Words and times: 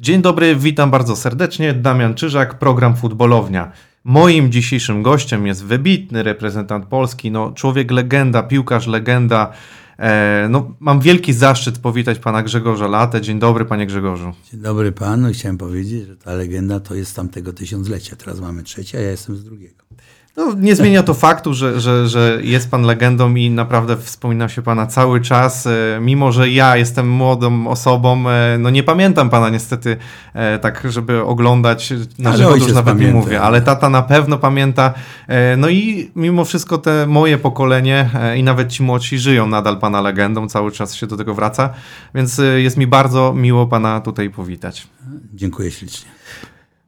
Dzień 0.00 0.22
dobry, 0.22 0.56
witam 0.56 0.90
bardzo 0.90 1.16
serdecznie. 1.16 1.74
Damian 1.74 2.14
Czyżak, 2.14 2.58
program 2.58 2.96
Futbolownia. 2.96 3.72
Moim 4.04 4.52
dzisiejszym 4.52 5.02
gościem 5.02 5.46
jest 5.46 5.64
wybitny 5.64 6.22
reprezentant 6.22 6.86
Polski, 6.86 7.30
no, 7.30 7.52
człowiek 7.52 7.90
legenda, 7.90 8.42
piłkarz 8.42 8.86
legenda. 8.86 9.52
E, 9.98 10.46
no, 10.50 10.74
mam 10.80 11.00
wielki 11.00 11.32
zaszczyt 11.32 11.78
powitać 11.78 12.18
pana 12.18 12.42
Grzegorza 12.42 12.88
Latę. 12.88 13.20
Dzień 13.20 13.38
dobry, 13.38 13.64
panie 13.64 13.86
Grzegorzu. 13.86 14.32
Dzień 14.50 14.60
dobry 14.60 14.92
panu. 14.92 15.32
Chciałem 15.32 15.58
powiedzieć, 15.58 16.06
że 16.06 16.16
ta 16.16 16.34
legenda 16.34 16.80
to 16.80 16.94
jest 16.94 17.10
z 17.10 17.14
tamtego 17.14 17.52
tysiąclecia. 17.52 18.16
Teraz 18.16 18.40
mamy 18.40 18.62
trzecie, 18.62 18.98
a 18.98 19.00
ja 19.00 19.10
jestem 19.10 19.36
z 19.36 19.44
drugiego. 19.44 19.84
No, 20.36 20.54
nie 20.54 20.76
zmienia 20.76 21.02
to 21.02 21.14
faktu, 21.14 21.54
że, 21.54 21.80
że, 21.80 22.08
że 22.08 22.38
jest 22.42 22.70
pan 22.70 22.82
legendą 22.82 23.34
i 23.34 23.50
naprawdę 23.50 23.96
wspomina 23.96 24.48
się 24.48 24.62
pana 24.62 24.86
cały 24.86 25.20
czas. 25.20 25.66
E, 25.66 25.70
mimo, 26.00 26.32
że 26.32 26.50
ja 26.50 26.76
jestem 26.76 27.08
młodą 27.08 27.66
osobą, 27.66 28.30
e, 28.30 28.58
no 28.58 28.70
nie 28.70 28.82
pamiętam 28.82 29.30
pana 29.30 29.48
niestety 29.48 29.96
e, 30.34 30.58
tak, 30.58 30.86
żeby 30.90 31.24
oglądać 31.24 31.92
na 32.18 32.36
żywo, 32.36 32.56
już 32.56 32.72
nawet 32.72 32.94
pamięta. 32.94 33.06
nie 33.06 33.20
mówię, 33.20 33.40
ale 33.40 33.60
tata 33.60 33.90
na 33.90 34.02
pewno 34.02 34.38
pamięta. 34.38 34.94
No 35.56 35.68
i 35.68 36.10
mimo 36.16 36.44
wszystko 36.44 36.78
te 36.78 37.06
moje 37.06 37.38
pokolenie 37.38 38.10
i 38.36 38.42
nawet 38.42 38.68
ci 38.68 38.82
młodsi 38.82 39.18
żyją 39.18 39.46
nadal 39.46 39.78
pana 39.78 40.00
legendą, 40.00 40.48
cały 40.48 40.72
czas 40.72 40.94
się 40.94 41.06
do 41.06 41.16
tego 41.16 41.34
wraca, 41.34 41.70
więc 42.14 42.40
jest 42.56 42.76
mi 42.76 42.86
bardzo 42.86 43.32
miło 43.32 43.66
pana 43.66 44.00
tutaj 44.00 44.30
powitać. 44.30 44.86
Dziękuję 45.34 45.70
ślicznie. 45.70 46.10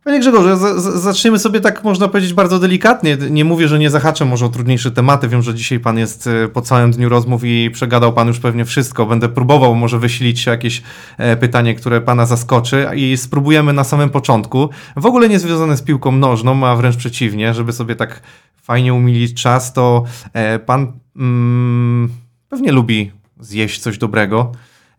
Panie 0.04 0.20
Grzegorzu, 0.20 0.80
zaczniemy 1.00 1.38
sobie 1.38 1.60
tak, 1.60 1.84
można 1.84 2.08
powiedzieć, 2.08 2.34
bardzo 2.34 2.58
delikatnie. 2.58 3.16
Nie 3.30 3.44
mówię, 3.44 3.68
że 3.68 3.78
nie 3.78 3.90
zahaczę 3.90 4.24
może 4.24 4.46
o 4.46 4.48
trudniejsze 4.48 4.90
tematy. 4.90 5.28
Wiem, 5.28 5.42
że 5.42 5.54
dzisiaj 5.54 5.80
pan 5.80 5.98
jest 5.98 6.26
e, 6.26 6.48
po 6.48 6.62
całym 6.62 6.90
dniu 6.90 7.08
rozmów 7.08 7.44
i 7.44 7.70
przegadał 7.70 8.12
pan 8.12 8.28
już 8.28 8.40
pewnie 8.40 8.64
wszystko. 8.64 9.06
Będę 9.06 9.28
próbował 9.28 9.74
może 9.74 9.98
wysilić 9.98 10.46
jakieś 10.46 10.82
e, 11.18 11.36
pytanie, 11.36 11.74
które 11.74 12.00
pana 12.00 12.26
zaskoczy 12.26 12.86
i 12.94 13.16
spróbujemy 13.16 13.72
na 13.72 13.84
samym 13.84 14.10
początku. 14.10 14.68
W 14.96 15.06
ogóle 15.06 15.28
nie 15.28 15.38
związane 15.38 15.76
z 15.76 15.82
piłką 15.82 16.12
nożną, 16.12 16.66
a 16.66 16.76
wręcz 16.76 16.96
przeciwnie, 16.96 17.54
żeby 17.54 17.72
sobie 17.72 17.96
tak 17.96 18.22
fajnie 18.62 18.94
umilić 18.94 19.42
czas, 19.42 19.72
to 19.72 20.04
e, 20.32 20.58
pan 20.58 20.92
mm, 21.16 22.08
pewnie 22.48 22.72
lubi 22.72 23.12
zjeść 23.40 23.80
coś 23.80 23.98
dobrego. 23.98 24.52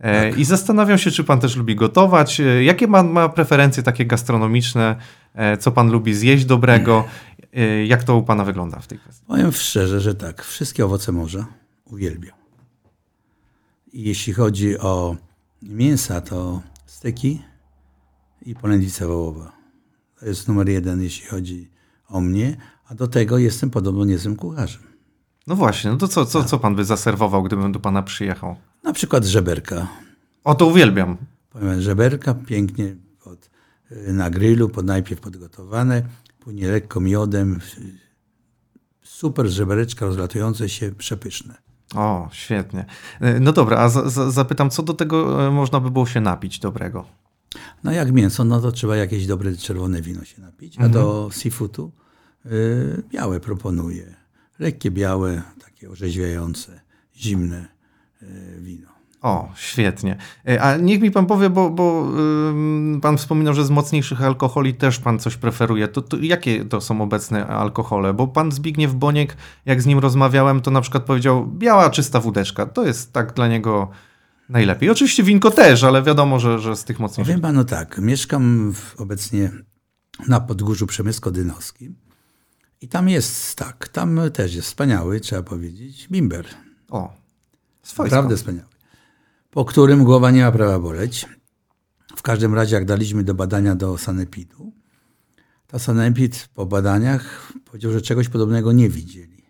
E, 0.03 0.29
tak. 0.29 0.39
I 0.39 0.45
zastanawiam 0.45 0.97
się, 0.97 1.11
czy 1.11 1.23
pan 1.23 1.39
też 1.39 1.55
lubi 1.55 1.75
gotować. 1.75 2.39
E, 2.39 2.63
jakie 2.63 2.87
pan 2.87 3.09
ma 3.09 3.29
preferencje 3.29 3.83
takie 3.83 4.05
gastronomiczne? 4.05 4.95
E, 5.33 5.57
co 5.57 5.71
pan 5.71 5.91
lubi 5.91 6.13
zjeść 6.13 6.45
dobrego? 6.45 7.03
Jak 7.85 8.03
to 8.03 8.17
u 8.17 8.23
pana 8.23 8.45
wygląda 8.45 8.79
w 8.79 8.87
tej 8.87 8.99
kwestii? 8.99 9.25
Powiem 9.27 9.51
szczerze, 9.51 10.01
że 10.01 10.15
tak. 10.15 10.43
Wszystkie 10.43 10.85
owoce 10.85 11.11
morza 11.11 11.45
uwielbiam. 11.85 12.37
I 13.93 14.03
jeśli 14.03 14.33
chodzi 14.33 14.79
o 14.79 15.15
mięsa, 15.61 16.21
to 16.21 16.61
steki 16.85 17.41
i 18.45 18.55
polędwica 18.55 19.07
wołowa. 19.07 19.51
To 20.19 20.25
jest 20.25 20.47
numer 20.47 20.69
jeden, 20.69 21.01
jeśli 21.01 21.27
chodzi 21.27 21.69
o 22.09 22.21
mnie. 22.21 22.57
A 22.87 22.95
do 22.95 23.07
tego 23.07 23.37
jestem 23.37 23.69
podobno 23.69 24.05
niezłym 24.05 24.35
kucharzem. 24.35 24.92
No 25.47 25.55
właśnie, 25.55 25.91
no 25.91 25.97
to 25.97 26.07
co, 26.07 26.25
co, 26.25 26.39
tak. 26.39 26.49
co 26.49 26.59
pan 26.59 26.75
by 26.75 26.85
zaserwował, 26.85 27.43
gdybym 27.43 27.71
do 27.71 27.79
pana 27.79 28.03
przyjechał? 28.03 28.55
Na 28.83 28.93
przykład 28.93 29.25
żeberka. 29.25 29.87
O, 30.43 30.55
to 30.55 30.65
uwielbiam. 30.65 31.17
Powiem, 31.49 31.81
żeberka 31.81 32.33
pięknie 32.33 32.95
pod, 33.23 33.49
y, 33.91 34.13
na 34.13 34.29
grillu, 34.29 34.69
pod, 34.69 34.85
najpierw 34.85 35.21
podgotowane, 35.21 36.01
później 36.39 36.65
lekko 36.65 36.99
miodem. 36.99 37.59
Super 39.03 39.47
żebereczka 39.47 40.05
rozlatujące 40.05 40.69
się, 40.69 40.91
przepyszne. 40.91 41.55
O, 41.95 42.29
świetnie. 42.31 42.85
Y, 43.21 43.39
no 43.39 43.51
dobra, 43.51 43.77
a 43.77 43.89
za, 43.89 44.09
za, 44.09 44.31
zapytam, 44.31 44.69
co 44.69 44.83
do 44.83 44.93
tego 44.93 45.47
y, 45.47 45.51
można 45.51 45.79
by 45.79 45.91
było 45.91 46.05
się 46.05 46.21
napić 46.21 46.59
dobrego? 46.59 47.05
No 47.83 47.91
jak 47.91 48.11
mięso, 48.11 48.43
no 48.43 48.61
to 48.61 48.71
trzeba 48.71 48.95
jakieś 48.95 49.27
dobre 49.27 49.57
czerwone 49.57 50.01
wino 50.01 50.25
się 50.25 50.41
napić, 50.41 50.77
a 50.77 50.83
mhm. 50.85 50.91
do 50.91 51.29
seafoodu 51.31 51.91
y, 52.45 53.03
białe 53.11 53.39
proponuję. 53.39 54.22
Lekkie 54.63 54.91
białe, 54.91 55.41
takie 55.59 55.89
orzeźwiające, 55.89 56.81
zimne 57.15 57.73
E, 58.23 58.61
wino. 58.61 58.87
O, 59.21 59.51
świetnie. 59.55 60.17
E, 60.47 60.61
a 60.61 60.77
niech 60.77 61.01
mi 61.01 61.11
pan 61.11 61.25
powie, 61.25 61.49
bo, 61.49 61.69
bo 61.69 62.07
yy, 62.93 62.99
pan 63.01 63.17
wspominał, 63.17 63.53
że 63.53 63.65
z 63.65 63.69
mocniejszych 63.69 64.21
alkoholi 64.21 64.73
też 64.73 64.99
pan 64.99 65.19
coś 65.19 65.37
preferuje. 65.37 65.87
To, 65.87 66.01
to, 66.01 66.17
jakie 66.17 66.65
to 66.65 66.81
są 66.81 67.01
obecne 67.01 67.47
alkohole? 67.47 68.13
Bo 68.13 68.27
pan 68.27 68.51
Zbigniew 68.51 68.93
Boniek, 68.93 69.37
jak 69.65 69.81
z 69.81 69.85
nim 69.85 69.99
rozmawiałem, 69.99 70.61
to 70.61 70.71
na 70.71 70.81
przykład 70.81 71.03
powiedział 71.03 71.47
biała, 71.47 71.89
czysta 71.89 72.19
wódeczka. 72.19 72.65
To 72.65 72.85
jest 72.85 73.13
tak 73.13 73.33
dla 73.33 73.47
niego 73.47 73.89
najlepiej. 74.49 74.89
Oczywiście 74.89 75.23
winko 75.23 75.51
też, 75.51 75.83
ale 75.83 76.03
wiadomo, 76.03 76.39
że, 76.39 76.59
że 76.59 76.75
z 76.75 76.83
tych 76.83 76.99
mocniejszych. 76.99 77.33
Wiem 77.33 77.41
pan, 77.41 77.55
no 77.55 77.63
tak. 77.63 77.97
Mieszkam 77.97 78.73
w, 78.73 79.01
obecnie 79.01 79.51
na 80.27 80.39
Podgórzu 80.39 80.85
Przemysko-Dynowskim 80.85 82.02
i 82.83 82.87
tam 82.87 83.09
jest 83.09 83.55
tak, 83.55 83.87
tam 83.87 84.19
też 84.33 84.55
jest 84.55 84.67
wspaniały, 84.67 85.19
trzeba 85.19 85.43
powiedzieć, 85.43 86.07
bimber. 86.11 86.45
O, 86.89 87.13
Swojsko. 87.83 88.15
Naprawdę 88.15 88.37
wspaniały. 88.37 88.67
Po 89.51 89.65
którym 89.65 90.03
głowa 90.03 90.31
nie 90.31 90.41
ma 90.41 90.51
prawa 90.51 90.79
boleć. 90.79 91.25
W 92.15 92.21
każdym 92.21 92.55
razie, 92.55 92.75
jak 92.75 92.85
daliśmy 92.85 93.23
do 93.23 93.33
badania 93.33 93.75
do 93.75 93.97
sanepidu, 93.97 94.73
to 95.67 95.79
sanepid 95.79 96.49
po 96.53 96.65
badaniach 96.65 97.53
powiedział, 97.65 97.91
że 97.91 98.01
czegoś 98.01 98.29
podobnego 98.29 98.71
nie 98.71 98.89
widzieli. 98.89 99.43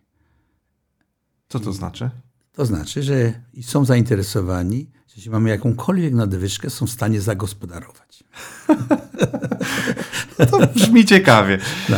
Co 1.49 1.59
to 1.59 1.73
znaczy? 1.73 2.09
To 2.51 2.65
znaczy, 2.65 3.03
że 3.03 3.33
są 3.61 3.85
zainteresowani, 3.85 4.91
że 5.07 5.13
jeśli 5.15 5.31
mamy 5.31 5.49
jakąkolwiek 5.49 6.13
nadwyżkę, 6.13 6.69
są 6.69 6.87
w 6.87 6.91
stanie 6.91 7.21
zagospodarować. 7.21 8.23
to 10.51 10.67
brzmi 10.67 11.05
ciekawie. 11.05 11.59
No. 11.89 11.97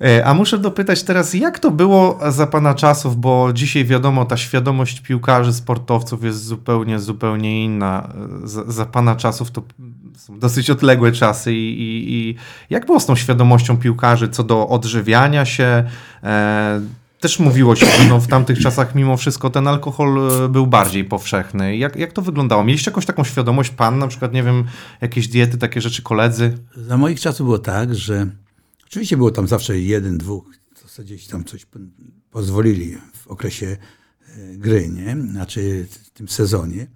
E, 0.00 0.26
a 0.26 0.34
muszę 0.34 0.58
dopytać 0.58 1.02
teraz, 1.02 1.34
jak 1.34 1.58
to 1.58 1.70
było 1.70 2.18
za 2.28 2.46
pana 2.46 2.74
czasów, 2.74 3.16
bo 3.16 3.52
dzisiaj 3.52 3.84
wiadomo, 3.84 4.24
ta 4.24 4.36
świadomość 4.36 5.00
piłkarzy, 5.00 5.52
sportowców 5.52 6.24
jest 6.24 6.44
zupełnie, 6.44 6.98
zupełnie 6.98 7.64
inna. 7.64 8.08
E, 8.44 8.48
za, 8.48 8.64
za 8.64 8.86
pana 8.86 9.16
czasów 9.16 9.50
to 9.50 9.62
są 10.16 10.38
dosyć 10.38 10.70
odległe 10.70 11.12
czasy 11.12 11.52
i, 11.52 11.80
i, 11.80 12.14
i, 12.14 12.36
jak 12.70 12.86
było 12.86 13.00
z 13.00 13.06
tą 13.06 13.16
świadomością 13.16 13.76
piłkarzy 13.76 14.28
co 14.28 14.44
do 14.44 14.68
odżywiania 14.68 15.44
się? 15.44 15.84
E, 16.22 16.80
też 17.20 17.38
mówiło 17.38 17.76
się, 17.76 17.86
że 17.86 18.08
no 18.08 18.20
w 18.20 18.26
tamtych 18.26 18.58
czasach 18.58 18.94
mimo 18.94 19.16
wszystko 19.16 19.50
ten 19.50 19.68
alkohol 19.68 20.30
e, 20.44 20.48
był 20.48 20.66
bardziej 20.66 21.04
powszechny. 21.04 21.76
Jak, 21.76 21.96
jak 21.96 22.12
to 22.12 22.22
wyglądało? 22.22 22.64
Mieliście 22.64 22.90
jakąś 22.90 23.06
taką 23.06 23.24
świadomość, 23.24 23.70
pan 23.70 23.98
na 23.98 24.08
przykład, 24.08 24.32
nie 24.32 24.42
wiem, 24.42 24.64
jakieś 25.00 25.28
diety, 25.28 25.58
takie 25.58 25.80
rzeczy, 25.80 26.02
koledzy? 26.02 26.58
Za 26.76 26.96
moich 26.96 27.20
czasów 27.20 27.46
było 27.46 27.58
tak, 27.58 27.94
że 27.94 28.26
Oczywiście 28.86 29.16
było 29.16 29.30
tam 29.30 29.48
zawsze 29.48 29.78
jeden, 29.80 30.18
dwóch, 30.18 30.44
w 30.74 31.00
gdzieś 31.00 31.26
tam 31.26 31.44
coś 31.44 31.66
pozwolili 32.30 32.96
w 33.12 33.26
okresie 33.26 33.76
e, 34.28 34.56
gry, 34.56 34.88
nie? 34.88 35.16
Znaczy 35.30 35.86
w 35.90 36.10
tym 36.10 36.28
sezonie. 36.28 36.86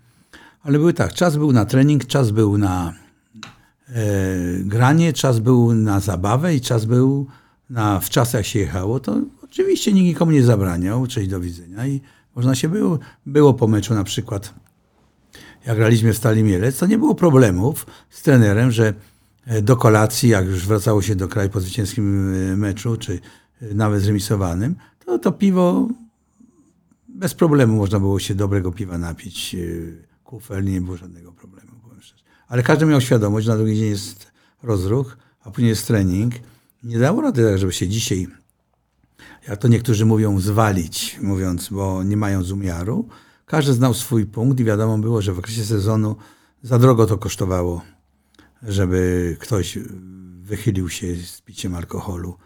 Ale 0.63 0.79
były 0.79 0.95
tak, 0.95 1.13
czas 1.13 1.37
był 1.37 1.53
na 1.53 1.65
trening, 1.65 2.07
czas 2.07 2.31
był 2.31 2.59
na 2.59 2.95
e, 3.89 3.95
granie, 4.61 5.13
czas 5.13 5.39
był 5.39 5.75
na 5.75 6.01
zabawę 6.01 6.55
i 6.55 6.61
czas 6.61 6.85
był 6.85 7.27
na, 7.71 8.01
w 8.01 8.11
czasach 8.11 8.47
się 8.47 8.59
jechało, 8.59 9.01
to 9.01 9.21
oczywiście 9.43 9.93
nikt 9.93 10.07
nikomu 10.07 10.33
nie 10.33 10.43
zabraniał, 10.43 11.07
cześć, 11.07 11.29
do 11.29 11.41
widzenia 11.41 11.87
i 11.87 12.01
można 12.35 12.55
się 12.55 12.69
było, 12.69 12.99
było 13.27 13.55
po 13.55 13.69
meczu 13.69 13.95
na 13.95 14.05
przykład, 14.05 14.55
jak 15.67 15.77
graliśmy 15.77 16.13
w 16.13 16.17
Stali 16.17 16.43
Mielec, 16.43 16.79
to 16.79 16.87
nie 16.87 16.99
było 16.99 17.15
problemów 17.15 17.87
z 18.11 18.23
trenerem, 18.23 18.71
że 18.71 18.95
do 19.63 19.77
kolacji, 19.77 20.29
jak 20.29 20.47
już 20.47 20.67
wracało 20.67 21.03
się 21.03 21.17
do 21.17 21.29
kraju 21.29 21.51
po 21.51 21.61
zwycięskim 21.61 22.35
e, 22.35 22.57
meczu, 22.57 22.97
czy 22.97 23.21
e, 23.63 23.75
nawet 23.75 24.03
zremisowanym, 24.03 24.77
to 25.05 25.19
to 25.19 25.33
piwo 25.33 25.89
bez 27.09 27.35
problemu 27.35 27.77
można 27.77 28.01
było 28.01 28.19
się 28.19 28.35
dobrego 28.35 28.73
piwa 28.73 28.99
napić. 28.99 29.57
Kufel, 30.25 30.65
nie 30.65 30.81
było 30.81 30.97
żadnego 30.97 31.33
problemu, 31.33 31.73
powiem 31.83 32.03
szczerze. 32.03 32.25
Ale 32.49 32.63
każdy 32.63 32.87
miał 32.87 33.01
świadomość, 33.01 33.47
że 33.47 33.53
na 33.53 33.59
drugi 33.59 33.77
dzień 33.77 33.89
jest 33.89 34.33
rozruch, 34.63 35.17
a 35.41 35.51
później 35.51 35.69
jest 35.69 35.87
trening. 35.87 36.35
Nie 36.83 36.99
dało 36.99 37.23
rady 37.23 37.45
tak, 37.45 37.59
żeby 37.59 37.73
się 37.73 37.89
dzisiaj, 37.89 38.29
jak 39.49 39.61
to 39.61 39.69
niektórzy 39.69 40.07
mówią, 40.07 40.41
zwalić, 40.41 41.19
mówiąc, 41.23 41.69
bo 41.69 42.03
nie 42.03 42.17
mają 42.17 42.43
z 42.43 42.53
umiaru. 42.53 43.09
Każdy 43.47 43.73
znał 43.73 43.95
swój 43.95 44.27
punkt 44.27 44.61
i 44.61 44.65
wiadomo 44.65 44.99
było, 44.99 45.23
że 45.23 45.33
w 45.33 45.39
okresie 45.39 45.65
sezonu 45.65 46.17
za 46.63 46.79
drogo 46.79 47.07
to 47.07 47.19
kosztowało 47.19 47.83
żeby 48.63 49.37
ktoś 49.41 49.79
wychylił 50.41 50.89
się 50.89 51.17
z 51.17 51.41
piciem 51.41 51.75
alkoholu. 51.75 52.37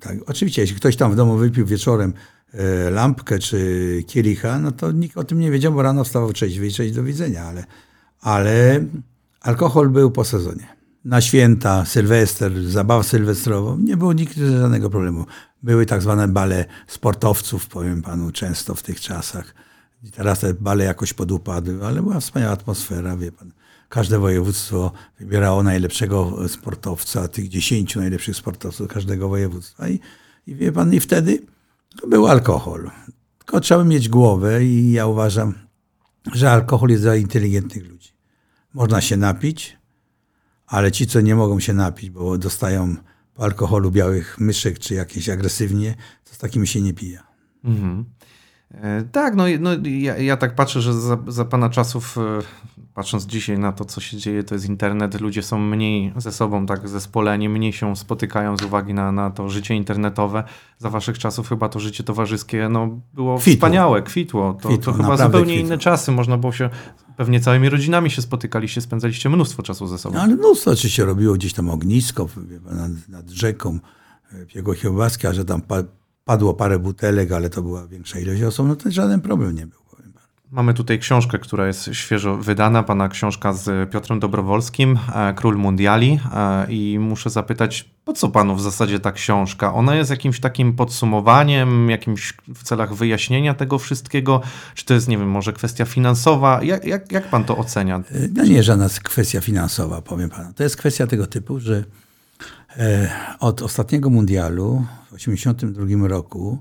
Tak. 0.00 0.18
Oczywiście, 0.26 0.62
jeśli 0.62 0.76
ktoś 0.76 0.96
tam 0.96 1.12
w 1.12 1.16
domu 1.16 1.36
wypił 1.36 1.66
wieczorem 1.66 2.12
e, 2.52 2.90
lampkę 2.90 3.38
czy 3.38 4.02
kielicha, 4.06 4.58
no 4.58 4.72
to 4.72 4.92
nikt 4.92 5.16
o 5.16 5.24
tym 5.24 5.38
nie 5.38 5.50
wiedział, 5.50 5.72
bo 5.72 5.82
rano 5.82 6.04
wstawał 6.04 6.32
trzeźwy 6.32 6.66
i 6.66 6.72
cześć 6.72 6.94
do 6.94 7.04
widzenia, 7.04 7.44
ale, 7.44 7.64
ale 8.20 8.84
alkohol 9.40 9.90
był 9.90 10.10
po 10.10 10.24
sezonie. 10.24 10.74
Na 11.04 11.20
święta, 11.20 11.84
sylwester, 11.84 12.62
zabawę 12.62 13.04
sylwestrową, 13.04 13.78
nie 13.78 13.96
było 13.96 14.12
nigdy 14.12 14.58
żadnego 14.58 14.90
problemu. 14.90 15.26
Były 15.62 15.86
tak 15.86 16.02
zwane 16.02 16.28
bale 16.28 16.64
sportowców, 16.86 17.66
powiem 17.66 18.02
panu, 18.02 18.32
często 18.32 18.74
w 18.74 18.82
tych 18.82 19.00
czasach. 19.00 19.54
I 20.04 20.10
teraz 20.10 20.40
te 20.40 20.54
bale 20.54 20.84
jakoś 20.84 21.12
podupadły, 21.12 21.86
ale 21.86 22.02
była 22.02 22.20
wspaniała 22.20 22.52
atmosfera, 22.52 23.16
wie 23.16 23.32
pan 23.32 23.52
każde 23.88 24.18
województwo 24.18 24.92
wybierało 25.18 25.62
najlepszego 25.62 26.48
sportowca, 26.48 27.28
tych 27.28 27.48
dziesięciu 27.48 28.00
najlepszych 28.00 28.36
sportowców 28.36 28.88
każdego 28.88 29.28
województwa. 29.28 29.88
I, 29.88 30.00
i 30.46 30.54
wie 30.54 30.72
pan, 30.72 30.94
i 30.94 31.00
wtedy 31.00 31.42
był 32.08 32.26
alkohol. 32.26 32.90
Tylko 33.38 33.60
trzeba 33.60 33.84
mieć 33.84 34.08
głowę 34.08 34.64
i 34.64 34.92
ja 34.92 35.06
uważam, 35.06 35.54
że 36.32 36.50
alkohol 36.50 36.90
jest 36.90 37.02
dla 37.02 37.16
inteligentnych 37.16 37.88
ludzi. 37.88 38.10
Można 38.74 39.00
się 39.00 39.16
napić, 39.16 39.78
ale 40.66 40.92
ci, 40.92 41.06
co 41.06 41.20
nie 41.20 41.34
mogą 41.34 41.60
się 41.60 41.72
napić, 41.74 42.10
bo 42.10 42.38
dostają 42.38 42.96
po 43.34 43.44
alkoholu 43.44 43.90
białych 43.90 44.40
myszek 44.40 44.78
czy 44.78 44.94
jakieś 44.94 45.28
agresywnie, 45.28 45.94
to 46.24 46.34
z 46.34 46.38
takimi 46.38 46.66
się 46.66 46.80
nie 46.80 46.94
pija. 46.94 47.22
Mhm. 47.64 48.04
E, 48.70 49.02
tak, 49.02 49.34
no, 49.34 49.44
no 49.60 49.70
ja, 49.88 50.16
ja, 50.16 50.36
tak 50.36 50.54
patrzę, 50.54 50.82
że 50.82 51.00
za, 51.00 51.18
za 51.26 51.44
pana 51.44 51.70
czasów, 51.70 52.18
e, 52.18 52.20
patrząc 52.94 53.26
dzisiaj 53.26 53.58
na 53.58 53.72
to, 53.72 53.84
co 53.84 54.00
się 54.00 54.16
dzieje, 54.16 54.44
to 54.44 54.54
jest 54.54 54.68
internet, 54.68 55.20
ludzie 55.20 55.42
są 55.42 55.58
mniej 55.58 56.12
ze 56.16 56.32
sobą 56.32 56.66
tak 56.66 56.88
zespoleni, 56.88 57.48
mniej 57.48 57.72
się 57.72 57.96
spotykają 57.96 58.56
z 58.56 58.62
uwagi 58.62 58.94
na, 58.94 59.12
na 59.12 59.30
to 59.30 59.48
życie 59.48 59.74
internetowe. 59.74 60.44
Za 60.78 60.90
waszych 60.90 61.18
czasów 61.18 61.48
chyba 61.48 61.68
to 61.68 61.80
życie 61.80 62.04
towarzyskie 62.04 62.68
no, 62.68 63.00
było 63.14 63.38
kwitło. 63.38 63.56
wspaniałe, 63.56 64.02
kwitło. 64.02 64.58
To, 64.62 64.68
kwitło, 64.68 64.92
to 64.92 65.02
chyba 65.02 65.16
zupełnie 65.16 65.46
kwitło. 65.46 65.66
inne 65.66 65.78
czasy, 65.78 66.12
można 66.12 66.36
było 66.36 66.52
się, 66.52 66.70
pewnie 67.16 67.40
całymi 67.40 67.68
rodzinami 67.68 68.10
się 68.10 68.22
spotykaliście, 68.22 68.80
spędzaliście 68.80 69.28
mnóstwo 69.28 69.62
czasu 69.62 69.86
ze 69.86 69.98
sobą. 69.98 70.14
No, 70.14 70.22
ale 70.22 70.34
mnóstwo 70.34 70.70
oczywiście 70.70 71.04
robiło 71.04 71.34
gdzieś 71.34 71.52
tam 71.52 71.70
ognisko 71.70 72.28
nad, 72.70 73.08
nad 73.08 73.30
rzeką, 73.30 73.78
Piego 74.46 74.72
e, 74.72 74.76
Kiełbaski, 74.76 75.26
a 75.26 75.32
że 75.32 75.44
tam 75.44 75.62
padło 76.24 76.54
parę 76.54 76.78
butelek, 76.78 77.32
ale 77.32 77.50
to 77.50 77.62
była 77.62 77.86
większa 77.86 78.18
ilość 78.18 78.42
osób, 78.42 78.68
no 78.68 78.76
to 78.76 78.90
żaden 78.90 79.20
problem 79.20 79.54
nie 79.54 79.66
był. 79.66 79.83
Mamy 80.54 80.74
tutaj 80.74 80.98
książkę, 80.98 81.38
która 81.38 81.66
jest 81.66 81.90
świeżo 81.92 82.36
wydana, 82.36 82.82
pana 82.82 83.08
książka 83.08 83.52
z 83.52 83.90
Piotrem 83.90 84.20
Dobrowolskim, 84.20 84.98
e, 85.14 85.34
Król 85.34 85.56
Mundiali 85.56 86.20
e, 86.34 86.66
i 86.72 86.98
muszę 86.98 87.30
zapytać, 87.30 87.90
po 88.04 88.12
co 88.12 88.28
panu 88.28 88.56
w 88.56 88.62
zasadzie 88.62 89.00
ta 89.00 89.12
książka? 89.12 89.74
Ona 89.74 89.94
jest 89.94 90.10
jakimś 90.10 90.40
takim 90.40 90.72
podsumowaniem, 90.72 91.90
jakimś 91.90 92.34
w 92.54 92.62
celach 92.62 92.94
wyjaśnienia 92.94 93.54
tego 93.54 93.78
wszystkiego? 93.78 94.40
Czy 94.74 94.84
to 94.84 94.94
jest, 94.94 95.08
nie 95.08 95.18
wiem, 95.18 95.30
może 95.30 95.52
kwestia 95.52 95.84
finansowa? 95.84 96.62
Jak, 96.62 96.84
jak, 96.84 97.12
jak 97.12 97.28
pan 97.28 97.44
to 97.44 97.56
ocenia? 97.56 97.96
E, 97.96 98.02
no 98.34 98.44
nie 98.44 98.62
żadna 98.62 98.88
kwestia 99.02 99.40
finansowa, 99.40 100.02
powiem 100.02 100.30
panu. 100.30 100.52
To 100.52 100.62
jest 100.62 100.76
kwestia 100.76 101.06
tego 101.06 101.26
typu, 101.26 101.60
że 101.60 101.84
od 103.40 103.62
ostatniego 103.62 104.10
mundialu 104.10 104.86
w 105.12 105.14
1982 105.14 106.08
roku, 106.08 106.58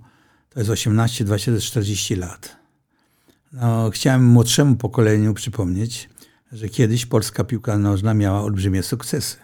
to 0.50 0.60
jest 0.60 0.69
18, 0.69 1.25
20, 1.25 1.51
40 1.60 2.16
lat. 2.16 2.62
No, 3.53 3.89
chciałem 3.89 4.25
młodszemu 4.25 4.75
pokoleniu 4.75 5.33
przypomnieć, 5.33 6.09
że 6.51 6.69
kiedyś 6.69 7.05
polska 7.05 7.44
piłka 7.44 7.77
nożna 7.77 8.13
miała 8.13 8.41
olbrzymie 8.41 8.83
sukcesy. 8.83 9.38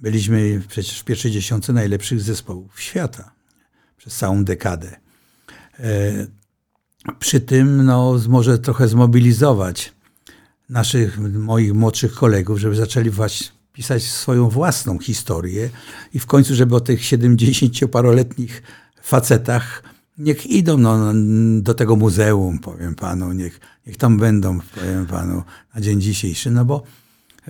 Byliśmy 0.00 0.62
przecież 0.68 1.00
w 1.00 1.04
pierwszej 1.04 1.30
dziesiątce 1.30 1.72
najlepszych 1.72 2.20
zespołów 2.20 2.80
świata 2.80 3.32
przez 3.96 4.16
całą 4.16 4.44
dekadę. 4.44 4.96
E, 5.78 6.26
przy 7.18 7.40
tym 7.40 7.84
no, 7.84 8.20
może 8.28 8.58
trochę 8.58 8.88
zmobilizować 8.88 9.92
naszych, 10.68 11.18
moich 11.18 11.72
młodszych 11.72 12.14
kolegów, 12.14 12.58
żeby 12.58 12.76
zaczęli 12.76 13.10
właśnie 13.10 13.46
pisać 13.72 14.02
swoją 14.02 14.48
własną 14.48 14.98
historię 14.98 15.70
i 16.14 16.18
w 16.18 16.26
końcu, 16.26 16.54
żeby 16.54 16.74
o 16.74 16.80
tych 16.80 17.00
70-paroletnich 17.00 18.62
facetach 19.02 19.89
niech 20.20 20.46
idą 20.46 20.78
no, 20.78 21.12
do 21.60 21.74
tego 21.74 21.96
muzeum, 21.96 22.58
powiem 22.58 22.94
panu, 22.94 23.32
niech, 23.32 23.60
niech 23.86 23.96
tam 23.96 24.18
będą, 24.18 24.58
powiem 24.74 25.06
panu, 25.06 25.42
na 25.74 25.80
dzień 25.80 26.00
dzisiejszy, 26.00 26.50
no 26.50 26.64
bo 26.64 26.82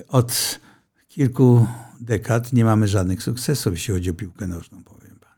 od 0.09 0.61
kilku 1.09 1.67
dekad 2.01 2.53
nie 2.53 2.65
mamy 2.65 2.89
żadnych 2.89 3.23
sukcesów, 3.23 3.73
jeśli 3.73 3.95
chodzi 3.95 4.11
o 4.11 4.15
piłkę 4.15 4.47
nożną, 4.47 4.83
powiem 4.85 5.17
panu. 5.21 5.35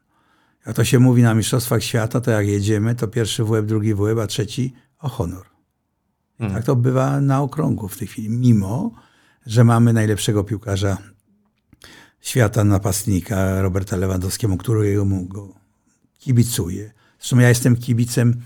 Jak 0.67 0.77
to 0.77 0.85
się 0.85 0.99
mówi 0.99 1.23
na 1.23 1.35
Mistrzostwach 1.35 1.83
Świata, 1.83 2.21
to 2.21 2.31
jak 2.31 2.47
jedziemy, 2.47 2.95
to 2.95 3.09
pierwszy 3.09 3.45
w 3.45 3.51
łeb, 3.51 3.67
drugi 3.67 3.95
w 3.95 4.01
łeb, 4.01 4.19
a 4.19 4.27
trzeci 4.27 4.75
o 4.99 5.09
honor. 5.09 5.47
Hmm. 6.39 6.57
Tak 6.57 6.65
to 6.65 6.77
bywa 6.77 7.21
na 7.21 7.43
okrągło 7.43 7.89
w 7.89 7.99
tej 7.99 8.09
chwili, 8.09 8.31
mimo 8.31 8.91
że 9.47 9.65
mamy 9.65 9.93
najlepszego 9.93 10.45
piłkarza 10.45 10.99
świata, 12.21 12.65
napastnika 12.65 13.63
Roberta 13.63 13.97
Lewandowskiego, 13.97 14.57
którego 14.57 15.07
go 15.07 15.49
kibicuje. 16.19 16.93
Zresztą 17.23 17.39
ja 17.39 17.49
jestem 17.49 17.77
kibicem 17.77 18.43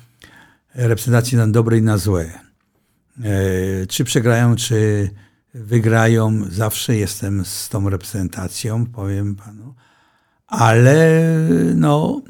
reprezentacji 0.74 1.36
na 1.36 1.46
dobre 1.46 1.78
i 1.78 1.82
na 1.82 1.98
złe. 1.98 2.30
E, 3.24 3.86
czy 3.86 4.04
przegrają, 4.04 4.56
czy 4.56 5.10
wygrają, 5.54 6.42
zawsze 6.50 6.96
jestem 6.96 7.44
z 7.44 7.68
tą 7.68 7.90
reprezentacją, 7.90 8.86
powiem 8.86 9.36
panu. 9.36 9.74
Ale 10.46 11.22
no, 11.74 12.22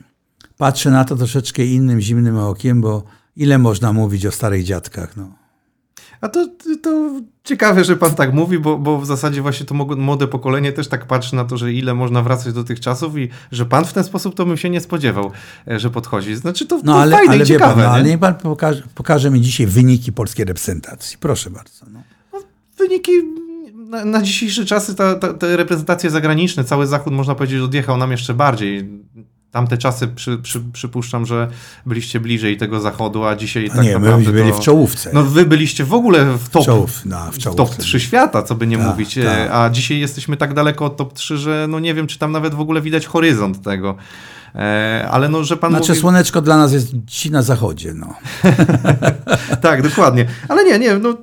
patrzę 0.57 0.91
na 0.91 1.05
to 1.05 1.17
troszeczkę 1.17 1.65
innym, 1.65 2.01
zimnym 2.01 2.39
okiem, 2.39 2.81
bo 2.81 3.05
ile 3.37 3.59
można 3.59 3.93
mówić 3.93 4.27
o 4.27 4.31
starych 4.31 4.65
dziadkach, 4.65 5.17
no. 5.17 5.35
A 6.21 6.29
to, 6.29 6.49
to 6.83 7.21
ciekawe, 7.47 7.85
że 7.85 7.97
pan 7.97 8.15
tak 8.15 8.33
mówi, 8.33 8.59
bo, 8.59 8.79
bo 8.79 9.01
w 9.01 9.07
zasadzie 9.07 9.43
właśnie 9.43 9.67
to 9.67 9.75
młode 9.75 10.27
pokolenie 10.27 10.73
też 10.73 10.89
tak 10.89 11.07
patrzy 11.07 11.37
na 11.37 11.45
to, 11.45 11.57
że 11.57 11.73
ile 11.73 11.95
można 11.95 12.23
wracać 12.23 12.53
do 12.53 12.65
tych 12.65 12.81
czasów 12.81 13.19
i 13.19 13.29
że 13.53 13.67
pan 13.67 13.85
w 13.85 13.93
ten 13.93 14.05
sposób 14.05 14.35
to 14.35 14.47
bym 14.47 14.57
się 14.57 14.71
nie 14.71 14.81
spodziewał, 14.81 15.31
e, 15.69 15.79
że 15.81 15.91
podchodzi. 15.91 16.37
Znaczy 16.37 16.67
to, 16.67 16.77
no, 16.77 16.93
to 16.93 17.01
ale, 17.01 17.17
fajne 17.17 17.33
ale 17.33 17.45
i 17.45 17.47
ciekawe. 17.47 17.75
Pan, 17.75 17.83
no, 17.83 17.91
ale 17.91 18.05
niech 18.05 18.19
pan 18.19 18.35
pokaże, 18.35 18.83
pokaże, 18.95 19.31
mi 19.31 19.41
dzisiaj 19.41 19.67
wyniki 19.67 20.13
polskiej 20.13 20.45
reprezentacji. 20.45 21.19
Proszę 21.21 21.51
bardzo. 21.51 21.87
No. 21.93 22.03
No, 22.33 22.43
wyniki 22.79 23.13
na, 23.75 24.05
na, 24.05 24.23
dzisiejsze 24.23 24.65
czasy 24.65 24.95
ta, 24.95 25.15
ta, 25.15 25.35
te 25.35 25.57
reprezentacje 25.57 26.11
zagraniczne, 26.11 26.65
cały 26.65 26.87
Zachód 26.87 27.13
można 27.13 27.35
powiedzieć 27.35 27.61
odjechał 27.61 27.97
nam 27.97 28.11
jeszcze 28.11 28.35
bardziej 28.35 28.89
tamte 29.57 29.79
czasy 29.79 30.09
przy, 30.09 30.39
przy, 30.39 30.61
przypuszczam, 30.73 31.27
że 31.27 31.49
byliście 31.87 32.21
bliżej 32.21 32.57
tego 32.57 32.81
zachodu, 32.81 33.25
a 33.25 33.37
dzisiaj 33.37 33.67
a 33.73 33.75
tak 33.75 33.85
nie, 33.85 33.93
naprawdę... 33.93 34.27
Nie, 34.27 34.33
byli 34.33 34.51
to, 34.51 34.57
w 34.57 34.61
czołówce. 34.61 35.11
No 35.13 35.23
wy 35.23 35.47
byliście 35.47 35.85
w 35.85 35.95
ogóle 35.95 36.25
w 36.25 36.49
top, 36.49 36.65
Czołów, 36.65 37.01
no, 37.05 37.33
w, 37.33 37.55
top 37.55 37.77
3 37.77 38.01
świata, 38.01 38.43
co 38.43 38.55
by 38.55 38.67
nie 38.67 38.79
ta, 38.79 38.91
mówić, 38.91 39.15
ta. 39.15 39.63
a 39.63 39.71
dzisiaj 39.71 39.99
jesteśmy 39.99 40.37
tak 40.37 40.55
daleko 40.55 40.85
od 40.85 40.97
top 40.97 41.13
3, 41.13 41.39
że 41.39 41.67
no 41.69 41.81
nie 41.81 41.95
wiem, 41.95 42.07
czy 42.07 42.19
tam 42.19 42.33
nawet 42.33 42.55
w 42.55 42.61
ogóle 42.61 42.81
widać 42.81 43.07
horyzont 43.07 43.63
tego. 43.63 43.97
E, 44.55 45.09
ale 45.11 45.29
no, 45.29 45.45
że 45.45 45.57
pan 45.57 45.71
Znaczy 45.71 45.89
mówi... 45.89 46.01
słoneczko 46.01 46.43
dla 46.43 46.57
nas 46.57 46.73
jest 46.73 46.89
ci 47.07 47.31
na 47.31 47.43
zachodzie, 47.43 47.95
no. 47.95 48.15
tak, 49.63 49.83
dokładnie. 49.83 50.27
Ale 50.49 50.65
nie, 50.65 50.79
nie, 50.79 50.99
no 50.99 51.17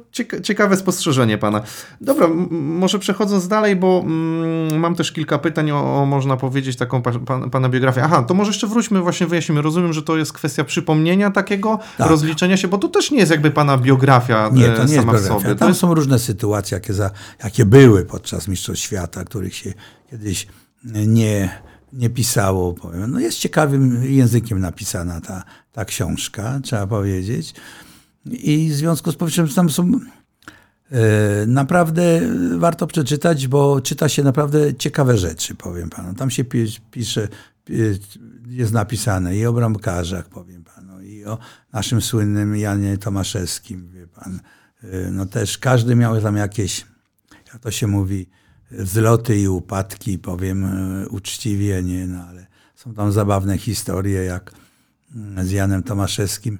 ciekawe 0.43 0.77
spostrzeżenie 0.77 1.37
pana. 1.37 1.61
Dobra, 2.01 2.27
może 2.51 2.99
przechodząc 2.99 3.47
dalej, 3.47 3.75
bo 3.75 4.01
mm, 4.05 4.79
mam 4.79 4.95
też 4.95 5.11
kilka 5.11 5.37
pytań 5.37 5.71
o, 5.71 6.01
o 6.01 6.05
można 6.05 6.37
powiedzieć, 6.37 6.77
taką 6.77 7.01
pa, 7.01 7.11
pa, 7.11 7.49
pana 7.49 7.69
biografię. 7.69 8.03
Aha, 8.03 8.23
to 8.23 8.33
może 8.33 8.49
jeszcze 8.49 8.67
wróćmy, 8.67 9.01
właśnie 9.01 9.27
wyjaśnimy. 9.27 9.61
Rozumiem, 9.61 9.93
że 9.93 10.03
to 10.03 10.17
jest 10.17 10.33
kwestia 10.33 10.63
przypomnienia 10.63 11.31
takiego, 11.31 11.79
tak. 11.97 12.09
rozliczenia 12.09 12.57
się, 12.57 12.67
bo 12.67 12.77
to 12.77 12.87
też 12.87 13.11
nie 13.11 13.19
jest 13.19 13.31
jakby 13.31 13.51
pana 13.51 13.77
biografia 13.77 14.49
nie, 14.53 14.69
to 14.69 14.81
e, 14.81 14.85
nie 14.85 14.95
sama 14.95 15.13
jest 15.13 15.25
w 15.25 15.27
sobie. 15.27 15.55
Tam 15.55 15.67
jest... 15.67 15.79
są 15.79 15.93
różne 15.93 16.19
sytuacje, 16.19 16.75
jakie, 16.75 16.93
za, 16.93 17.11
jakie 17.43 17.65
były 17.65 18.05
podczas 18.05 18.47
Mistrzostw 18.47 18.83
Świata, 18.83 19.23
których 19.23 19.55
się 19.55 19.73
kiedyś 20.09 20.47
nie 20.83 21.61
nie 21.93 22.09
pisało. 22.09 22.73
Powiem. 22.73 23.11
No 23.11 23.19
jest 23.19 23.37
ciekawym 23.37 24.03
językiem 24.03 24.59
napisana 24.59 25.21
ta, 25.21 25.43
ta 25.71 25.85
książka, 25.85 26.59
trzeba 26.63 26.87
powiedzieć. 26.87 27.53
I 28.25 28.69
w 28.69 28.75
związku 28.75 29.11
z 29.11 29.15
powyższym 29.15 29.47
tam 29.47 29.69
są 29.69 29.91
e, 30.91 31.45
naprawdę 31.47 32.21
warto 32.57 32.87
przeczytać, 32.87 33.47
bo 33.47 33.81
czyta 33.81 34.09
się 34.09 34.23
naprawdę 34.23 34.75
ciekawe 34.75 35.17
rzeczy, 35.17 35.55
powiem 35.55 35.89
panu. 35.89 36.13
Tam 36.13 36.29
się 36.29 36.43
pisze, 36.91 37.27
jest 38.47 38.73
napisane 38.73 39.37
i 39.37 39.45
o 39.45 39.53
bramkarzach, 39.53 40.29
powiem 40.29 40.63
panu, 40.63 41.01
i 41.01 41.25
o 41.25 41.37
naszym 41.73 42.01
słynnym 42.01 42.55
Janie 42.55 42.97
Tomaszewskim, 42.97 43.89
wie 43.89 44.07
pan. 44.07 44.39
E, 44.83 45.11
no 45.11 45.25
też 45.25 45.57
każdy 45.57 45.95
miał 45.95 46.21
tam 46.21 46.37
jakieś, 46.37 46.85
jak 47.53 47.61
to 47.61 47.71
się 47.71 47.87
mówi, 47.87 48.29
wzloty 48.73 49.39
i 49.39 49.47
upadki, 49.47 50.19
powiem 50.19 50.65
e, 50.65 51.07
uczciwie, 51.07 51.83
nie, 51.83 52.07
no 52.07 52.23
ale 52.29 52.45
są 52.75 52.93
tam 52.93 53.11
zabawne 53.11 53.57
historie, 53.57 54.23
jak 54.23 54.53
mm, 55.15 55.45
z 55.45 55.51
Janem 55.51 55.83
Tomaszewskim, 55.83 56.57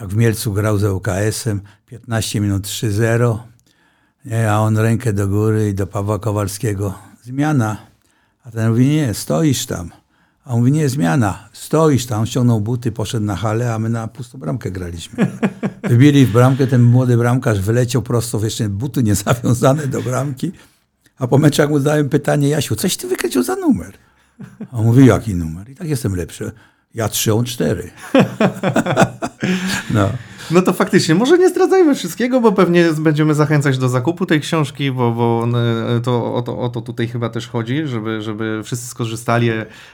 jak 0.00 0.08
w 0.08 0.16
Mielcu 0.16 0.52
grał 0.52 0.78
z 0.78 0.84
UKS-em, 0.84 1.60
15 1.86 2.40
minut 2.40 2.66
3-0, 2.66 3.38
nie, 4.24 4.52
a 4.52 4.58
on 4.58 4.78
rękę 4.78 5.12
do 5.12 5.28
góry 5.28 5.68
i 5.68 5.74
do 5.74 5.86
Pawła 5.86 6.18
Kowalskiego, 6.18 6.98
zmiana. 7.22 7.76
A 8.44 8.50
ten 8.50 8.70
mówi, 8.70 8.86
nie, 8.88 9.14
stoisz 9.14 9.66
tam. 9.66 9.90
A 10.44 10.50
on 10.50 10.58
mówi, 10.58 10.72
nie, 10.72 10.88
zmiana, 10.88 11.48
stoisz 11.52 12.06
tam. 12.06 12.26
ściągnął 12.26 12.60
buty, 12.60 12.92
poszedł 12.92 13.26
na 13.26 13.36
halę, 13.36 13.74
a 13.74 13.78
my 13.78 13.88
na 13.88 14.08
pustą 14.08 14.38
bramkę 14.38 14.70
graliśmy. 14.70 15.26
Wybili 15.90 16.26
w 16.26 16.32
bramkę, 16.32 16.66
ten 16.66 16.82
młody 16.82 17.16
bramkarz 17.16 17.60
wyleciał 17.60 18.02
prosto, 18.02 18.44
jeszcze 18.44 18.68
buty 18.68 19.02
nie 19.08 19.14
zawiązane 19.14 19.86
do 19.86 20.02
bramki. 20.02 20.52
A 21.22 21.26
po 21.26 21.38
meczach 21.38 21.70
mu 21.70 21.78
zadałem 21.78 22.08
pytanie, 22.08 22.48
Jasiu, 22.48 22.76
coś 22.76 22.96
ty 22.96 23.08
wykręcił 23.08 23.42
za 23.42 23.56
numer? 23.56 23.92
A 24.72 24.76
on 24.76 24.84
mówi, 24.84 25.06
jaki 25.06 25.34
numer? 25.34 25.70
I 25.70 25.74
tak 25.74 25.88
jestem 25.88 26.16
lepszy. 26.16 26.52
Ja 26.94 27.08
trzy, 27.08 27.34
on 27.34 27.44
cztery. 27.44 27.90
no. 29.94 30.10
No 30.52 30.62
to 30.62 30.72
faktycznie, 30.72 31.14
może 31.14 31.38
nie 31.38 31.48
zdradzajmy 31.48 31.94
wszystkiego, 31.94 32.40
bo 32.40 32.52
pewnie 32.52 32.92
będziemy 32.98 33.34
zachęcać 33.34 33.78
do 33.78 33.88
zakupu 33.88 34.26
tej 34.26 34.40
książki, 34.40 34.92
bo, 34.92 35.12
bo 35.12 35.46
e, 35.96 36.00
to, 36.00 36.34
o, 36.34 36.42
to, 36.42 36.58
o 36.58 36.68
to 36.68 36.80
tutaj 36.80 37.08
chyba 37.08 37.28
też 37.28 37.48
chodzi, 37.48 37.86
żeby, 37.86 38.22
żeby 38.22 38.60
wszyscy 38.64 38.86
skorzystali, 38.86 39.50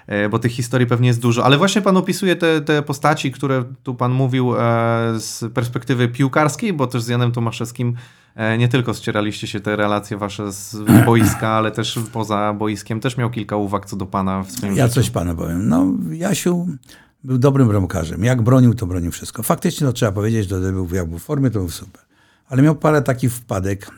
e, 0.07 0.29
bo 0.29 0.39
tych 0.39 0.53
historii 0.53 0.87
pewnie 0.87 1.09
jest 1.09 1.21
dużo. 1.21 1.45
Ale 1.45 1.59
właśnie 1.59 1.83
pan 1.83 1.97
opisuje 1.97 2.37
te, 2.37 2.61
te 2.61 2.83
postaci, 2.83 3.33
które 3.33 3.65
tu 3.83 3.95
pan 3.95 4.13
mówił 4.13 4.55
e, 4.55 4.59
z 5.19 5.45
perspektywy 5.55 6.09
piłkarskiej, 6.09 6.73
bo 6.73 6.87
też 6.87 7.03
z 7.03 7.09
Janem 7.09 7.33
Tomaszewskim 7.33 7.95
nie 8.59 8.69
tylko 8.69 8.95
ścieraliście 8.95 9.47
się 9.47 9.61
te 9.61 9.77
relacje 9.77 10.17
wasze 10.17 10.53
z 10.53 10.77
boiska, 11.07 11.49
ale 11.49 11.71
też 11.71 11.99
poza 12.13 12.55
boiskiem. 12.59 13.01
Też 13.01 13.17
miał 13.17 13.31
kilka 13.31 13.57
uwag 13.57 13.87
co 13.87 13.97
do 13.97 14.07
pana 14.07 14.43
w 14.43 14.51
swoim 14.51 14.77
Ja 14.77 14.87
życiu. 14.87 14.95
coś 14.95 15.11
panu 15.11 15.37
powiem. 15.37 15.69
No, 15.69 15.87
Jasiu 16.11 16.67
był 17.25 17.39
dobrym 17.39 17.69
bramkarzem. 17.69 18.25
Jak 18.25 18.43
bronił, 18.43 18.75
to 18.75 18.87
bronił 18.87 19.13
wszystko. 19.13 19.43
Faktycznie, 19.43 19.87
no, 19.87 19.93
trzeba 19.93 20.13
powiedzieć, 20.13 20.49
że 20.49 20.73
był, 20.73 20.89
jak 20.95 21.09
był 21.09 21.19
w 21.19 21.23
formie, 21.23 21.51
to 21.51 21.59
był 21.59 21.71
super. 21.71 22.03
Ale 22.49 22.63
miał 22.63 22.75
parę 22.75 23.03
takich 23.03 23.33
wpadek, 23.33 23.91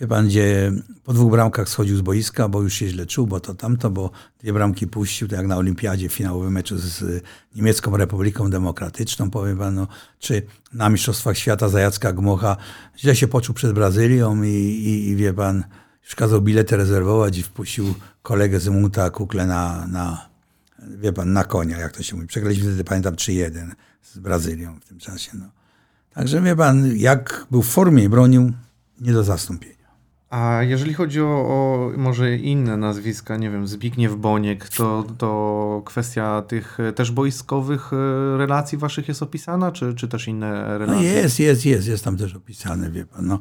wie 0.00 0.06
pan, 0.06 0.26
gdzie 0.26 0.72
po 1.04 1.12
dwóch 1.12 1.30
bramkach 1.30 1.68
schodził 1.68 1.96
z 1.96 2.00
boiska, 2.00 2.48
bo 2.48 2.62
już 2.62 2.74
się 2.74 2.88
źle 2.88 3.06
czuł, 3.06 3.26
bo 3.26 3.40
to 3.40 3.54
tamto, 3.54 3.90
bo 3.90 4.10
dwie 4.40 4.52
bramki 4.52 4.86
puścił, 4.86 5.28
tak 5.28 5.38
jak 5.38 5.46
na 5.46 5.56
olimpiadzie, 5.56 6.08
finałowym 6.08 6.52
meczu 6.52 6.78
z 6.78 7.24
Niemiecką 7.54 7.96
Republiką 7.96 8.50
Demokratyczną, 8.50 9.30
powiem 9.30 9.58
pan, 9.58 9.74
no, 9.74 9.86
czy 10.18 10.42
na 10.72 10.88
Mistrzostwach 10.88 11.38
Świata 11.38 11.68
za 11.68 11.80
Jacka 11.80 12.12
Gmocha. 12.12 12.56
Źle 12.98 13.16
się 13.16 13.28
poczuł 13.28 13.54
przed 13.54 13.72
Brazylią 13.72 14.42
i, 14.42 14.48
i, 14.48 15.08
i 15.08 15.16
wie 15.16 15.32
pan, 15.32 15.64
już 16.04 16.14
kazał 16.14 16.42
bilety 16.42 16.76
rezerwować 16.76 17.38
i 17.38 17.42
wpuścił 17.42 17.94
kolegę 18.22 18.60
z 18.60 18.68
Munta 18.68 19.10
Kukle 19.10 19.46
na, 19.46 19.86
na, 19.86 20.28
wie 20.86 21.12
pan, 21.12 21.32
na 21.32 21.44
konia, 21.44 21.78
jak 21.78 21.92
to 21.92 22.02
się 22.02 22.16
mówi. 22.16 22.28
Przegraliśmy 22.28 22.64
wtedy, 22.64 22.84
pamiętam, 22.84 23.14
3-1 23.14 23.70
z 24.02 24.18
Brazylią 24.18 24.80
w 24.80 24.84
tym 24.84 24.98
czasie. 24.98 25.30
No. 25.34 25.46
Także 26.14 26.42
wie 26.42 26.56
pan, 26.56 26.96
jak 26.96 27.46
był 27.50 27.62
w 27.62 27.68
formie 27.68 28.04
i 28.04 28.08
bronił, 28.08 28.52
nie 29.00 29.12
do 29.12 29.24
zastąpienia. 29.24 29.76
A 30.30 30.62
jeżeli 30.62 30.94
chodzi 30.94 31.20
o, 31.20 31.26
o, 31.26 31.92
może 31.96 32.36
inne 32.36 32.76
nazwiska, 32.76 33.36
nie 33.36 33.50
wiem, 33.50 33.66
Zbigniew 33.66 34.16
Boniek, 34.16 34.68
to, 34.68 35.04
to 35.18 35.82
kwestia 35.84 36.42
tych 36.42 36.78
też 36.94 37.10
boiskowych 37.10 37.92
e, 37.92 38.36
relacji 38.38 38.78
waszych 38.78 39.08
jest 39.08 39.22
opisana, 39.22 39.72
czy, 39.72 39.94
czy 39.94 40.08
też 40.08 40.28
inne 40.28 40.78
relacje? 40.78 40.94
No 40.96 41.02
jest, 41.02 41.40
jest, 41.40 41.66
jest, 41.66 41.88
jest 41.88 42.04
tam 42.04 42.16
też 42.16 42.34
opisane, 42.34 42.90
wie 42.90 43.06
pan. 43.06 43.26
No. 43.26 43.38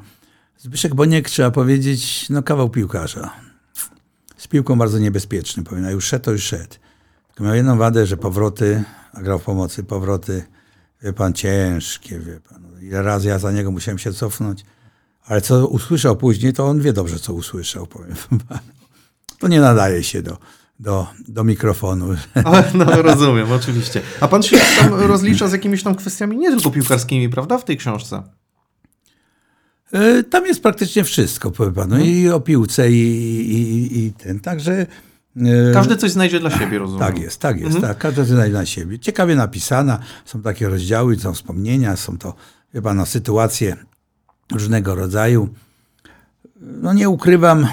Zbyszek 0.57 0.95
Boniek, 0.95 1.29
trzeba 1.29 1.51
powiedzieć, 1.51 2.29
no 2.29 2.43
kawał 2.43 2.69
piłkarza. 2.69 3.33
Z 4.37 4.47
piłką 4.47 4.77
bardzo 4.77 4.99
niebezpieczny, 4.99 5.63
powiem. 5.63 5.85
A 5.85 5.91
już 5.91 6.05
szedł, 6.05 6.25
to 6.25 6.31
już 6.31 6.43
szedł. 6.43 6.75
Tylko 7.35 7.43
miał 7.43 7.55
jedną 7.55 7.77
wadę, 7.77 8.05
że 8.05 8.17
powroty, 8.17 8.83
a 9.13 9.21
grał 9.21 9.39
w 9.39 9.43
pomocy, 9.43 9.83
powroty, 9.83 10.43
wie 11.03 11.13
pan, 11.13 11.33
ciężkie, 11.33 12.19
wie 12.19 12.39
pan. 12.39 12.63
Ile 12.81 13.03
razy 13.03 13.27
ja 13.27 13.39
za 13.39 13.51
niego 13.51 13.71
musiałem 13.71 13.97
się 13.97 14.13
cofnąć. 14.13 14.65
Ale 15.25 15.41
co 15.41 15.67
usłyszał 15.67 16.15
później, 16.15 16.53
to 16.53 16.65
on 16.65 16.81
wie 16.81 16.93
dobrze, 16.93 17.19
co 17.19 17.33
usłyszał, 17.33 17.87
powiem 17.87 18.15
panu. 18.49 18.61
To 19.39 19.47
nie 19.47 19.59
nadaje 19.59 20.03
się 20.03 20.21
do, 20.21 20.37
do, 20.79 21.07
do 21.27 21.43
mikrofonu. 21.43 22.07
no 22.73 23.01
rozumiem, 23.01 23.51
oczywiście. 23.51 24.01
A 24.19 24.27
pan 24.27 24.43
się 24.43 24.57
tam 24.79 24.93
rozlicza 25.13 25.47
z 25.47 25.51
jakimiś 25.51 25.83
tam 25.83 25.95
kwestiami 25.95 26.37
nie 26.37 26.51
tylko 26.51 26.71
piłkarskimi, 26.71 27.29
prawda, 27.29 27.57
w 27.57 27.65
tej 27.65 27.77
książce? 27.77 28.23
E, 29.91 30.23
tam 30.23 30.45
jest 30.45 30.63
praktycznie 30.63 31.03
wszystko, 31.03 31.51
powiem 31.51 31.73
panu, 31.73 31.99
i 31.99 32.29
o 32.29 32.39
piłce, 32.39 32.91
i, 32.91 32.95
i, 33.51 34.05
i 34.05 34.13
ten. 34.13 34.39
Także. 34.39 34.85
E, 35.37 35.73
każdy 35.73 35.97
coś 35.97 36.11
znajdzie 36.11 36.39
dla 36.39 36.49
siebie, 36.49 36.79
rozumiem. 36.79 37.07
Tak 37.07 37.19
jest, 37.19 37.39
tak 37.39 37.59
jest, 37.59 37.75
mhm. 37.75 37.93
tak. 37.93 37.97
Każdy 37.97 38.21
coś 38.21 38.27
znajdzie 38.27 38.51
dla 38.51 38.65
siebie. 38.65 38.99
Ciekawie 38.99 39.35
napisana, 39.35 39.99
są 40.25 40.41
takie 40.41 40.69
rozdziały, 40.69 41.19
są 41.19 41.33
wspomnienia, 41.33 41.95
są 41.95 42.17
to, 42.17 42.33
wie 42.73 42.81
pan, 42.81 42.97
no, 42.97 43.05
sytuacje 43.05 43.77
różnego 44.51 44.95
rodzaju. 44.95 45.49
No 46.61 46.93
nie 46.93 47.09
ukrywam, 47.09 47.67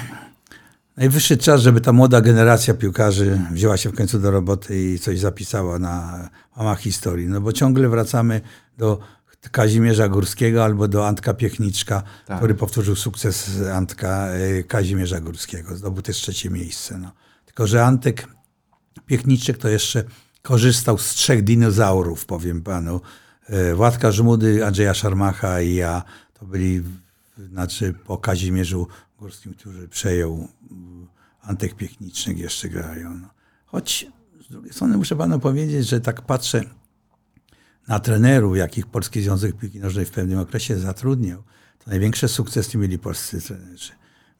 najwyższy 0.97 1.37
czas, 1.37 1.61
żeby 1.61 1.81
ta 1.81 1.93
młoda 1.93 2.21
generacja 2.21 2.73
piłkarzy 2.73 3.39
wzięła 3.51 3.77
się 3.77 3.89
w 3.89 3.95
końcu 3.95 4.19
do 4.19 4.31
roboty 4.31 4.93
i 4.93 4.99
coś 4.99 5.19
zapisała 5.19 5.79
na 5.79 6.29
łamach 6.57 6.79
historii. 6.79 7.27
No 7.27 7.41
bo 7.41 7.53
ciągle 7.53 7.89
wracamy 7.89 8.41
do 8.77 8.99
Kazimierza 9.51 10.09
Górskiego 10.09 10.63
albo 10.63 10.87
do 10.87 11.07
Antka 11.07 11.33
Piechniczka, 11.33 12.03
tak. 12.25 12.37
który 12.37 12.55
powtórzył 12.55 12.95
sukces 12.95 13.51
Antka 13.73 14.27
e, 14.27 14.63
Kazimierza 14.63 15.19
Górskiego. 15.19 15.75
Zdobył 15.75 16.01
też 16.01 16.17
trzecie 16.17 16.49
miejsce. 16.49 16.97
No. 16.97 17.11
Tylko, 17.53 17.67
że 17.67 17.85
Antek 17.85 18.27
Piechniczek 19.05 19.57
to 19.57 19.69
jeszcze 19.69 20.03
korzystał 20.41 20.97
z 20.97 21.09
trzech 21.09 21.43
dinozaurów, 21.43 22.25
powiem 22.25 22.61
panu. 22.61 23.01
E, 23.47 23.75
Władka 23.75 24.11
Żmudy, 24.11 24.65
Andrzeja 24.65 24.93
Szarmacha 24.93 25.61
i 25.61 25.75
ja 25.75 26.03
to 26.33 26.45
byli, 26.45 26.83
znaczy 27.37 27.93
po 28.05 28.17
Kazimierzu 28.17 28.87
Górskim, 29.19 29.53
który 29.53 29.87
przejął 29.87 30.47
Antek 31.41 31.75
Piechniczek 31.75 32.37
jeszcze 32.37 32.69
grają. 32.69 33.13
No. 33.13 33.29
Choć 33.65 34.05
z 34.45 34.51
drugiej 34.51 34.73
strony 34.73 34.97
muszę 34.97 35.15
panu 35.15 35.39
powiedzieć, 35.39 35.87
że 35.87 36.01
tak 36.01 36.21
patrzę 36.21 36.63
na 37.87 37.99
trenerów, 37.99 38.57
jakich 38.57 38.87
Polski 38.87 39.21
Związek 39.21 39.57
Piłki 39.57 39.79
Nożnej 39.79 40.05
w 40.05 40.11
pewnym 40.11 40.39
okresie 40.39 40.79
zatrudniał, 40.79 41.43
to 41.83 41.89
największe 41.89 42.27
sukcesy 42.27 42.77
mieli 42.77 42.99
polscy 42.99 43.41
trenerzy. 43.41 43.91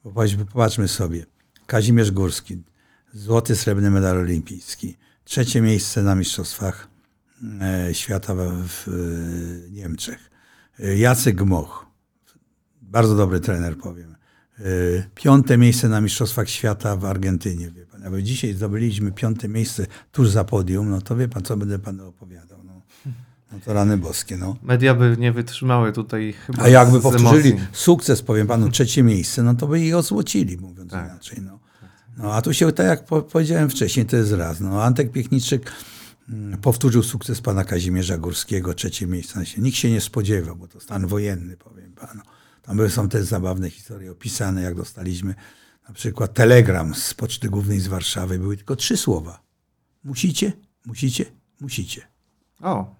Bo 0.04 0.12
popatrzmy 0.52 0.88
sobie, 0.88 1.26
Kazimierz 1.66 2.10
Górski, 2.10 2.62
złoty, 3.14 3.56
srebrny 3.56 3.90
medal 3.90 4.18
olimpijski, 4.18 4.96
trzecie 5.24 5.60
miejsce 5.60 6.02
na 6.02 6.14
Mistrzostwach 6.14 6.88
e, 7.60 7.94
Świata 7.94 8.34
w 8.36 8.88
e, 8.88 9.70
Niemczech. 9.70 10.30
E, 10.80 10.96
Jacek 10.96 11.36
Gmoch, 11.36 11.86
bardzo 12.82 13.16
dobry 13.16 13.40
trener 13.40 13.78
powiem. 13.78 14.14
Piąte 15.14 15.58
miejsce 15.58 15.88
na 15.88 16.00
Mistrzostwach 16.00 16.48
Świata 16.48 16.96
w 16.96 17.04
Argentynie. 17.04 17.70
Wie 17.70 17.86
pan. 17.86 18.22
Dzisiaj 18.22 18.52
zdobyliśmy 18.52 19.12
piąte 19.12 19.48
miejsce 19.48 19.86
tuż 20.12 20.28
za 20.28 20.44
podium, 20.44 20.90
no 20.90 21.00
to 21.00 21.16
wie 21.16 21.28
pan, 21.28 21.42
co 21.42 21.56
będę 21.56 21.78
panu 21.78 22.08
opowiadał. 22.08 22.64
No 23.54 23.60
to 23.64 23.72
rany 23.72 23.96
boskie, 23.96 24.36
no. 24.36 24.56
Media 24.62 24.94
by 24.94 25.16
nie 25.18 25.32
wytrzymały 25.32 25.92
tutaj 25.92 26.32
chyba 26.32 26.62
A 26.62 26.68
jakby 26.68 27.00
powtórzyli 27.00 27.50
emocji. 27.50 27.68
sukces, 27.72 28.22
powiem 28.22 28.46
panu, 28.46 28.70
trzecie 28.70 29.02
miejsce, 29.02 29.42
no 29.42 29.54
to 29.54 29.66
by 29.66 29.80
ich 29.80 29.94
ozłocili, 29.94 30.58
mówiąc 30.58 30.90
tak. 30.90 31.10
inaczej, 31.10 31.38
no. 31.42 31.58
No 32.16 32.34
a 32.34 32.42
tu 32.42 32.54
się, 32.54 32.72
tak 32.72 32.86
jak 32.86 33.04
powiedziałem 33.04 33.70
wcześniej, 33.70 34.06
to 34.06 34.16
jest 34.16 34.32
raz. 34.32 34.60
No, 34.60 34.84
Antek 34.84 35.12
Piechniczek 35.12 35.72
mm, 36.28 36.60
powtórzył 36.60 37.02
sukces 37.02 37.40
pana 37.40 37.64
Kazimierza 37.64 38.18
Górskiego, 38.18 38.74
trzecie 38.74 39.06
miejsce. 39.06 39.44
Nikt 39.58 39.76
się 39.76 39.90
nie 39.90 40.00
spodziewał, 40.00 40.56
bo 40.56 40.68
to 40.68 40.80
stan 40.80 41.06
wojenny, 41.06 41.56
powiem 41.56 41.92
panu. 41.92 42.22
Tam 42.62 42.90
są 42.90 43.08
też 43.08 43.24
zabawne 43.24 43.70
historie 43.70 44.12
opisane, 44.12 44.62
jak 44.62 44.74
dostaliśmy 44.74 45.34
na 45.88 45.94
przykład 45.94 46.34
telegram 46.34 46.94
z 46.94 47.14
Poczty 47.14 47.48
Głównej 47.48 47.80
z 47.80 47.86
Warszawy. 47.86 48.38
Były 48.38 48.56
tylko 48.56 48.76
trzy 48.76 48.96
słowa. 48.96 49.42
Musicie, 50.04 50.52
musicie, 50.86 51.24
musicie. 51.60 52.02
O 52.60 52.96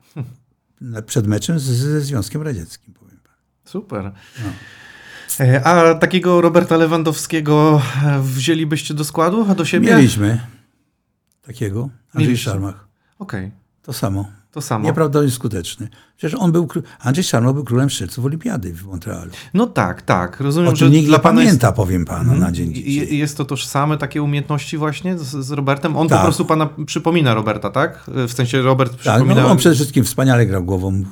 przed 1.06 1.26
meczem 1.26 1.58
ze 1.58 2.00
Związkiem 2.00 2.42
Radzieckim, 2.42 2.94
powiem 2.94 3.20
pan. 3.24 3.34
Super. 3.64 4.12
No. 4.44 4.52
E, 5.40 5.66
a 5.66 5.94
takiego 5.94 6.40
Roberta 6.40 6.76
Lewandowskiego 6.76 7.82
e, 8.04 8.22
wzięlibyście 8.22 8.94
do 8.94 9.04
składu, 9.04 9.46
a 9.50 9.54
do 9.54 9.64
siebie? 9.64 9.88
Mieliśmy 9.88 10.40
takiego, 11.46 11.88
Andrzej 12.14 12.36
Szarmach. 12.36 12.88
Okej. 13.18 13.46
Okay. 13.46 13.58
To 13.82 13.92
samo. 13.92 14.28
To 14.50 14.60
samo. 14.60 14.84
Nieprawdopodobnie 14.84 15.30
skuteczny. 15.30 15.88
Przecież 16.16 16.40
on 16.40 16.52
był, 16.52 16.68
Andrzej 17.00 17.24
Szarmach 17.24 17.54
był 17.54 17.64
królem 17.64 17.90
strzelców 17.90 18.24
olimpiady 18.24 18.72
w 18.72 18.86
Montrealu. 18.86 19.30
No 19.54 19.66
tak, 19.66 20.02
tak. 20.02 20.40
Rozumiem, 20.40 20.72
o 20.72 20.76
że 20.76 20.90
nikt 20.90 21.08
dla 21.08 21.18
pana 21.18 21.40
pamięta, 21.40 21.66
jest... 21.66 21.76
powiem 21.76 22.04
panu, 22.04 22.30
na 22.30 22.34
mhm. 22.34 22.54
dzień 22.54 22.74
dzisiejszy. 22.74 23.14
Jest 23.14 23.36
to 23.36 23.44
tożsame 23.44 23.98
takie 23.98 24.22
umiejętności 24.22 24.76
właśnie 24.78 25.18
z, 25.18 25.46
z 25.46 25.50
Robertem? 25.50 25.96
On 25.96 26.08
tak. 26.08 26.18
po 26.18 26.24
prostu 26.24 26.44
pana 26.44 26.68
przypomina 26.86 27.34
Roberta, 27.34 27.70
tak? 27.70 28.04
W 28.28 28.32
sensie 28.32 28.62
Robert 28.62 28.96
przypomina... 28.96 29.34
Tak, 29.34 29.44
no 29.44 29.50
on 29.50 29.56
przede 29.56 29.74
wszystkim 29.74 30.04
wspaniale 30.04 30.46
grał 30.46 30.64
głową. 30.64 31.04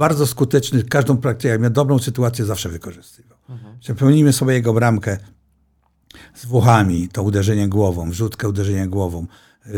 Bardzo 0.00 0.26
skuteczny, 0.26 0.82
każdą 0.82 1.16
praktykę, 1.16 1.48
jak 1.48 1.60
miał 1.60 1.70
dobrą 1.70 1.98
sytuację, 1.98 2.44
zawsze 2.44 2.68
wykorzystywał. 2.68 3.38
Mhm. 3.48 3.78
Przypomnijmy 3.80 4.32
sobie 4.32 4.54
jego 4.54 4.72
bramkę 4.72 5.18
z 6.34 6.46
Włochami, 6.46 7.08
to 7.08 7.22
uderzenie 7.22 7.68
głową, 7.68 8.10
wrzutkę 8.10 8.48
uderzenie 8.48 8.88
głową. 8.88 9.26
Yy, 9.66 9.72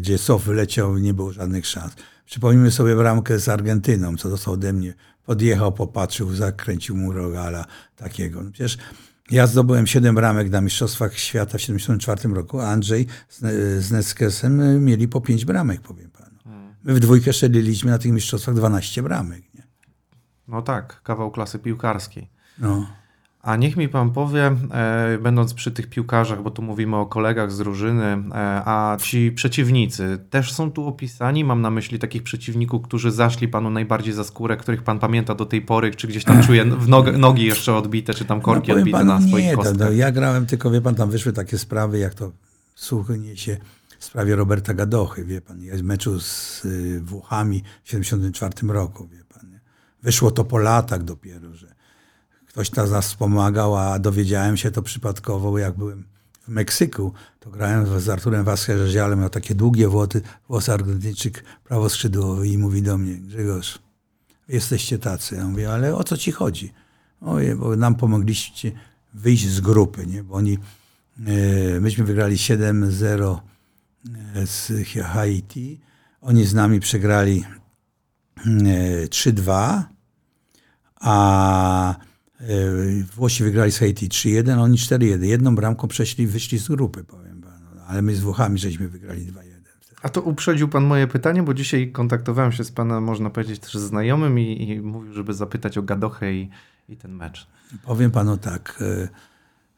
gdzie 0.00 0.18
Sof 0.18 0.44
wyleciał, 0.44 0.98
nie 0.98 1.14
było 1.14 1.32
żadnych 1.32 1.66
szans. 1.66 1.92
Przypomnijmy 2.26 2.70
sobie 2.70 2.96
bramkę 2.96 3.38
z 3.38 3.48
Argentyną, 3.48 4.16
co 4.16 4.30
dostał 4.30 4.54
ode 4.54 4.72
mnie. 4.72 4.94
Podjechał, 5.26 5.72
popatrzył, 5.72 6.34
zakręcił 6.34 6.96
mu 6.96 7.12
rogala 7.12 7.66
takiego. 7.96 8.42
No 8.42 8.50
przecież 8.50 8.78
ja 9.30 9.46
zdobyłem 9.46 9.86
7 9.86 10.14
bramek 10.14 10.50
na 10.50 10.60
Mistrzostwach 10.60 11.18
Świata 11.18 11.58
w 11.58 11.60
1974 11.60 12.34
roku, 12.34 12.60
a 12.60 12.66
Andrzej 12.66 13.06
z, 13.28 13.40
z 13.84 13.90
Neskesem 13.90 14.84
mieli 14.84 15.08
po 15.08 15.20
5 15.20 15.44
bramek, 15.44 15.80
powiem 15.80 16.10
panu. 16.10 16.23
My 16.84 16.94
w 16.94 17.00
dwójkę 17.00 17.32
strzeliliśmy 17.32 17.90
na 17.90 17.98
tych 17.98 18.12
mistrzostwach 18.12 18.54
12 18.54 19.02
bramek. 19.02 19.42
Nie? 19.54 19.62
No 20.48 20.62
tak, 20.62 21.02
kawał 21.02 21.30
klasy 21.30 21.58
piłkarskiej. 21.58 22.28
No. 22.58 22.86
A 23.42 23.56
niech 23.56 23.76
mi 23.76 23.88
pan 23.88 24.10
powie, 24.10 24.56
e, 24.72 25.18
będąc 25.22 25.54
przy 25.54 25.70
tych 25.70 25.86
piłkarzach, 25.86 26.42
bo 26.42 26.50
tu 26.50 26.62
mówimy 26.62 26.96
o 26.96 27.06
kolegach 27.06 27.52
z 27.52 27.58
drużyny, 27.58 28.04
e, 28.04 28.22
a 28.64 28.96
ci 29.00 29.32
przeciwnicy 29.32 30.18
też 30.30 30.52
są 30.52 30.72
tu 30.72 30.86
opisani? 30.86 31.44
Mam 31.44 31.60
na 31.60 31.70
myśli 31.70 31.98
takich 31.98 32.22
przeciwników, 32.22 32.82
którzy 32.82 33.10
zaszli 33.10 33.48
panu 33.48 33.70
najbardziej 33.70 34.14
za 34.14 34.24
skórę, 34.24 34.56
których 34.56 34.82
pan 34.82 34.98
pamięta 34.98 35.34
do 35.34 35.46
tej 35.46 35.62
pory, 35.62 35.94
czy 35.94 36.06
gdzieś 36.08 36.24
tam 36.24 36.42
czuje 36.42 36.64
w 36.64 36.88
nog 36.88 37.16
nogi 37.18 37.44
jeszcze 37.44 37.74
odbite, 37.74 38.14
czy 38.14 38.24
tam 38.24 38.40
korki 38.40 38.66
powiem 38.66 38.78
odbite 38.78 38.98
panu, 38.98 39.12
na 39.12 39.20
swoich 39.20 39.44
nie, 39.44 39.50
to, 39.50 39.56
kostkach? 39.56 39.78
no, 39.78 39.90
Ja 39.90 40.12
grałem, 40.12 40.46
tylko 40.46 40.70
wie 40.70 40.80
pan, 40.80 40.94
tam 40.94 41.10
wyszły 41.10 41.32
takie 41.32 41.58
sprawy, 41.58 41.98
jak 41.98 42.14
to 42.14 42.32
słuchnie 42.74 43.36
się 43.36 43.56
w 44.04 44.06
sprawie 44.06 44.36
Roberta 44.36 44.74
Gadochy, 44.74 45.24
wie 45.24 45.40
pan, 45.40 45.60
z 45.74 45.82
meczu 45.82 46.20
z 46.20 46.64
y, 46.64 47.00
Włochami 47.00 47.62
w 47.84 47.88
74 47.88 48.68
roku, 48.68 49.08
wie 49.08 49.24
pan. 49.24 49.50
Nie? 49.50 49.60
Wyszło 50.02 50.30
to 50.30 50.44
po 50.44 50.58
latach 50.58 51.04
dopiero, 51.04 51.54
że 51.54 51.74
ktoś 52.48 52.72
nas, 52.72 53.06
wspomagał, 53.06 53.76
a 53.76 53.98
dowiedziałem 53.98 54.56
się 54.56 54.70
to 54.70 54.82
przypadkowo, 54.82 55.58
jak 55.58 55.76
byłem 55.76 56.04
w 56.42 56.48
Meksyku, 56.48 57.12
to 57.40 57.50
grałem 57.50 58.00
z 58.00 58.08
Arturem 58.08 58.44
Vasquez 58.44 58.94
miał 59.16 59.30
takie 59.30 59.54
długie 59.54 59.88
włosy, 59.88 60.22
włosy 60.48 60.72
Argentyńczyk, 60.72 61.44
prawoskrzydłowy 61.64 62.48
i 62.48 62.58
mówi 62.58 62.82
do 62.82 62.98
mnie, 62.98 63.14
Grzegorz, 63.14 63.78
jesteście 64.48 64.98
tacy. 64.98 65.34
Ja 65.34 65.44
mówię, 65.44 65.72
ale 65.72 65.96
o 65.96 66.04
co 66.04 66.16
ci 66.16 66.32
chodzi? 66.32 66.72
Oje, 67.20 67.56
bo 67.56 67.76
nam 67.76 67.94
pomogliście 67.94 68.72
wyjść 69.14 69.48
z 69.48 69.60
grupy, 69.60 70.06
nie? 70.06 70.22
bo 70.22 70.34
oni, 70.34 70.58
e, 71.26 71.80
myśmy 71.80 72.04
wygrali 72.04 72.36
7-0 72.36 73.38
e, 73.38 73.53
z 74.44 74.72
Haiti, 75.04 75.80
oni 76.20 76.44
z 76.44 76.54
nami 76.54 76.80
przegrali 76.80 77.44
e, 78.46 79.06
3-2, 79.06 79.82
a 81.00 81.94
e, 82.40 82.44
Włosi 83.16 83.44
wygrali 83.44 83.72
z 83.72 83.78
Haiti 83.78 84.08
3-1, 84.08 84.58
a 84.58 84.62
oni 84.62 84.78
4-1. 84.78 85.22
Jedną 85.22 85.54
bramką 85.54 85.88
przeszli, 85.88 86.26
wyszli 86.26 86.58
z 86.58 86.68
grupy, 86.68 87.04
powiem 87.04 87.40
panu. 87.40 87.66
Ale 87.86 88.02
my 88.02 88.14
z 88.14 88.20
Włochami 88.20 88.58
żeśmy 88.58 88.88
wygrali 88.88 89.26
2-1. 89.26 89.54
A 90.02 90.08
to 90.08 90.22
uprzedził 90.22 90.68
pan 90.68 90.84
moje 90.84 91.06
pytanie, 91.06 91.42
bo 91.42 91.54
dzisiaj 91.54 91.92
kontaktowałem 91.92 92.52
się 92.52 92.64
z 92.64 92.72
panem, 92.72 93.04
można 93.04 93.30
powiedzieć, 93.30 93.60
też 93.60 93.74
znajomym 93.74 94.38
i, 94.38 94.70
i 94.70 94.80
mówił, 94.80 95.12
żeby 95.12 95.34
zapytać 95.34 95.78
o 95.78 95.82
Gadochę 95.82 96.34
i, 96.34 96.50
i 96.88 96.96
ten 96.96 97.12
mecz. 97.12 97.46
Powiem 97.84 98.10
panu 98.10 98.36
tak, 98.36 98.78
e, 98.80 99.08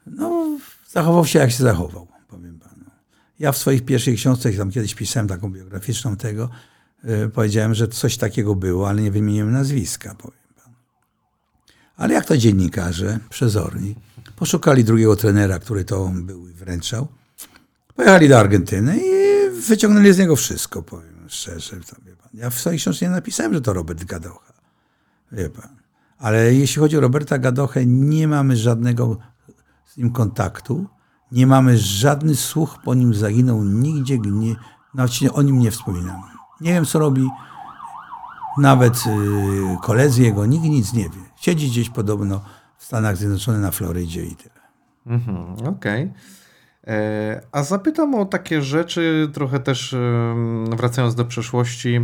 no 0.05 0.57
zachował 0.87 1.25
się 1.25 1.39
jak 1.39 1.51
się 1.51 1.63
zachował, 1.63 2.07
powiem 2.27 2.59
panu. 2.59 2.76
Ja 3.39 3.51
w 3.51 3.57
swoich 3.57 3.85
pierwszych 3.85 4.15
książkach, 4.15 4.55
tam 4.57 4.71
kiedyś 4.71 4.95
pisałem 4.95 5.27
taką 5.27 5.51
biograficzną 5.51 6.15
tego, 6.15 6.49
e, 7.03 7.29
powiedziałem, 7.29 7.75
że 7.75 7.87
coś 7.87 8.17
takiego 8.17 8.55
było, 8.55 8.89
ale 8.89 9.01
nie 9.01 9.11
wymieniłem 9.11 9.51
nazwiska, 9.51 10.15
powiem 10.15 10.39
panu. 10.63 10.75
Ale 11.97 12.13
jak 12.13 12.25
to 12.25 12.37
dziennikarze, 12.37 13.19
przezorni, 13.29 13.95
poszukali 14.35 14.83
drugiego 14.83 15.15
trenera, 15.15 15.59
który 15.59 15.85
to 15.85 16.11
był 16.15 16.49
i 16.49 16.53
wręczał, 16.53 17.07
pojechali 17.95 18.29
do 18.29 18.39
Argentyny 18.39 18.97
i 18.97 19.49
wyciągnęli 19.61 20.13
z 20.13 20.17
niego 20.17 20.35
wszystko, 20.35 20.83
powiem 20.83 21.17
szczerze. 21.27 21.75
Pan. 21.75 22.29
Ja 22.33 22.49
w 22.49 22.59
swojej 22.59 22.79
książce 22.79 23.05
nie 23.05 23.11
napisałem, 23.11 23.53
że 23.53 23.61
to 23.61 23.73
Robert 23.73 24.03
Gadocha, 24.03 24.53
wie 25.31 25.49
pan. 25.49 25.77
Ale 26.17 26.53
jeśli 26.53 26.79
chodzi 26.79 26.97
o 26.97 27.01
Roberta 27.01 27.37
Gadochę, 27.37 27.85
nie 27.85 28.27
mamy 28.27 28.57
żadnego 28.57 29.17
z 29.85 29.97
nim 29.97 30.11
kontaktu. 30.11 30.87
Nie 31.31 31.47
mamy 31.47 31.77
żadny 31.77 32.35
słuch 32.35 32.77
po 32.83 32.93
nim 32.95 33.13
zaginął 33.13 33.63
nigdzie, 33.63 34.17
nie, 34.19 34.55
nawet 34.93 35.13
się 35.13 35.33
o 35.33 35.41
nim 35.41 35.59
nie 35.59 35.71
wspominam. 35.71 36.21
Nie 36.61 36.73
wiem, 36.73 36.85
co 36.85 36.99
robi 36.99 37.29
nawet 38.57 38.97
y, 38.97 39.77
koledzy 39.81 40.21
jego, 40.23 40.45
nikt 40.45 40.65
nic 40.65 40.93
nie 40.93 41.03
wie. 41.03 41.21
Siedzi 41.35 41.67
gdzieś 41.67 41.89
podobno 41.89 42.41
w 42.77 42.83
Stanach 42.85 43.17
Zjednoczonych 43.17 43.61
na 43.61 43.71
Florydzie 43.71 44.25
i 44.25 44.35
tyle. 44.35 44.55
Mhm, 45.05 45.67
Okej. 45.67 46.11
E, 46.87 47.41
A 47.51 47.63
zapytam 47.63 48.15
o 48.15 48.25
takie 48.25 48.61
rzeczy, 48.61 49.29
trochę 49.33 49.59
też 49.59 49.95
wracając 50.77 51.15
do 51.15 51.25
przeszłości. 51.25 51.99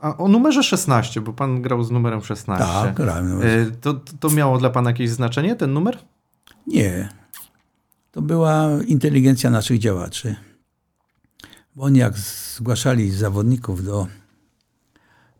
A 0.00 0.16
o 0.16 0.28
numerze 0.28 0.62
16, 0.62 1.20
bo 1.20 1.32
pan 1.32 1.62
grał 1.62 1.82
z 1.82 1.90
numerem 1.90 2.20
16. 2.22 2.66
Tak, 2.66 2.94
grałem. 2.94 3.40
E, 3.42 3.70
To, 3.80 3.94
to 4.20 4.30
miało 4.30 4.58
dla 4.58 4.70
pana 4.70 4.90
jakieś 4.90 5.10
znaczenie, 5.10 5.56
ten 5.56 5.72
numer? 5.72 5.98
Nie. 6.66 7.08
To 8.16 8.22
była 8.22 8.68
inteligencja 8.86 9.50
naszych 9.50 9.78
działaczy. 9.78 10.36
Bo 11.74 11.84
oni 11.84 11.98
jak 11.98 12.18
zgłaszali 12.56 13.10
zawodników 13.10 13.84
do, 13.84 14.06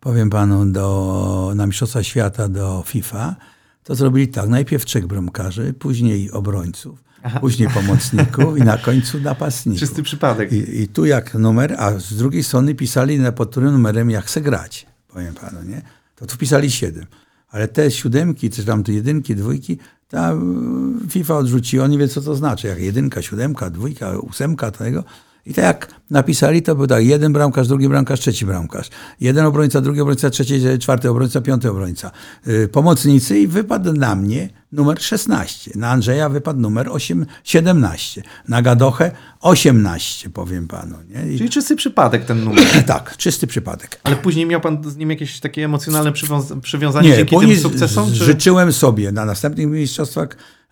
powiem 0.00 0.30
panu, 0.30 0.66
do, 0.66 1.52
na 1.54 1.66
Mistrzostwa 1.66 2.02
Świata, 2.02 2.48
do 2.48 2.82
FIFA, 2.86 3.36
to 3.82 3.94
zrobili 3.94 4.28
tak. 4.28 4.48
Najpierw 4.48 4.84
trzech 4.84 5.06
bramkarzy, 5.06 5.72
później 5.72 6.30
obrońców, 6.30 7.04
później 7.40 7.68
pomocników 7.68 8.58
i 8.58 8.62
na 8.62 8.78
końcu 8.78 9.20
napastników. 9.20 9.80
Czysty 9.80 10.02
przypadek. 10.02 10.52
I, 10.52 10.80
I 10.80 10.88
tu 10.88 11.04
jak 11.04 11.34
numer, 11.34 11.74
a 11.78 11.98
z 11.98 12.14
drugiej 12.14 12.44
strony 12.44 12.74
pisali 12.74 13.18
na 13.18 13.32
pod 13.32 13.50
którym 13.50 13.72
numerem 13.72 14.10
jak 14.10 14.24
chce 14.24 14.40
grać, 14.40 14.86
powiem 15.08 15.34
panu, 15.34 15.62
nie? 15.62 15.82
To 16.16 16.26
tu 16.26 16.36
pisali 16.36 16.70
siedem. 16.70 17.06
Ale 17.48 17.68
te 17.68 17.90
siódemki, 17.90 18.50
czy 18.50 18.64
tam 18.64 18.84
te 18.84 18.92
jedynki, 18.92 19.34
dwójki, 19.34 19.78
ta 20.08 20.32
y, 20.32 21.10
FIFA 21.10 21.36
odrzuciła, 21.36 21.86
nie 21.86 21.98
wie 21.98 22.08
co 22.08 22.20
to 22.20 22.34
znaczy. 22.34 22.68
Jak 22.68 22.80
jedynka, 22.80 23.22
siódemka, 23.22 23.70
dwójka, 23.70 24.18
ósemka 24.18 24.70
tego. 24.70 25.04
I 25.46 25.54
tak 25.54 25.64
jak 25.64 25.88
napisali, 26.10 26.62
to 26.62 26.74
był 26.74 26.86
tak, 26.86 27.04
jeden 27.04 27.32
bramkarz, 27.32 27.68
drugi 27.68 27.88
bramkarz, 27.88 28.20
trzeci 28.20 28.46
bramkarz. 28.46 28.90
Jeden 29.20 29.46
obrońca, 29.46 29.80
drugi 29.80 30.00
obrońca, 30.00 30.30
trzeci, 30.30 30.60
czwarty 30.78 31.10
obrońca, 31.10 31.40
piąty 31.40 31.70
obrońca. 31.70 32.10
Yy, 32.46 32.68
pomocnicy 32.68 33.38
i 33.38 33.46
wypadł 33.46 33.92
na 33.92 34.16
mnie 34.16 34.48
numer 34.76 35.02
16. 35.02 35.70
Na 35.74 35.90
Andrzeja 35.90 36.28
wypadł 36.28 36.60
numer 36.60 36.88
8, 36.90 37.26
17. 37.44 38.22
Na 38.48 38.62
Gadochę 38.62 39.10
18, 39.40 40.30
powiem 40.30 40.68
panu. 40.68 40.96
Nie? 41.08 41.32
I, 41.32 41.38
Czyli 41.38 41.50
czysty 41.50 41.76
przypadek 41.76 42.24
ten 42.24 42.44
numer. 42.44 42.64
tak, 42.86 43.16
czysty 43.16 43.46
przypadek. 43.46 44.00
Ale 44.04 44.16
później 44.16 44.46
miał 44.46 44.60
pan 44.60 44.90
z 44.90 44.96
nim 44.96 45.10
jakieś 45.10 45.40
takie 45.40 45.64
emocjonalne 45.64 46.12
przywiąza- 46.12 46.60
przywiązanie 46.60 47.16
dzięki 47.16 47.36
tym 47.38 47.56
sukcesom? 47.56 48.08
Czy... 48.08 48.24
życzyłem 48.24 48.72
sobie 48.72 49.12
na 49.12 49.24
następnych 49.24 49.66
mistrzostwach 49.66 50.28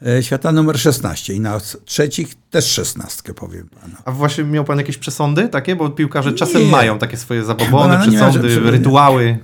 e, 0.06 0.22
świata 0.22 0.52
numer 0.52 0.78
16 0.78 1.34
i 1.34 1.40
na 1.40 1.60
trzecich 1.84 2.34
też 2.50 2.64
16, 2.66 3.34
powiem 3.34 3.68
panu. 3.80 3.94
A 4.04 4.12
właśnie 4.12 4.44
miał 4.44 4.64
pan 4.64 4.78
jakieś 4.78 4.98
przesądy 4.98 5.48
takie? 5.48 5.76
Bo 5.76 5.90
piłkarze 5.90 6.32
czasem 6.32 6.62
Nie. 6.62 6.68
mają 6.70 6.98
takie 6.98 7.16
swoje 7.16 7.40
Bo 7.40 7.46
zabobony, 7.46 7.98
no, 7.98 8.06
nie 8.06 8.18
ma, 8.18 8.30
że- 8.30 8.40
przesądy, 8.40 8.50
że- 8.66 8.70
rytuały. 8.70 9.38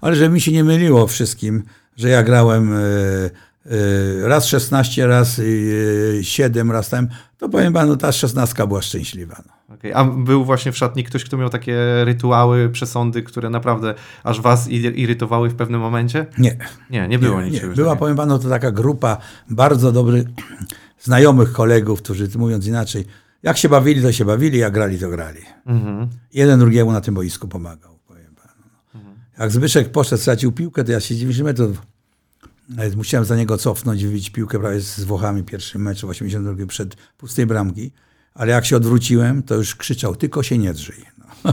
Ale 0.00 0.16
żeby 0.16 0.34
mi 0.34 0.40
się 0.40 0.52
nie 0.52 0.64
myliło 0.64 1.06
wszystkim, 1.06 1.62
że 1.96 2.08
ja 2.08 2.22
grałem 2.22 2.72
e, 2.72 2.78
raz 4.22 4.46
16, 4.46 5.06
raz 5.06 5.38
e, 6.18 6.24
7, 6.24 6.70
raz 6.72 6.88
tam, 6.88 7.08
to 7.38 7.48
powiem 7.48 7.72
panu, 7.72 7.96
ta 7.96 8.12
16 8.12 8.66
była 8.66 8.82
szczęśliwa. 8.82 9.42
No. 9.46 9.74
Okej, 9.74 9.92
A 9.94 10.04
był 10.04 10.44
właśnie 10.44 10.72
w 10.72 10.76
szatni 10.76 11.04
ktoś, 11.04 11.24
kto 11.24 11.36
miał 11.36 11.50
takie 11.50 11.76
rytuały, 12.04 12.68
przesądy, 12.70 13.22
które 13.22 13.50
naprawdę 13.50 13.94
aż 14.24 14.40
was 14.40 14.68
ir- 14.68 14.94
irytowały 14.96 15.50
w 15.50 15.54
pewnym 15.54 15.80
momencie? 15.80 16.26
Nie, 16.38 16.56
Nie, 16.90 17.08
nie 17.08 17.18
było 17.18 17.40
nie, 17.42 17.50
niczego. 17.50 17.68
nie. 17.68 17.74
Była, 17.76 17.96
powiem 17.96 18.16
panu, 18.16 18.38
to 18.38 18.48
taka 18.48 18.70
grupa 18.70 19.16
bardzo 19.50 19.92
dobrych 19.92 20.24
znajomych 21.00 21.52
kolegów, 21.52 22.02
którzy, 22.02 22.28
mówiąc 22.36 22.66
inaczej, 22.66 23.04
jak 23.42 23.56
się 23.58 23.68
bawili, 23.68 24.02
to 24.02 24.12
się 24.12 24.24
bawili, 24.24 24.58
jak 24.58 24.72
grali, 24.72 24.98
to 24.98 25.08
grali. 25.10 25.40
Mhm. 25.66 26.08
Jeden 26.34 26.60
drugiemu 26.60 26.92
na 26.92 27.00
tym 27.00 27.14
boisku 27.14 27.48
pomagał, 27.48 27.98
powiem 28.08 28.34
panu. 28.34 28.70
No. 28.94 29.00
Jak 29.38 29.50
Zbyszek 29.52 29.92
poszedł, 29.92 30.22
stracił 30.22 30.52
piłkę, 30.52 30.84
to 30.84 30.92
ja 30.92 31.00
się 31.00 31.16
90 31.16 31.46
metrów 31.46 31.82
nawet 32.68 32.96
musiałem 32.96 33.24
za 33.24 33.36
niego 33.36 33.58
cofnąć, 33.58 34.04
wybić 34.04 34.30
piłkę 34.30 34.58
prawie 34.58 34.80
z 34.80 35.04
Włochami 35.04 35.42
pierwszy 35.42 35.78
mecz 35.78 36.00
w 36.00 36.08
82 36.08 36.66
przed 36.66 36.96
pustej 37.16 37.46
bramki. 37.46 37.92
Ale 38.34 38.52
jak 38.52 38.66
się 38.66 38.76
odwróciłem, 38.76 39.42
to 39.42 39.54
już 39.54 39.74
krzyczał, 39.74 40.16
tylko 40.16 40.42
się 40.42 40.58
nie 40.58 40.72
drzyj. 40.72 41.04
No. 41.18 41.52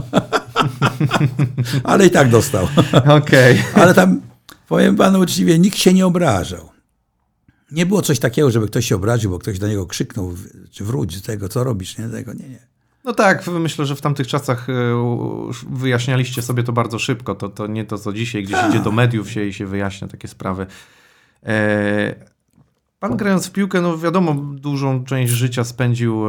Ale 1.84 2.06
i 2.06 2.10
tak 2.10 2.30
dostał. 2.30 2.68
Okej. 3.18 3.62
Ale 3.74 3.94
tam, 3.94 4.20
powiem 4.68 4.96
panu 4.96 5.20
uczciwie, 5.20 5.58
nikt 5.58 5.78
się 5.78 5.94
nie 5.94 6.06
obrażał. 6.06 6.72
Nie 7.70 7.86
było 7.86 8.02
coś 8.02 8.18
takiego, 8.18 8.50
żeby 8.50 8.66
ktoś 8.66 8.86
się 8.86 8.96
obraził, 8.96 9.30
bo 9.30 9.38
ktoś 9.38 9.58
do 9.58 9.68
niego 9.68 9.86
krzyknął, 9.86 10.34
czy 10.70 10.84
wróć 10.84 11.16
z 11.16 11.22
tego, 11.22 11.48
co 11.48 11.64
robisz, 11.64 11.98
nie? 11.98 12.08
Tego, 12.08 12.32
nie, 12.32 12.48
nie. 12.48 12.72
No 13.04 13.12
tak, 13.12 13.46
myślę, 13.46 13.86
że 13.86 13.96
w 13.96 14.00
tamtych 14.00 14.26
czasach 14.26 14.68
e, 14.68 14.72
wyjaśnialiście 15.70 16.42
sobie 16.42 16.62
to 16.62 16.72
bardzo 16.72 16.98
szybko. 16.98 17.34
To, 17.34 17.48
to 17.48 17.66
nie 17.66 17.84
to, 17.84 17.98
co 17.98 18.12
dzisiaj, 18.12 18.42
gdzieś 18.42 18.58
idzie 18.68 18.80
do 18.80 18.92
mediów 18.92 19.30
się 19.30 19.44
i 19.44 19.52
się 19.52 19.66
wyjaśnia 19.66 20.08
takie 20.08 20.28
sprawy. 20.28 20.66
E, 21.46 22.32
Pan 23.00 23.16
grając 23.16 23.46
w 23.46 23.52
piłkę, 23.52 23.80
no 23.80 23.98
wiadomo, 23.98 24.34
dużą 24.34 25.04
część 25.04 25.32
życia 25.32 25.64
spędził, 25.64 26.24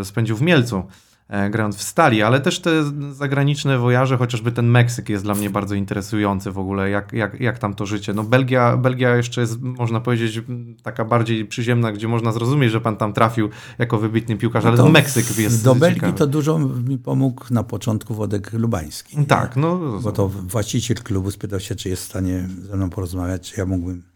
e, 0.00 0.04
spędził 0.04 0.36
w 0.36 0.42
Mielcu, 0.42 0.82
e, 1.28 1.50
grając 1.50 1.76
w 1.76 1.82
Stali, 1.82 2.22
ale 2.22 2.40
też 2.40 2.60
te 2.60 2.70
zagraniczne 3.12 3.78
wojaże, 3.78 4.16
chociażby 4.16 4.52
ten 4.52 4.66
Meksyk 4.66 5.08
jest 5.08 5.24
dla 5.24 5.34
mnie 5.34 5.50
bardzo 5.50 5.74
interesujący 5.74 6.50
w 6.50 6.58
ogóle, 6.58 6.90
jak, 6.90 7.12
jak, 7.12 7.40
jak 7.40 7.58
tam 7.58 7.74
to 7.74 7.86
życie. 7.86 8.12
No 8.14 8.24
Belgia, 8.24 8.76
Belgia 8.76 9.16
jeszcze 9.16 9.40
jest, 9.40 9.60
można 9.60 10.00
powiedzieć, 10.00 10.40
taka 10.82 11.04
bardziej 11.04 11.46
przyziemna, 11.46 11.92
gdzie 11.92 12.08
można 12.08 12.32
zrozumieć, 12.32 12.72
że 12.72 12.80
pan 12.80 12.96
tam 12.96 13.12
trafił 13.12 13.48
jako 13.78 13.98
wybitny 13.98 14.36
piłkarz, 14.36 14.64
ale 14.64 14.72
No 14.72 14.76
To 14.76 14.82
to 14.86 14.92
Meksyk 14.92 15.38
jest 15.38 15.64
Do 15.64 15.74
Belgii 15.74 16.00
ciekawy. 16.00 16.18
to 16.18 16.26
dużo 16.26 16.58
mi 16.58 16.98
pomógł 16.98 17.44
na 17.50 17.62
początku 17.62 18.14
Wodek 18.14 18.52
Lubański. 18.52 19.26
Tak, 19.26 19.56
no. 19.56 19.78
Bo 20.02 20.12
to 20.12 20.28
właściciel 20.28 20.96
klubu 20.96 21.30
spytał 21.30 21.60
się, 21.60 21.74
czy 21.74 21.88
jest 21.88 22.02
w 22.02 22.06
stanie 22.06 22.48
ze 22.62 22.76
mną 22.76 22.90
porozmawiać, 22.90 23.52
czy 23.52 23.60
ja 23.60 23.66
mógłbym 23.66 24.11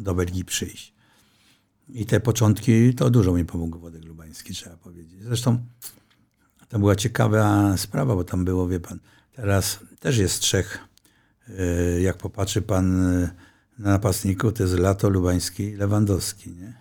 do 0.00 0.14
Belgii 0.14 0.44
przyjść. 0.44 0.94
I 1.88 2.06
te 2.06 2.20
początki 2.20 2.94
to 2.94 3.10
dużo 3.10 3.32
mi 3.32 3.44
pomógł 3.44 3.78
Wodek 3.78 4.04
Lubański, 4.04 4.54
trzeba 4.54 4.76
powiedzieć. 4.76 5.22
Zresztą 5.22 5.58
to 6.68 6.78
była 6.78 6.96
ciekawa 6.96 7.76
sprawa, 7.76 8.14
bo 8.14 8.24
tam 8.24 8.44
było, 8.44 8.68
wie 8.68 8.80
pan, 8.80 8.98
teraz 9.32 9.78
też 10.00 10.18
jest 10.18 10.40
trzech. 10.40 10.78
E, 11.58 12.00
jak 12.00 12.16
popatrzy 12.16 12.62
pan 12.62 13.06
e, 13.06 13.30
na 13.78 13.90
napastników, 13.90 14.52
to 14.52 14.62
jest 14.62 14.78
Lato, 14.78 15.08
Lubański, 15.08 15.74
Lewandowski, 15.74 16.50
nie? 16.50 16.74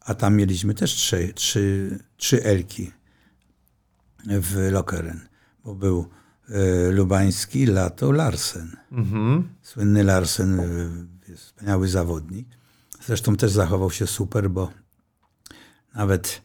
A 0.00 0.14
tam 0.14 0.36
mieliśmy 0.36 0.74
też 0.74 0.94
trzy, 0.94 1.32
trzy, 1.34 1.98
trzy 2.16 2.44
Elki 2.44 2.92
w 4.26 4.68
Lokeren, 4.72 5.20
bo 5.64 5.74
był 5.74 6.08
e, 6.48 6.90
Lubański, 6.90 7.66
Lato, 7.66 8.12
Larsen. 8.12 8.76
Mhm. 8.92 9.48
Słynny 9.62 10.04
Larsen, 10.04 10.60
e, 10.60 10.64
jest 11.30 11.44
wspaniały 11.44 11.88
zawodnik. 11.88 12.48
Zresztą 13.06 13.36
też 13.36 13.50
zachował 13.50 13.90
się 13.90 14.06
super, 14.06 14.50
bo 14.50 14.70
nawet 15.94 16.42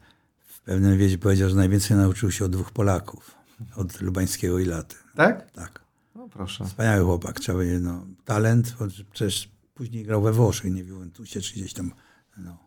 w 0.48 0.60
pewnym 0.60 0.98
wiedzie 0.98 1.17
powiedział, 1.17 1.50
że 1.50 1.56
najwięcej 1.56 1.98
nauczył 1.98 2.32
się 2.32 2.45
od 2.45 2.52
dwóch 2.52 2.71
Polaków. 2.71 3.36
Od 3.76 4.02
Lubańskiego 4.02 4.60
i 4.60 4.65
Laty. 4.65 4.95
Tak? 5.15 5.52
Tak. 5.52 5.82
No 6.15 6.30
proszę. 6.30 6.65
Wspaniały 6.65 7.04
chłopak. 7.06 7.39
Trzeba 7.39 7.58
powiedzieć, 7.58 7.80
no, 7.84 8.06
talent, 8.26 8.76
przecież 9.12 9.50
później 9.74 10.04
grał 10.04 10.21
we 10.21 10.32
Włoszech, 10.32 10.74
nie 10.74 10.84
w 10.84 10.88
Juventusie, 10.88 11.41
czy 11.41 11.54
gdzieś 11.54 11.74
tam. 11.74 11.91
No. 12.38 12.58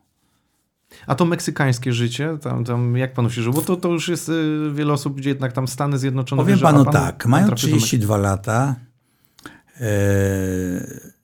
A 1.07 1.15
to 1.15 1.25
meksykańskie 1.25 1.93
życie, 1.93 2.39
tam, 2.41 2.65
tam 2.65 2.97
jak 2.97 3.15
panu 3.15 3.31
się 3.31 3.43
żyło? 3.43 3.55
Bo 3.55 3.63
to, 3.63 3.77
to 3.77 3.89
już 3.89 4.09
jest 4.09 4.29
y, 4.29 4.71
wiele 4.75 4.93
osób, 4.93 5.17
gdzie 5.17 5.29
jednak 5.29 5.53
tam 5.53 5.69
Stany 5.69 5.99
Zjednoczone 5.99 6.43
Powiem 6.43 6.55
wierzy, 6.55 6.63
panu 6.63 6.85
pan- 6.85 6.93
tak, 6.93 7.23
pan 7.23 7.31
Meksyku. 7.31 7.55
32 7.57 8.17
lata, 8.17 8.77
e, 9.81 11.18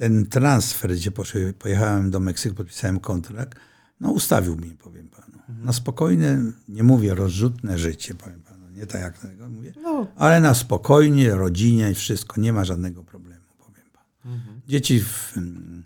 ten 0.00 0.26
transfer, 0.26 0.94
gdzie 0.94 1.10
poszły, 1.10 1.52
pojechałem 1.52 2.10
do 2.10 2.20
Meksyku, 2.20 2.56
podpisałem 2.56 3.00
kontrakt, 3.00 3.58
no 4.00 4.10
ustawił 4.10 4.56
mnie, 4.56 4.74
powiem 4.82 5.08
panu. 5.08 5.38
Na 5.64 5.72
spokojne, 5.72 6.52
nie 6.68 6.82
mówię 6.82 7.14
rozrzutne 7.14 7.78
życie, 7.78 8.14
powiem 8.14 8.42
panu, 8.42 8.70
nie 8.70 8.86
tak 8.86 9.00
jak 9.00 9.18
tego 9.18 9.48
mówię, 9.48 9.72
No, 9.82 10.06
ale 10.16 10.40
na 10.40 10.54
spokojnie, 10.54 11.34
rodzinie 11.34 11.90
i 11.90 11.94
wszystko, 11.94 12.40
nie 12.40 12.52
ma 12.52 12.64
żadnego 12.64 13.04
problemu, 13.04 13.44
powiem 13.58 13.84
panu. 13.92 14.34
Mhm. 14.36 14.60
Dzieci 14.68 15.00
w, 15.00 15.36
mm, 15.36 15.84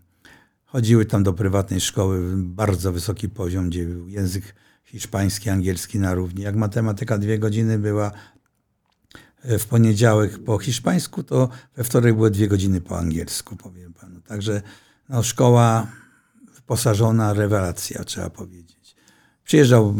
chodziły 0.64 1.06
tam 1.06 1.22
do 1.22 1.32
prywatnej 1.32 1.80
szkoły, 1.80 2.32
bardzo 2.36 2.92
wysoki 2.92 3.28
poziom, 3.28 3.68
gdzie 3.68 3.86
był 3.86 4.08
język 4.08 4.54
hiszpański, 4.84 5.50
angielski 5.50 5.98
na 5.98 6.14
równi. 6.14 6.42
Jak 6.42 6.56
matematyka 6.56 7.18
dwie 7.18 7.38
godziny 7.38 7.78
była 7.78 8.12
w 9.44 9.66
poniedziałek 9.66 10.38
po 10.44 10.58
hiszpańsku, 10.58 11.22
to 11.22 11.48
we 11.76 11.84
wtorek 11.84 12.14
były 12.14 12.30
dwie 12.30 12.48
godziny 12.48 12.80
po 12.80 12.98
angielsku, 12.98 13.56
powiem 13.56 13.92
panu. 13.92 14.20
Także 14.20 14.62
no, 15.08 15.22
szkoła 15.22 15.86
wyposażona, 16.54 17.32
rewelacja, 17.32 18.04
trzeba 18.04 18.30
powiedzieć. 18.30 18.96
Przyjeżdżał 19.44 19.94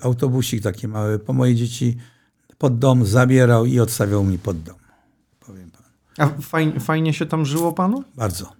e, 0.00 0.04
autobusik 0.04 0.62
taki 0.62 0.88
mały 0.88 1.18
po 1.18 1.32
moje 1.32 1.54
dzieci 1.54 1.96
pod 2.58 2.78
dom, 2.78 3.06
zabierał 3.06 3.66
i 3.66 3.80
odstawiał 3.80 4.24
mi 4.24 4.38
pod 4.38 4.62
dom, 4.62 4.76
powiem 5.40 5.70
panu. 5.70 5.84
a 6.18 6.40
fajnie, 6.42 6.80
fajnie 6.80 7.12
się 7.12 7.26
tam 7.26 7.44
żyło 7.46 7.72
panu? 7.72 8.04
Bardzo. 8.14 8.52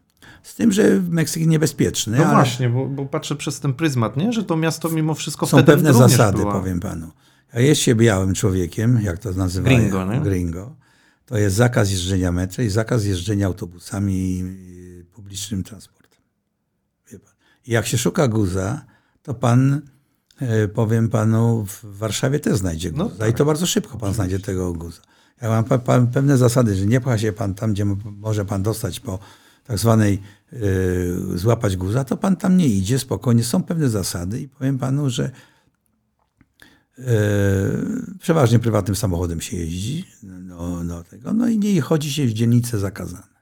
Z 0.42 0.54
tym, 0.54 0.72
że 0.72 1.02
Meksyk 1.08 1.46
niebezpieczny, 1.46 2.18
No 2.18 2.24
ale 2.24 2.34
właśnie, 2.34 2.68
bo, 2.68 2.86
bo 2.86 3.06
patrzę 3.06 3.36
przez 3.36 3.60
ten 3.60 3.74
pryzmat, 3.74 4.16
nie? 4.16 4.32
że 4.32 4.44
to 4.44 4.56
miasto 4.56 4.88
mimo 4.88 5.14
wszystko 5.14 5.46
są 5.46 5.64
pewne 5.64 5.94
zasady, 5.94 6.38
była. 6.38 6.52
powiem 6.52 6.80
panu. 6.80 7.10
A 7.52 7.60
jest 7.60 7.80
się 7.80 7.94
białym 7.94 8.34
człowiekiem, 8.34 9.00
jak 9.02 9.18
to 9.18 9.32
nazywają, 9.32 9.76
Gringo, 9.78 10.04
nie? 10.14 10.20
gringo, 10.20 10.76
to 11.26 11.38
jest 11.38 11.56
zakaz 11.56 11.90
jeżdżenia 11.90 12.32
metrem 12.32 12.66
i 12.66 12.70
zakaz 12.70 13.04
jeżdżenia 13.04 13.46
autobusami 13.46 14.14
i 14.14 14.72
i 15.02 15.04
publicznym 15.04 15.62
transportem. 15.62 16.20
Wie 17.12 17.18
pan. 17.18 17.32
I 17.66 17.72
jak 17.72 17.86
się 17.86 17.98
szuka 17.98 18.28
guza, 18.28 18.84
to 19.22 19.34
pan, 19.34 19.82
e, 20.40 20.68
powiem 20.68 21.08
panu, 21.08 21.66
w 21.66 21.98
Warszawie 21.98 22.40
też 22.40 22.58
znajdzie 22.58 22.92
No 22.94 23.04
guza. 23.08 23.26
I 23.26 23.30
tak. 23.30 23.38
to 23.38 23.44
bardzo 23.44 23.66
szybko 23.66 23.98
pan 23.98 24.14
znajdzie 24.14 24.38
tego 24.40 24.72
guza. 24.72 25.02
Ja 25.42 25.48
mam 25.48 25.64
pewne 26.12 26.38
zasady, 26.38 26.76
że 26.76 26.86
nie 26.86 27.00
pcha 27.00 27.18
się 27.18 27.32
pan 27.32 27.54
tam, 27.54 27.72
gdzie 27.72 27.84
mo- 27.84 27.96
może 28.04 28.44
pan 28.44 28.62
dostać 28.62 29.00
po 29.00 29.18
tak 29.64 29.78
zwanej 29.78 30.20
e, 30.52 30.58
złapać 31.38 31.76
guza, 31.76 32.04
to 32.04 32.16
pan 32.16 32.36
tam 32.36 32.56
nie 32.56 32.66
idzie 32.68 32.98
spokojnie. 32.98 33.44
Są 33.44 33.62
pewne 33.62 33.88
zasady 33.88 34.40
i 34.40 34.48
powiem 34.48 34.78
panu, 34.78 35.10
że 35.10 35.30
przeważnie 38.18 38.58
prywatnym 38.58 38.96
samochodem 38.96 39.40
się 39.40 39.56
jeździ 39.56 40.04
no, 40.22 40.84
no, 40.84 41.04
tego, 41.04 41.32
no 41.32 41.48
i 41.48 41.58
nie 41.58 41.80
chodzi 41.80 42.12
się 42.12 42.26
w 42.26 42.32
dzielnice 42.32 42.78
zakazane. 42.78 43.32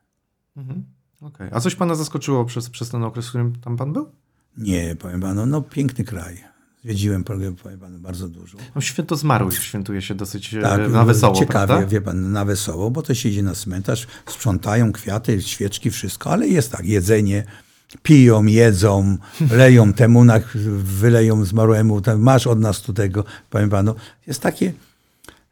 Mhm. 0.57 0.85
Okej. 1.21 1.49
A 1.53 1.61
coś 1.61 1.75
pana 1.75 1.95
zaskoczyło 1.95 2.45
przez, 2.45 2.71
przez 2.71 2.89
ten 2.89 3.05
okres, 3.05 3.27
w 3.27 3.29
którym 3.29 3.57
tam 3.57 3.77
pan 3.77 3.93
był? 3.93 4.13
Nie, 4.57 4.97
powiem 4.97 5.21
panu, 5.21 5.47
no 5.47 5.63
piękny 5.63 6.05
kraj. 6.05 6.45
Zwiedziłem, 6.85 7.25
powiem 7.25 7.57
powiem 7.57 7.81
panu, 7.81 7.99
bardzo 7.99 8.29
dużo. 8.29 8.59
No, 8.75 8.81
święto 8.81 9.17
zmarłych 9.17 9.63
świętuje 9.63 10.03
się 10.03 10.15
dosyć 10.15 10.55
e, 10.55 10.63
Tak, 10.63 10.93
na 10.93 11.05
wesoło, 11.05 11.35
ciekawie, 11.35 11.67
prawda? 11.67 11.87
wie 11.87 12.01
pan, 12.01 12.33
na 12.33 12.45
wesoło, 12.45 12.91
bo 12.91 13.03
to 13.03 13.15
się 13.15 13.29
idzie 13.29 13.43
na 13.43 13.55
cmentarz, 13.55 14.07
sprzątają 14.27 14.93
kwiaty, 14.93 15.43
świeczki, 15.43 15.91
wszystko, 15.91 16.31
ale 16.31 16.49
jest 16.49 16.73
tak, 16.73 16.87
jedzenie, 16.87 17.45
piją, 18.03 18.45
jedzą, 18.45 19.17
leją 19.51 19.93
temu, 19.93 20.25
na, 20.25 20.41
wyleją 20.85 21.45
zmarłemu, 21.45 22.01
tam, 22.01 22.21
masz 22.21 22.47
od 22.47 22.61
nas 22.61 22.81
tu 22.81 22.93
tego, 22.93 23.25
powiem 23.51 23.71
panu. 23.71 23.95
Jest 24.27 24.41
takie, 24.41 24.73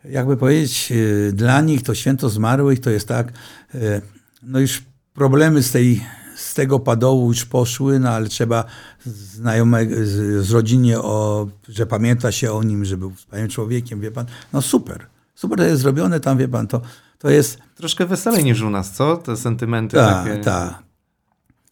jakby 0.04 0.36
powiedzieć, 0.36 0.92
e, 0.92 1.32
dla 1.32 1.60
nich 1.60 1.82
to 1.82 1.94
święto 1.94 2.28
zmarłych 2.28 2.80
to 2.80 2.90
jest 2.90 3.08
tak, 3.08 3.32
e, 3.74 4.00
no 4.42 4.60
już 4.60 4.82
problemy 5.14 5.62
z 5.62 5.70
tej 5.70 6.02
z 6.36 6.54
tego 6.54 6.78
padołu 6.78 7.28
już 7.28 7.44
poszły, 7.44 7.98
no 7.98 8.10
ale 8.10 8.28
trzeba 8.28 8.64
znajomego, 9.04 9.94
z, 9.96 10.46
z 10.46 10.50
rodzinie, 10.50 10.98
o, 10.98 11.48
że 11.68 11.86
pamięta 11.86 12.32
się 12.32 12.52
o 12.52 12.62
nim, 12.62 12.84
że 12.84 12.96
był 12.96 13.14
wspaniałym 13.14 13.50
człowiekiem, 13.50 14.00
wie 14.00 14.10
pan. 14.10 14.26
No 14.52 14.62
super. 14.62 15.06
Super 15.34 15.58
to 15.58 15.64
jest 15.64 15.82
zrobione 15.82 16.20
tam, 16.20 16.38
wie 16.38 16.48
pan, 16.48 16.66
to, 16.66 16.80
to 17.18 17.30
jest 17.30 17.58
Troszkę 17.74 18.06
weselej 18.06 18.44
niż 18.44 18.62
u 18.62 18.70
nas, 18.70 18.92
co? 18.92 19.16
Te 19.16 19.36
sentymenty 19.36 19.96
tak, 19.96 20.24
takie. 20.24 20.40
tak. 20.40 20.87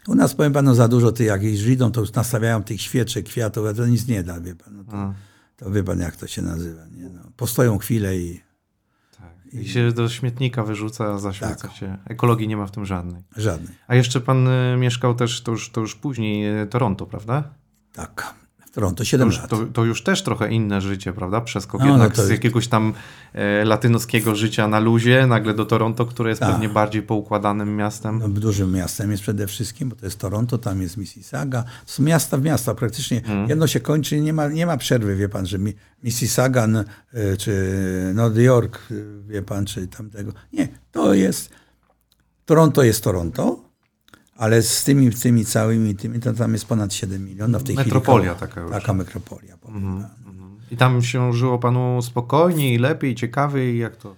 U 0.09 0.15
nas, 0.15 0.35
powiem 0.35 0.53
panu, 0.53 0.75
za 0.75 0.89
dużo 0.89 1.13
tych 1.13 1.27
jakichś 1.27 1.63
idą, 1.63 1.93
to 1.93 2.01
już 2.01 2.13
nastawiają 2.13 2.63
tych 2.63 2.81
świeczek, 2.81 3.27
kwiatów, 3.27 3.67
a 3.67 3.75
to 3.75 3.87
nic 3.87 4.09
nie 4.09 4.23
da, 4.23 4.41
wie 4.41 4.55
pan. 4.55 4.77
No 4.77 4.85
to, 4.85 5.15
to 5.65 5.71
wie 5.71 5.85
pan, 5.85 6.01
jak 6.01 6.17
to 6.17 6.27
się 6.27 6.43
nazywa. 6.43 6.83
Nie? 6.87 7.09
No, 7.09 7.21
postoją 7.37 7.79
chwilę 7.79 8.17
i 8.17 8.41
tak. 9.19 9.55
I 9.55 9.69
się 9.69 9.93
do 9.93 10.09
śmietnika 10.09 10.63
wyrzuca, 10.65 11.19
zaśmieca 11.19 11.69
Tak. 11.69 11.73
się. 11.77 11.99
Ekologii 12.05 12.49
nie 12.49 12.57
ma 12.57 12.67
w 12.67 12.71
tym 12.71 12.87
żadnej. 12.87 13.23
żadnej. 13.37 13.75
A 13.87 13.95
jeszcze 13.95 14.21
pan 14.21 14.49
e, 14.49 14.77
mieszkał 14.77 15.15
też, 15.15 15.43
to 15.43 15.53
już, 15.53 15.71
to 15.71 15.81
już 15.81 15.95
później, 15.95 16.61
e, 16.61 16.67
Toronto, 16.67 17.07
prawda? 17.07 17.55
Tak. 17.93 18.35
W 18.77 18.79
Toronto 18.79 18.99
To 18.99 19.05
7 19.05 19.29
już, 19.29 19.39
lat. 19.39 19.51
to, 19.51 19.67
to 19.73 19.85
już 19.85 20.03
też 20.03 20.23
trochę 20.23 20.51
inne 20.53 20.81
życie, 20.81 21.13
prawda? 21.13 21.41
Przeskok 21.41 21.81
No, 21.81 21.87
no 21.87 21.93
jednak 21.93 22.13
to 22.17 22.23
z 22.27 22.29
jakiegoś 22.31 22.69
tam 22.69 22.93
e, 23.33 23.65
latynoskiego 23.65 24.35
życia 24.35 24.69
na 24.69 24.79
luzie, 24.81 25.27
nagle 25.27 25.55
do 25.55 25.65
Toronto, 25.65 26.07
które 26.07 26.31
jest 26.31 26.43
pewnie 26.43 26.69
bardziej 26.69 27.03
poukładanym 27.03 27.77
miastem. 27.77 28.19
No, 28.19 28.29
dużym 28.29 28.73
miastem 28.73 29.11
jest 29.11 29.23
przede 29.23 29.47
wszystkim, 29.47 29.89
bo 29.89 29.97
to 29.97 30.07
jest 30.07 30.19
Toronto, 30.19 30.59
tam 30.59 30.83
jest 30.83 30.97
Mississauga. 30.97 31.63
To 31.63 31.93
są 31.93 32.03
miasta 32.03 32.37
w 32.37 32.43
miasta, 32.43 32.75
praktycznie 32.75 33.19
Mhm. 33.19 33.49
jedno 33.49 33.67
się 33.67 33.81
kończy, 33.81 34.21
nie 34.21 34.33
ma, 34.33 34.49
nie 34.49 34.67
ma 34.67 34.77
przerwy, 34.77 35.17
wie 35.17 35.29
pan, 35.29 35.47
że 35.47 35.59
mi, 35.59 35.75
Mississauga 36.03 36.67
y, 37.15 37.37
czy 37.37 37.73
Nowy 38.15 38.43
Jork, 38.43 38.79
y, 38.91 39.05
wie 39.29 39.43
pan, 39.43 39.67
czy 39.67 39.87
tamtego. 39.89 40.33
Nie, 40.53 40.69
to 40.93 41.15
jest, 41.15 41.51
Toronto 42.45 42.83
jest 42.83 43.05
Toronto, 43.05 43.66
ale 44.37 44.63
z 44.63 44.85
tymi, 44.85 45.11
tymi 45.13 45.45
całymi, 45.45 45.95
tymi, 45.97 46.21
to 46.21 46.33
tam 46.33 46.53
jest 46.53 46.67
ponad 46.67 46.95
7 46.95 47.25
milionów 47.25 47.63
w 47.63 47.65
tej 47.65 47.77
Metropolia 47.77 48.35
chwili. 48.35 48.49
taka 48.49 48.61
już. 48.61 48.71
Taka 48.71 48.93
metropolia, 48.95 49.57
panu. 49.57 49.77
mhm. 49.77 50.07
I 50.71 50.77
tam 50.77 51.03
się 51.03 51.33
żyło 51.33 51.59
panu 51.59 52.03
spokojniej, 52.03 52.79
lepiej, 52.79 53.15
ciekawiej, 53.15 53.79
jak 53.79 53.97
to 53.97 54.15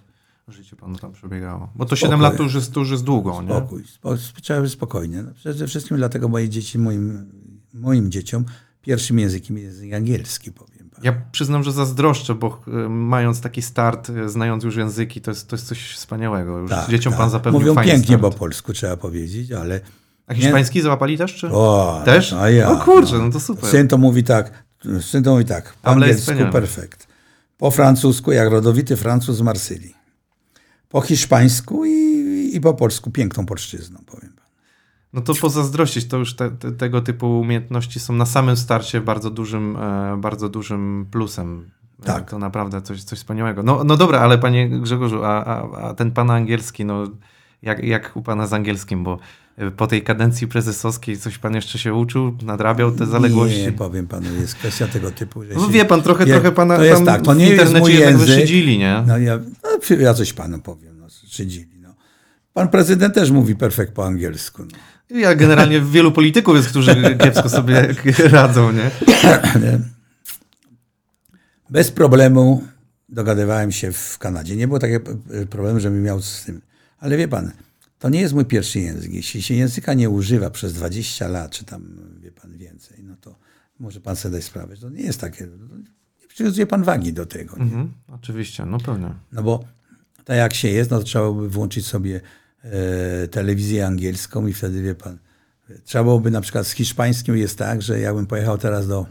życie 0.47 0.75
panu 0.75 0.97
tam 0.97 1.11
przebiegało? 1.13 1.69
Bo 1.75 1.85
to 1.85 1.95
7 1.95 2.09
Spokój. 2.09 2.23
lat 2.23 2.37
to 2.37 2.43
już 2.43 2.55
jest, 2.55 2.73
to 2.73 2.79
już 2.79 2.89
jest 2.91 3.03
długo, 3.03 3.41
nie? 3.41 3.47
Spokój, 3.47 3.83
spo, 3.87 4.15
trzeba 4.41 4.61
być 4.61 4.71
spokojnie. 4.71 5.23
No, 5.23 5.31
przede 5.35 5.67
wszystkim 5.67 5.97
dlatego 5.97 6.27
moje 6.27 6.49
dzieci, 6.49 6.79
moim, 6.79 7.31
moim 7.73 8.11
dzieciom, 8.11 8.45
pierwszym 8.81 9.19
językiem 9.19 9.57
jest 9.57 9.77
język 9.77 9.93
angielski, 9.93 10.51
powiem 10.51 10.89
panu. 10.89 11.01
Ja 11.05 11.13
przyznam, 11.31 11.63
że 11.63 11.71
zazdroszczę, 11.71 12.35
bo 12.35 12.61
e, 12.67 12.89
mając 12.89 13.41
taki 13.41 13.61
start, 13.61 14.09
e, 14.09 14.29
znając 14.29 14.63
już 14.63 14.75
języki, 14.75 15.21
to 15.21 15.31
jest, 15.31 15.47
to 15.47 15.55
jest 15.55 15.67
coś 15.67 15.91
wspaniałego. 15.93 16.57
Już 16.57 16.69
Tak, 16.69 16.89
dzieciom 16.89 17.13
tak. 17.13 17.19
pan 17.19 17.29
zapewnił 17.29 17.59
Mówią 17.61 17.75
pięknie 17.75 18.17
start. 18.17 18.21
po 18.21 18.31
polsku, 18.31 18.73
trzeba 18.73 18.97
powiedzieć, 18.97 19.51
ale... 19.51 19.81
A 20.29 20.33
hiszpański 20.33 20.81
załapali 20.81 21.17
też, 21.17 21.35
czy? 21.35 21.49
O, 21.51 22.01
Też? 22.05 22.33
A 22.33 22.49
ja, 22.49 22.69
O 22.71 22.77
kurczę, 22.77 23.17
no 23.17 23.31
to 23.31 23.39
super. 23.39 23.69
Syn 23.69 23.87
to 23.87 23.97
mówi 23.97 24.23
tak, 24.23 24.63
syn 25.01 25.23
to 25.23 25.31
mówi 25.31 25.45
tak, 25.45 25.73
po 25.81 25.89
angielsku 25.89 26.31
perfekt. 26.51 27.07
Po 27.57 27.71
francusku, 27.71 28.31
jak 28.31 28.51
rodowity 28.51 28.95
Francuz 28.95 29.35
z 29.37 29.41
Marsylii. 29.41 29.95
Po 30.89 31.01
hiszpańsku 31.01 31.85
i, 31.85 32.51
i 32.53 32.61
po 32.61 32.73
polsku 32.73 33.11
piękną 33.11 33.45
polszczyzną, 33.45 33.99
powiem. 34.05 34.33
No 35.13 35.21
to 35.21 35.35
pozazdrościć, 35.35 36.07
to 36.07 36.17
już 36.17 36.35
te, 36.35 36.51
te, 36.51 36.71
tego 36.71 37.01
typu 37.01 37.39
umiejętności 37.39 37.99
są 37.99 38.13
na 38.13 38.25
samym 38.25 38.57
starcie 38.57 39.01
bardzo 39.01 39.29
dużym, 39.29 39.77
e, 39.77 40.17
bardzo 40.17 40.49
dużym 40.49 41.07
plusem. 41.11 41.71
E, 42.03 42.05
Tak. 42.05 42.29
To 42.29 42.39
naprawdę 42.39 42.81
coś, 42.81 43.03
coś 43.03 43.19
wspaniałego. 43.19 43.63
No, 43.63 43.83
no 43.83 43.97
dobra, 43.97 44.19
ale 44.19 44.37
panie 44.37 44.69
Grzegorzu, 44.69 45.23
a, 45.23 45.45
a, 45.45 45.71
a 45.71 45.93
ten 45.93 46.11
pana 46.11 46.33
angielski, 46.33 46.85
no 46.85 47.07
jak, 47.61 47.83
jak 47.83 48.11
u 48.15 48.21
pana 48.21 48.47
z 48.47 48.53
angielskim, 48.53 49.03
bo 49.03 49.19
po 49.77 49.87
tej 49.87 50.01
kadencji 50.03 50.47
prezesowskiej 50.47 51.17
coś 51.17 51.37
pan 51.37 51.55
jeszcze 51.55 51.79
się 51.79 51.93
uczył, 51.93 52.37
nadrabiał 52.41 52.91
te 52.91 53.05
zaległości? 53.05 53.61
Nie, 53.61 53.71
powiem 53.71 54.07
panu, 54.07 54.27
jest 54.41 54.55
kwestia 54.55 54.87
tego 54.87 55.11
typu, 55.11 55.43
że 55.43 55.53
No 55.53 55.67
wie 55.69 55.85
pan, 55.85 56.01
trochę, 56.01 56.25
wie- 56.25 56.33
trochę 56.33 56.51
pana 56.51 56.77
to 56.77 56.83
jest 56.83 56.95
tam 56.97 57.05
tak, 57.05 57.21
to 57.21 57.33
w 57.33 57.37
nie 57.37 57.43
jest 57.43 57.51
internecie 57.53 57.79
mój 57.79 57.93
jednak 57.93 58.11
język. 58.11 58.27
wyszydzili, 58.27 58.77
nie? 58.77 59.03
No 59.07 59.17
ja, 59.17 59.39
no, 59.63 59.95
ja 59.99 60.13
coś 60.13 60.33
panu 60.33 60.59
powiem, 60.59 60.99
no, 60.99 61.07
szydzili. 61.27 61.79
No. 61.81 61.95
Pan 62.53 62.67
prezydent 62.67 63.15
też 63.15 63.31
mówi 63.31 63.55
perfekt 63.55 63.93
po 63.93 64.05
angielsku. 64.05 64.63
No. 65.11 65.17
Ja 65.19 65.35
generalnie 65.35 65.81
wielu 65.81 66.11
polityków 66.11 66.55
jest, 66.55 66.69
którzy 66.69 67.17
kiepsko 67.23 67.49
sobie 67.49 67.95
radzą, 68.31 68.71
nie? 68.71 68.91
Bez 71.69 71.91
problemu 71.91 72.63
dogadywałem 73.09 73.71
się 73.71 73.91
w 73.91 74.17
Kanadzie. 74.17 74.55
Nie 74.55 74.67
było 74.67 74.79
takiego 74.79 75.11
e, 75.33 75.45
problemu, 75.45 75.79
żebym 75.79 76.03
miał 76.03 76.21
z 76.21 76.43
tym. 76.45 76.61
Ale 76.99 77.17
wie 77.17 77.27
pan, 77.27 77.51
to 77.99 78.09
nie 78.09 78.21
jest 78.21 78.33
mój 78.33 78.45
pierwszy 78.45 78.79
język. 78.79 79.13
Jeśli 79.13 79.41
się 79.41 79.53
języka 79.53 79.93
nie 79.93 80.09
używa 80.09 80.49
przez 80.49 80.73
20 80.73 81.27
lat, 81.27 81.51
czy 81.51 81.65
tam, 81.65 81.97
wie 82.19 82.31
pan, 82.31 82.57
więcej, 82.57 83.03
no 83.03 83.15
to 83.21 83.39
może 83.79 84.01
pan 84.01 84.15
sobie 84.15 84.35
dać 84.35 84.43
sprawę, 84.43 84.75
że 84.75 84.81
to 84.81 84.89
nie 84.89 85.03
jest 85.03 85.21
takie, 85.21 85.47
nie 86.21 86.27
przywiązuje 86.27 86.67
pan 86.67 86.83
wagi 86.83 87.13
do 87.13 87.25
tego. 87.25 87.57
Mhm, 87.57 87.93
oczywiście, 88.07 88.65
no 88.65 88.77
pewnie. 88.79 89.13
No 89.31 89.43
bo 89.43 89.63
tak 90.25 90.37
jak 90.37 90.53
się 90.53 90.67
jest, 90.67 90.91
no 90.91 90.97
to 90.97 91.03
trzeba 91.03 91.25
byłoby 91.25 91.49
włączyć 91.49 91.85
sobie 91.85 92.21
e, 92.63 93.27
telewizję 93.27 93.87
angielską 93.87 94.47
i 94.47 94.53
wtedy, 94.53 94.81
wie 94.81 94.95
pan, 94.95 95.17
trzeba 95.83 96.03
byłoby 96.03 96.31
na 96.31 96.41
przykład 96.41 96.67
z 96.67 96.71
hiszpańskim 96.71 97.37
jest 97.37 97.57
tak, 97.57 97.81
że 97.81 97.99
jakbym 97.99 98.27
pojechał 98.27 98.57
teraz 98.57 98.87
do 98.87 99.05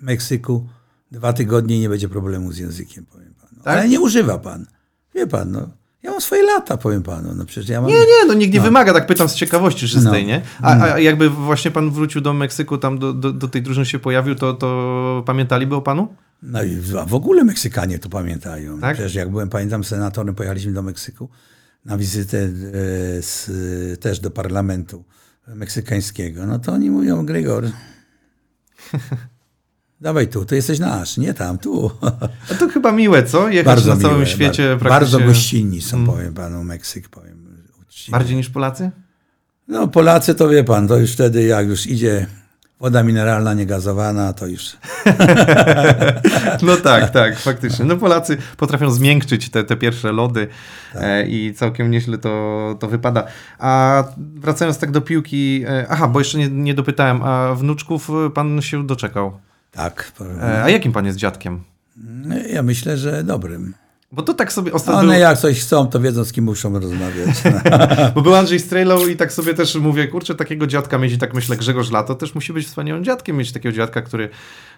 Meksyku, 0.00 0.68
dwa 1.10 1.32
tygodnie 1.32 1.76
i 1.76 1.80
nie 1.80 1.88
będzie 1.88 2.08
problemu 2.08 2.52
z 2.52 2.58
językiem, 2.58 3.06
powiem 3.06 3.34
panu. 3.34 3.62
Tak? 3.62 3.66
Ale 3.66 3.88
nie 3.88 4.00
używa 4.00 4.38
pan. 4.38 4.66
Wie 5.14 5.26
pan, 5.26 5.50
no. 5.50 5.81
Ja 6.02 6.10
mam 6.10 6.20
swoje 6.20 6.42
lata, 6.42 6.76
powiem 6.76 7.02
panu. 7.02 7.34
No 7.34 7.44
przecież 7.44 7.68
ja 7.70 7.80
mam... 7.80 7.90
Nie, 7.90 7.96
nie, 7.96 8.26
no 8.26 8.34
nikt 8.34 8.54
nie 8.54 8.60
wymaga, 8.60 8.92
tak 8.92 9.06
pytam 9.06 9.28
z 9.28 9.34
ciekawości 9.34 9.88
czystej, 9.88 10.22
No. 10.22 10.28
nie? 10.28 10.42
A, 10.62 10.82
a 10.82 10.98
jakby 10.98 11.30
właśnie 11.30 11.70
pan 11.70 11.90
wrócił 11.90 12.20
do 12.20 12.32
Meksyku, 12.34 12.78
tam 12.78 12.98
do, 12.98 13.12
do, 13.12 13.32
do 13.32 13.48
tej 13.48 13.62
drużyny 13.62 13.86
się 13.86 13.98
pojawił, 13.98 14.34
to, 14.34 14.54
to 14.54 15.22
pamiętaliby 15.26 15.76
o 15.76 15.82
panu? 15.82 16.08
No 16.42 16.62
i 16.62 16.76
w 17.06 17.14
ogóle 17.14 17.44
Meksykanie 17.44 17.98
to 17.98 18.08
pamiętają. 18.08 18.80
Tak? 18.80 18.94
Przecież 18.94 19.14
jak 19.14 19.30
byłem, 19.30 19.48
pamiętam, 19.48 19.84
senatorem, 19.84 20.34
pojechaliśmy 20.34 20.72
do 20.72 20.82
Meksyku 20.82 21.28
na 21.84 21.98
wizytę 21.98 22.38
e, 22.38 22.50
z, 23.22 23.50
też 24.00 24.20
do 24.20 24.30
parlamentu 24.30 25.04
meksykańskiego. 25.48 26.46
No 26.46 26.58
to 26.58 26.72
oni 26.72 26.90
mówią, 26.90 27.26
Gregor, 27.26 27.64
dawaj 30.02 30.28
tu, 30.28 30.44
ty 30.44 30.56
jesteś 30.56 30.78
nasz, 30.78 31.16
nie 31.16 31.34
tam, 31.34 31.58
tu. 31.58 31.90
A 32.50 32.54
to 32.54 32.68
chyba 32.68 32.92
miłe, 32.92 33.22
co? 33.22 33.48
Jechać 33.48 33.66
bardzo 33.66 33.94
na 33.94 34.00
całym 34.00 34.16
miłe, 34.16 34.26
świecie 34.26 34.62
bar- 34.62 34.78
praktycznie... 34.78 35.18
Bardzo 35.18 35.18
gościnni 35.18 35.80
są, 35.82 36.06
powiem 36.06 36.34
panu, 36.34 36.64
Meksyk, 36.64 37.08
powiem 37.08 37.62
uczciwie. 37.82 38.12
Bardziej 38.12 38.36
niż 38.36 38.50
Polacy? 38.50 38.90
No 39.68 39.88
Polacy 39.88 40.34
to 40.34 40.48
wie 40.48 40.64
pan, 40.64 40.88
to 40.88 40.96
już 40.96 41.12
wtedy 41.12 41.42
jak 41.42 41.66
już 41.66 41.86
idzie 41.86 42.26
woda 42.80 43.02
mineralna 43.02 43.54
niegazowana, 43.54 44.32
to 44.32 44.46
już... 44.46 44.62
No 46.62 46.76
tak, 46.76 47.10
tak, 47.20 47.38
faktycznie. 47.38 47.84
No 47.84 47.96
Polacy 47.96 48.36
potrafią 48.56 48.90
zmiękczyć 48.90 49.50
te, 49.50 49.64
te 49.64 49.76
pierwsze 49.76 50.12
lody 50.12 50.48
Tak. 50.92 51.02
e, 51.02 51.26
i 51.26 51.54
całkiem 51.54 51.90
nieźle 51.90 52.18
to, 52.18 52.76
to 52.80 52.88
wypada. 52.88 53.26
A 53.58 54.04
wracając 54.16 54.78
tak 54.78 54.90
do 54.90 55.00
piłki, 55.00 55.64
e, 55.68 55.86
aha, 55.88 56.08
bo 56.08 56.18
jeszcze 56.18 56.38
nie, 56.38 56.48
nie 56.48 56.74
dopytałem, 56.74 57.22
a 57.22 57.54
wnuczków 57.54 58.10
pan 58.34 58.62
się 58.62 58.86
doczekał. 58.86 59.38
Tak. 59.72 60.12
E, 60.42 60.62
a 60.62 60.70
jakim 60.70 60.92
pan 60.92 61.06
jest 61.06 61.18
dziadkiem? 61.18 61.60
ja 62.52 62.62
myślę, 62.62 62.96
że 62.96 63.24
dobrym. 63.24 63.74
Bo 64.12 64.22
to 64.22 64.34
tak 64.34 64.52
sobie 64.52 64.72
ostatnio... 64.72 65.00
One 65.00 65.18
jak 65.18 65.38
coś 65.38 65.60
chcą, 65.60 65.86
to 65.86 66.00
wiedzą, 66.00 66.24
z 66.24 66.32
kim 66.32 66.44
muszą 66.44 66.78
rozmawiać. 66.80 67.42
Bo 68.14 68.22
był 68.22 68.34
Andrzej 68.34 68.60
Strejlow 68.60 69.08
i 69.08 69.16
tak 69.16 69.32
sobie 69.32 69.54
też 69.54 69.74
mówię, 69.74 70.08
kurczę, 70.08 70.34
takiego 70.34 70.66
dziadka 70.66 70.98
mieć 70.98 71.12
i 71.12 71.18
tak 71.18 71.34
myślę, 71.34 71.56
Grzegorz 71.56 71.90
Lato 71.90 72.14
też 72.14 72.34
musi 72.34 72.52
być 72.52 72.66
wspaniałym 72.66 73.04
dziadkiem, 73.04 73.36
mieć 73.36 73.52
takiego 73.52 73.72
dziadka, 73.76 74.02
który 74.02 74.28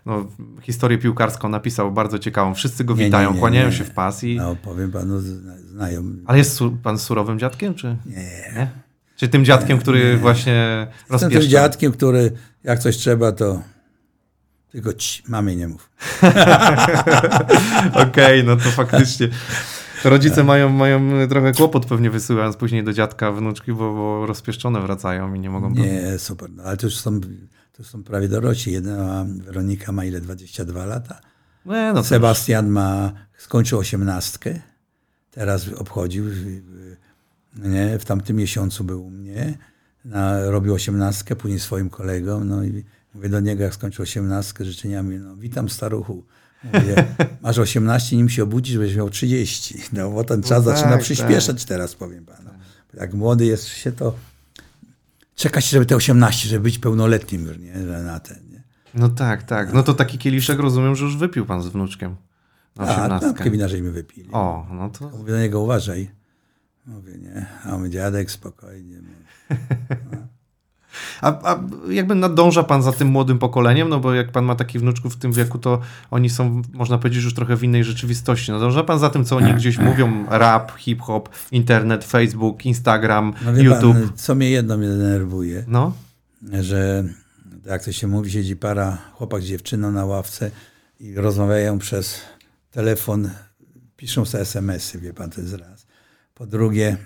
no, 0.06 0.26
historię 0.62 0.98
piłkarską 0.98 1.48
napisał 1.48 1.92
bardzo 1.92 2.18
ciekawą. 2.18 2.54
Wszyscy 2.54 2.84
go 2.84 2.94
Nie, 2.94 3.04
witają, 3.04 3.32
nie, 3.34 3.38
kłaniają 3.40 3.66
nie. 3.68 3.72
się 3.76 3.84
w 3.84 3.90
pas 3.90 4.24
i... 4.24 4.36
No, 4.36 4.56
powiem 4.62 4.92
panu, 4.92 5.20
zna- 5.20 5.58
znają. 5.58 6.02
Ale 6.26 6.38
jest 6.38 6.52
su- 6.52 6.76
pan 6.82 6.98
surowym 6.98 7.38
dziadkiem, 7.38 7.74
czy 7.74 7.96
Nie. 8.06 8.70
Czy 9.16 9.28
tym 9.28 9.44
dziadkiem, 9.44 9.78
który 9.78 10.16
właśnie 10.16 10.86
Jestem 10.90 11.06
tym 11.08 11.28
rozpieszcza? 11.28 11.50
dziadkiem, 11.50 11.92
który 11.92 12.32
jak 12.64 12.78
coś 12.78 12.96
trzeba, 12.96 13.32
to 13.32 13.62
tylko 14.74 14.92
ci, 14.92 15.22
mamie 15.28 15.56
nie 15.56 15.68
mów. 15.68 15.90
Okej, 18.08 18.44
no 18.44 18.56
to 18.56 18.62
faktycznie. 18.62 19.28
Rodzice 20.04 20.44
mają, 20.44 20.68
mają 20.68 21.28
trochę 21.28 21.52
kłopot 21.52 21.86
pewnie 21.86 22.10
wysyłając 22.10 22.56
później 22.56 22.84
do 22.84 22.92
dziadka 22.92 23.32
wnuczki, 23.32 23.72
bo, 23.72 23.94
bo 23.94 24.26
rozpieszczone 24.26 24.80
wracają 24.80 25.34
i 25.34 25.40
nie 25.40 25.50
mogą... 25.50 25.70
Nie, 25.70 26.18
super. 26.18 26.50
No, 26.50 26.62
ale 26.62 26.76
to 26.76 26.86
już 26.86 26.96
są, 26.96 27.20
to 27.20 27.28
już 27.78 27.88
są 27.88 28.04
prawie 28.04 28.28
dorośli. 28.28 28.72
Jedna 28.72 29.26
Weronika 29.28 29.92
ma 29.92 30.04
ile? 30.04 30.20
22 30.20 30.86
lata. 30.86 31.20
No 31.66 31.94
to 31.94 32.04
Sebastian 32.04 32.68
ma, 32.68 33.12
skończył 33.38 33.78
osiemnastkę. 33.78 34.60
Teraz 35.30 35.68
obchodził. 35.68 36.24
Nie, 37.56 37.98
w 37.98 38.04
tamtym 38.04 38.36
miesiącu 38.36 38.84
był 38.84 39.06
u 39.06 39.10
mnie. 39.10 39.58
Na, 40.04 40.50
robił 40.50 40.74
osiemnastkę, 40.74 41.36
później 41.36 41.60
swoim 41.60 41.90
kolegom. 41.90 42.48
No 42.48 42.64
i 42.64 42.84
mówię 43.14 43.28
do 43.28 43.40
niego, 43.40 43.62
jak 43.62 43.74
skończył 43.74 44.02
osiemnastkę, 44.02 44.64
życzeniami, 44.64 45.18
no 45.18 45.36
witam 45.36 45.68
staruchu. 45.68 46.24
Mówię, 46.64 47.04
masz 47.42 47.58
18, 47.58 48.16
nim 48.16 48.28
się 48.28 48.42
obudzisz, 48.42 48.78
będziesz 48.78 48.96
miał 48.96 49.10
30. 49.10 49.78
No 49.92 50.10
bo 50.10 50.24
ten 50.24 50.42
czas 50.42 50.64
tak, 50.64 50.76
zaczyna 50.76 50.92
tak. 50.92 51.00
przyspieszać 51.00 51.64
teraz, 51.64 51.94
powiem 51.94 52.26
panu. 52.26 52.50
Jak 52.94 53.14
młody 53.14 53.46
jest 53.46 53.68
się, 53.68 53.92
to 53.92 54.14
czeka 55.34 55.60
się, 55.60 55.70
żeby 55.70 55.86
te 55.86 55.96
18, 55.96 56.48
żeby 56.48 56.62
być 56.62 56.78
pełnoletnim 56.78 57.46
już, 57.46 57.58
nie? 57.58 57.74
Że 57.74 58.02
na 58.02 58.20
ten, 58.20 58.36
nie? 58.50 58.62
No 58.94 59.08
tak, 59.08 59.42
tak. 59.42 59.72
No 59.72 59.82
to 59.82 59.94
taki 59.94 60.18
kieliszek 60.18 60.58
rozumiem, 60.58 60.96
że 60.96 61.04
już 61.04 61.16
wypił 61.16 61.46
pan 61.46 61.62
z 61.62 61.66
wnuczkiem. 61.66 62.16
Na 62.76 62.84
A, 62.84 63.08
lampkę 63.08 63.50
wina 63.50 63.68
żeśmy 63.68 63.90
wypili. 63.90 64.28
O, 64.32 64.66
no 64.72 64.90
to... 64.90 65.10
Mówię 65.10 65.32
do 65.32 65.38
niego, 65.38 65.60
uważaj. 65.60 66.10
Mówię, 66.86 67.12
nie. 67.18 67.46
A 67.64 67.78
mówię, 67.78 67.90
dziadek, 67.90 68.30
spokojnie. 68.30 68.96
A, 71.20 71.52
a 71.52 71.60
jakby 71.90 72.14
nadąża 72.14 72.62
pan 72.62 72.82
za 72.82 72.92
tym 72.92 73.08
młodym 73.08 73.38
pokoleniem, 73.38 73.88
no 73.88 74.00
bo 74.00 74.14
jak 74.14 74.32
pan 74.32 74.44
ma 74.44 74.54
takich 74.54 74.80
wnuczków 74.80 75.14
w 75.14 75.16
tym 75.16 75.32
wieku, 75.32 75.58
to 75.58 75.80
oni 76.10 76.30
są, 76.30 76.62
można 76.72 76.98
powiedzieć, 76.98 77.24
już 77.24 77.34
trochę 77.34 77.56
w 77.56 77.64
innej 77.64 77.84
rzeczywistości. 77.84 78.52
Nadąża 78.52 78.84
pan 78.84 78.98
za 78.98 79.10
tym, 79.10 79.24
co 79.24 79.36
oni 79.36 79.54
gdzieś 79.54 79.78
mówią, 79.78 80.24
rap, 80.30 80.72
hip-hop, 80.78 81.28
internet, 81.52 82.04
Facebook, 82.04 82.66
Instagram, 82.66 83.32
No 83.44 83.52
YouTube. 83.62 83.92
pan, 83.96 84.10
co 84.16 84.34
mnie 84.34 84.50
jedno 84.50 84.76
mnie 84.76 84.88
denerwuje, 84.88 85.64
No, 85.68 85.92
że 86.60 87.04
jak 87.66 87.84
to 87.84 87.92
się 87.92 88.06
mówi, 88.06 88.30
siedzi 88.30 88.56
para, 88.56 88.98
chłopak 89.12 89.42
z 89.42 89.46
dziewczyną 89.46 89.92
na 89.92 90.04
ławce 90.04 90.50
i 91.00 91.14
rozmawiają 91.14 91.78
przez 91.78 92.20
telefon, 92.70 93.30
piszą 93.96 94.24
sobie 94.24 94.42
SMS-y, 94.42 94.98
wie 95.00 95.12
pan, 95.12 95.30
to 95.30 95.40
jest 95.40 95.54
raz. 95.54 95.86
Po 96.34 96.46
drugie, 96.46 96.96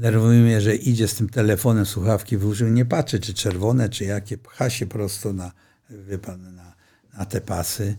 denerwuje 0.00 0.40
mnie, 0.40 0.60
że 0.60 0.74
idzie 0.76 1.08
z 1.08 1.14
tym 1.14 1.28
telefonem, 1.28 1.86
słuchawki 1.86 2.36
wyłożył, 2.36 2.68
nie 2.68 2.84
patrzy, 2.84 3.20
czy 3.20 3.34
czerwone, 3.34 3.88
czy 3.88 4.04
jakie, 4.04 4.38
pcha 4.38 4.70
się 4.70 4.86
prosto 4.86 5.32
na, 5.32 5.52
wie 5.90 6.18
pan, 6.18 6.54
na, 6.54 6.74
na 7.18 7.24
te 7.24 7.40
pasy. 7.40 7.96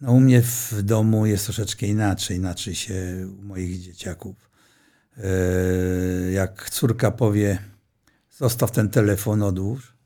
No 0.00 0.12
u 0.12 0.20
mnie 0.20 0.42
w 0.42 0.74
domu 0.82 1.26
jest 1.26 1.44
troszeczkę 1.44 1.86
inaczej, 1.86 2.36
inaczej 2.36 2.74
się 2.74 2.94
u 3.40 3.42
moich 3.42 3.80
dzieciaków. 3.80 4.36
Yy, 5.16 6.32
Jak 6.32 6.70
córka 6.70 7.10
powie, 7.10 7.58
zostaw 8.30 8.70
ten 8.70 8.88
telefon, 8.88 9.42
odłóż, 9.42 9.96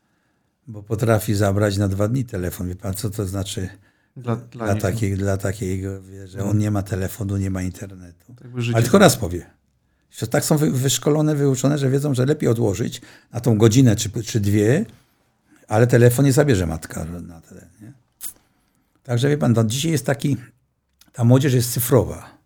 bo 0.67 0.83
potrafi 0.83 1.35
zabrać 1.35 1.77
na 1.77 1.87
dwa 1.87 2.07
dni 2.07 2.25
telefon. 2.25 2.67
Wie 2.67 2.75
pan, 2.75 2.93
co 2.93 3.09
to 3.09 3.25
znaczy 3.25 3.69
dla, 4.17 4.35
dla, 4.35 4.45
dla, 4.65 4.73
nich. 4.73 4.81
takiej, 4.81 5.17
dla 5.17 5.37
takiego, 5.37 6.01
wie, 6.01 6.27
że 6.27 6.43
on 6.43 6.57
nie 6.57 6.71
ma 6.71 6.83
telefonu, 6.83 7.37
nie 7.37 7.49
ma 7.49 7.61
internetu. 7.61 8.35
Życie- 8.55 8.73
Ale 8.75 8.83
tylko 8.83 8.97
raz 8.97 9.15
powie. 9.17 9.45
Że 10.11 10.27
tak 10.27 10.45
są 10.45 10.57
wy, 10.57 10.71
wyszkolone, 10.71 11.35
wyuczone, 11.35 11.77
że 11.77 11.89
wiedzą, 11.89 12.13
że 12.13 12.25
lepiej 12.25 12.49
odłożyć 12.49 13.01
na 13.31 13.39
tą 13.39 13.57
godzinę 13.57 13.95
czy, 13.95 14.23
czy 14.23 14.39
dwie, 14.39 14.85
ale 15.67 15.87
telefon 15.87 16.25
nie 16.25 16.33
zabierze 16.33 16.65
matka 16.65 17.05
na 17.05 17.41
tyle. 17.41 17.67
Nie? 17.81 17.93
Także 19.03 19.29
wie 19.29 19.37
pan, 19.37 19.53
no, 19.53 19.63
dzisiaj 19.63 19.91
jest 19.91 20.05
taki, 20.05 20.37
ta 21.13 21.23
młodzież 21.23 21.53
jest 21.53 21.71
cyfrowa. 21.71 22.37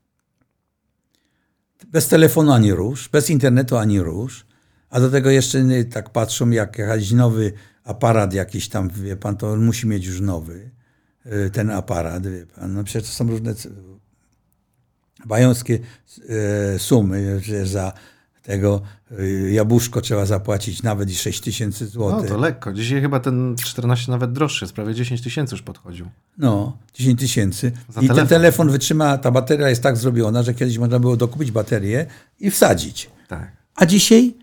Bez 1.87 2.07
telefonu 2.07 2.51
ani 2.51 2.73
rusz, 2.73 3.09
bez 3.09 3.29
internetu 3.29 3.77
ani 3.77 3.99
rusz, 3.99 4.45
a 4.89 4.99
do 4.99 5.09
tego 5.09 5.29
jeszcze 5.29 5.63
tak 5.91 6.09
patrzą, 6.09 6.49
jak 6.49 6.77
jakiś 6.77 7.11
nowy 7.11 7.53
aparat 7.83 8.33
jakiś 8.33 8.69
tam, 8.69 8.89
wie 8.89 9.15
pan, 9.15 9.37
to 9.37 9.51
on 9.51 9.65
musi 9.65 9.87
mieć 9.87 10.05
już 10.05 10.21
nowy, 10.21 10.71
y, 11.25 11.49
ten 11.49 11.71
aparat, 11.71 12.27
wie 12.27 12.45
pan. 12.45 12.73
No 12.73 12.83
przecież 12.83 13.09
to 13.09 13.15
są 13.15 13.27
różne 13.27 13.53
bajońskie 15.25 15.79
e, 16.75 16.79
sumy, 16.79 17.39
że 17.43 17.65
za 17.65 17.93
tego 18.43 18.81
e, 19.19 19.51
jabłuszko 19.51 20.01
trzeba 20.01 20.25
zapłacić 20.25 20.83
nawet 20.83 21.09
i 21.11 21.15
6 21.15 21.41
tysięcy 21.41 21.83
No 21.83 21.89
złotych. 21.89 22.29
to 22.29 22.37
lekko. 22.37 22.73
Dzisiaj 22.73 23.01
chyba 23.01 23.19
ten 23.19 23.55
14 23.65 24.11
nawet 24.11 24.31
droższy, 24.33 24.65
jest 24.65 24.73
prawie 24.75 24.93
10 24.95 25.21
tysięcy 25.21 25.55
już 25.55 25.61
podchodził. 25.61 26.05
No, 26.37 26.77
10 26.93 27.19
tysięcy. 27.19 27.71
I 27.89 27.93
telefon. 27.93 28.15
ten 28.15 28.27
telefon 28.27 28.69
wytrzyma, 28.69 29.17
ta 29.17 29.31
bateria 29.31 29.69
jest 29.69 29.83
tak 29.83 29.97
zrobiona, 29.97 30.43
że 30.43 30.53
kiedyś 30.53 30.77
można 30.77 30.99
było 30.99 31.17
dokupić 31.17 31.51
baterię 31.51 32.05
i 32.39 32.51
wsadzić. 32.51 33.09
Tak. 33.27 33.51
A 33.75 33.85
dzisiaj 33.85 34.33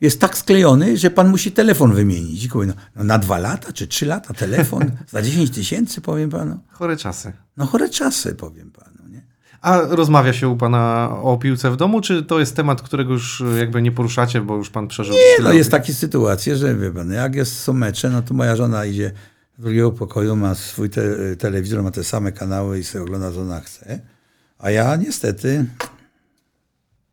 jest 0.00 0.20
tak 0.20 0.38
sklejony, 0.38 0.96
że 0.96 1.10
pan 1.10 1.28
musi 1.28 1.52
telefon 1.52 1.94
wymienić. 1.94 2.44
I 2.44 2.48
no, 2.54 2.72
no 2.96 3.04
na 3.04 3.18
dwa 3.18 3.38
lata 3.38 3.72
czy 3.72 3.86
trzy 3.86 4.06
lata 4.06 4.34
telefon 4.34 4.90
za 5.08 5.22
10 5.28 5.50
tysięcy, 5.50 6.00
powiem 6.00 6.30
panu. 6.30 6.58
Chore 6.70 6.96
czasy. 6.96 7.32
No 7.56 7.66
chore 7.66 7.88
czasy, 7.88 8.34
powiem 8.34 8.70
panu. 8.70 8.97
A 9.60 9.80
rozmawia 9.80 10.32
się 10.32 10.48
u 10.48 10.56
pana 10.56 11.10
o 11.22 11.36
piłce 11.36 11.70
w 11.70 11.76
domu, 11.76 12.00
czy 12.00 12.22
to 12.22 12.40
jest 12.40 12.56
temat, 12.56 12.82
którego 12.82 13.12
już 13.12 13.42
jakby 13.58 13.82
nie 13.82 13.92
poruszacie, 13.92 14.40
bo 14.40 14.56
już 14.56 14.70
pan 14.70 14.88
przeżył? 14.88 15.14
Nie, 15.14 15.44
no 15.44 15.52
jest 15.52 15.70
takie 15.70 15.94
sytuacje, 15.94 16.56
że 16.56 16.74
wie 16.74 16.90
pan, 16.90 17.12
jak 17.12 17.34
jest, 17.34 17.60
są 17.60 17.72
mecze, 17.72 18.10
no 18.10 18.22
to 18.22 18.34
moja 18.34 18.56
żona 18.56 18.84
idzie 18.84 19.12
do 19.58 19.62
drugiego 19.62 19.92
pokoju, 19.92 20.36
ma 20.36 20.54
swój 20.54 20.90
te, 20.90 21.36
telewizor, 21.36 21.82
ma 21.82 21.90
te 21.90 22.04
same 22.04 22.32
kanały 22.32 22.78
i 22.78 22.84
sobie 22.84 23.02
ogląda, 23.02 23.32
co 23.32 23.40
ona 23.40 23.60
chce. 23.60 24.00
A 24.58 24.70
ja 24.70 24.96
niestety, 24.96 25.64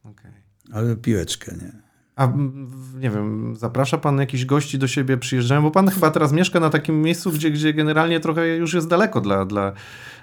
Okej. 0.03 0.31
ale 0.71 0.95
piłeczkę, 0.95 1.51
nie. 1.61 1.84
A 2.15 2.27
nie 2.99 3.09
wiem, 3.09 3.55
zaprasza 3.55 3.97
pan 3.97 4.17
jakichś 4.17 4.45
gości 4.45 4.79
do 4.79 4.87
siebie, 4.87 5.17
przyjeżdżają, 5.17 5.61
bo 5.61 5.71
pan 5.71 5.87
chyba 5.87 6.11
teraz 6.11 6.31
mieszka 6.31 6.59
na 6.59 6.69
takim 6.69 7.01
miejscu, 7.01 7.31
gdzie, 7.31 7.51
gdzie 7.51 7.73
generalnie 7.73 8.19
trochę 8.19 8.47
już 8.47 8.73
jest 8.73 8.87
daleko 8.87 9.21
dla... 9.21 9.45
dla 9.45 9.73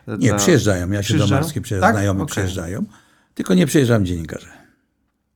Nie, 0.07 0.29
dla... 0.29 0.37
przyjeżdżają, 0.37 0.91
ja 0.91 1.03
się 1.03 1.15
do 1.15 1.15
Przyjeżdżają? 1.15 1.41
Morskiej 1.41 1.63
przyjeżdżam, 1.63 1.89
Tak? 1.89 1.97
znajomi 1.97 2.21
Okej. 2.23 2.31
przyjeżdżają, 2.33 2.85
tylko 3.35 3.55
nie 3.55 3.67
przyjeżdżam 3.67 4.07
dziennikarze. 4.07 4.49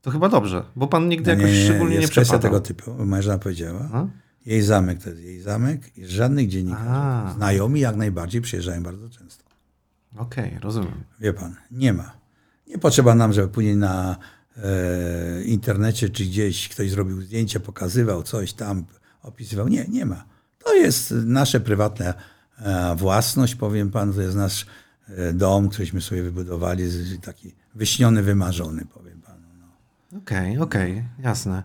To 0.03 0.11
chyba 0.11 0.29
dobrze, 0.29 0.64
bo 0.77 0.87
pan 0.88 1.09
nigdy 1.09 1.31
Nie, 1.31 1.37
jakoś 1.42 1.53
nie, 1.55 1.59
nie, 1.59 1.64
szczególnie 1.64 1.95
nie 1.95 2.01
jest 2.01 2.12
przepadał. 2.12 2.40
tego 2.40 2.61
typu, 2.61 3.05
moja 3.07 3.23
żona 3.23 3.38
powiedziała. 3.38 3.88
A? 3.92 4.07
Jej 4.47 4.62
zamek 4.62 5.03
to 5.03 5.11
jest 5.11 5.23
jej 5.23 5.40
zamek 5.40 5.99
i 5.99 6.07
żadnych 6.07 6.49
dziennikarzy. 6.49 6.88
A. 6.90 7.33
Znajomi 7.37 7.81
jak 7.81 7.97
najbardziej 7.97 8.40
przyjeżdżają 8.40 8.83
bardzo 8.83 9.09
często. 9.11 9.45
Okej, 10.16 10.59
rozumiem. 10.62 11.05
Wie 11.21 11.33
pan, 11.33 11.55
nie 11.71 11.92
ma. 11.92 12.12
Nie 12.66 12.79
potrzeba 12.79 13.14
nam, 13.14 13.33
żeby 13.33 13.49
później 13.49 13.77
na 13.77 14.16
e, 14.57 15.42
internecie 15.45 16.11
czy 16.11 16.25
gdzieś 16.25 16.69
ktoś 16.69 16.90
zrobił 16.90 17.23
zdjęcie, 17.23 17.61
pokazywał 17.61 18.23
coś 18.23 18.53
tam, 18.53 18.85
opisywał. 19.23 19.69
Nie, 19.69 19.87
nie 19.88 20.07
ma. 20.07 20.25
To 20.59 20.75
jest 20.75 21.11
nasze 21.11 21.61
prywatne 21.61 22.14
e, 22.59 22.97
własność, 22.97 23.55
powiem 23.55 23.90
pan, 23.90 24.12
to 24.12 24.23
jest 24.23 24.37
nasz 24.37 24.66
e, 25.09 25.33
dom, 25.33 25.69
któryśmy 25.69 26.01
sobie 26.01 26.23
wybudowali, 26.23 26.85
taki 27.23 27.55
wyśniony, 27.75 28.23
wymarzony, 28.23 28.85
powiem 28.95 29.21
panu. 29.21 29.47
No. 29.59 30.19
Okej, 30.19 30.59
okej, 30.59 31.05
jasne. 31.19 31.62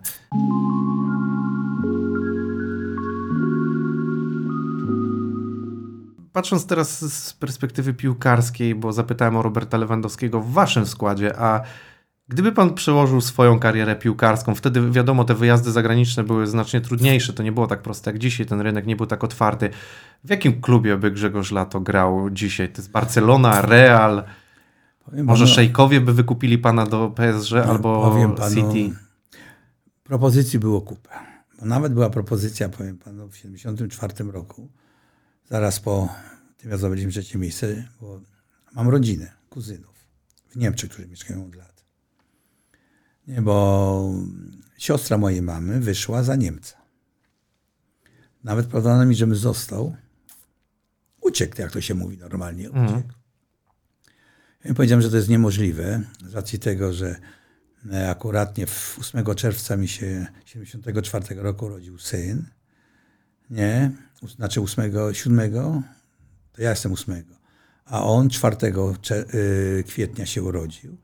Patrząc 6.33 6.65
teraz 6.65 7.13
z 7.13 7.33
perspektywy 7.33 7.93
piłkarskiej, 7.93 8.75
bo 8.75 8.93
zapytałem 8.93 9.35
o 9.35 9.41
Roberta 9.41 9.77
Lewandowskiego 9.77 10.41
w 10.41 10.51
waszym 10.51 10.85
składzie, 10.85 11.39
a 11.39 11.61
gdyby 12.31 12.51
pan 12.51 12.73
przełożył 12.73 13.21
swoją 13.21 13.59
karierę 13.59 13.95
piłkarską, 13.95 14.55
wtedy 14.55 14.91
wiadomo, 14.91 15.23
te 15.23 15.35
wyjazdy 15.35 15.71
zagraniczne 15.71 16.23
były 16.23 16.47
znacznie 16.47 16.81
trudniejsze, 16.81 17.33
to 17.33 17.43
nie 17.43 17.51
było 17.51 17.67
tak 17.67 17.81
proste 17.81 18.11
jak 18.11 18.19
dzisiaj, 18.19 18.45
ten 18.45 18.61
rynek 18.61 18.85
nie 18.85 18.95
był 18.95 19.05
tak 19.05 19.23
otwarty. 19.23 19.69
W 20.23 20.29
jakim 20.29 20.61
klubie 20.61 20.97
by 20.97 21.11
Grzegorz 21.11 21.51
Lato 21.51 21.79
grał 21.81 22.29
dzisiaj? 22.29 22.69
To 22.69 22.81
jest 22.81 22.91
Barcelona, 22.91 23.61
Real, 23.61 24.23
Powiem 25.05 25.25
może 25.25 25.45
panu- 25.45 25.55
szejkowie 25.55 26.01
by 26.01 26.13
wykupili 26.13 26.57
pana 26.57 26.85
do 26.85 27.09
PSG 27.09 27.53
albo 27.53 28.09
powiem 28.11 28.35
panu, 28.35 28.55
City? 28.55 28.95
Propozycji 30.03 30.59
było 30.59 30.81
kupę. 30.81 31.09
Bo 31.59 31.65
nawet 31.65 31.93
była 31.93 32.09
propozycja, 32.09 32.69
powiem 32.69 32.97
panu, 32.97 33.27
w 33.27 33.31
1974 33.31 34.31
roku, 34.31 34.69
zaraz 35.49 35.79
po 35.79 36.09
tym, 36.57 36.69
jak 36.69 36.79
zdobyliśmy 36.79 37.11
trzecie 37.11 37.37
miejsce, 37.37 37.87
bo 38.01 38.21
mam 38.75 38.89
rodzinę, 38.89 39.31
kuzynów 39.49 39.95
w 40.49 40.55
Niemczech, 40.55 40.89
którzy 40.89 41.07
mieszkają 41.07 41.45
od 41.45 41.55
lat. 41.55 41.80
Nie, 43.27 43.41
bo 43.41 44.13
siostra 44.77 45.17
mojej 45.17 45.41
mamy 45.41 45.79
wyszła 45.79 46.23
za 46.23 46.35
Niemca. 46.35 46.77
Nawet 48.43 48.67
podano 48.67 49.05
mi, 49.05 49.15
żebym 49.15 49.35
został. 49.35 49.95
Uciekł, 51.21 51.61
jak 51.61 51.71
to 51.71 51.81
się 51.81 51.93
mówi 51.93 52.17
normalnie. 52.17 52.71
Uciekł. 52.71 53.13
Ja 54.63 54.73
powiedziałem, 54.73 55.01
że 55.01 55.09
to 55.09 55.15
jest 55.15 55.29
niemożliwe 55.29 56.01
z 56.29 56.33
racji 56.33 56.59
tego, 56.59 56.93
że 56.93 57.15
e, 57.91 58.09
akuratnie 58.09 58.67
w 58.67 58.97
8 58.99 59.25
czerwca 59.35 59.77
mi 59.77 59.87
się 59.87 60.27
74 60.45 61.35
roku 61.41 61.65
urodził 61.65 61.97
syn. 61.99 62.45
Nie, 63.49 63.91
znaczy 64.35 64.61
8, 64.61 64.91
7, 65.13 65.53
to 66.53 66.61
ja 66.61 66.69
jestem 66.69 66.93
8, 66.93 67.23
a 67.85 68.03
on 68.03 68.29
4 68.29 68.55
cze- 69.01 69.25
y, 69.33 69.83
kwietnia 69.87 70.25
się 70.25 70.43
urodził. 70.43 70.97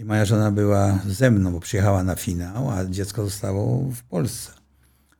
I 0.00 0.04
moja 0.04 0.24
żona 0.24 0.50
była 0.50 0.98
ze 1.06 1.30
mną, 1.30 1.52
bo 1.52 1.60
przyjechała 1.60 2.02
na 2.04 2.16
finał, 2.16 2.70
a 2.70 2.84
dziecko 2.84 3.24
zostało 3.24 3.90
w 3.90 4.02
Polsce. 4.02 4.52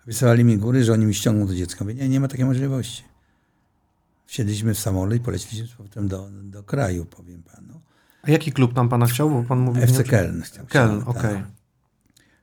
Wysyłali 0.07 0.45
mi 0.45 0.59
góry, 0.59 0.85
że 0.85 0.93
oni 0.93 1.07
mi 1.07 1.15
ściągną 1.15 1.47
to 1.47 1.55
dziecko. 1.55 1.85
Mówię, 1.85 1.95
nie, 1.95 2.09
nie 2.09 2.21
ma 2.21 2.29
takiej 2.29 2.45
możliwości. 2.45 3.05
Wsiedliśmy 4.27 4.75
w 4.75 4.79
samolot 4.79 5.15
i 5.17 5.21
poleciliśmy 5.21 5.67
z 5.69 5.71
powrotem 5.71 6.09
do, 6.09 6.29
do 6.43 6.63
kraju, 6.63 7.05
powiem 7.05 7.43
panu. 7.43 7.81
A 8.23 8.31
jaki 8.31 8.53
klub 8.53 8.75
tam 8.75 8.89
pana 8.89 9.07
chciał? 9.07 9.31
Bo 9.31 9.43
pan 9.43 9.59
mówił 9.59 9.83
FC 9.83 10.03
Köln. 10.03 10.43
chciał- 10.43 10.67
tak. 10.99 11.09
okej. 11.09 11.43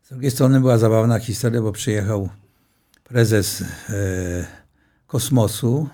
Z 0.03 0.09
drugiej 0.09 0.31
strony 0.31 0.59
była 0.59 0.77
zabawna 0.77 1.19
historia, 1.19 1.61
bo 1.61 1.71
przyjechał 1.71 2.29
prezes 3.03 3.61
e, 3.61 3.65
kosmosu 5.07 5.89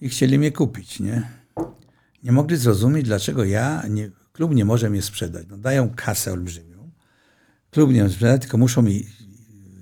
i 0.00 0.08
chcieli 0.08 0.38
mnie 0.38 0.52
kupić, 0.52 1.00
nie? 1.00 1.28
Nie 2.22 2.32
mogli 2.32 2.56
zrozumieć, 2.56 3.06
dlaczego 3.06 3.44
ja, 3.44 3.82
nie, 3.90 4.10
klub 4.34 4.54
nie 4.54 4.64
może 4.64 4.90
mnie 4.90 5.02
sprzedać. 5.02 5.46
No, 5.50 5.56
dają 5.56 5.90
kasę 5.96 6.32
olbrzymią. 6.32 6.90
Klub 7.70 7.90
nie 7.92 8.02
może 8.02 8.14
sprzedać, 8.14 8.40
tylko 8.40 8.58
muszą 8.58 8.82
mi 8.82 9.06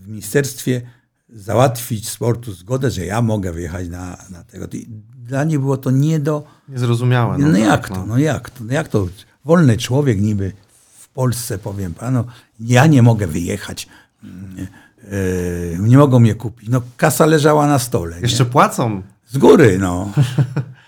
w 0.03 0.09
ministerstwie 0.09 0.83
załatwić 1.29 2.09
sportu 2.09 2.53
zgodę, 2.53 2.91
że 2.91 3.05
ja 3.07 3.23
mogę 3.23 3.53
wyjechać 3.53 3.88
na, 3.88 4.17
na 4.31 4.45
tego. 4.45 4.67
I 4.73 4.87
dla 5.17 5.45
nich 5.45 5.59
było 5.61 5.77
to 5.77 5.91
nie 5.91 6.21
do, 6.21 6.45
Niezrozumiałe. 6.69 7.38
no, 7.38 7.53
tak, 7.53 7.61
jak 7.61 7.88
to, 7.88 8.07
no 8.07 8.19
jak 8.19 8.51
to, 8.51 8.65
no 8.65 8.73
jak 8.73 8.88
to, 8.88 9.09
wolny 9.45 9.77
człowiek 9.79 10.21
niby 10.21 10.53
w 10.99 11.09
Polsce, 11.09 11.59
powiem 11.59 11.95
panu, 11.95 12.25
ja 12.61 12.87
nie 12.87 13.03
mogę 13.03 13.27
wyjechać, 13.27 13.88
e, 14.25 15.79
nie 15.79 15.99
mogą 15.99 16.19
mnie 16.21 16.35
kupić. 16.35 16.69
No 16.69 16.83
kasa 16.97 17.27
leżała 17.27 17.67
na 17.67 17.79
stole. 17.79 18.17
Nie? 18.17 18.23
Jeszcze 18.23 18.45
płacą. 18.45 19.03
Z 19.29 19.38
góry, 19.38 19.79
no. 19.79 20.12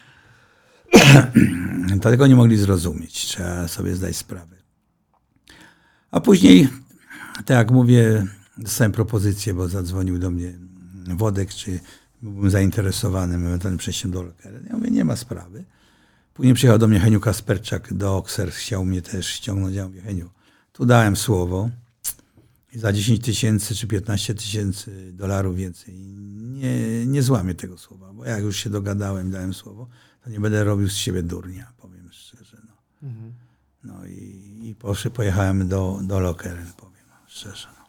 Tego 2.02 2.26
nie 2.26 2.37
mogli 2.37 2.57
zrozumieć, 2.57 3.12
trzeba 3.12 3.68
sobie 3.68 3.94
zdać 3.94 4.16
sprawę. 4.16 4.57
A 6.11 6.20
później, 6.20 6.68
tak 7.37 7.57
jak 7.57 7.70
mówię, 7.70 8.26
dostałem 8.59 8.92
propozycję, 8.92 9.54
bo 9.54 9.68
zadzwonił 9.68 10.18
do 10.18 10.30
mnie 10.30 10.52
Wodek, 11.16 11.54
czy 11.54 11.80
byłbym 12.22 12.50
zainteresowany 12.50 13.35
ewentualnym 13.35 13.78
przejściem 13.78 14.11
do 14.11 14.22
Lokera. 14.22 14.59
Ja 14.68 14.76
mówię, 14.76 14.90
nie 14.90 15.04
ma 15.04 15.16
sprawy. 15.16 15.64
Później 16.35 16.54
przyjechał 16.54 16.78
do 16.78 16.88
mnie 16.88 17.00
Heniu 17.00 17.20
Kasperczak 17.20 17.94
do 17.94 18.16
Oxer, 18.16 18.52
chciał 18.52 18.85
mnie 18.85 19.02
też 19.02 19.26
ściągnąć. 19.26 19.76
Ja 19.76 19.87
mówię, 19.87 20.00
Heniu, 20.00 20.30
tu 20.72 20.87
dałem 20.87 21.16
słowo 21.16 21.70
i 22.72 22.78
za 22.78 22.92
10 22.92 23.20
tysięcy 23.24 23.74
czy 23.74 23.87
15 23.87 24.35
tysięcy 24.35 25.12
dolarów 25.12 25.57
więcej 25.57 25.94
nie, 26.54 27.07
nie 27.07 27.22
złamię 27.22 27.54
tego 27.54 27.78
słowa, 27.78 28.12
bo 28.12 28.24
jak 28.24 28.42
już 28.42 28.57
się 28.57 28.70
dogadałem, 28.70 29.30
dałem 29.30 29.54
słowo, 29.54 29.88
to 30.24 30.30
nie 30.30 30.40
będę 30.40 30.64
robił 30.64 30.88
z 30.88 30.94
siebie 30.94 31.22
durnia, 31.22 31.72
powiem 31.78 32.08
szczerze. 32.12 32.56
No, 33.02 33.10
no 33.84 34.06
i, 34.06 34.60
i 34.62 34.74
poszły, 34.74 35.10
pojechałem 35.10 35.68
do, 35.68 35.98
do 36.02 36.20
Lokeren, 36.20 36.72
powiem 36.76 37.04
szczerze. 37.26 37.68
No. 37.78 37.84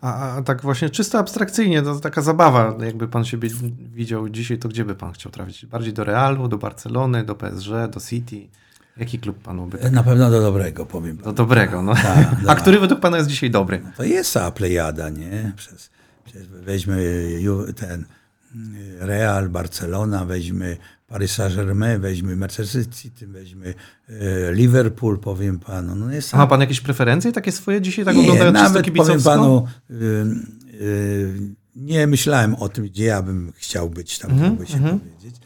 A, 0.00 0.36
a 0.36 0.42
tak 0.42 0.62
właśnie 0.62 0.90
czysto 0.90 1.18
abstrakcyjnie, 1.18 1.82
to 1.82 2.00
taka 2.00 2.22
zabawa, 2.22 2.76
jakby 2.84 3.08
pan 3.08 3.24
siebie 3.24 3.50
widział 3.94 4.28
dzisiaj, 4.28 4.58
to 4.58 4.68
gdzie 4.68 4.84
by 4.84 4.94
pan 4.94 5.12
chciał 5.12 5.32
trafić? 5.32 5.66
Bardziej 5.66 5.92
do 5.92 6.04
Realu, 6.04 6.48
do 6.48 6.58
Barcelony, 6.58 7.24
do 7.24 7.34
PSG, 7.34 7.70
do 7.90 8.00
City? 8.00 8.48
Jaki 8.96 9.18
klub 9.18 9.38
panu 9.42 9.66
by 9.66 9.78
tak... 9.78 9.92
Na 9.92 10.02
pewno 10.02 10.30
do 10.30 10.40
dobrego, 10.40 10.86
powiem. 10.86 11.16
Do 11.16 11.32
dobrego, 11.32 11.82
no. 11.82 11.94
Tak, 11.94 12.36
A 12.48 12.54
który 12.54 12.80
według 12.80 13.00
pana 13.00 13.16
jest 13.16 13.28
dzisiaj 13.28 13.50
dobry? 13.50 13.82
To 13.96 14.04
jest 14.04 14.32
cała 14.32 14.50
plejada, 14.50 15.08
nie? 15.08 15.52
Przez, 15.56 15.90
weźmy 16.50 17.22
ten 17.76 18.04
y, 18.74 18.96
Real, 19.00 19.48
Barcelona, 19.48 20.24
weźmy 20.24 20.76
Paris 21.08 21.32
Saint-Germain, 21.32 22.00
weźmy 22.00 22.36
Manchester 22.36 22.88
City, 22.90 23.26
weźmy 23.26 23.74
y, 24.10 24.14
Liverpool, 24.52 25.18
powiem 25.18 25.58
panu. 25.58 25.94
No 25.94 26.12
jest 26.12 26.34
A 26.34 26.36
ma 26.36 26.46
pan 26.46 26.60
jakieś 26.60 26.80
preferencje 26.80 27.32
takie 27.32 27.52
swoje 27.52 27.80
dzisiaj, 27.80 28.04
tak 28.04 28.16
nie, 28.16 28.50
nawet 28.52 28.90
powiem 28.96 29.22
panu, 29.22 29.66
y, 29.90 29.94
y, 30.74 31.54
nie 31.76 32.06
myślałem 32.06 32.54
o 32.54 32.68
tym, 32.68 32.84
gdzie 32.84 33.04
ja 33.04 33.22
bym 33.22 33.52
chciał 33.56 33.90
być, 33.90 34.18
tam 34.18 34.30
Mhm, 34.30 34.56
by 34.56 34.66
się 34.66 34.78
powiedzieć. 34.78 35.36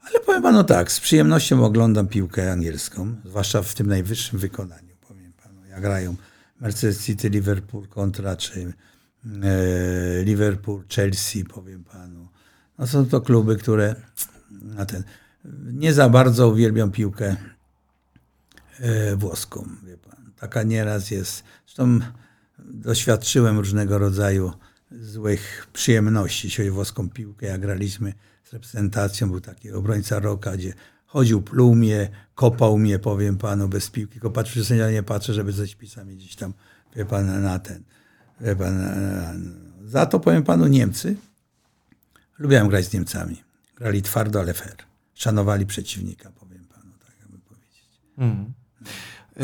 Ale 0.00 0.20
powiem 0.20 0.42
panu 0.42 0.64
tak, 0.64 0.92
z 0.92 1.00
przyjemnością 1.00 1.64
oglądam 1.64 2.08
piłkę 2.08 2.52
angielską, 2.52 3.14
zwłaszcza 3.24 3.62
w 3.62 3.74
tym 3.74 3.86
najwyższym 3.86 4.38
wykonaniu, 4.38 4.96
powiem 5.08 5.32
panu. 5.42 5.64
Jak 5.64 5.80
grają 5.80 6.16
Manchester 6.60 6.96
City, 6.96 7.28
Liverpool 7.28 7.88
kontra, 7.88 8.36
czy 8.36 8.72
e, 9.42 10.24
Liverpool, 10.24 10.82
Chelsea, 10.88 11.44
powiem 11.44 11.84
panu. 11.84 12.28
No 12.78 12.86
są 12.86 13.06
to 13.06 13.20
kluby, 13.20 13.56
które 13.56 13.94
na 14.64 14.86
ten, 14.86 15.04
nie 15.72 15.94
za 15.94 16.08
bardzo 16.08 16.48
uwielbiam 16.48 16.90
piłkę 16.90 17.36
e, 18.80 19.16
włoską, 19.16 19.68
wie 19.86 19.96
pan. 19.96 20.32
Taka 20.36 20.62
nieraz 20.62 21.10
jest. 21.10 21.44
Zresztą 21.66 21.98
doświadczyłem 22.58 23.58
różnego 23.58 23.98
rodzaju 23.98 24.52
złych 25.00 25.66
przyjemności, 25.72 26.46
jeśli 26.46 26.56
chodzi 26.64 26.70
o 26.70 26.74
włoską 26.74 27.10
piłkę. 27.10 27.46
Jak 27.46 27.60
graliśmy 27.60 28.12
z 28.44 28.52
reprezentacją, 28.52 29.30
był 29.30 29.40
taki 29.40 29.72
obrońca 29.72 30.18
Roka, 30.18 30.56
gdzie 30.56 30.72
chodził, 31.06 31.42
pluł 31.42 31.74
mnie, 31.74 32.10
kopał 32.34 32.78
mnie, 32.78 32.98
powiem 32.98 33.38
panu, 33.38 33.68
bez 33.68 33.90
piłki. 33.90 34.12
Tylko 34.12 34.30
patrzę, 34.30 34.60
że 34.60 34.64
sędzia 34.64 34.90
nie 34.90 35.02
patrzy, 35.02 35.34
żeby 35.34 35.52
ze 35.52 35.68
śpisami 35.68 36.16
gdzieś 36.16 36.36
tam, 36.36 36.52
wie 36.96 37.04
pan, 37.04 37.42
na 37.42 37.58
ten. 37.58 37.82
Wie 38.40 38.56
pan, 38.56 38.80
na- 38.80 39.34
za 39.84 40.06
to 40.06 40.20
powiem 40.20 40.42
panu 40.42 40.66
Niemcy. 40.66 41.16
Lubiłem 42.38 42.68
grać 42.68 42.84
z 42.86 42.92
Niemcami. 42.92 43.42
Grali 43.82 44.02
twardo, 44.02 44.40
ale 44.40 44.54
fair. 44.54 44.76
Szanowali 45.14 45.66
przeciwnika, 45.66 46.30
powiem 46.40 46.64
panu, 46.64 46.92
tak 47.06 47.14
jakby 47.20 47.38
powiedzieć. 47.38 48.00
Mhm. 48.18 48.52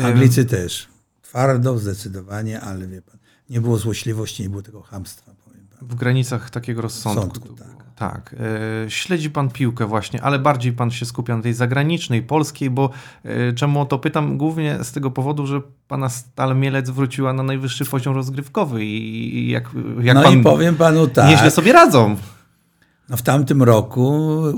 Anglicy 0.03 0.45
też. 0.45 0.87
Twardo, 1.21 1.77
zdecydowanie, 1.77 2.61
ale 2.61 2.87
wie 2.87 3.01
pan, 3.01 3.17
nie 3.49 3.61
było 3.61 3.77
złośliwości, 3.77 4.43
nie 4.43 4.49
było 4.49 4.61
tego 4.61 4.81
hamstwa, 4.81 5.31
powiem 5.45 5.67
pan. 5.67 5.87
W 5.87 5.95
granicach 5.95 6.49
takiego 6.49 6.81
rozsądku. 6.81 7.21
Sądku, 7.21 7.53
tak. 7.53 7.85
tak. 7.95 8.35
E, 8.85 8.91
śledzi 8.91 9.29
pan 9.29 9.49
piłkę 9.49 9.85
właśnie, 9.85 10.21
ale 10.21 10.39
bardziej 10.39 10.73
pan 10.73 10.91
się 10.91 11.05
skupia 11.05 11.37
na 11.37 11.43
tej 11.43 11.53
zagranicznej, 11.53 12.23
polskiej, 12.23 12.69
bo 12.69 12.89
e, 13.23 13.53
czemu 13.53 13.81
o 13.81 13.85
to 13.85 13.99
pytam? 13.99 14.37
Głównie 14.37 14.83
z 14.83 14.91
tego 14.91 15.11
powodu, 15.11 15.47
że 15.47 15.61
pana 15.87 16.09
Stal 16.09 16.57
Mielec 16.57 16.89
wróciła 16.89 17.33
na 17.33 17.43
najwyższy 17.43 17.85
poziom 17.85 18.15
rozgrywkowy 18.15 18.85
i, 18.85 19.37
i 19.37 19.49
jak, 19.49 19.69
jak 20.01 20.15
no 20.15 20.23
pan 20.23 20.39
i 20.39 20.43
powiem 20.43 20.75
panu 20.75 21.07
tak. 21.07 21.29
nieźle 21.29 21.51
sobie 21.51 21.73
radzą. 21.73 22.17
No 23.09 23.17
w 23.17 23.21
tamtym 23.21 23.63
roku 23.63 24.11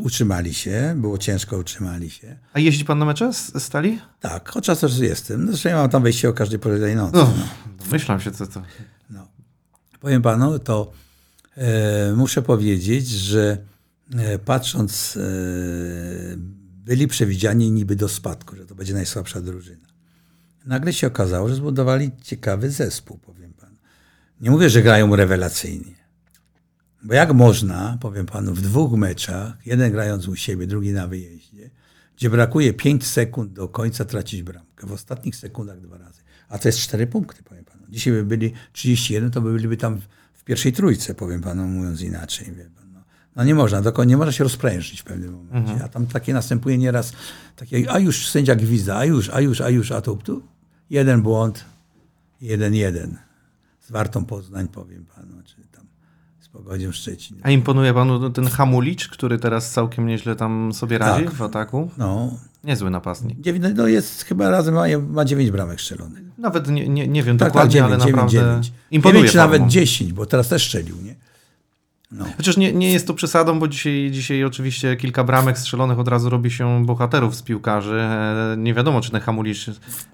utrzymali 0.04 0.54
się, 0.54 0.94
było 0.98 1.18
ciężko, 1.18 1.58
utrzymali 1.58 2.10
się. 2.10 2.38
A 2.54 2.60
jeździ 2.60 2.86
pan 2.86 3.00
na 3.00 3.06
mecze 3.06 3.34
z 3.34 3.64
Stali? 3.64 4.00
Tak, 4.20 4.50
chociaż 4.50 4.80
też 4.80 4.98
jestem. 4.98 5.48
Zresztą 5.48 5.70
ja 5.70 5.76
mam 5.76 5.90
tam 5.90 6.04
wejście 6.04 6.30
o 6.30 6.34
każdej 6.34 6.60
porze 6.60 6.80
tej 6.80 6.96
nocy. 6.96 7.18
No, 7.18 7.34
No. 7.38 7.84
Domyślam 7.86 8.20
się, 8.20 8.32
co 8.32 8.48
to. 8.48 8.62
No. 9.10 9.28
Powiem 10.00 10.22
panu, 10.22 10.60
to 10.60 10.92
e, 11.58 12.14
muszę 12.16 12.42
powiedzieć, 12.42 13.10
że 13.10 13.58
e, 14.18 14.40
patrząc, 14.40 15.18
e, 15.18 15.22
byli 16.86 17.08
przewidziani 17.08 17.72
niby 17.72 17.96
do 17.96 18.10
spadku, 18.10 18.56
że 18.56 18.66
to 18.66 18.76
będzie 18.76 18.94
najsłabsza 18.94 19.42
drużyna. 19.42 19.88
Nagle 20.66 20.94
się 20.94 21.08
okazało, 21.08 21.50
że 21.50 21.56
zbudowali 21.56 22.12
ciekawy 22.24 22.70
zespół, 22.72 23.18
powiem 23.18 23.54
panu. 23.54 23.76
Nie 24.42 24.52
mówię, 24.52 24.70
że 24.70 24.82
grają 24.82 25.16
rewelacyjnie. 25.16 26.01
Bo 27.04 27.14
jak 27.14 27.34
można, 27.34 27.98
powiem 28.02 28.26
panu, 28.26 28.54
w 28.54 28.62
dwóch 28.62 28.92
meczach, 28.92 29.54
jeden 29.66 29.92
grając 29.92 30.28
u 30.28 30.36
siebie, 30.36 30.68
drugi 30.68 30.92
na 30.92 31.08
wyjeździe, 31.08 31.70
gdzie 32.18 32.30
brakuje 32.30 32.74
5 32.74 33.08
sekund 33.08 33.54
do 33.54 33.68
końca 33.68 34.06
tracić 34.06 34.44
bramkę. 34.44 34.88
W 34.88 34.92
ostatnich 34.92 35.36
sekundach 35.36 35.82
dwa 35.82 35.98
razy. 35.98 36.22
A 36.50 36.58
to 36.58 36.68
jest 36.68 36.80
4 36.80 37.08
punkty, 37.08 37.44
powiem 37.44 37.66
panu. 37.66 37.84
Dzisiaj 37.90 38.14
by 38.14 38.24
byli 38.24 38.54
31, 38.74 39.32
to 39.32 39.42
by 39.42 39.54
byliby 39.54 39.78
tam 39.78 40.02
w 40.34 40.44
pierwszej 40.44 40.74
trójce, 40.74 41.16
powiem 41.16 41.42
panu, 41.42 41.68
mówiąc 41.68 42.02
inaczej. 42.02 42.54
No. 42.94 43.00
no 43.36 43.44
nie 43.44 43.56
można, 43.56 43.82
nie 44.06 44.18
można 44.18 44.32
się 44.32 44.44
rozprężyć 44.44 45.02
w 45.02 45.04
pewnym 45.04 45.34
momencie. 45.34 45.84
A 45.84 45.88
tam 45.88 46.08
takie 46.08 46.34
następuje 46.34 46.78
nieraz, 46.78 47.14
takie, 47.56 47.92
a 47.92 48.00
już 48.00 48.30
sędzia 48.30 48.56
gwizda, 48.56 48.98
a 48.98 49.06
już, 49.06 49.30
a 49.30 49.42
już, 49.42 49.62
a 49.62 49.70
już, 49.70 49.92
a 49.92 50.02
tu, 50.02 50.16
tu 50.16 50.44
jeden 50.90 51.22
błąd, 51.22 51.66
jeden, 52.42 52.74
jeden. 52.74 53.18
Z 53.80 53.92
Wartą 53.92 54.26
Poznań, 54.26 54.68
powiem 54.68 55.06
panu, 55.06 55.44
czy 55.44 55.62
Pogodziem 56.54 56.94
Szczecin. 56.94 57.38
A 57.44 57.50
imponuje 57.52 57.94
panu 57.94 58.30
ten 58.30 58.48
Hamulicz, 58.48 59.08
który 59.08 59.38
teraz 59.40 59.72
całkiem 59.72 60.06
nieźle 60.08 60.36
tam 60.36 60.74
sobie 60.74 60.98
radzi 60.98 61.26
Tak. 61.26 61.34
w 61.34 61.42
ataku? 61.42 61.92
No, 61.98 62.32
Niezły 62.64 62.90
napastnik. 62.90 63.40
dziewięć- 63.42 63.76
no 63.76 63.88
jest 63.88 64.24
chyba 64.24 64.50
razem 64.50 64.74
ma, 64.76 64.84
ma 65.10 65.26
9 65.26 65.52
bramek 65.52 65.82
strzelonych. 65.82 66.24
Nawet 66.38 66.68
nie, 66.68 66.88
nie, 66.90 67.08
nie 67.08 67.24
wiem 67.24 67.38
Tak, 67.38 67.48
dokładnie, 67.48 67.82
tak, 67.82 67.90
ale 67.92 67.98
9, 67.98 68.04
9, 68.04 68.16
naprawdę 68.34 68.52
9. 68.62 68.72
imponuje 68.92 69.20
9 69.20 69.32
czy 69.32 69.38
nawet 69.38 69.68
10, 69.68 70.14
bo 70.14 70.26
teraz 70.26 70.48
też 70.48 70.66
strzelił, 70.66 70.96
nie? 71.04 71.16
No. 72.12 72.26
Chociaż 72.38 72.58
nie, 72.58 72.74
nie 72.74 72.92
jest 72.92 73.08
to 73.08 73.14
przesadą, 73.14 73.60
bo 73.60 73.68
dzisiaj, 73.68 74.10
dzisiaj 74.12 74.44
oczywiście 74.44 74.96
kilka 74.98 75.24
bramek 75.24 75.58
strzelonych 75.60 76.00
od 76.00 76.08
razu 76.08 76.30
robi 76.30 76.52
się 76.52 76.86
bohaterów 76.86 77.36
z 77.36 77.42
piłkarzy. 77.42 78.00
E, 78.02 78.56
Nie 78.58 78.74
wiadomo, 78.74 79.02
czy 79.02 79.12
ten 79.12 79.22
Hamulicz 79.22 79.66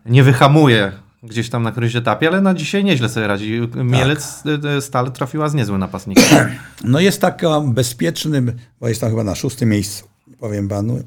nie 0.06 0.24
wyhamuje 0.24 0.92
gdzieś 1.24 1.50
tam 1.50 1.64
na 1.64 1.72
którymś 1.72 1.96
etapie, 1.96 2.28
ale 2.28 2.42
na 2.42 2.54
dzisiaj 2.54 2.84
nieźle 2.84 3.10
sobie 3.10 3.28
radzi. 3.28 3.62
Mielec 3.76 4.44
e, 4.66 4.82
Stal 4.82 5.12
trafiła 5.12 5.50
z 5.50 5.54
niezłym 5.54 5.80
napastnikiem. 5.80 6.50
no 6.84 7.00
jest 7.00 7.22
takim 7.22 7.74
bezpiecznym, 7.74 8.52
bo 8.80 8.88
jest 8.88 9.02
tam 9.02 9.10
chyba 9.10 9.24
na 9.24 9.36
szóstym 9.36 9.70
miejscu, 9.70 10.08
powiem 10.40 10.68
panu, 10.68 11.04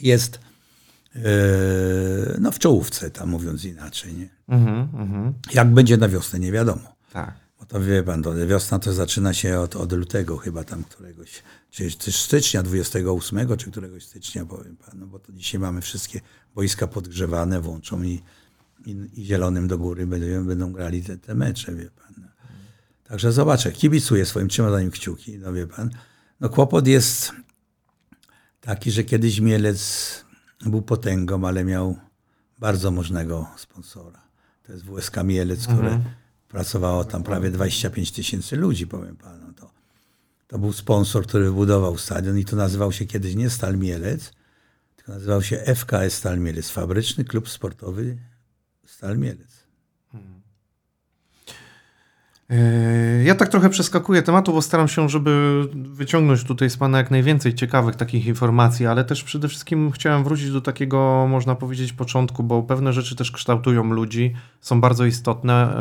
jest 0.00 0.40
e, 1.16 1.20
no 2.38 2.50
w 2.50 2.58
czołówce, 2.58 3.10
tam 3.10 3.28
mówiąc 3.28 3.64
inaczej, 3.64 4.14
nie? 4.14 4.28
mhm, 4.48 4.88
mhm. 4.94 5.34
Jak 5.54 5.74
będzie 5.74 5.96
na 5.96 6.08
wiosnę, 6.08 6.38
nie 6.38 6.52
wiadomo. 6.52 6.96
Tak. 7.12 7.34
Bo 7.60 7.66
to 7.66 7.80
wie 7.80 8.02
pan, 8.02 8.22
to 8.22 8.46
wiosna 8.46 8.78
to 8.78 8.92
zaczyna 8.92 9.34
się 9.34 9.60
od, 9.60 9.76
od 9.76 9.92
lutego 9.92 10.36
chyba 10.36 10.64
tam 10.64 10.84
któregoś, 10.84 11.42
czy, 11.70 11.90
czy 11.90 12.12
stycznia 12.12 12.62
28, 12.62 13.56
czy 13.56 13.70
któregoś 13.70 14.04
stycznia, 14.04 14.46
powiem 14.46 14.76
panu, 14.76 15.06
bo 15.06 15.18
to 15.18 15.32
dzisiaj 15.32 15.60
mamy 15.60 15.80
wszystkie 15.80 16.20
boiska 16.54 16.86
podgrzewane, 16.86 17.60
włączą 17.60 18.02
i, 18.02 18.22
i, 18.86 19.20
i 19.20 19.24
zielonym 19.24 19.68
do 19.68 19.78
góry 19.78 20.06
będą, 20.06 20.46
będą 20.46 20.72
grali 20.72 21.02
te, 21.02 21.18
te 21.18 21.34
mecze, 21.34 21.74
wie 21.74 21.90
pan. 21.90 22.28
Także 23.04 23.32
zobaczę, 23.32 23.72
kibicuję 23.72 24.26
swoim, 24.26 24.48
nim 24.80 24.90
kciuki, 24.90 25.38
no 25.38 25.52
wie 25.52 25.66
pan. 25.66 25.90
No 26.40 26.48
kłopot 26.48 26.86
jest 26.86 27.32
taki, 28.60 28.90
że 28.90 29.04
kiedyś 29.04 29.40
Mielec 29.40 30.24
był 30.66 30.82
potęgą, 30.82 31.46
ale 31.46 31.64
miał 31.64 31.96
bardzo 32.58 32.90
możnego 32.90 33.50
sponsora. 33.56 34.22
To 34.62 34.72
jest 34.72 34.84
WSK 34.84 35.16
Mielec, 35.24 35.66
które 35.66 36.00
pracowało 36.48 37.04
tam 37.04 37.22
prawie 37.22 37.50
25 37.50 38.12
tysięcy 38.12 38.56
ludzi, 38.56 38.86
powiem 38.86 39.16
panu. 39.16 39.52
To, 39.52 39.70
to 40.46 40.58
był 40.58 40.72
sponsor, 40.72 41.26
który 41.26 41.52
budował 41.52 41.98
stadion 41.98 42.38
i 42.38 42.44
to 42.44 42.56
nazywał 42.56 42.92
się 42.92 43.06
kiedyś 43.06 43.34
nie 43.34 43.50
Stal 43.50 43.76
Mielec, 43.76 44.32
tylko 44.96 45.12
nazywał 45.12 45.42
się 45.42 45.56
FKS 45.56 46.14
Stal 46.14 46.38
Mielec, 46.38 46.70
Fabryczny 46.70 47.24
Klub 47.24 47.48
Sportowy 47.48 48.18
Stal 48.86 49.18
Mielec. 49.18 49.66
E, 52.50 53.24
Ja 53.24 53.34
tak 53.34 53.48
trochę 53.48 53.70
przeskakuję 53.70 54.22
tematu, 54.22 54.52
bo 54.52 54.62
staram 54.62 54.88
się, 54.88 55.08
żeby 55.08 55.62
wyciągnąć 55.74 56.44
tutaj 56.44 56.70
z 56.70 56.76
Pana 56.76 56.98
jak 56.98 57.10
najwięcej 57.10 57.54
ciekawych 57.54 57.96
takich 57.96 58.26
informacji, 58.26 58.86
ale 58.86 59.04
też 59.04 59.24
przede 59.24 59.48
wszystkim 59.48 59.90
chciałem 59.90 60.24
wrócić 60.24 60.50
do 60.50 60.60
takiego, 60.60 61.26
można 61.28 61.54
powiedzieć, 61.54 61.92
początku, 61.92 62.42
bo 62.42 62.62
pewne 62.62 62.92
rzeczy 62.92 63.16
też 63.16 63.30
kształtują 63.32 63.84
ludzi, 63.84 64.34
są 64.60 64.80
bardzo 64.80 65.04
istotne 65.04 65.76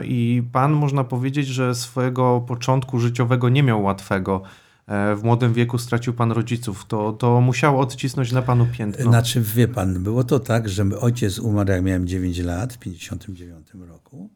e, 0.00 0.06
i 0.06 0.42
Pan, 0.52 0.72
można 0.72 1.04
powiedzieć, 1.04 1.46
że 1.46 1.74
swojego 1.74 2.44
początku 2.48 2.98
życiowego 2.98 3.48
nie 3.48 3.62
miał 3.62 3.82
łatwego. 3.82 4.42
E, 4.88 5.16
W 5.16 5.22
młodym 5.22 5.52
wieku 5.52 5.78
stracił 5.78 6.14
Pan 6.14 6.32
rodziców. 6.32 6.84
To, 6.88 7.12
to 7.12 7.40
musiało 7.40 7.80
odcisnąć 7.80 8.32
na 8.32 8.42
Panu 8.42 8.66
piętno. 8.72 9.04
Znaczy, 9.04 9.40
wie 9.40 9.68
pan, 9.68 10.02
było 10.02 10.24
to 10.24 10.40
tak, 10.40 10.68
że 10.68 10.84
ojciec 11.00 11.38
umarł, 11.38 11.70
jak 11.70 11.82
miałem 11.82 12.06
9 12.06 12.38
lat, 12.38 12.72
w 12.72 12.78
59 12.78 13.68
roku. 13.88 14.30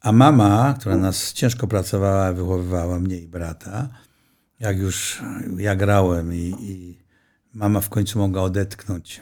A 0.00 0.12
mama, 0.12 0.74
która 0.80 0.96
nas 0.96 1.32
ciężko 1.32 1.66
pracowała, 1.66 2.32
wychowywała 2.32 3.00
mnie 3.00 3.16
i 3.16 3.28
brata, 3.28 3.88
jak 4.60 4.78
już 4.78 5.22
ja 5.56 5.76
grałem 5.76 6.34
i, 6.34 6.54
i 6.60 6.98
mama 7.54 7.80
w 7.80 7.88
końcu 7.88 8.18
mogła 8.18 8.42
odetchnąć, 8.42 9.20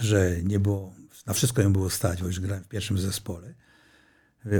że 0.00 0.36
nie 0.42 0.60
było, 0.60 0.94
na 1.26 1.32
wszystko 1.32 1.62
ją 1.62 1.72
było 1.72 1.90
stać, 1.90 2.20
bo 2.20 2.26
już 2.26 2.40
grałem 2.40 2.64
w 2.64 2.68
pierwszym 2.68 2.98
zespole. 2.98 3.54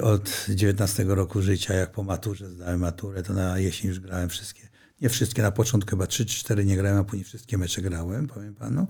Od 0.03 0.47
19 0.49 1.05
roku 1.05 1.43
życia, 1.43 1.75
jak 1.75 1.93
po 1.93 2.03
maturze 2.03 2.51
zdałem 2.51 2.81
maturę, 2.81 3.23
to 3.23 3.33
na 3.33 3.59
jesień 3.59 3.89
już 3.89 4.01
grałem 4.01 4.29
wszystkie, 4.29 4.69
nie 5.01 5.09
wszystkie, 5.09 5.43
na 5.43 5.51
początku 5.51 5.91
chyba 5.91 6.07
3 6.07 6.27
czy 6.27 6.39
4 6.39 6.65
nie 6.65 6.77
grałem, 6.77 6.99
a 6.99 7.05
później 7.05 7.25
wszystkie 7.25 7.59
mecze 7.59 7.83
grałem, 7.83 8.27
powiem 8.27 8.55
panu. 8.55 8.87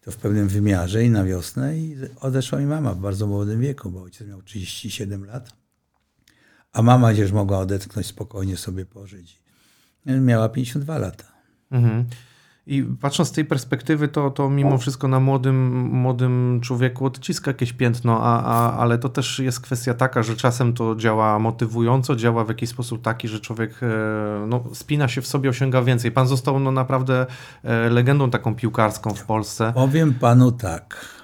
To 0.00 0.10
w 0.10 0.16
pewnym 0.16 0.48
wymiarze 0.48 1.04
i 1.04 1.10
na 1.10 1.24
wiosnę 1.24 1.78
i 1.78 1.96
odeszła 2.20 2.58
mi 2.58 2.66
mama 2.66 2.94
w 2.94 2.98
bardzo 2.98 3.26
młodym 3.26 3.60
wieku, 3.60 3.90
bo 3.90 4.02
ojciec 4.02 4.28
miał 4.28 4.42
37 4.42 5.24
lat, 5.24 5.50
a 6.72 6.82
mama 6.82 7.12
gdzieś 7.12 7.32
mogła 7.32 7.58
odetchnąć, 7.58 8.06
spokojnie 8.06 8.56
sobie 8.56 8.86
pożyć. 8.86 9.42
Miała 10.06 10.48
52 10.48 10.98
lata. 10.98 11.32
Mhm. 11.70 12.04
I 12.66 12.84
patrząc 13.00 13.28
z 13.28 13.32
tej 13.32 13.44
perspektywy, 13.44 14.08
to, 14.08 14.30
to 14.30 14.50
mimo 14.50 14.78
wszystko 14.78 15.08
na 15.08 15.20
młodym, 15.20 15.72
młodym 15.88 16.60
człowieku 16.62 17.06
odciska 17.06 17.50
jakieś 17.50 17.72
piętno, 17.72 18.20
a, 18.22 18.42
a, 18.42 18.76
ale 18.78 18.98
to 18.98 19.08
też 19.08 19.38
jest 19.38 19.60
kwestia 19.60 19.94
taka, 19.94 20.22
że 20.22 20.36
czasem 20.36 20.72
to 20.72 20.96
działa 20.96 21.38
motywująco, 21.38 22.16
działa 22.16 22.44
w 22.44 22.48
jakiś 22.48 22.70
sposób 22.70 23.02
taki, 23.02 23.28
że 23.28 23.40
człowiek 23.40 23.82
e, 23.82 23.86
no, 24.46 24.64
spina 24.72 25.08
się 25.08 25.20
w 25.22 25.26
sobie, 25.26 25.50
osiąga 25.50 25.82
więcej. 25.82 26.12
Pan 26.12 26.26
został 26.26 26.58
no, 26.58 26.70
naprawdę 26.70 27.26
e, 27.62 27.90
legendą 27.90 28.30
taką 28.30 28.54
piłkarską 28.54 29.14
w 29.14 29.24
Polsce. 29.24 29.72
Powiem 29.74 30.14
panu 30.14 30.52
tak. 30.52 31.16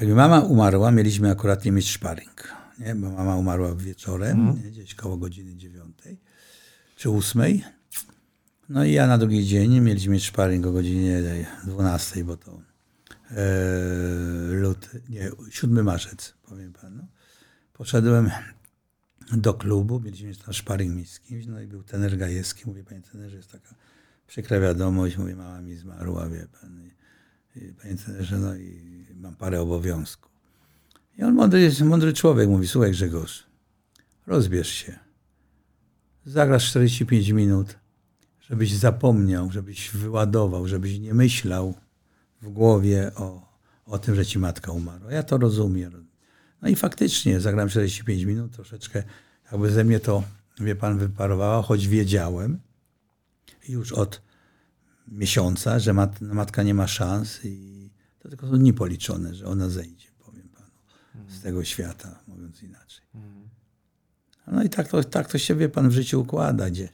Jak 0.00 0.08
mama 0.08 0.40
umarła, 0.40 0.90
mieliśmy 0.90 1.30
akurat 1.30 1.64
nie 1.64 1.72
mieć 1.72 1.90
szparing. 1.90 2.48
Nie? 2.78 2.94
Bo 2.94 3.10
mama 3.10 3.36
umarła 3.36 3.74
wieczorem, 3.74 4.46
nie? 4.46 4.70
gdzieś 4.70 4.94
koło 4.94 5.16
godziny 5.16 5.56
dziewiątej 5.56 6.18
czy 6.96 7.10
ósmej. 7.10 7.64
No 8.68 8.84
i 8.84 8.92
ja 8.92 9.06
na 9.06 9.18
drugi 9.18 9.46
dzień 9.46 9.80
mieliśmy 9.80 10.12
mieć 10.12 10.24
szparing 10.24 10.66
o 10.66 10.72
godzinie 10.72 11.22
12, 11.66 12.24
bo 12.24 12.36
to 12.36 12.60
e, 13.30 13.44
luty, 14.50 15.02
nie, 15.08 15.30
7 15.50 15.84
marzec, 15.84 16.34
powiem 16.48 16.72
panu. 16.72 17.06
poszedłem 17.72 18.30
do 19.32 19.54
klubu, 19.54 20.00
mieliśmy 20.00 20.34
tam 20.34 20.54
sparring 20.54 20.94
miejski, 20.96 21.46
no 21.48 21.60
i 21.60 21.66
był 21.66 21.82
tener 21.82 22.16
Gajewski, 22.16 22.62
mówię, 22.66 22.84
panie 22.84 23.02
tenerze, 23.02 23.36
jest 23.36 23.52
taka 23.52 23.74
przykra 24.26 24.60
wiadomość, 24.60 25.16
mówię, 25.16 25.36
mama 25.36 25.60
mi 25.60 25.74
zmarła, 25.74 26.28
wie 26.28 26.46
pan, 26.60 26.82
i, 26.82 27.58
i, 27.58 27.72
panie 27.72 27.96
tenerze, 27.96 28.38
no 28.38 28.56
i 28.56 29.06
mam 29.14 29.36
parę 29.36 29.60
obowiązków. 29.60 30.32
I 31.18 31.22
on 31.22 31.34
mądry, 31.34 31.70
mądry 31.84 32.12
człowiek 32.12 32.48
mówi, 32.48 32.68
słuchaj 32.68 32.90
Grzegorz, 32.90 33.46
rozbierz 34.26 34.68
się, 34.68 34.98
zagrasz 36.26 36.70
45 36.70 37.28
minut, 37.28 37.83
żebyś 38.50 38.72
zapomniał, 38.72 39.50
żebyś 39.50 39.90
wyładował, 39.90 40.68
żebyś 40.68 40.98
nie 40.98 41.14
myślał 41.14 41.74
w 42.42 42.48
głowie 42.48 43.12
o, 43.16 43.48
o 43.84 43.98
tym, 43.98 44.14
że 44.14 44.26
ci 44.26 44.38
matka 44.38 44.72
umarła. 44.72 45.12
Ja 45.12 45.22
to 45.22 45.38
rozumiem. 45.38 46.06
No 46.62 46.68
i 46.68 46.76
faktycznie 46.76 47.40
zagrałem 47.40 47.68
45 47.68 48.22
minut, 48.22 48.52
troszeczkę 48.52 49.02
jakby 49.52 49.70
ze 49.70 49.84
mnie 49.84 50.00
to, 50.00 50.22
wie 50.60 50.76
pan, 50.76 50.98
wyparowało, 50.98 51.62
choć 51.62 51.88
wiedziałem 51.88 52.60
już 53.68 53.92
od 53.92 54.22
miesiąca, 55.08 55.78
że 55.78 55.92
mat, 55.92 56.20
matka 56.20 56.62
nie 56.62 56.74
ma 56.74 56.86
szans 56.86 57.44
i 57.44 57.90
to 58.18 58.28
tylko 58.28 58.46
są 58.46 58.58
dni 58.58 58.72
policzone, 58.72 59.34
że 59.34 59.46
ona 59.46 59.68
zejdzie, 59.68 60.08
powiem 60.18 60.48
panu, 60.48 61.30
z 61.30 61.40
tego 61.42 61.64
świata, 61.64 62.20
mówiąc 62.28 62.62
inaczej. 62.62 63.04
No 64.46 64.62
i 64.62 64.68
tak 64.68 64.88
to, 64.88 65.04
tak 65.04 65.28
to 65.28 65.38
się, 65.38 65.54
wie 65.54 65.68
pan, 65.68 65.88
w 65.88 65.92
życiu 65.92 66.20
układa, 66.20 66.70
gdzie 66.70 66.88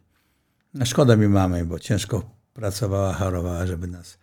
szkoda 0.84 1.16
mi 1.16 1.28
mamy, 1.28 1.64
bo 1.64 1.78
ciężko 1.78 2.30
pracowała, 2.54 3.12
harowała, 3.12 3.66
żeby 3.66 3.86
nas 3.86 4.18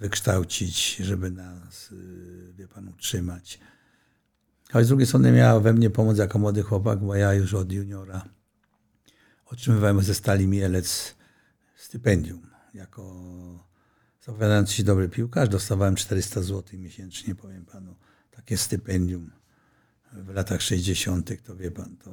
wykształcić, 0.00 0.96
żeby 0.96 1.30
nas, 1.30 1.92
y, 1.92 2.52
wie 2.52 2.68
pan, 2.68 2.88
utrzymać. 2.88 3.58
Ale 4.72 4.84
z 4.84 4.88
drugiej 4.88 5.06
strony 5.06 5.32
miała 5.32 5.60
we 5.60 5.72
mnie 5.72 5.90
pomóc 5.90 6.18
jako 6.18 6.38
młody 6.38 6.62
chłopak, 6.62 6.98
bo 6.98 7.14
ja 7.14 7.34
już 7.34 7.54
od 7.54 7.72
juniora 7.72 8.24
otrzymywałem 9.52 10.02
ze 10.02 10.14
Stali 10.14 10.46
Mielec 10.46 11.14
stypendium. 11.76 12.46
Jako 12.74 13.22
zapowiadający 14.20 14.74
się 14.74 14.84
dobry 14.84 15.08
piłkarz 15.08 15.48
dostawałem 15.48 15.94
400 15.94 16.42
zł 16.42 16.78
miesięcznie, 16.78 17.34
powiem 17.34 17.64
panu. 17.64 17.94
Takie 18.30 18.56
stypendium 18.56 19.30
w 20.12 20.28
latach 20.28 20.62
60. 20.62 21.42
to 21.44 21.56
wie 21.56 21.70
pan, 21.70 21.96
to 21.96 22.10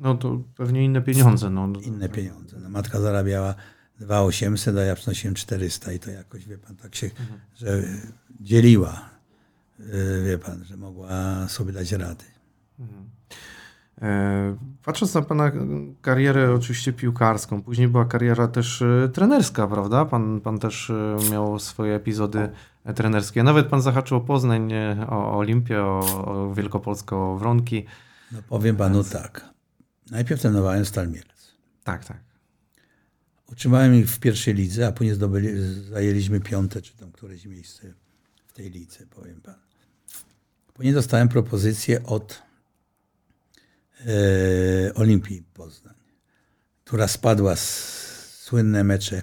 No 0.00 0.14
to 0.14 0.40
pewnie 0.56 0.84
inne 0.84 1.02
pieniądze. 1.02 1.50
No. 1.50 1.72
inne 1.82 2.08
pieniądze. 2.08 2.56
No, 2.60 2.68
matka 2.68 3.00
zarabiała 3.00 3.54
2800, 4.00 4.76
a 4.76 4.80
ja 4.80 4.94
przynosiłem 4.94 5.34
400 5.34 5.92
i 5.92 5.98
to 5.98 6.10
jakoś, 6.10 6.46
wie 6.46 6.58
pan, 6.58 6.76
tak 6.76 6.94
się, 6.94 7.10
że 7.54 7.82
dzieliła, 8.40 9.10
y, 9.80 10.24
wie 10.26 10.38
pan, 10.38 10.64
że 10.64 10.76
mogła 10.76 11.48
sobie 11.48 11.72
dać 11.72 11.92
rady. 11.92 12.24
E, 14.02 14.56
Patrząc 14.84 15.14
na 15.14 15.22
Pana 15.22 15.52
karierę 16.02 16.54
oczywiście 16.54 16.92
piłkarską, 16.92 17.62
później 17.62 17.88
była 17.88 18.04
kariera 18.04 18.48
też 18.48 18.82
e, 18.82 19.08
trenerska, 19.08 19.66
prawda? 19.66 20.04
Pan, 20.04 20.40
pan 20.40 20.58
też 20.58 20.90
e, 20.90 21.16
miał 21.32 21.58
swoje 21.58 21.94
epizody 21.94 22.48
trenerskie. 22.94 23.42
Nawet 23.42 23.66
Pan 23.66 23.82
zahaczył 23.82 24.16
o 24.16 24.20
Poznań, 24.20 24.72
o 25.08 25.38
Olimpię, 25.38 25.82
o, 25.82 26.00
o 26.24 26.54
Wielkopolskę, 26.54 27.16
o 27.16 27.36
Wronki. 27.36 27.84
No 28.32 28.38
powiem 28.48 28.76
panu 28.76 29.04
tak. 29.04 29.50
Najpierw 30.10 30.40
trenowałem 30.40 30.84
Stal 30.84 31.08
Mielec. 31.08 31.54
Tak, 31.84 32.04
tak. 32.04 32.20
Utrzymałem 33.52 33.94
ich 33.94 34.10
w 34.10 34.18
pierwszej 34.20 34.54
lidze, 34.54 34.86
a 34.86 34.92
później 34.92 35.14
zdobyli, 35.14 35.48
zajęliśmy 35.90 36.40
piąte, 36.40 36.82
czy 36.82 36.96
tam 36.96 37.12
któreś 37.12 37.44
miejsce 37.46 37.94
w 38.46 38.52
tej 38.52 38.70
lidze, 38.70 39.06
powiem 39.06 39.40
panu. 39.40 39.58
Później 40.74 40.94
dostałem 40.94 41.28
propozycję 41.28 42.02
od 42.04 42.42
e, 44.06 44.94
Olimpii 44.94 45.42
Poznań, 45.54 45.94
która 46.84 47.08
spadła 47.08 47.56
z 47.56 47.68
słynne 48.42 48.84
mecze, 48.84 49.22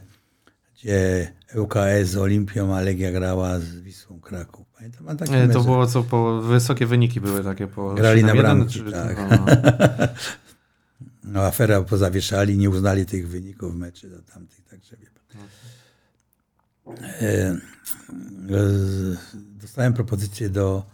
gdzie 0.75 1.27
ŁKS 1.55 2.09
z 2.09 2.17
Olimpią, 2.17 2.75
a 2.75 2.81
Legia 2.81 3.11
grała 3.11 3.59
z 3.59 3.75
Wisłą 3.75 4.19
Kraków. 4.19 4.67
Pamiętam 4.77 5.05
pan 5.05 5.17
takie 5.17 5.33
E, 5.33 5.41
To 5.41 5.47
mecze? 5.47 5.59
było 5.63 5.87
co 5.87 6.03
po 6.03 6.41
wysokie 6.41 6.85
wyniki 6.85 7.21
były 7.21 7.43
takie 7.43 7.67
po 7.67 7.93
Grali 7.93 8.23
na 8.23 8.33
7-1, 8.33 8.37
bramki, 8.37 8.79
tak. 8.91 9.17
no, 11.27 11.41
afera 11.45 11.81
pozawieszali, 11.81 12.57
nie 12.57 12.69
uznali 12.69 13.05
tych 13.05 13.27
wyników 13.29 13.75
meczy 13.75 14.09
do 14.09 14.21
tamtych, 14.21 14.65
także 14.65 14.97
wie 14.97 15.07
pan. 15.07 15.47
E, 17.21 17.57
z- 18.49 19.17
dostałem 19.35 19.93
propozycję 19.93 20.49
do 20.49 20.85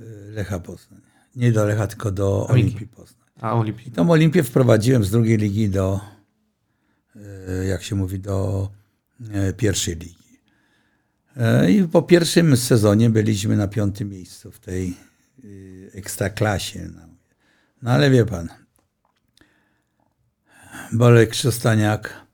e, 0.00 0.02
Lecha 0.30 0.58
Poznań. 0.60 1.00
Nie 1.36 1.52
do 1.52 1.64
Lecha, 1.66 1.86
tylko 1.86 2.10
do 2.12 2.46
Olimpii. 2.48 2.86
Poznań. 2.86 3.24
A 3.40 3.54
Olimpii. 3.54 3.88
I 3.88 3.90
tą 3.90 4.10
Olimpię 4.10 4.42
wprowadziłem 4.42 5.04
z 5.04 5.10
drugiej 5.10 5.38
ligi 5.38 5.68
do, 5.70 6.00
e, 7.16 7.64
jak 7.64 7.82
się 7.82 7.94
mówi, 7.96 8.18
do 8.20 8.68
e, 9.32 9.52
pierwszej 9.52 9.94
ligi. 9.96 10.38
E, 11.36 11.70
I 11.70 11.88
po 11.88 12.02
pierwszym 12.02 12.56
sezonie 12.56 13.10
byliśmy 13.10 13.56
na 13.56 13.68
piątym 13.68 14.08
miejscu 14.08 14.50
w 14.50 14.60
tej 14.60 14.88
e, 14.88 15.46
ekstraklasie. 15.94 16.88
No. 16.94 17.02
no 17.82 17.90
ale 17.90 18.10
wie 18.10 18.24
pan, 18.26 18.48
Bolek 20.94 21.30
Krzostaniak 21.30 22.26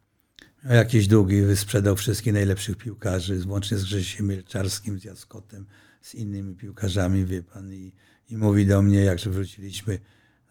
miał 0.65 0.75
jakieś 0.75 1.07
długi, 1.07 1.43
wysprzedał 1.43 1.97
wszystkich 1.97 2.33
najlepszych 2.33 2.77
piłkarzy, 2.77 3.43
łącznie 3.47 3.79
z 3.79 3.85
Grzesiem 3.85 4.27
Mielczarskim, 4.27 4.99
z 4.99 5.05
Jaskotem, 5.05 5.67
z 6.01 6.15
innymi 6.15 6.55
piłkarzami, 6.55 7.25
wie 7.25 7.43
pan, 7.43 7.73
i, 7.75 7.93
i 8.31 8.37
mówi 8.37 8.67
do 8.67 8.83
mnie, 8.83 9.05
jak 9.05 9.21
wróciliśmy 9.21 9.99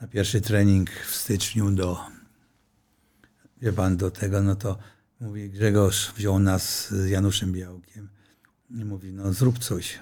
na 0.02 0.08
pierwszy 0.08 0.42
trening 0.42 0.90
w 0.90 1.16
styczniu 1.16 1.72
do, 1.72 2.00
wie 3.62 3.74
pan, 3.74 3.98
do 3.98 4.12
tego, 4.12 4.44
no 4.44 4.56
to 4.56 4.78
mówi, 5.20 5.50
Grzegorz 5.50 6.14
wziął 6.18 6.40
nas 6.40 6.94
z 6.94 7.10
Januszem 7.10 7.54
Białkiem 7.54 8.10
i 8.70 8.86
mówi, 8.86 9.14
no 9.14 9.34
zrób 9.34 9.60
coś. 9.60 10.00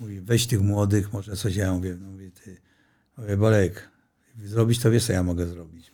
Mówi, 0.00 0.20
weź 0.20 0.46
tych 0.46 0.60
młodych, 0.60 1.12
może 1.12 1.36
coś, 1.36 1.56
ja 1.56 1.72
mówię, 1.72 1.96
no 2.00 2.10
mówię, 2.10 2.30
ty, 2.30 2.56
mówię, 3.16 3.36
Bolek, 3.36 3.88
zrobić 4.44 4.78
to 4.78 4.90
wiesz, 4.90 5.06
co 5.06 5.12
ja 5.12 5.22
mogę 5.22 5.46
zrobić. 5.46 5.92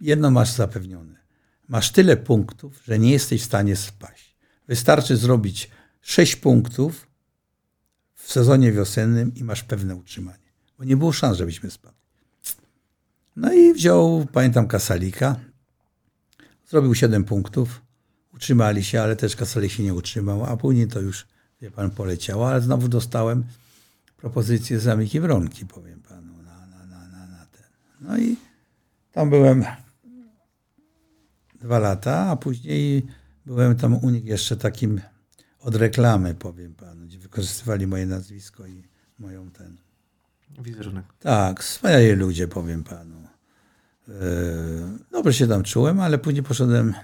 Jedno 0.00 0.30
masz 0.30 0.52
zapewnione. 0.52 1.14
Masz 1.68 1.92
tyle 1.92 2.16
punktów, 2.16 2.82
że 2.84 2.98
nie 2.98 3.10
jesteś 3.10 3.42
w 3.42 3.44
stanie 3.44 3.76
spaść. 3.76 4.36
Wystarczy 4.68 5.16
zrobić 5.16 5.70
6 6.00 6.36
punktów 6.36 7.06
w 8.14 8.32
sezonie 8.32 8.72
wiosennym 8.72 9.34
i 9.34 9.44
masz 9.44 9.62
pewne 9.62 9.96
utrzymanie. 9.96 10.52
Bo 10.78 10.84
nie 10.84 10.96
było 10.96 11.12
szans, 11.12 11.38
żebyśmy 11.38 11.70
spadli. 11.70 11.98
No 13.36 13.52
i 13.52 13.74
wziął, 13.74 14.26
pamiętam, 14.32 14.66
Kasalika. 14.66 15.36
Zrobił 16.68 16.94
7 16.94 17.24
punktów. 17.24 17.82
Utrzymali 18.34 18.84
się, 18.84 19.02
ale 19.02 19.16
też 19.16 19.36
Kasalik 19.36 19.72
się 19.72 19.82
nie 19.82 19.94
utrzymał, 19.94 20.44
a 20.44 20.56
później 20.56 20.88
to 20.88 21.00
już, 21.00 21.26
wie 21.60 21.70
pan, 21.70 21.90
poleciało. 21.90 22.48
Ale 22.48 22.60
znowu 22.60 22.88
dostałem 22.88 23.44
propozycję 24.16 24.80
z 24.80 24.88
Amiki 24.88 25.20
Wronki, 25.20 25.66
powiem 25.66 26.02
panu, 26.02 26.42
na, 26.42 26.66
na, 26.66 26.86
na, 26.86 27.08
na, 27.08 27.26
na 27.26 27.46
ten. 27.46 27.66
No 28.00 28.18
i 28.18 28.36
tam 29.12 29.30
byłem 29.30 29.64
dwa 31.64 31.78
lata, 31.78 32.30
a 32.30 32.36
później 32.36 33.06
byłem 33.46 33.76
tam 33.76 33.94
u 33.94 34.10
nich 34.10 34.24
jeszcze 34.24 34.56
takim 34.56 35.00
od 35.60 35.74
reklamy, 35.74 36.34
powiem 36.34 36.74
panu, 36.74 37.06
gdzie 37.06 37.18
wykorzystywali 37.18 37.86
moje 37.86 38.06
nazwisko 38.06 38.66
i 38.66 38.82
moją 39.18 39.50
ten. 39.50 39.76
Wizerunek. 40.62 41.04
Tak, 41.20 41.62
wspaniali 41.62 42.12
ludzie, 42.12 42.48
powiem 42.48 42.84
panu. 42.84 43.28
E, 44.08 44.12
Dobrze 45.10 45.34
się 45.34 45.46
tam 45.46 45.62
czułem, 45.62 46.00
ale 46.00 46.18
później 46.18 46.42
poszedłem 46.42 46.94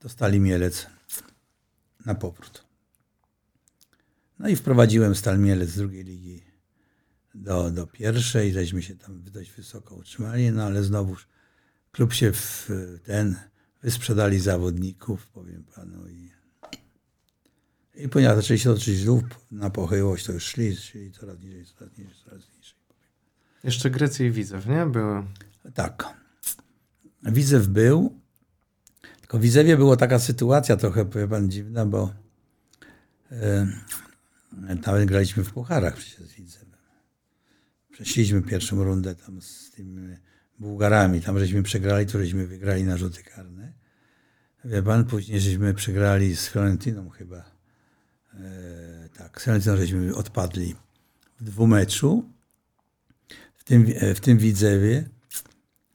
do 0.00 0.08
Stali 0.08 0.40
Mielec 0.40 0.86
na 2.06 2.14
powrót. 2.14 2.64
No 4.38 4.48
i 4.48 4.56
wprowadziłem 4.56 5.14
Stal 5.14 5.38
Mielec 5.38 5.68
z 5.70 5.76
drugiej 5.76 6.04
ligi 6.04 6.42
do, 7.34 7.70
do 7.70 7.86
pierwszej, 7.86 8.52
żeśmy 8.52 8.82
się 8.82 8.96
tam 8.96 9.22
dość 9.22 9.50
wysoko 9.50 9.94
utrzymali, 9.94 10.52
no 10.52 10.64
ale 10.64 10.84
znowuż 10.84 11.28
klub 11.92 12.12
się 12.12 12.32
w 12.32 12.70
ten, 13.04 13.36
wysprzedali 13.84 14.40
zawodników, 14.40 15.26
powiem 15.26 15.64
panu 15.74 16.08
i 16.08 16.34
i 17.96 18.08
ponieważ 18.08 18.36
zaczęli 18.36 18.58
się 18.58 18.74
toczyć 18.74 18.98
znów 18.98 19.22
na 19.50 19.70
pochyłość, 19.70 20.26
to 20.26 20.32
już 20.32 20.44
szli, 20.44 20.76
szli 20.76 21.12
coraz 21.12 21.40
niżej, 21.40 21.64
coraz 21.64 21.98
niżej, 21.98 22.14
coraz 22.24 22.40
niżej. 22.56 22.74
Jeszcze 23.64 23.90
Grecja 23.90 24.26
i 24.26 24.30
Widzew, 24.30 24.66
nie? 24.66 24.86
Były. 24.86 25.22
Tak. 25.74 26.14
Widzew 27.22 27.66
był, 27.66 28.20
tylko 29.20 29.38
w 29.38 29.40
Widzewie 29.40 29.76
była 29.76 29.96
taka 29.96 30.18
sytuacja 30.18 30.76
trochę, 30.76 31.04
powie 31.04 31.28
pan, 31.28 31.50
dziwna, 31.50 31.86
bo 31.86 32.14
e, 33.32 33.66
nawet 34.86 35.08
graliśmy 35.08 35.44
w 35.44 35.52
pucharach 35.52 35.96
przecież 35.96 36.28
z 36.28 36.32
Widzewem. 36.32 36.78
Przeszliśmy 37.92 38.42
pierwszą 38.42 38.84
rundę 38.84 39.14
tam 39.14 39.42
z 39.42 39.70
tymi 39.70 40.16
Bułgarami, 40.58 41.20
tam 41.20 41.38
żeśmy 41.38 41.62
przegrali, 41.62 42.06
to 42.06 42.18
żeśmy 42.18 42.46
wygrali 42.46 42.84
na 42.84 42.96
rzuty 42.96 43.22
karne. 43.22 43.72
Wie 44.64 44.82
pan, 44.82 45.04
później 45.04 45.40
żeśmy 45.40 45.74
przegrali 45.74 46.36
z 46.36 46.48
Fiorentiną 46.48 47.10
chyba. 47.10 47.44
E, 48.34 49.08
tak, 49.18 49.40
z 49.40 49.44
Fiorentiną 49.44 49.76
żeśmy 49.76 50.14
odpadli 50.14 50.74
w 51.40 51.44
dwumeczu. 51.44 52.24
w 53.54 53.64
tym, 53.64 53.86
w 54.14 54.20
tym 54.20 54.38
Widzewie. 54.38 55.08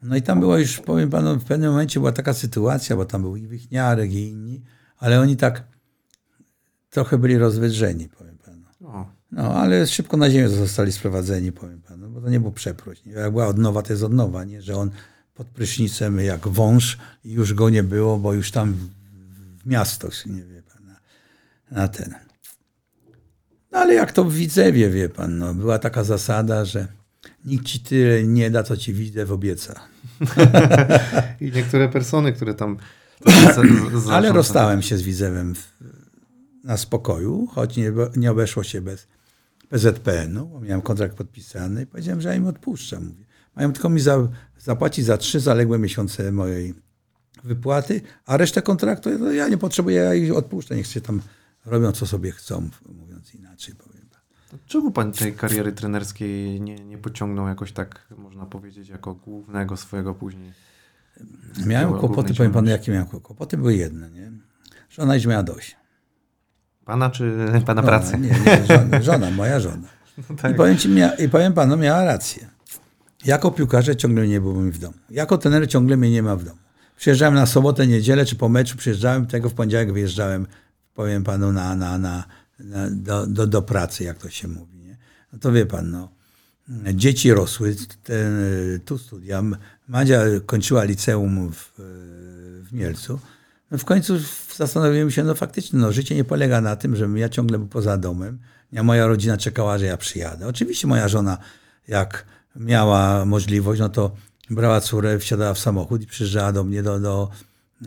No 0.01 0.15
i 0.15 0.21
tam 0.21 0.39
była 0.39 0.59
już, 0.59 0.79
powiem 0.79 1.09
panu, 1.09 1.39
w 1.39 1.45
pewnym 1.45 1.71
momencie 1.71 1.99
była 1.99 2.11
taka 2.11 2.33
sytuacja, 2.33 2.95
bo 2.95 3.05
tam 3.05 3.21
był 3.21 3.35
i 3.35 3.47
Wichniarek 3.47 4.11
i 4.11 4.29
inni, 4.29 4.61
ale 4.97 5.21
oni 5.21 5.37
tak 5.37 5.63
trochę 6.89 7.17
byli 7.17 7.37
rozwydrzeni, 7.37 8.09
powiem 8.09 8.37
panu. 8.37 8.65
No, 9.31 9.55
ale 9.55 9.87
szybko 9.87 10.17
na 10.17 10.29
ziemię 10.29 10.49
zostali 10.49 10.91
sprowadzeni, 10.91 11.51
powiem 11.51 11.81
panu, 11.81 11.88
bo 12.19 12.25
to 12.25 12.29
nie 12.29 12.39
był 12.39 12.51
przeproś. 12.51 13.01
Jak 13.05 13.31
była 13.31 13.47
odnowa, 13.47 13.81
to 13.81 13.93
jest 13.93 14.03
odnowa, 14.03 14.43
nie? 14.43 14.61
że 14.61 14.75
on 14.75 14.91
pod 15.35 15.47
prysznicem 15.47 16.19
jak 16.19 16.47
wąż 16.47 16.97
i 17.25 17.31
już 17.31 17.53
go 17.53 17.69
nie 17.69 17.83
było, 17.83 18.17
bo 18.17 18.33
już 18.33 18.51
tam 18.51 18.73
w, 18.73 18.87
w 19.63 19.65
miasto, 19.65 20.09
nie 20.25 20.43
wie 20.43 20.61
pan, 20.61 20.85
na, 20.85 20.95
na 21.71 21.87
ten. 21.87 22.15
No 23.71 23.79
ale 23.79 23.93
jak 23.93 24.11
to 24.11 24.23
w 24.23 24.33
Widzewie, 24.33 24.89
wie 24.89 25.09
pan, 25.09 25.37
no, 25.37 25.53
była 25.53 25.79
taka 25.79 26.03
zasada, 26.03 26.65
że 26.65 26.87
nikt 27.45 27.65
ci 27.65 27.79
tyle 27.79 28.23
nie 28.23 28.51
da, 28.51 28.63
co 28.63 28.77
ci 28.77 28.93
Widzew 28.93 29.31
obieca. 29.31 29.79
I 31.41 31.51
niektóre 31.51 31.89
persony, 31.89 32.33
które 32.33 32.53
tam. 32.53 32.77
Ale 34.11 34.31
rozstałem 34.31 34.81
się 34.81 34.97
z 34.97 35.01
Widzewem 35.01 35.55
w, 35.55 35.73
na 36.63 36.77
spokoju, 36.77 37.47
choć 37.47 37.77
nie, 37.77 37.91
nie 38.15 38.31
obeszło 38.31 38.63
się 38.63 38.81
bez 38.81 39.07
PZPN-u, 39.69 40.45
bo 40.45 40.59
miałem 40.59 40.81
kontrakt 40.81 41.17
podpisany 41.17 41.81
i 41.81 41.85
powiedziałem, 41.85 42.21
że 42.21 42.29
ja 42.29 42.35
im 42.35 42.47
odpuszczam. 42.47 43.05
Mówię. 43.05 43.25
Mają 43.55 43.73
tylko 43.73 43.89
mi 43.89 43.99
za, 43.99 44.27
zapłacić 44.59 45.05
za 45.05 45.17
trzy 45.17 45.39
zaległe 45.39 45.79
miesiące 45.79 46.31
mojej 46.31 46.73
wypłaty, 47.43 48.01
a 48.25 48.37
resztę 48.37 48.61
kontraktu 48.61 49.09
no, 49.19 49.31
ja 49.31 49.47
nie 49.47 49.57
potrzebuję, 49.57 49.95
ja 49.95 50.13
ich 50.13 50.35
odpuszczę. 50.35 50.75
Niech 50.75 50.87
się 50.87 51.01
tam 51.01 51.21
robią, 51.65 51.91
co 51.91 52.05
sobie 52.05 52.31
chcą, 52.31 52.69
mówiąc 52.89 53.35
inaczej 53.35 53.75
powiem. 53.75 53.99
Czemu 54.65 54.91
pan 54.91 55.11
tej 55.11 55.33
kariery 55.33 55.71
trenerskiej 55.71 56.61
nie, 56.61 56.85
nie 56.85 56.97
pociągnął 56.97 57.47
jakoś 57.47 57.71
tak, 57.71 58.07
można 58.17 58.45
powiedzieć, 58.45 58.89
jako 58.89 59.13
głównego 59.13 59.77
swojego 59.77 60.15
później? 60.15 60.53
Miałem 61.65 61.99
kłopoty, 61.99 62.33
powiem 62.33 62.51
panu, 62.51 62.69
jakie 62.69 62.91
miałem 62.91 63.07
kłopoty. 63.07 63.57
Były 63.57 63.75
jedne, 63.75 64.11
nie? 64.11 64.31
Żona 64.89 65.15
już 65.15 65.25
miała 65.25 65.43
dość. 65.43 65.78
Pana 66.89 67.09
czy 67.09 67.33
pana 67.65 67.83
pracy? 67.83 68.17
Nie, 68.17 68.29
nie, 68.29 68.65
żona, 68.67 69.01
żona, 69.01 69.31
moja 69.31 69.59
żona. 69.59 69.87
tak. 70.41 70.51
I, 70.51 70.55
powiem 70.55 70.77
ci, 70.77 70.89
mia, 70.89 71.15
I 71.15 71.29
powiem 71.29 71.53
panu, 71.53 71.77
miała 71.77 72.03
rację. 72.03 72.47
Jako 73.25 73.51
piłkarze 73.51 73.95
ciągle 73.95 74.27
nie 74.27 74.41
było 74.41 74.61
mi 74.61 74.71
w 74.71 74.79
domu. 74.79 74.93
Jako 75.09 75.37
trener 75.37 75.69
ciągle 75.69 75.97
mnie 75.97 76.11
nie 76.11 76.23
ma 76.23 76.35
w 76.35 76.43
domu. 76.43 76.57
Przyjeżdżałem 76.97 77.33
na 77.33 77.45
sobotę, 77.45 77.87
niedzielę, 77.87 78.25
czy 78.25 78.35
po 78.35 78.49
meczu 78.49 78.77
przyjeżdżałem, 78.77 79.27
tego 79.27 79.49
w 79.49 79.53
poniedziałek 79.53 79.93
wyjeżdżałem, 79.93 80.47
powiem 80.93 81.23
panu, 81.23 81.51
na, 81.51 81.75
na, 81.75 81.97
na, 81.97 82.23
na, 82.59 82.89
do, 82.89 83.27
do, 83.27 83.47
do 83.47 83.61
pracy, 83.61 84.03
jak 84.03 84.17
to 84.17 84.29
się 84.29 84.47
mówi. 84.47 84.77
Nie? 84.77 84.97
No 85.33 85.39
to 85.39 85.51
wie 85.51 85.65
pan, 85.65 85.91
no. 85.91 86.09
Dzieci 86.93 87.33
rosły, 87.33 87.75
ten, 88.03 88.39
tu 88.85 88.97
studia. 88.97 89.43
Madzia 89.87 90.21
kończyła 90.45 90.83
liceum 90.83 91.51
w, 91.51 91.71
w 92.63 92.73
Mielcu. 92.73 93.19
No 93.71 93.77
w 93.77 93.85
końcu 93.85 94.13
zastanowiłem 94.55 95.11
się, 95.11 95.23
no 95.23 95.35
faktycznie, 95.35 95.79
no, 95.79 95.91
życie 95.91 96.15
nie 96.15 96.23
polega 96.23 96.61
na 96.61 96.75
tym, 96.75 96.95
żebym 96.95 97.17
ja 97.17 97.29
ciągle 97.29 97.57
był 97.57 97.67
poza 97.67 97.97
domem. 97.97 98.39
Ja, 98.71 98.83
moja 98.83 99.07
rodzina 99.07 99.37
czekała, 99.37 99.77
że 99.77 99.85
ja 99.85 99.97
przyjadę. 99.97 100.47
Oczywiście 100.47 100.87
moja 100.87 101.07
żona, 101.07 101.37
jak 101.87 102.25
miała 102.55 103.25
możliwość, 103.25 103.79
no 103.79 103.89
to 103.89 104.11
brała 104.49 104.81
córę, 104.81 105.19
wsiadała 105.19 105.53
w 105.53 105.59
samochód 105.59 106.01
i 106.01 106.07
przyjeżdżała 106.07 106.51
do 106.51 106.63
mnie 106.63 106.83
do, 106.83 106.99
do, 106.99 107.29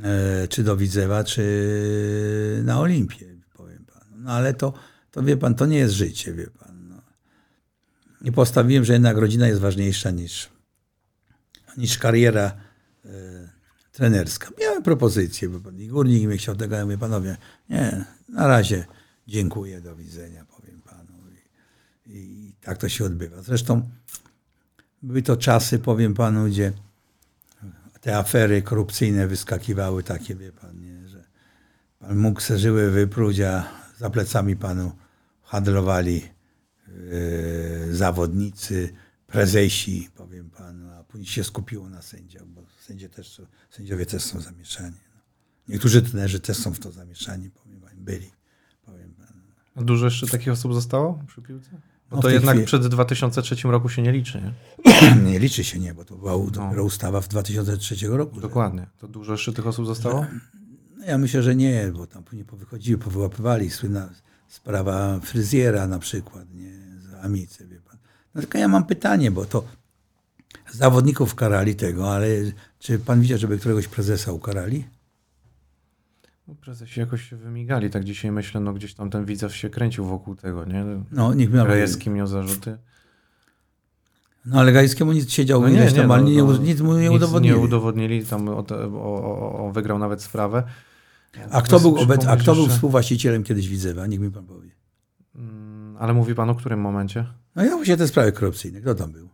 e, 0.05 0.49
czy 0.49 0.62
do 0.62 0.76
Widzewa, 0.76 1.24
czy 1.24 2.62
na 2.64 2.80
Olimpię, 2.80 3.26
powiem 3.55 3.85
panu. 3.85 4.16
No 4.16 4.30
ale 4.30 4.55
to, 4.55 4.72
to 5.11 5.22
wie 5.22 5.37
pan, 5.37 5.55
to 5.55 5.66
nie 5.66 5.78
jest 5.78 5.95
życie, 5.95 6.33
wie 6.33 6.47
pan. 6.47 6.89
No. 6.89 7.03
I 8.22 8.33
postawiłem, 8.33 8.85
że 8.85 8.93
jednak 8.93 9.16
rodzina 9.16 9.49
jest 9.49 9.61
ważniejsza 9.61 10.11
niż, 10.11 10.49
niż 11.76 11.99
kariera 11.99 12.53
e, 13.05 13.11
trenerska. 13.93 14.49
Miałem 14.61 14.82
propozycję, 14.82 15.49
bo 15.49 15.61
pan 15.61 15.88
górnik 15.88 16.26
mnie 16.26 16.36
chciał 16.36 16.57
tego, 16.57 16.76
ja 16.76 16.84
mówię, 16.84 16.99
panowie, 16.99 17.36
nie, 17.70 18.05
na 18.28 18.47
razie 18.47 18.84
dziękuję, 19.26 19.80
do 19.80 19.97
widzenia, 19.97 20.45
powiem 20.45 20.80
panu. 20.80 21.12
I, 22.07 22.18
i 22.18 22.55
tak 22.61 22.78
to 22.78 22.88
się 22.88 23.05
odbywa. 23.05 23.43
Zresztą 23.43 23.88
były 25.03 25.22
to 25.22 25.36
czasy, 25.36 25.78
powiem 25.78 26.14
panu, 26.14 26.47
gdzie 26.47 26.72
te 28.01 28.16
afery 28.16 28.62
korupcyjne 28.62 29.26
wyskakiwały 29.26 30.03
takie, 30.03 30.34
wie 30.34 30.53
pan, 30.53 30.80
nie, 30.80 31.09
że 31.09 31.24
pan 31.99 32.16
mógł 32.16 32.40
se 32.40 32.59
żyły 32.59 32.90
wypróć, 32.90 33.40
a 33.40 33.64
za 33.99 34.11
plecami 34.11 34.57
panu 34.57 34.93
handlowali 35.43 36.22
e, 36.88 37.95
zawodnicy, 37.95 38.93
prezesi, 39.26 40.11
powiem 40.14 40.51
panu, 40.51 40.82
później 41.13 41.27
się 41.29 41.45
skupiło 41.45 41.89
na 41.91 42.03
sędziach, 42.03 42.47
bo 42.47 42.63
sędzie 42.81 43.09
też, 43.09 43.43
sędziowie 43.71 44.07
też 44.07 44.23
są 44.23 44.41
zamieszani. 44.41 44.97
No. 45.15 45.21
Niektórzy 45.69 46.03
trenerzy 46.03 46.41
też 46.41 46.57
są 46.57 46.75
w 46.75 46.79
to 46.79 46.93
zamieszani, 46.93 47.51
powiem 47.51 47.81
byli, 48.05 48.31
powiem. 48.87 49.15
A 49.75 49.83
Dużo 49.83 50.05
jeszcze 50.05 50.27
takich 50.27 50.49
osób 50.53 50.75
zostało 50.75 51.25
przy 51.27 51.43
piłce? 51.43 51.71
Bo 52.11 52.17
No 52.17 52.23
to 52.23 52.31
jednak 52.31 52.55
chwili- 52.57 52.67
przed 52.67 52.87
2003 52.87 53.57
roku 53.71 53.89
się 53.89 54.03
nie 54.03 54.13
liczy, 54.13 54.43
nie? 54.43 54.53
Nie 55.31 55.39
liczy 55.39 55.65
się 55.65 55.79
nie, 55.79 55.95
bo 55.95 56.05
to 56.05 56.17
była 56.17 56.33
dopiero 56.51 56.85
ustawa 56.85 57.21
w 57.21 57.29
2003 57.29 57.97
roku. 58.09 58.41
Dokładnie. 58.41 58.87
To 58.99 59.09
dużo 59.09 59.33
jeszcze 59.33 59.53
tych 59.53 59.67
osób 59.67 59.87
zostało? 59.87 60.27
No 60.97 61.05
ja 61.07 61.19
myślę, 61.19 61.43
że 61.43 61.57
nie, 61.57 61.93
bo 61.95 62.07
tam 62.07 62.25
później 62.25 62.45
powychodziły, 62.45 62.99
powyłapywali. 62.99 63.71
Słynna 63.71 64.11
sprawa 64.49 65.21
fryzjera 65.21 65.87
na 65.87 65.99
przykład, 65.99 66.55
nie, 66.55 66.73
z 67.01 67.25
Amicy, 67.25 67.67
wie 67.67 67.81
pan. 67.81 67.99
No 68.35 68.41
tylko 68.41 68.59
ja 68.59 68.69
mam 68.69 68.85
pytanie, 68.87 69.31
bo 69.31 69.45
to 69.45 69.65
zawodników 70.73 71.35
karali 71.35 71.75
tego, 71.75 72.14
ale 72.14 72.27
czy 72.79 72.99
pan 72.99 73.20
widział, 73.20 73.39
żeby 73.39 73.59
któregoś 73.59 73.89
prezesa 73.89 74.33
ukarali? 74.33 74.85
No, 76.49 76.55
prezesi 76.55 77.01
jakoś 77.01 77.31
się 77.31 77.37
wymigali, 77.37 77.91
tak 77.91 78.05
dzisiaj 78.05 78.33
myślę, 78.33 78.61
no 78.61 78.73
gdzieś 78.73 78.95
tam 78.95 79.11
ten 79.11 79.25
widzew 79.25 79.57
się 79.57 79.70
kręcił 79.70 80.05
wokół 80.05 80.37
tego, 80.37 80.64
nie? 80.64 80.85
No, 81.12 81.35
niech 81.35 81.53
miał. 81.53 81.66
Rajewski 81.66 82.11
miał 82.11 82.27
zarzuty. 82.27 82.79
No 84.47 84.61
ale 84.61 84.73
Gajskiemu 84.73 85.12
nic 85.12 85.31
siedział 85.31 85.61
No 85.62 85.68
ileś 85.68 85.93
tam, 85.93 86.11
ale 86.11 86.23
nie, 86.23 86.43
no, 86.43 86.57
nic 86.57 86.81
mu 86.81 86.95
nie 86.95 87.01
nic 87.09 87.16
udowodnili. 87.16 87.55
nie 87.55 87.61
udowodnili, 87.61 88.27
tam 88.27 88.49
o, 88.49 88.64
o, 88.93 89.66
o, 89.66 89.73
wygrał 89.73 89.99
nawet 89.99 90.23
sprawę. 90.23 90.62
A 91.51 91.62
kto, 91.62 91.81
był, 91.81 91.97
obec, 91.97 92.27
a 92.27 92.37
kto 92.37 92.55
był 92.55 92.66
współwłaścicielem 92.68 93.43
kiedyś 93.43 93.68
Widzewa? 93.68 94.07
Niech 94.07 94.20
mi 94.20 94.31
pan 94.31 94.47
powie. 94.47 94.70
Mm, 95.35 95.97
Ale 96.01 96.12
mówi 96.14 96.35
pan 96.35 96.51
o 96.51 96.55
którym 96.55 96.81
momencie? 96.81 97.27
No 97.57 97.64
ja 97.64 97.77
właśnie 97.77 97.97
te 97.97 98.09
sprawy 98.09 98.33
korupcyjne. 98.33 98.81
Kto 98.81 98.95
tam 98.95 99.12
był? 99.12 99.29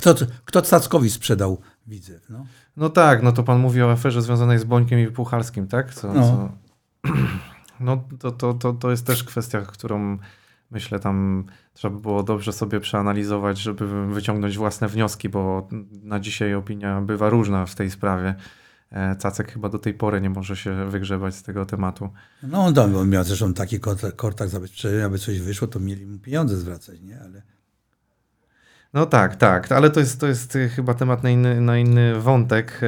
Kto, 0.00 0.14
kto 0.44 0.62
Cackowi 0.62 1.10
sprzedał 1.10 1.60
Widzew? 1.86 2.30
No? 2.30 2.46
No 2.76 2.88
tak, 2.90 3.22
no 3.22 3.32
to 3.32 3.42
pan 3.42 3.58
mówi 3.60 3.82
o 3.82 3.90
aferze 3.92 4.22
związanej 4.22 4.58
z 4.58 4.64
Bońkiem 4.64 5.00
i 5.00 5.06
Puchalskim, 5.06 5.66
tak? 5.66 5.94
Co, 5.94 6.12
No. 6.12 6.22
co... 6.22 6.52
no 7.80 8.04
to, 8.18 8.30
to, 8.32 8.54
to, 8.54 8.72
to 8.72 8.90
jest 8.90 9.06
też 9.06 9.24
kwestia, 9.24 9.60
którą 9.60 10.18
myślę 10.70 11.00
tam 11.00 11.44
trzeba 11.74 11.94
by 11.96 12.00
było 12.02 12.22
dobrze 12.22 12.52
sobie 12.52 12.80
przeanalizować, 12.80 13.58
żeby 13.58 14.06
wyciągnąć 14.14 14.58
własne 14.58 14.88
wnioski, 14.88 15.28
bo 15.28 15.68
na 16.02 16.20
dzisiaj 16.20 16.54
opinia 16.54 17.00
bywa 17.00 17.28
różna 17.30 17.66
w 17.66 17.74
tej 17.74 17.90
sprawie. 17.90 18.34
E, 18.90 19.16
Cacek 19.16 19.52
chyba 19.52 19.68
do 19.68 19.78
tej 19.78 19.94
pory 19.94 20.20
nie 20.20 20.30
może 20.30 20.56
się 20.56 20.90
wygrzebać 20.90 21.34
z 21.34 21.42
tego 21.42 21.66
tematu. 21.66 22.08
No 22.42 22.64
on 22.64 22.74
tam 22.74 22.96
on 22.96 23.08
miał 23.10 23.24
zresztą 23.24 23.54
taki 23.54 23.80
kontrakt, 23.80 24.16
kontrakt 24.16 24.52
zabezpieczenia, 24.52 25.06
aby 25.06 25.18
coś 25.18 25.40
wyszło, 25.40 25.68
to 25.68 25.80
mieli 25.80 26.06
mu 26.06 26.18
pieniądze 26.18 26.56
zwracać, 26.56 27.00
nie? 27.00 27.20
Ale 27.20 27.42
No 28.94 29.06
tak, 29.06 29.36
tak, 29.36 29.72
ale 29.72 29.90
to 29.90 30.00
jest, 30.00 30.20
to 30.20 30.26
jest 30.26 30.56
e, 30.56 30.68
chyba 30.68 30.94
temat 30.94 31.22
na 31.22 31.30
inny, 31.30 31.60
na 31.60 31.78
inny 31.78 32.20
wątek. 32.20 32.80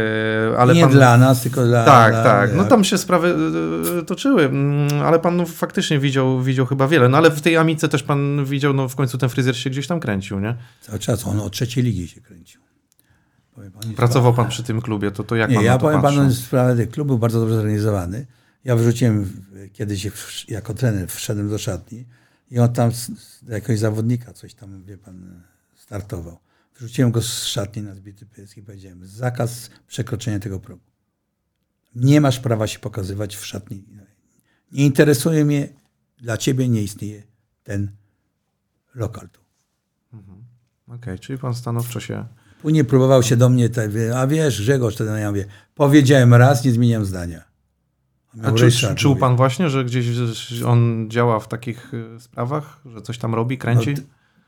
e, 0.52 0.58
Ale 0.58 0.74
nie 0.74 0.82
pan... 0.82 0.90
dla 0.92 1.18
nas, 1.18 1.42
tylko 1.42 1.64
dla... 1.66 1.84
Tak, 1.84 2.12
dla, 2.12 2.22
tak. 2.24 2.54
No 2.54 2.64
tam 2.64 2.84
się 2.84 2.98
sprawy 2.98 3.34
e, 4.00 4.02
toczyły, 4.02 4.44
mm, 4.44 4.88
ale 5.02 5.18
pan 5.18 5.36
no, 5.36 5.46
faktycznie 5.46 5.98
widział, 5.98 6.42
widział 6.42 6.66
chyba 6.66 6.88
wiele. 6.88 7.08
No 7.08 7.16
ale 7.18 7.30
w 7.30 7.40
tej 7.40 7.56
Amice 7.56 7.88
też 7.88 8.02
pan 8.02 8.44
widział, 8.44 8.72
no 8.72 8.88
w 8.88 8.96
końcu 8.96 9.18
ten 9.18 9.28
fryzjer 9.28 9.56
się 9.56 9.70
gdzieś 9.70 9.86
tam 9.86 10.00
kręcił, 10.00 10.40
nie? 10.40 10.54
Cały 10.80 10.98
czas 10.98 11.26
on 11.26 11.40
od 11.40 11.52
trzeciej 11.52 11.84
ligi 11.84 12.08
się 12.08 12.20
kręcił. 12.20 12.60
Pan, 13.54 13.94
Pracował 13.96 14.34
pan 14.34 14.48
przy 14.48 14.62
tym 14.62 14.80
klubie, 14.80 15.10
to, 15.10 15.24
to 15.24 15.36
jak 15.36 15.50
Nie, 15.50 15.56
pan 15.56 15.64
ja 15.64 15.78
powiem 15.78 16.02
patrzył? 16.02 16.20
panu, 16.22 16.34
sprawę 16.34 16.76
tych 16.76 16.90
klub 16.90 17.06
był 17.06 17.18
bardzo 17.18 17.40
dobrze 17.40 17.54
zorganizowany. 17.54 18.26
Ja 18.64 18.76
wyrzuciłem 18.76 19.24
w- 19.24 19.72
kiedyś 19.72 20.08
jako 20.48 20.74
trener, 20.74 21.08
wszedłem 21.08 21.48
do 21.48 21.58
szatni 21.58 22.04
i 22.50 22.58
on 22.58 22.72
tam 22.72 22.92
z, 22.92 23.06
z 23.06 23.42
jakiegoś 23.48 23.78
zawodnika 23.78 24.32
coś 24.32 24.54
tam, 24.54 24.82
wie 24.84 24.98
pan, 24.98 25.42
startował. 25.92 26.38
Wrzuciłem 26.76 27.10
go 27.10 27.22
z 27.22 27.44
szatni 27.44 27.82
na 27.82 27.94
zbity 27.94 28.26
pysk 28.26 28.56
i 28.56 28.62
powiedziałem, 28.62 29.06
zakaz 29.06 29.70
przekroczenia 29.86 30.38
tego 30.38 30.60
progu. 30.60 30.84
Nie 31.94 32.20
masz 32.20 32.40
prawa 32.40 32.66
się 32.66 32.78
pokazywać 32.78 33.36
w 33.36 33.46
szatni. 33.46 33.84
Nie 34.72 34.86
interesuje 34.86 35.44
mnie, 35.44 35.68
dla 36.18 36.36
ciebie 36.36 36.68
nie 36.68 36.82
istnieje 36.82 37.22
ten 37.62 37.90
lokal 38.94 39.28
tu. 39.28 39.40
Okej, 40.88 41.18
czyli 41.18 41.38
pan 41.38 41.54
stanowczo 41.54 42.00
się... 42.00 42.26
Później 42.62 42.84
próbował 42.84 43.22
się 43.22 43.36
do 43.36 43.48
mnie, 43.48 43.68
tak, 43.68 43.90
a 44.14 44.26
wiesz, 44.26 44.62
Grzegorz, 44.62 44.94
wtedy 44.94 45.10
ja 45.20 45.30
mówię, 45.30 45.44
powiedziałem 45.74 46.34
raz, 46.34 46.64
nie 46.64 46.72
zmieniam 46.72 47.04
zdania. 47.04 47.44
A 48.42 48.52
czy, 48.52 48.64
Ryszard, 48.64 48.98
czuł 48.98 49.16
pan 49.16 49.36
właśnie, 49.36 49.70
że 49.70 49.84
gdzieś 49.84 50.06
on 50.66 51.06
działa 51.10 51.40
w 51.40 51.48
takich 51.48 51.92
e, 51.94 52.20
sprawach, 52.20 52.80
że 52.84 53.02
coś 53.02 53.18
tam 53.18 53.34
robi, 53.34 53.58
kręci? 53.58 53.94
No, 53.98 54.02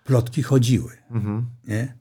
plotki 0.05 0.43
chodziły. 0.43 0.93
Mhm. 1.11 1.47
Nie? 1.69 1.95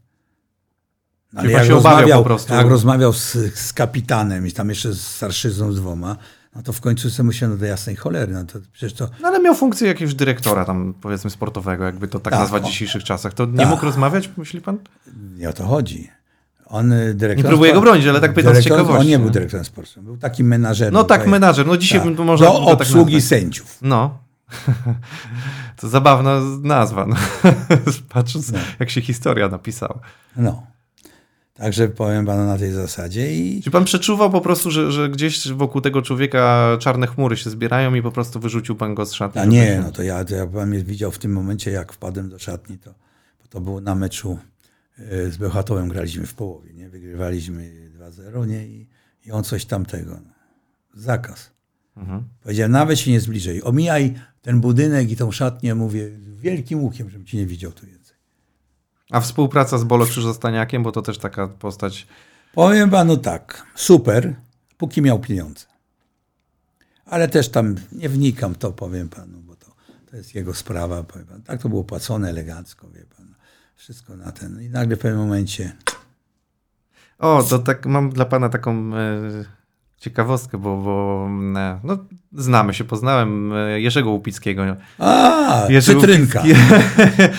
No, 1.33 1.77
obawiał 1.77 2.19
po 2.19 2.25
prostu. 2.25 2.53
Jak 2.53 2.67
rozmawiał 2.67 3.13
z, 3.13 3.31
z 3.55 3.73
kapitanem 3.73 4.47
i 4.47 4.51
tam 4.51 4.69
jeszcze 4.69 4.93
z 4.93 5.01
starszyzną 5.07 5.71
z 5.71 5.75
dwoma, 5.75 6.17
no 6.55 6.63
to 6.63 6.73
w 6.73 6.81
końcu 6.81 7.09
sobie 7.09 7.27
myślałem, 7.27 7.55
no 7.57 7.59
do 7.59 7.65
jasnej 7.65 7.95
cholery, 7.95 8.33
no 8.33 8.45
to 8.45 8.59
przecież 8.71 8.93
to... 8.93 9.09
No 9.21 9.27
ale 9.27 9.39
miał 9.39 9.55
funkcję 9.55 9.87
jakiegoś 9.87 10.15
dyrektora 10.15 10.65
tam, 10.65 10.93
powiedzmy, 11.01 11.29
sportowego, 11.29 11.83
jakby 11.83 12.07
to 12.07 12.19
tak, 12.19 12.31
Tak, 12.33 12.39
nazwać 12.41 12.63
w 12.63 12.65
dzisiejszych 12.65 13.03
czasach. 13.03 13.33
To 13.33 13.45
nie 13.45 13.57
Tak. 13.57 13.69
mógł 13.69 13.85
rozmawiać, 13.85 14.29
myśli 14.37 14.61
pan? 14.61 14.77
Nie 15.37 15.49
o 15.49 15.53
to 15.53 15.65
chodzi. 15.65 16.09
On 16.65 16.91
y, 16.91 17.13
dyrektor... 17.13 17.45
Nie 17.45 17.49
próbuję 17.49 17.73
go 17.73 17.81
bronić, 17.81 18.05
ale 18.07 18.21
tak 18.21 18.33
pytam 18.33 18.55
z 18.55 18.59
ciekawości, 18.59 18.99
On 19.01 19.07
nie 19.07 19.19
był 19.19 19.29
dyrektorem 19.29 19.65
sportowym, 19.65 20.05
był 20.05 20.17
takim 20.17 20.47
menażerem. 20.47 20.93
No 20.93 21.03
tak, 21.03 21.19
powiem. 21.19 21.31
menadżer. 21.31 21.67
No 21.67 21.77
dzisiaj 21.77 21.99
Tak. 21.99 22.17
można 22.19 22.47
Do 22.47 22.53
tak 22.53 22.63
obsługi 22.81 23.13
nazwać. 23.15 23.29
sędziów. 23.29 23.77
No. 23.81 24.17
To 25.77 25.89
zabawna 25.89 26.41
nazwa, 26.61 27.05
no. 27.05 27.15
patrząc 28.09 28.51
No. 28.51 28.59
jak 28.79 28.89
się 28.89 29.01
historia 29.01 29.49
napisała. 29.49 29.99
No. 30.35 30.67
Także 31.53 31.87
powiem 31.87 32.25
panu 32.25 32.45
na 32.45 32.57
tej 32.57 32.71
zasadzie 32.71 33.35
i 33.35 33.61
Czy 33.63 33.71
pan 33.71 33.85
przeczuwał 33.85 34.31
po 34.31 34.41
prostu, 34.41 34.71
że, 34.71 34.91
że 34.91 35.09
gdzieś 35.09 35.47
wokół 35.47 35.81
tego 35.81 36.01
człowieka 36.01 36.69
czarne 36.79 37.07
chmury 37.07 37.37
się 37.37 37.49
zbierają 37.49 37.93
i 37.93 38.01
po 38.01 38.11
prostu 38.11 38.39
wyrzucił 38.39 38.75
pan 38.75 38.95
go 38.95 39.05
z 39.05 39.13
szatni? 39.13 39.41
A 39.41 39.45
nie, 39.45 39.81
no 39.85 39.91
to 39.91 40.03
ja, 40.03 40.25
to 40.25 40.35
ja 40.35 40.47
pan 40.47 40.69
mnie 40.69 40.83
widział 40.83 41.11
w 41.11 41.19
tym 41.19 41.33
momencie, 41.33 41.71
jak 41.71 41.93
wpadłem 41.93 42.29
do 42.29 42.39
szatni, 42.39 42.77
to, 42.77 42.93
bo 43.41 43.47
to 43.49 43.61
było 43.61 43.81
na 43.81 43.95
meczu 43.95 44.39
e, 44.99 45.31
z 45.31 45.37
Bełchatowem, 45.37 45.87
graliśmy 45.87 46.25
w 46.25 46.33
połowie, 46.33 46.73
nie? 46.73 46.89
Wygrywaliśmy 46.89 47.89
2-0, 47.99 48.47
nie? 48.47 48.67
I, 48.67 48.87
I 49.25 49.31
on 49.31 49.43
coś 49.43 49.65
tamtego. 49.65 50.11
No. 50.11 50.33
Zakaz. 50.93 51.51
Mhm. 51.97 52.23
Powiedziałem, 52.43 52.71
nawet 52.71 52.99
się 52.99 53.11
nie 53.11 53.19
zbliżaj. 53.19 53.61
Omijaj 53.63 54.13
ten 54.43 54.61
budynek 54.61 55.11
i 55.11 55.15
tą 55.15 55.31
szatnię, 55.31 55.75
mówię, 55.75 56.09
wielkim 56.37 56.83
łukiem, 56.83 57.09
żebym 57.09 57.27
ci 57.27 57.37
nie 57.37 57.45
widział 57.45 57.71
tu 57.71 57.85
więcej. 57.85 58.15
A 59.11 59.19
współpraca 59.19 59.77
z 59.77 59.83
Bolo 59.83 60.05
Krzyżostaniakiem, 60.05 60.83
bo 60.83 60.91
to 60.91 61.01
też 61.01 61.17
taka 61.17 61.47
postać... 61.47 62.07
Powiem 62.53 62.89
panu 62.89 63.17
tak, 63.17 63.65
super, 63.75 64.35
póki 64.77 65.01
miał 65.01 65.19
pieniądze. 65.19 65.65
Ale 67.05 67.27
też 67.27 67.49
tam 67.49 67.75
nie 67.91 68.09
wnikam 68.09 68.55
to, 68.55 68.71
powiem 68.71 69.09
panu, 69.09 69.39
bo 69.39 69.55
to, 69.55 69.65
to 70.11 70.17
jest 70.17 70.35
jego 70.35 70.53
sprawa, 70.53 71.03
powiem 71.03 71.27
pan. 71.27 71.41
Tak 71.41 71.61
to 71.61 71.69
było 71.69 71.83
płacone 71.83 72.29
elegancko, 72.29 72.89
wie 72.89 73.05
pan. 73.17 73.35
Wszystko 73.75 74.17
na 74.17 74.31
ten. 74.31 74.61
I 74.61 74.69
nagle 74.69 74.95
w 74.95 74.99
pewnym 74.99 75.19
momencie, 75.19 75.75
O, 77.23 77.43
to 77.43 77.59
tak 77.59 77.85
mam 77.85 78.09
dla 78.09 78.25
pana 78.25 78.49
taką 78.49 78.95
e, 78.95 79.19
ciekawostkę, 80.03 80.57
bo, 80.57 80.77
bo 80.77 81.27
e, 81.59 81.79
no, 81.83 81.97
znamy 82.33 82.73
się, 82.73 82.83
poznałem 82.83 83.53
e, 83.53 83.81
Jerzego 83.81 84.09
Łupickiego. 84.09 84.63
a, 84.99 85.65
Jerzy 85.69 85.95
cytrynka. 85.95 86.39
Łupicki- 86.41 86.55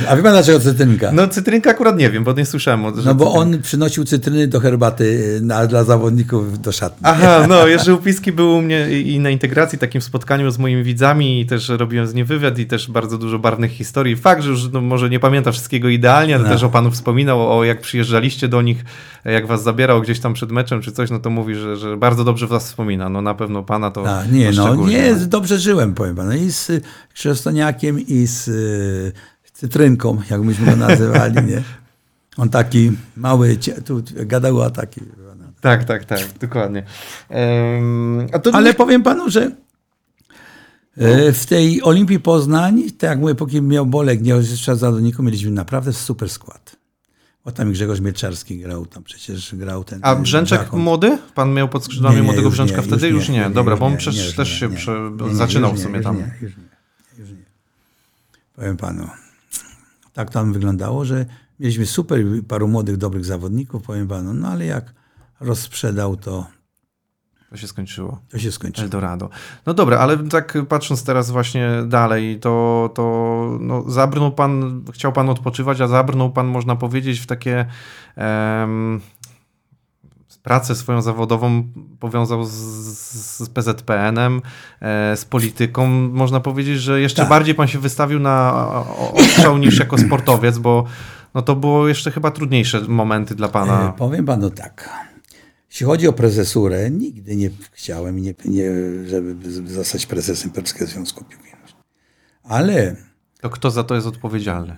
A 0.08 0.16
wie 0.16 0.22
pan 0.22 0.32
dlaczego 0.32 0.60
cytrynka? 0.60 1.12
No, 1.12 1.22
No 1.22 1.28
cytrynka 1.28 1.70
akurat 1.70 1.98
nie 1.98 2.10
wiem, 2.10 2.24
bo 2.24 2.32
nie 2.32 2.46
słyszałem. 2.46 2.84
o- 2.84 3.00
że 3.00 3.14
bo 3.14 3.24
cytryn- 3.24 3.38
on 3.38 3.62
przynosił 3.62 4.04
cytryny 4.04 4.46
do 4.48 4.60
herbaty 4.60 5.38
na, 5.42 5.66
dla 5.66 5.84
zawodników 5.84 6.60
do 6.60 6.72
szatni. 6.72 6.98
Aha, 7.02 7.46
no 7.48 7.66
Jerzy 7.66 7.92
Łupicki 7.92 8.32
był 8.32 8.56
u 8.56 8.62
mnie 8.62 8.88
i 8.90 9.12
i 9.14 9.20
na 9.20 9.30
integracji, 9.30 9.78
takim 9.78 10.00
spotkaniu 10.00 10.50
z 10.50 10.58
moimi 10.58 10.82
widzami 10.82 11.40
i 11.40 11.46
też 11.46 11.68
robiłem 11.68 12.06
z 12.06 12.14
nim 12.14 12.26
wywiad 12.26 12.58
i 12.58 12.66
też 12.66 12.90
bardzo 12.90 13.18
dużo 13.18 13.38
barwnych 13.38 13.70
historii. 13.70 14.16
Fakt, 14.16 14.42
że 14.42 14.50
już 14.50 14.72
no, 14.72 14.80
może 14.80 15.10
nie 15.10 15.20
pamięta 15.20 15.52
wszystkiego 15.52 15.88
idealnie, 15.88 16.34
ale 16.34 16.44
No. 16.44 16.50
też 16.50 16.62
o 16.62 16.68
panu 16.68 16.90
wspominał, 16.90 17.58
o 17.58 17.64
jak 17.64 17.80
przyjeżdżaliście 17.80 18.48
do 18.48 18.62
nich, 18.62 18.84
jak 19.24 19.46
was 19.46 19.62
zabierał 19.62 20.00
gdzieś 20.02 20.20
tam 20.20 20.34
przed 20.34 20.52
meczem 20.52 20.80
czy 20.82 20.92
coś, 20.92 21.10
no 21.10 21.18
to 21.18 21.30
mówi, 21.30 21.54
że, 21.54 21.76
że 21.76 21.96
bardzo 21.96 22.24
dobrze 22.24 22.46
was 22.55 22.64
wspomina. 22.66 23.09
No 23.09 23.22
na 23.22 23.34
pewno 23.34 23.62
pana 23.62 23.90
to 23.90 24.18
A, 24.18 24.24
nie, 24.24 24.52
no 24.52 24.76
nie, 24.76 25.14
dobrze 25.14 25.59
żyłem, 25.59 25.94
powiem 25.94 26.16
panu. 26.16 26.32
I 26.32 26.50
z 26.50 26.70
Krzestoniakiem, 27.14 28.00
i 28.00 28.26
z 28.26 28.48
y, 28.48 29.12
cytrynką, 29.52 30.18
jak 30.30 30.42
myśmy 30.42 30.66
go 30.66 30.76
nazywali, 30.76 31.34
nie? 31.34 31.62
On 32.36 32.48
taki 32.48 32.92
mały, 33.16 33.59
tu 33.84 34.02
gadała 34.14 34.70
taki. 34.70 35.00
Tak, 35.61 35.84
tak, 35.84 36.05
tak, 36.05 36.20
dokładnie. 36.40 36.82
To 38.42 38.55
Ale 38.55 38.74
powiem 38.74 39.02
panu, 39.02 39.30
że 39.30 39.50
e, 40.96 41.32
w 41.32 41.46
tej 41.46 41.82
Olimpii 41.82 42.20
Poznań, 42.20 42.82
tak 42.98 43.11
jak 43.11 43.18
mówię, 43.18 43.34
póki 43.34 43.62
miał 43.62 43.86
Bolek, 43.86 44.22
nie 44.22 44.36
oczyszczał 44.36 44.76
zawodników, 44.76 45.24
mieliśmy 45.24 45.50
naprawdę 45.50 45.92
super 45.92 46.30
skład. 46.30 46.76
Bo 47.45 47.53
tam 47.53 47.72
Grzegorz 47.72 48.01
Mielczarski 48.01 48.59
grał, 48.59 48.86
tam 48.86 49.03
przecież 49.03 49.55
grał 49.55 49.84
ten... 49.84 50.01
A 50.03 50.16
Brzęczek 50.16 50.61
Zakon. 50.61 50.80
młody? 50.80 51.18
Pan 51.34 51.53
miał 51.53 51.68
pod 51.68 51.84
skrzydłami 51.84 52.16
Nie, 52.16 52.22
nie, 52.22 52.26
młodego 52.26 52.51
Brzęczka 52.51 52.76
nie, 52.76 52.82
wtedy? 52.82 53.09
Już 53.09 53.28
nie, 53.28 53.51
dobra, 53.51 53.76
bo 53.76 53.86
on 53.86 53.97
przecież 53.97 54.34
też 54.34 54.61
się 54.61 54.74
prze... 54.74 55.11
Zaczynał 55.32 55.74
w 55.74 55.80
sumie 55.80 56.01
tam. 56.01 56.16
Nie, 56.16 56.34
już 56.42 56.57
nie, 56.57 56.64
już 57.18 57.30
nie. 57.30 57.45
Powiem 58.57 58.76
panu, 58.76 59.09
tak 60.12 60.30
tam 60.30 60.53
wyglądało, 60.53 61.05
że 61.05 61.26
mieliśmy 61.61 61.86
super 61.86 62.24
paru 62.49 62.68
młodych, 62.68 62.97
dobrych 62.97 63.24
zawodników, 63.24 63.82
powiem 63.82 64.09
panu, 64.09 64.34
no 64.34 64.49
ale 64.49 64.66
jak 64.66 64.95
rozsprzedał, 65.40 66.16
to, 66.16 66.47
To 67.55 67.59
się 67.59 67.68
skończyło. 67.68 68.18
to 68.30 68.38
się 68.38 68.52
skończyło. 68.52 68.84
Eldorado. 68.84 69.28
No 69.66 69.74
dobra, 69.74 69.98
ale 69.98 70.18
tak 70.18 70.59
patrząc 70.68 71.05
teraz 71.05 71.30
właśnie 71.30 71.68
dalej, 71.86 72.40
to, 72.40 72.90
to 72.94 73.02
no, 73.61 73.84
zabrnął 73.90 74.32
pan, 74.32 74.82
chciał 74.92 75.12
pan 75.12 75.28
odpoczywać, 75.28 75.80
a 75.80 75.86
zabrnął 75.88 76.30
pan, 76.32 76.46
można 76.46 76.76
powiedzieć, 76.76 77.20
w 77.20 77.26
takie 77.26 77.66
pracę 80.42 80.74
swoją 80.74 81.02
zawodową 81.02 81.64
powiązał 82.00 82.44
z, 82.44 82.50
z 83.38 83.48
PZPN-em, 83.48 84.42
e, 84.80 85.16
z 85.16 85.24
polityką. 85.24 85.86
Można 86.12 86.40
powiedzieć, 86.40 86.80
że 86.80 87.00
jeszcze 87.00 87.22
Tak. 87.22 87.28
bardziej 87.28 87.55
pan 87.55 87.66
się 87.68 87.78
wystawił 87.78 88.20
na 88.20 88.52
ostrzał 89.14 89.59
niż 89.59 89.78
jako 89.78 89.98
sportowiec, 89.98 90.59
bo 90.59 90.84
no, 91.34 91.42
to 91.42 91.57
było 91.57 91.88
jeszcze 91.88 92.11
chyba 92.11 92.30
trudniejsze 92.30 92.80
momenty 92.88 93.34
dla 93.34 93.46
E, 93.46 93.50
pana. 93.50 93.92
powiem 93.98 94.24
panu 94.26 94.50
tak. 94.50 94.90
Jeśli 95.74 95.86
chodzi 95.86 96.08
o 96.08 96.12
prezesurę, 96.12 96.90
nigdy 96.90 97.36
nie 97.36 97.50
chciałem, 97.72 98.18
nie, 98.18 98.34
nie, 98.44 98.72
żeby 99.06 99.50
zostać 99.72 100.06
prezesem 100.06 100.50
Polskiego 100.50 100.86
Związku 100.86 101.24
Nożnej. 101.24 101.52
Ale 102.42 102.96
To 103.40 103.50
kto 103.50 103.70
za 103.70 103.84
to 103.84 103.94
jest 103.94 104.06
odpowiedzialny? 104.06 104.76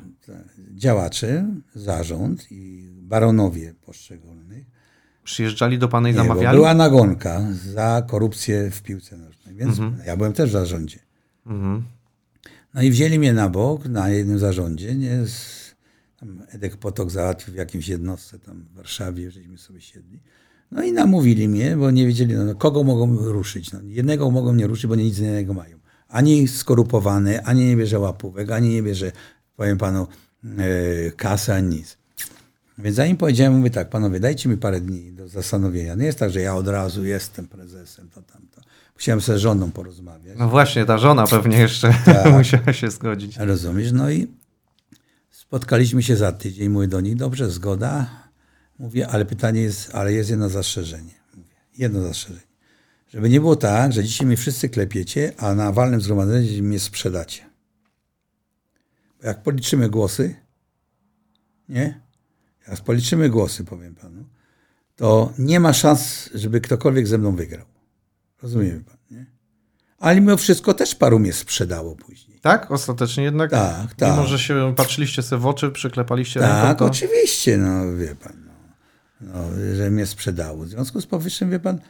działacze, 0.75 1.47
zarząd 1.75 2.53
i 2.53 2.89
baronowie 2.93 3.75
poszczególnych 3.75 4.67
Przyjeżdżali 5.25 5.79
do 5.79 5.89
pana 5.89 6.09
i 6.09 6.13
Nie, 6.13 6.19
namawiali? 6.19 6.57
była 6.57 6.75
nagonka 6.75 7.47
za 7.73 8.03
korupcję 8.09 8.71
w 8.71 8.83
piłce 8.83 9.17
nożnej, 9.17 9.55
więc 9.55 9.79
ja 10.07 10.17
byłem 10.17 10.33
też 10.33 10.51
w 10.51 10.53
zarządzie. 10.53 10.99
Mhm. 11.47 11.85
No 12.75 12.83
i 12.83 12.91
wzięli 12.91 13.19
mnie 13.19 13.33
na 13.33 13.49
bok 13.49 13.87
na 13.87 14.09
jednym 14.09 14.39
zarządzie, 14.39 14.95
nie? 14.95 15.25
Edek 16.49 16.77
Potok 16.77 17.11
załatwił 17.11 17.55
w 17.55 17.57
jakimś 17.57 17.89
jednostce 17.89 18.39
tam 18.39 18.63
w 18.63 18.75
Warszawie, 18.75 19.31
żeśmy 19.31 19.59
sobie 19.59 19.81
siedli. 19.81 20.21
No 20.71 20.83
i 20.83 20.93
namówili 20.93 21.49
mnie, 21.49 21.77
bo 21.77 21.91
nie 21.91 22.07
wiedzieli, 22.07 22.35
no, 22.35 22.45
no, 22.45 22.55
kogo 22.55 22.83
mogą 22.83 23.17
ruszyć. 23.17 23.73
No, 23.73 23.79
jednego 23.85 24.31
mogą 24.31 24.55
nie 24.55 24.67
ruszyć, 24.67 24.87
bo 24.87 24.95
nic 24.95 25.19
innego 25.19 25.55
mają. 25.55 25.79
Ani 26.09 26.49
skorupowany, 26.49 27.45
ani 27.45 27.67
nie 27.67 27.77
bierze 27.77 27.99
łapówek, 27.99 28.51
ani 28.51 28.69
nie 28.69 28.83
bierze, 28.83 29.13
powiem 29.57 29.79
panu, 29.79 30.07
e, 30.45 31.11
kasy, 31.11 31.53
ani 31.53 31.77
nic. 31.77 31.99
Więc 32.79 32.97
zanim 32.97 33.17
powiedziałem, 33.17 33.57
mówię 33.57 33.71
tak, 33.71 33.91
panowie, 33.91 34.21
dajcie 34.21 34.49
mi 34.49 34.57
parę 34.57 34.81
dni 34.81 35.13
do 35.13 35.29
zastanowienia. 35.29 35.95
Nie 35.95 36.07
jest 36.07 36.19
tak, 36.19 36.31
że 36.31 36.41
ja 36.41 36.55
od 36.57 36.69
razu 36.69 37.05
jestem 37.05 37.49
prezesem, 37.49 38.09
to 38.09 38.23
tamto. 38.23 38.61
Musiałem 38.95 39.21
ze 39.21 39.39
żoną 39.39 39.71
porozmawiać. 39.71 40.39
No 40.39 40.49
właśnie, 40.49 40.85
ta 40.85 40.99
żona 40.99 41.27
pewnie 41.27 41.59
jeszcze 41.59 41.95
Tak. 42.05 42.33
musiała 42.39 42.73
się 42.73 42.91
zgodzić. 42.91 43.37
Rozumiesz? 43.37 43.93
No 43.93 44.11
i 44.11 44.27
spotkaliśmy 45.31 46.03
się 46.03 46.17
za 46.17 46.33
tydzień. 46.33 46.69
Mówię 46.69 46.89
do 46.89 47.01
nich, 47.01 47.17
dobrze, 47.17 47.51
zgoda. 47.51 48.26
Mówię, 48.79 49.09
ale 49.09 49.25
pytanie 49.25 49.61
jest, 49.61 49.95
ale 49.95 50.13
jest 50.13 50.31
jedno 50.31 50.49
zastrzeżenie. 50.49 51.15
Mówię, 51.35 51.55
jedno 51.79 52.03
zastrzeżenie. 52.03 52.47
Żeby 53.09 53.29
nie 53.29 53.41
było 53.41 53.57
tak, 53.57 53.93
że 53.93 54.05
dzisiaj 54.05 54.27
mnie 54.27 54.37
wszyscy 54.37 54.69
klepiecie, 54.69 55.33
a 55.39 55.55
na 55.55 55.73
walnym 55.73 56.01
zgromadzeniu 56.01 56.63
mnie 56.63 56.81
sprzedacie. 56.81 57.43
Bo 59.21 59.27
jak 59.27 59.43
policzymy 59.43 59.89
głosy, 59.89 60.37
nie? 61.69 62.01
Jak 62.69 62.81
policzymy 62.81 63.31
głosy, 63.31 63.65
powiem 63.65 63.95
panu, 63.95 64.25
to 64.97 65.33
nie 65.39 65.61
ma 65.61 65.73
szans, 65.73 66.31
żeby 66.35 66.61
ktokolwiek 66.61 67.07
ze 67.07 67.19
mną 67.19 67.37
wygrał. 67.37 67.67
Rozumie 68.43 68.71
pan, 68.71 68.97
nie? 69.11 69.27
Ale 69.99 70.21
mimo 70.21 70.37
wszystko 70.37 70.75
też 70.75 70.95
paru 70.95 71.19
mnie 71.19 71.33
sprzedało 71.33 71.97
później. 71.97 72.41
Tak? 72.41 72.71
Ostatecznie 72.71 73.25
jednak? 73.25 73.51
Tak, 73.51 73.95
tak. 73.95 74.11
Mimo, 74.11 74.27
że 74.27 74.39
się 74.39 74.75
patrzyliście 74.77 75.23
sobie 75.23 75.43
w 75.43 75.47
oczy, 75.47 75.71
przyklepaliście 75.71 76.41
Tak, 76.41 76.65
ręką, 76.65 76.79
to... 76.79 76.85
oczywiście, 76.85 77.59
no 77.59 77.97
wie 77.97 78.15
pan, 78.15 78.46
no, 79.21 79.45
że 79.77 79.91
mnie 79.91 80.07
sprzedało. 80.07 80.65
W 80.65 80.69
związku 80.69 81.01
z 81.01 81.07
powyższym, 81.07 81.51
wie 81.51 81.61
pan, 81.61 81.81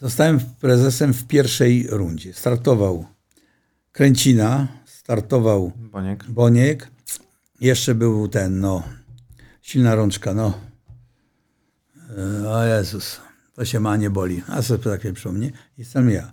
zostałem 0.00 0.40
prezesem 0.60 1.14
w 1.14 1.26
pierwszej 1.26 1.86
rundzie. 1.90 2.34
Startował 2.34 3.06
Kręcina, 3.92 4.68
startował 4.84 5.72
Boniek. 5.76 6.24
Boniek, 6.24 6.90
jeszcze 7.60 7.94
był 7.94 8.28
ten, 8.28 8.60
no, 8.60 8.82
silna 9.62 9.94
rączka, 9.94 10.34
no. 10.34 10.58
E, 12.44 12.48
O 12.48 12.64
Jezus, 12.64 13.20
to 13.54 13.64
się 13.64 13.80
ma 13.80 13.96
nie 13.96 14.10
boli. 14.10 14.42
A 14.48 14.62
sobie 14.62 14.84
tak 14.84 15.12
przy 15.14 15.28
mnie. 15.28 15.46
I 15.48 15.52
jestem 15.78 16.10
ja. 16.10 16.32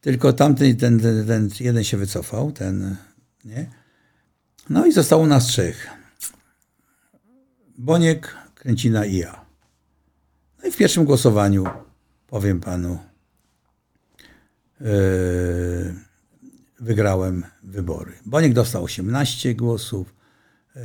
Tylko 0.00 0.32
tamten, 0.32 0.76
ten, 0.76 1.00
ten, 1.00 1.26
ten 1.26 1.50
jeden 1.60 1.84
się 1.84 1.96
wycofał, 1.96 2.52
ten, 2.52 2.96
nie? 3.44 3.70
No 4.70 4.86
i 4.86 4.92
zostało 4.92 5.26
nas 5.26 5.46
trzech. 5.46 5.86
Boniek, 7.78 8.36
Kręcina 8.60 9.04
i 9.06 9.16
ja. 9.16 9.44
No 10.62 10.68
i 10.68 10.72
w 10.72 10.76
pierwszym 10.76 11.04
głosowaniu, 11.04 11.64
powiem 12.26 12.60
panu, 12.60 12.98
yy, 14.80 14.86
wygrałem 16.80 17.44
wybory. 17.62 18.12
Boniek 18.26 18.52
dostał 18.52 18.84
18 18.84 19.54
głosów, 19.54 20.14
yy, 20.76 20.82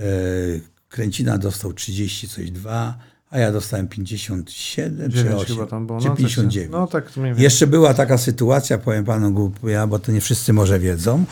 Kręcina 0.90 1.38
dostał 1.38 1.74
30 1.74 2.28
coś 2.28 2.52
2, 2.52 2.98
a 3.30 3.40
ja 3.40 3.52
dostałem 3.52 3.88
57 3.88 5.12
czy 5.12 5.18
Dziewięć 5.18 5.36
8, 5.36 5.56
chyba 5.56 5.68
tam 5.68 5.88
było. 5.88 6.00
czy 6.00 6.08
no, 6.08 6.12
coś- 6.12 6.20
59. 6.20 6.72
No 6.72 6.88
tak, 6.88 7.18
mniej 7.18 7.30
więcej. 7.30 7.44
Jeszcze 7.44 7.68
była 7.68 7.94
taka 7.94 8.18
sytuacja, 8.18 8.78
powiem 8.78 9.06
panu 9.06 9.32
głupia, 9.32 9.88
bo 9.88 10.00
to 10.00 10.12
nie 10.12 10.22
wszyscy 10.22 10.54
może 10.54 10.80
wiedzą, 10.80 11.26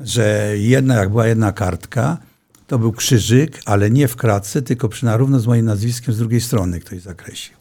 że 0.00 0.54
jedna, 0.58 0.94
jak 0.94 1.08
była 1.08 1.26
jedna 1.26 1.52
kartka, 1.52 2.18
to 2.66 2.78
był 2.78 2.92
krzyżyk, 2.92 3.60
ale 3.66 3.90
nie 3.90 4.08
w 4.08 4.16
kratce, 4.16 4.62
tylko 4.62 4.88
przy 4.88 5.06
z 5.36 5.46
moim 5.46 5.64
nazwiskiem 5.66 6.14
z 6.14 6.18
drugiej 6.18 6.40
strony 6.40 6.80
ktoś 6.80 7.00
zakreślił. 7.00 7.58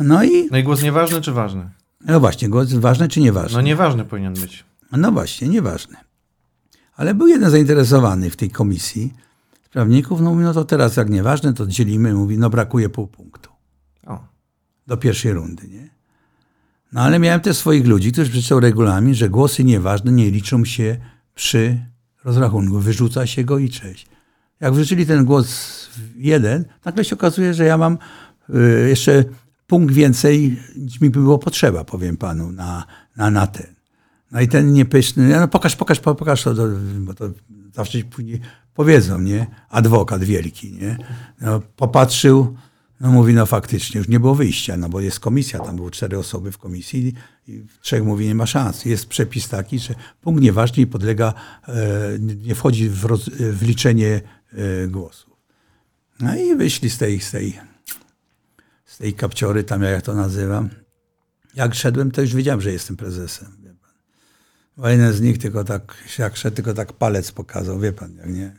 No 0.00 0.24
i, 0.24 0.48
No 0.50 0.58
i 0.58 0.62
głos 0.62 0.82
nieważny 0.82 1.20
czy 1.20 1.32
ważny? 1.32 1.70
no 2.04 2.20
właśnie, 2.20 2.48
głos 2.48 2.72
ważne 2.72 3.08
czy 3.08 3.20
nieważne? 3.20 3.56
No 3.56 3.62
nieważny 3.62 4.04
powinien 4.04 4.34
być. 4.34 4.64
No 4.92 5.12
właśnie, 5.12 5.48
nieważne. 5.48 5.96
Ale 6.96 7.14
był 7.14 7.26
jeden 7.26 7.50
zainteresowany 7.50 8.30
w 8.30 8.36
tej 8.36 8.50
komisji 8.50 9.14
prawników, 9.70 10.20
no 10.20 10.30
mówi, 10.30 10.44
no 10.44 10.52
to 10.54 10.64
teraz 10.64 10.96
jak 10.96 11.10
nieważne, 11.10 11.52
to 11.52 11.66
dzielimy, 11.66 12.14
mówi, 12.14 12.38
no 12.38 12.50
brakuje 12.50 12.88
pół 12.88 13.06
punktu. 13.06 13.50
O. 14.06 14.24
do 14.86 14.96
pierwszej 14.96 15.32
rundy, 15.32 15.68
nie? 15.68 15.90
No 16.92 17.00
ale 17.00 17.18
miałem 17.18 17.40
też 17.40 17.56
swoich 17.56 17.86
ludzi, 17.86 18.12
którzy 18.12 18.30
przeczytał 18.30 18.60
regulamin, 18.60 19.14
że 19.14 19.28
głosy 19.28 19.64
nieważne 19.64 20.12
nie 20.12 20.30
liczą 20.30 20.64
się 20.64 20.96
przy 21.34 21.80
rozrachunku. 22.24 22.78
Wyrzuca 22.78 23.26
się 23.26 23.44
go 23.44 23.58
i 23.58 23.68
cześć. 23.70 24.06
Jak 24.60 24.74
wrzucili 24.74 25.06
ten 25.06 25.24
głos 25.24 25.88
jeden, 26.16 26.64
nagle 26.84 27.04
się 27.04 27.14
okazuje, 27.16 27.54
że 27.54 27.64
ja 27.64 27.78
mam 27.78 27.98
y, 28.50 28.88
jeszcze 28.88 29.24
punkt 29.66 29.94
więcej, 29.94 30.58
niż 30.76 31.00
mi 31.00 31.10
by 31.10 31.20
było 31.20 31.38
potrzeba, 31.38 31.84
powiem 31.84 32.16
panu, 32.16 32.52
na, 32.52 32.84
na, 33.16 33.30
na 33.30 33.46
ten. 33.46 33.66
No 34.32 34.40
i 34.40 34.48
ten 34.48 34.72
niepyszny, 34.72 35.28
no 35.28 35.48
pokaż, 35.48 35.76
pokaż, 35.76 36.00
po- 36.00 36.14
pokaż 36.14 36.42
to, 36.42 36.54
bo 36.98 37.14
to 37.14 37.30
zawsze 37.74 37.98
później 37.98 38.40
powiedzą, 38.74 39.20
nie? 39.20 39.46
Adwokat 39.68 40.24
wielki, 40.24 40.72
nie? 40.72 40.98
No, 41.40 41.60
popatrzył, 41.76 42.56
no 43.00 43.10
mówi, 43.10 43.34
no 43.34 43.46
faktycznie, 43.46 43.98
już 43.98 44.08
nie 44.08 44.20
było 44.20 44.34
wyjścia, 44.34 44.76
no 44.76 44.88
bo 44.88 45.00
jest 45.00 45.20
komisja, 45.20 45.60
tam 45.60 45.76
były 45.76 45.90
cztery 45.90 46.18
osoby 46.18 46.52
w 46.52 46.58
komisji 46.58 47.14
i 47.48 47.66
trzech 47.82 48.04
mówi, 48.04 48.26
nie 48.26 48.34
ma 48.34 48.46
szans. 48.46 48.84
Jest 48.84 49.06
przepis 49.06 49.48
taki, 49.48 49.78
że 49.78 49.94
punkt 50.20 50.42
nieważny 50.42 50.86
podlega, 50.86 51.34
e, 51.68 51.74
nie 52.18 52.54
wchodzi 52.54 52.88
w, 52.88 53.04
roz, 53.04 53.28
w 53.28 53.62
liczenie 53.62 54.20
e, 54.52 54.86
głosów. 54.88 55.30
No 56.20 56.36
i 56.36 56.56
wyszli 56.56 56.90
z 56.90 56.98
tej, 56.98 57.20
z 57.20 57.30
tej, 57.30 57.60
z 58.84 58.98
tej 58.98 59.14
kapciory, 59.14 59.64
tam 59.64 59.82
jak 59.82 60.02
to 60.02 60.14
nazywam. 60.14 60.68
Jak 61.54 61.74
szedłem, 61.74 62.10
to 62.10 62.20
już 62.20 62.34
wiedziałem, 62.34 62.60
że 62.60 62.72
jestem 62.72 62.96
prezesem. 62.96 63.48
Wie 63.62 63.74
pan. 63.74 63.90
Bo 64.76 64.88
jeden 64.88 65.12
z 65.12 65.20
nich 65.20 65.38
tylko 65.38 65.64
tak, 65.64 65.96
jak 66.18 66.36
szedł, 66.36 66.56
tylko 66.56 66.74
tak 66.74 66.92
palec 66.92 67.32
pokazał, 67.32 67.80
wie 67.80 67.92
pan, 67.92 68.16
jak 68.16 68.28
nie. 68.28 68.56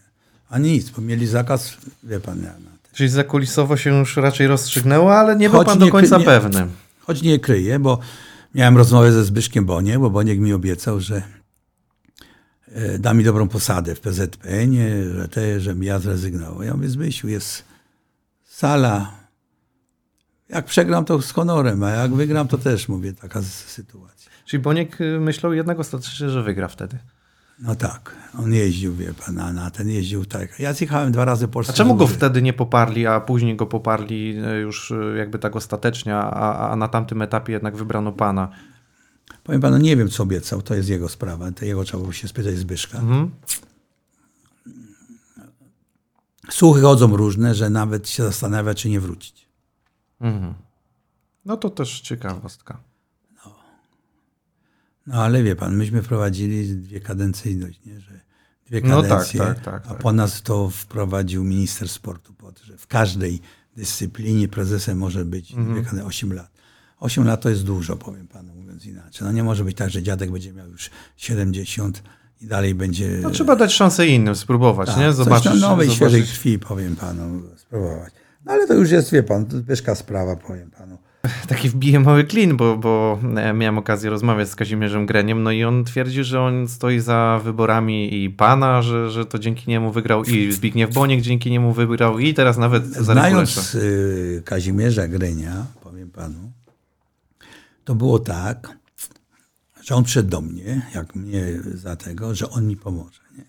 A 0.50 0.58
nic, 0.58 0.90
bo 0.90 1.02
mieli 1.02 1.28
zakaz, 1.28 1.78
wie 2.04 2.20
pan, 2.20 2.44
ja, 2.44 2.54
tym. 2.54 2.81
Czyli 2.94 3.10
zakulisowo 3.10 3.78
się 3.78 3.98
już 3.98 4.18
raczej 4.18 4.48
rozstrzygnęło, 4.48 5.16
ale 5.16 5.36
nie 5.36 5.50
był 5.50 5.58
Choć 5.60 5.68
pan 5.68 5.80
do 5.80 5.86
nie- 5.86 5.92
końca 5.92 6.18
nie- 6.18 6.26
pewny. 6.26 6.68
Choć 7.00 7.22
nie 7.22 7.40
kryję, 7.40 7.80
bo 7.80 8.00
miałem 8.56 8.78
rozmowę 8.78 9.12
ze 9.12 9.24
Zbyszkiem 9.26 9.66
Bonie, 9.66 10.00
bo 10.00 10.10
Boniek 10.10 10.40
mi 10.40 10.54
obiecał, 10.54 11.00
że 11.00 11.22
e, 12.72 13.00
da 13.00 13.14
mi 13.14 13.24
dobrą 13.24 13.48
posadę 13.48 13.96
w 13.96 14.00
PZPN, 14.00 14.76
że, 15.16 15.28
te, 15.28 15.60
żebym 15.60 15.84
ja 15.84 16.00
zrezygnował. 16.00 16.64
Ja 16.64 16.74
mówię, 16.74 16.90
Zbysiu, 16.90 17.28
jest 17.28 17.64
sala. 18.44 19.12
Jak 20.50 20.66
przegram, 20.66 21.06
to 21.06 21.22
z 21.22 21.32
honorem, 21.32 21.84
a 21.84 21.90
jak 21.90 22.14
wygram, 22.14 22.48
to 22.48 22.58
też, 22.58 22.88
mówię, 22.90 23.14
taka 23.14 23.42
sytuacja. 23.42 24.32
Czyli 24.46 24.64
Boniek 24.64 25.02
y, 25.02 25.20
myślał 25.20 25.54
jednak 25.54 25.80
ostatecznie, 25.80 26.30
że 26.30 26.44
wygra 26.44 26.68
wtedy. 26.68 26.98
No 27.62 27.76
tak, 27.76 28.16
on 28.40 28.54
jeździł, 28.54 28.96
wie 28.96 29.14
pan, 29.14 29.36
na, 29.36 29.54
na 29.54 29.72
ten 29.72 29.90
jeździł 29.90 30.26
tak. 30.26 30.60
Ja 30.60 30.74
zjechałem 30.74 31.12
dwa 31.12 31.26
razy 31.26 31.48
Polskę. 31.48 31.74
A 31.74 31.78
czemu 31.78 31.96
go 31.96 32.08
wtedy 32.08 32.42
nie 32.42 32.54
poparli, 32.54 33.08
a 33.08 33.20
później 33.20 33.56
go 33.56 33.66
poparli 33.66 34.38
y, 34.58 34.60
już 34.60 34.92
y, 34.92 35.16
jakby 35.18 35.40
tak 35.40 35.56
ostatecznie, 35.56 36.16
a, 36.16 36.70
a 36.72 36.76
na 36.76 36.88
tamtym 36.88 37.22
etapie 37.22 37.54
jednak 37.54 37.76
wybrano 37.76 38.12
pana? 38.12 38.50
Powiem 39.44 39.62
panu, 39.62 39.78
nie 39.78 39.98
wiem, 39.98 40.10
co 40.10 40.24
obiecał, 40.24 40.62
to 40.62 40.76
jest 40.76 40.90
jego 40.90 41.10
sprawa, 41.10 41.52
to 41.52 41.66
jego 41.66 41.84
trzeba 41.84 42.02
było 42.02 42.14
się 42.14 42.28
spytać 42.28 42.58
Zbyszka. 42.58 42.98
Mhm. 42.98 43.32
Słuchy 46.50 46.82
chodzą 46.82 47.18
różne, 47.18 47.56
że 47.56 47.70
nawet 47.70 48.10
się 48.10 48.24
zastanawia, 48.24 48.74
czy 48.74 48.90
nie 48.90 49.00
wrócić. 49.00 49.48
Mhm. 50.22 50.54
No 51.46 51.58
to 51.58 51.70
też 51.70 52.02
ciekawostka. 52.02 52.78
No 55.08 55.24
ale 55.24 55.44
wie 55.44 55.56
pan, 55.56 55.76
myśmy 55.76 56.02
wprowadzili 56.02 56.76
dwie 56.78 57.00
kadencyjność, 57.00 57.80
nie? 57.86 58.00
że 58.00 58.12
dwie 58.68 58.82
No 58.84 59.02
tak, 59.02 59.10
kadencje, 59.10 59.40
tak, 59.40 59.60
tak, 59.60 59.86
a 59.86 59.90
tak. 59.90 59.98
po 59.98 60.14
nas 60.14 60.42
to 60.42 60.70
wprowadził 60.70 61.44
minister 61.44 61.90
sportu, 61.90 62.34
po 62.34 62.52
to, 62.52 62.64
że 62.66 62.78
w 62.78 62.88
każdej 62.88 63.40
dyscyplinie 63.78 64.48
prezesem 64.48 64.98
może 64.98 65.26
być 65.26 65.52
Mhm. 65.52 65.72
dwie 65.74 65.84
kadencje, 65.84 66.06
8 66.08 66.34
lat. 66.34 66.52
8 67.00 67.26
lat 67.28 67.42
to 67.42 67.50
jest 67.50 67.64
dużo, 67.64 67.96
powiem 67.98 68.28
panu, 68.28 68.56
mówiąc 68.56 68.86
inaczej. 68.86 69.28
No 69.28 69.32
nie 69.32 69.44
może 69.44 69.64
być 69.64 69.78
tak, 69.78 69.90
że 69.90 70.04
dziadek 70.04 70.32
będzie 70.32 70.54
miał 70.54 70.70
już 70.70 70.90
70 71.18 72.04
i 72.42 72.48
dalej 72.48 72.76
będzie... 72.76 73.20
No 73.22 73.30
trzeba 73.30 73.56
dać 73.56 73.74
szansę 73.74 74.08
innym, 74.08 74.36
spróbować, 74.36 74.88
tak, 74.90 74.98
nie? 74.98 75.06
coś 75.06 75.16
Zobaczyć. 75.16 75.46
na 75.46 75.52
nowej, 75.56 75.70
zobaczyć. 75.88 75.96
świeżej 75.96 76.24
krwi, 76.24 76.60
powiem 76.60 76.96
panu, 76.96 77.42
spróbować. 77.58 78.14
No 78.46 78.52
ale 78.52 78.68
to 78.68 78.74
już 78.74 78.92
jest, 78.92 79.12
wie 79.12 79.24
pan, 79.24 79.46
to 79.46 79.58
Zbyszka 79.58 79.96
sprawa, 79.96 80.36
powiem 80.36 80.72
panu. 80.72 80.98
Taki 81.48 81.70
wbije 81.70 82.00
mały 82.00 82.24
klin, 82.24 82.58
bo, 82.58 82.78
bo 82.78 83.20
e, 83.36 83.54
miałem 83.54 83.78
okazję 83.78 84.10
rozmawiać 84.10 84.50
z 84.50 84.56
Kazimierzem 84.56 85.06
Greniem, 85.06 85.44
no 85.44 85.52
i 85.52 85.64
on 85.64 85.84
twierdzi, 85.84 86.24
że 86.24 86.42
on 86.42 86.68
stoi 86.68 87.00
za 87.00 87.42
wyborami 87.44 88.24
i 88.24 88.30
pana, 88.30 88.82
że, 88.82 89.12
że 89.12 89.26
to 89.26 89.40
dzięki 89.40 89.70
niemu 89.70 89.92
wygrał 89.92 90.24
i 90.24 90.52
Zbigniew 90.52 90.94
Boniek 90.94 91.22
dzięki 91.22 91.52
niemu 91.52 91.74
wygrał 91.74 92.20
i 92.20 92.34
teraz 92.34 92.58
nawet 92.58 92.86
Znając 92.86 93.76
y, 93.76 94.42
Kazimierza 94.46 95.08
Grenia, 95.08 95.66
powiem 95.84 96.10
panu, 96.10 96.52
to 97.84 97.96
było 97.96 98.20
tak, 98.20 98.78
że 99.82 99.96
on 99.96 100.04
przyszedł 100.04 100.30
do 100.30 100.42
mnie, 100.42 100.82
jak 100.96 101.16
mnie 101.16 101.46
za 101.74 101.96
tego, 101.96 102.36
że 102.36 102.50
on 102.50 102.68
mi 102.68 102.78
pomoże. 102.78 103.22
Nie? 103.38 103.44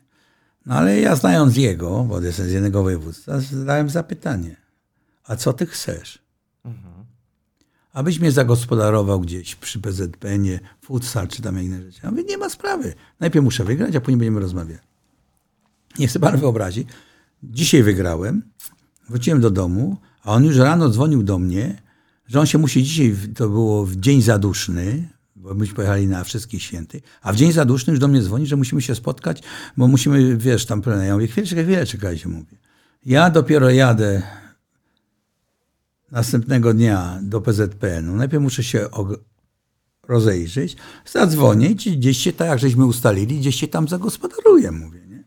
No 0.66 0.74
ale 0.74 1.00
ja 1.00 1.16
znając 1.16 1.56
jego, 1.56 2.04
bo 2.04 2.20
jestem 2.20 2.46
z 2.46 2.52
jednego 2.52 2.82
województwa, 2.82 3.40
zadałem 3.40 3.90
zapytanie, 3.90 4.56
a 5.24 5.36
co 5.36 5.52
ty 5.52 5.66
chcesz? 5.66 6.22
Abyś 7.92 8.20
mnie 8.20 8.32
zagospodarował 8.32 9.20
gdzieś 9.20 9.56
przy 9.56 9.80
PZPN-ie, 9.80 10.60
futsal 10.80 11.28
czy 11.28 11.42
tam 11.42 11.62
inne 11.62 11.82
rzeczy. 11.82 12.00
Ja 12.02 12.10
mówię, 12.10 12.24
nie 12.24 12.38
ma 12.38 12.48
sprawy. 12.48 12.94
Najpierw 13.20 13.44
muszę 13.44 13.64
wygrać, 13.64 13.96
a 13.96 14.00
później 14.00 14.18
będziemy 14.18 14.40
rozmawiać. 14.40 14.80
Nie 15.98 16.08
chce 16.08 16.20
pan 16.20 16.36
wyobrazić. 16.36 16.88
Dzisiaj 17.42 17.82
wygrałem, 17.82 18.42
wróciłem 19.08 19.40
do 19.40 19.50
domu, 19.50 19.96
a 20.24 20.32
on 20.32 20.44
już 20.44 20.56
rano 20.56 20.88
dzwonił 20.88 21.22
do 21.22 21.38
mnie, 21.38 21.82
że 22.26 22.40
on 22.40 22.46
się 22.46 22.58
musi 22.58 22.82
dzisiaj, 22.82 23.16
to 23.34 23.48
było 23.48 23.86
w 23.86 23.96
dzień 23.96 24.22
zaduszny, 24.22 25.08
bo 25.36 25.54
myśmy 25.54 25.74
pojechali 25.74 26.06
na 26.06 26.24
wszystkich 26.24 26.62
świętych, 26.62 27.02
a 27.22 27.32
w 27.32 27.36
dzień 27.36 27.52
zaduszny 27.52 27.90
już 27.90 28.00
do 28.00 28.08
mnie 28.08 28.22
dzwoni, 28.22 28.46
że 28.46 28.56
musimy 28.56 28.82
się 28.82 28.94
spotkać, 28.94 29.42
bo 29.76 29.88
musimy, 29.88 30.36
wiesz, 30.36 30.66
tam, 30.66 30.82
ja 31.06 31.14
mówię, 31.14 31.26
chwilę, 31.26 31.46
czekaj, 31.46 31.64
chwilę, 31.64 31.86
czekajcie, 31.86 32.28
mówię. 32.28 32.56
Ja 33.06 33.30
dopiero 33.30 33.70
jadę 33.70 34.22
następnego 36.12 36.74
dnia 36.74 37.18
do 37.22 37.40
PZPN-u. 37.40 38.16
Najpierw 38.16 38.42
muszę 38.42 38.64
się 38.64 38.88
rozejrzeć, 40.08 40.76
zadzwonię 41.12 41.68
i 41.70 41.74
gdzieś 41.74 42.18
się, 42.18 42.32
tak 42.32 42.48
jak 42.48 42.58
żeśmy 42.58 42.84
ustalili, 42.84 43.38
gdzieś 43.38 43.60
się 43.60 43.68
tam 43.68 43.88
zagospodaruję, 43.88 44.72
mówię, 44.72 45.00
nie? 45.06 45.24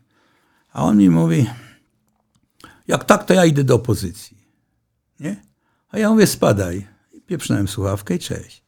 A 0.72 0.84
on 0.84 0.96
mi 0.96 1.10
mówi, 1.10 1.46
jak 2.88 3.04
tak, 3.04 3.24
to 3.24 3.34
ja 3.34 3.44
idę 3.44 3.64
do 3.64 3.74
opozycji. 3.74 4.36
Nie? 5.20 5.42
A 5.88 5.98
ja 5.98 6.10
mówię, 6.10 6.26
spadaj. 6.26 6.86
I 7.12 7.20
pieprznąłem 7.20 7.68
słuchawkę 7.68 8.14
i 8.14 8.18
cześć. 8.18 8.62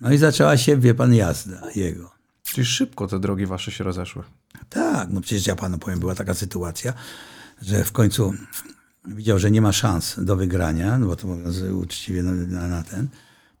No 0.00 0.12
i 0.12 0.18
zaczęła 0.18 0.56
się, 0.56 0.76
wie 0.76 0.94
pan, 0.94 1.14
jazda 1.14 1.70
jego. 1.74 2.10
Czyli 2.42 2.66
szybko 2.66 3.06
te 3.06 3.20
drogi 3.20 3.46
wasze 3.46 3.70
się 3.70 3.84
rozeszły. 3.84 4.22
Tak, 4.68 5.08
no 5.10 5.20
przecież 5.20 5.46
ja 5.46 5.56
panu 5.56 5.78
powiem, 5.78 6.00
była 6.00 6.14
taka 6.14 6.34
sytuacja, 6.34 6.92
że 7.62 7.84
w 7.84 7.92
końcu 7.92 8.34
widział, 9.06 9.38
że 9.38 9.50
nie 9.50 9.60
ma 9.62 9.72
szans 9.72 10.14
do 10.18 10.36
wygrania, 10.36 10.98
no 10.98 11.06
bo 11.06 11.16
to 11.16 11.26
mówiąc 11.28 11.60
uczciwie 11.60 12.22
na, 12.22 12.32
na, 12.32 12.68
na 12.68 12.82
ten, 12.82 13.08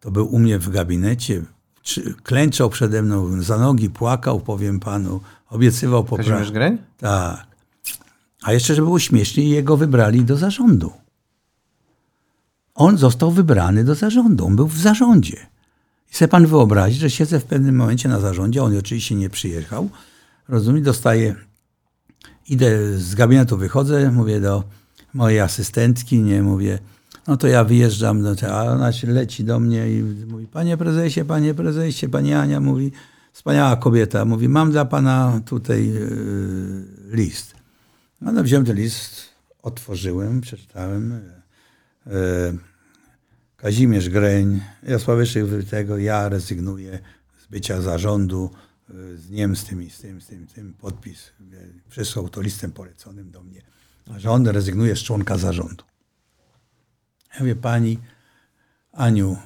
to 0.00 0.10
był 0.10 0.34
u 0.34 0.38
mnie 0.38 0.58
w 0.58 0.70
gabinecie, 0.70 1.42
czy- 1.82 2.14
klęczał 2.22 2.70
przede 2.70 3.02
mną, 3.02 3.42
za 3.42 3.58
nogi 3.58 3.90
płakał, 3.90 4.40
powiem 4.40 4.80
panu, 4.80 5.20
obiecywał 5.50 6.04
poprawę. 6.04 6.30
Kazimierz 6.30 6.52
Greń? 6.52 6.78
Tak. 6.98 7.46
A 8.42 8.52
jeszcze, 8.52 8.74
żeby 8.74 8.86
było 8.86 8.98
śmieszniej, 8.98 9.50
jego 9.50 9.76
wybrali 9.76 10.24
do 10.24 10.36
zarządu. 10.36 10.92
On 12.74 12.98
został 12.98 13.30
wybrany 13.30 13.84
do 13.84 13.94
zarządu. 13.94 14.46
On 14.46 14.56
był 14.56 14.68
w 14.68 14.78
zarządzie. 14.78 15.46
I 16.12 16.16
sobie 16.16 16.28
pan 16.28 16.46
wyobrazi, 16.46 16.98
że 16.98 17.10
siedzę 17.10 17.40
w 17.40 17.44
pewnym 17.44 17.76
momencie 17.76 18.08
na 18.08 18.20
zarządzie, 18.20 18.62
on 18.62 18.76
oczywiście 18.78 19.14
nie 19.14 19.30
przyjechał, 19.30 19.90
rozumie, 20.48 20.80
dostaje 20.80 21.34
idę 22.48 22.98
z 22.98 23.14
gabinetu, 23.14 23.56
wychodzę, 23.56 24.10
mówię 24.12 24.40
do 24.40 24.64
mojej 25.14 25.40
asystentki, 25.40 26.22
nie, 26.22 26.42
mówię, 26.42 26.78
no 27.26 27.36
to 27.36 27.46
ja 27.48 27.64
wyjeżdżam, 27.64 28.22
do 28.22 28.36
te, 28.36 28.52
a 28.52 28.62
ona 28.62 28.92
się 28.92 29.06
leci 29.06 29.44
do 29.44 29.60
mnie 29.60 29.90
i 29.90 30.02
mówi, 30.02 30.46
panie 30.46 30.76
prezesie, 30.76 31.24
panie 31.24 31.54
prezesie, 31.54 32.08
pani 32.08 32.34
Ania, 32.34 32.60
mówi, 32.60 32.92
wspaniała 33.32 33.76
kobieta, 33.76 34.24
mówi, 34.24 34.48
mam 34.48 34.70
dla 34.70 34.84
pana 34.84 35.40
tutaj 35.46 35.86
yy, 35.86 36.84
list. 37.10 37.54
No, 38.20 38.32
no 38.32 38.42
wziąłem 38.42 38.66
ten 38.66 38.76
list, 38.76 39.26
otworzyłem, 39.62 40.40
przeczytałem. 40.40 41.20
Yy, 42.06 42.12
Kazimierz 43.56 44.08
Greń, 44.08 44.60
Jasławeczek 44.82 45.44
tego, 45.70 45.98
ja 45.98 46.28
rezygnuję 46.28 46.98
z 47.44 47.46
bycia 47.46 47.80
zarządu 47.80 48.50
z 49.16 49.26
dniem 49.26 49.56
z 49.56 49.64
tym 49.64 49.90
z 49.90 49.98
tym, 49.98 50.20
z 50.20 50.52
tym, 50.52 50.74
podpis. 50.74 51.32
Przysłał 51.90 52.28
to 52.28 52.40
listem 52.40 52.72
poleconym 52.72 53.30
do 53.30 53.42
mnie, 53.42 53.62
że 54.16 54.30
on 54.30 54.48
rezygnuje 54.48 54.96
z 54.96 54.98
członka 54.98 55.38
zarządu. 55.38 55.84
Ja 57.34 57.40
mówię, 57.40 57.56
pani 57.56 57.98
Aniu, 58.92 59.36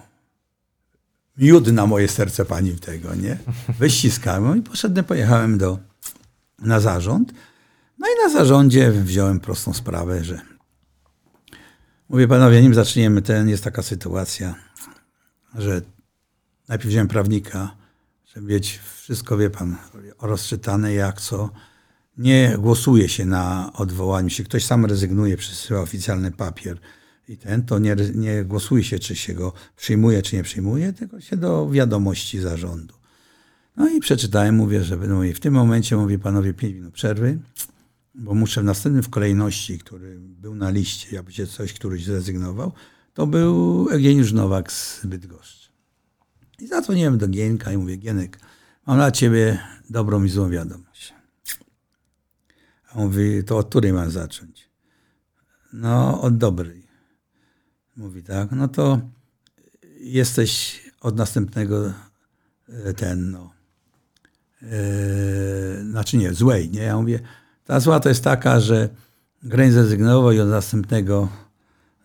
miód 1.36 1.72
na 1.72 1.86
moje 1.86 2.08
serce 2.08 2.44
pani 2.44 2.78
tego, 2.78 3.14
nie? 3.14 3.38
Wyściskałem 3.78 4.58
i 4.58 4.62
poszedłem, 4.62 5.04
pojechałem 5.04 5.58
do, 5.58 5.78
na 6.58 6.80
zarząd. 6.80 7.32
No 7.98 8.06
i 8.06 8.24
na 8.24 8.32
zarządzie 8.32 8.92
wziąłem 8.92 9.40
prostą 9.40 9.74
sprawę, 9.74 10.24
że 10.24 10.52
Mówię 12.12 12.28
panowie, 12.28 12.62
nim 12.62 12.74
zaczniemy 12.74 13.22
ten, 13.22 13.48
jest 13.48 13.64
taka 13.64 13.82
sytuacja, 13.82 14.54
że 15.54 15.82
najpierw 16.68 16.88
wziąłem 16.88 17.08
prawnika, 17.08 17.76
żeby 18.34 18.46
mieć 18.46 18.80
wszystko, 18.96 19.36
wie 19.36 19.50
pan, 19.50 19.76
rozczytane 20.22 20.92
jak 20.92 21.20
co. 21.20 21.50
Nie 22.18 22.56
głosuje 22.58 23.08
się 23.08 23.24
na 23.24 23.72
odwołaniu. 23.74 24.26
Jeśli 24.26 24.44
ktoś 24.44 24.64
sam 24.64 24.86
rezygnuje, 24.86 25.36
przesyła 25.36 25.80
oficjalny 25.80 26.30
papier 26.30 26.78
i 27.28 27.36
ten, 27.36 27.62
to 27.62 27.78
nie, 27.78 27.96
nie 28.14 28.44
głosuje 28.44 28.84
się, 28.84 28.98
czy 28.98 29.16
się 29.16 29.34
go 29.34 29.52
przyjmuje, 29.76 30.22
czy 30.22 30.36
nie 30.36 30.42
przyjmuje, 30.42 30.92
tylko 30.92 31.20
się 31.20 31.36
do 31.36 31.70
wiadomości 31.70 32.40
zarządu. 32.40 32.94
No 33.76 33.88
i 33.88 34.00
przeczytałem, 34.00 34.54
mówię, 34.54 34.84
że 34.84 34.96
no 34.96 35.24
i 35.24 35.32
w 35.32 35.40
tym 35.40 35.54
momencie, 35.54 35.96
mówię 35.96 36.18
panowie, 36.18 36.54
5 36.54 36.74
minut 36.74 36.94
przerwy, 36.94 37.38
bo 38.14 38.34
muszę 38.34 38.60
w 38.60 38.64
następnym 38.64 39.02
w 39.02 39.10
kolejności, 39.10 39.78
który 39.78 40.18
był 40.20 40.54
na 40.54 40.70
liście, 40.70 41.16
jak 41.16 41.24
będzie 41.24 41.46
coś, 41.46 41.72
któryś 41.72 42.04
zrezygnował, 42.04 42.72
to 43.14 43.26
był 43.26 43.88
Eugeniusz 43.90 44.32
Nowak 44.32 44.72
z 44.72 45.06
Bydgoszczy. 45.06 45.68
I 46.58 46.66
zadzwoniłem 46.66 47.18
do 47.18 47.28
Gienka 47.28 47.72
i 47.72 47.76
mówię, 47.76 47.96
Gienek, 47.96 48.38
mam 48.86 48.96
dla 48.96 49.10
ciebie 49.10 49.58
dobrą 49.90 50.24
i 50.24 50.28
złą 50.28 50.50
wiadomość. 50.50 50.91
On 52.94 53.04
mówi, 53.04 53.44
to 53.44 53.58
od 53.58 53.68
której 53.68 53.92
mam 53.92 54.10
zacząć? 54.10 54.70
No, 55.72 56.20
od 56.20 56.36
dobrej. 56.36 56.86
Mówi 57.96 58.22
tak, 58.22 58.52
no 58.52 58.68
to 58.68 59.00
jesteś 60.00 60.80
od 61.00 61.16
następnego 61.16 61.92
e, 62.68 62.94
ten, 62.94 63.30
no, 63.30 63.52
e, 64.62 65.84
znaczy 65.90 66.16
nie, 66.16 66.34
złej, 66.34 66.70
nie? 66.70 66.82
Ja 66.82 66.96
mówię, 66.96 67.20
ta 67.64 67.80
zła 67.80 68.00
to 68.00 68.08
jest 68.08 68.24
taka, 68.24 68.60
że 68.60 68.88
Greń 69.42 69.70
zrezygnował 69.70 70.32
i 70.32 70.40
od 70.40 70.48
następnego 70.48 71.28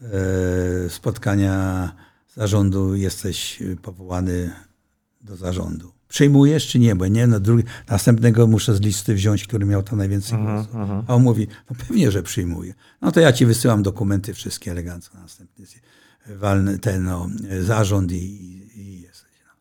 e, 0.02 0.90
spotkania 0.90 1.92
zarządu 2.36 2.96
jesteś 2.96 3.64
powołany 3.82 4.54
do 5.22 5.36
zarządu. 5.36 5.97
Przyjmujesz 6.08 6.68
czy 6.68 6.80
nie? 6.80 6.96
Bo 6.96 7.08
nie, 7.08 7.28
no 7.28 7.40
drugi, 7.40 7.64
następnego 7.90 8.48
muszę 8.48 8.76
z 8.76 8.82
listy 8.82 9.14
wziąć, 9.14 9.48
który 9.48 9.66
miał 9.66 9.84
tam 9.84 9.98
najwięcej 9.98 10.40
głosów. 10.40 10.76
A 11.08 11.16
on 11.16 11.24
mówi, 11.24 11.48
no 11.70 11.76
pewnie, 11.88 12.12
że 12.12 12.24
przyjmuję. 12.24 12.74
No 13.02 13.12
to 13.12 13.20
ja 13.20 13.34
ci 13.34 13.46
wysyłam 13.46 13.84
dokumenty 13.84 14.34
wszystkie 14.34 14.72
elegancko. 14.72 15.18
Następny 15.18 15.66
walny 16.36 16.80
ten 16.80 17.04
no, 17.04 17.30
zarząd 17.62 18.12
i, 18.12 18.16
i, 18.16 18.80
i 18.80 19.02
jesteś. 19.02 19.32
No. 19.46 19.54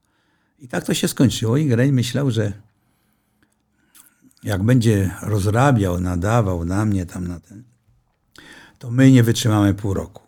I 0.58 0.68
tak 0.68 0.84
to 0.84 0.94
się 0.94 1.08
skończyło 1.08 1.56
i 1.56 1.66
Greń 1.66 1.92
myślał, 1.92 2.30
że 2.30 2.52
jak 4.42 4.62
będzie 4.62 5.10
rozrabiał, 5.22 6.00
nadawał 6.00 6.64
na 6.64 6.84
mnie 6.84 7.06
tam 7.06 7.28
na 7.28 7.40
ten, 7.40 7.64
to 8.78 8.90
my 8.90 9.10
nie 9.10 9.22
wytrzymamy 9.22 9.74
pół 9.74 9.94
roku, 9.94 10.22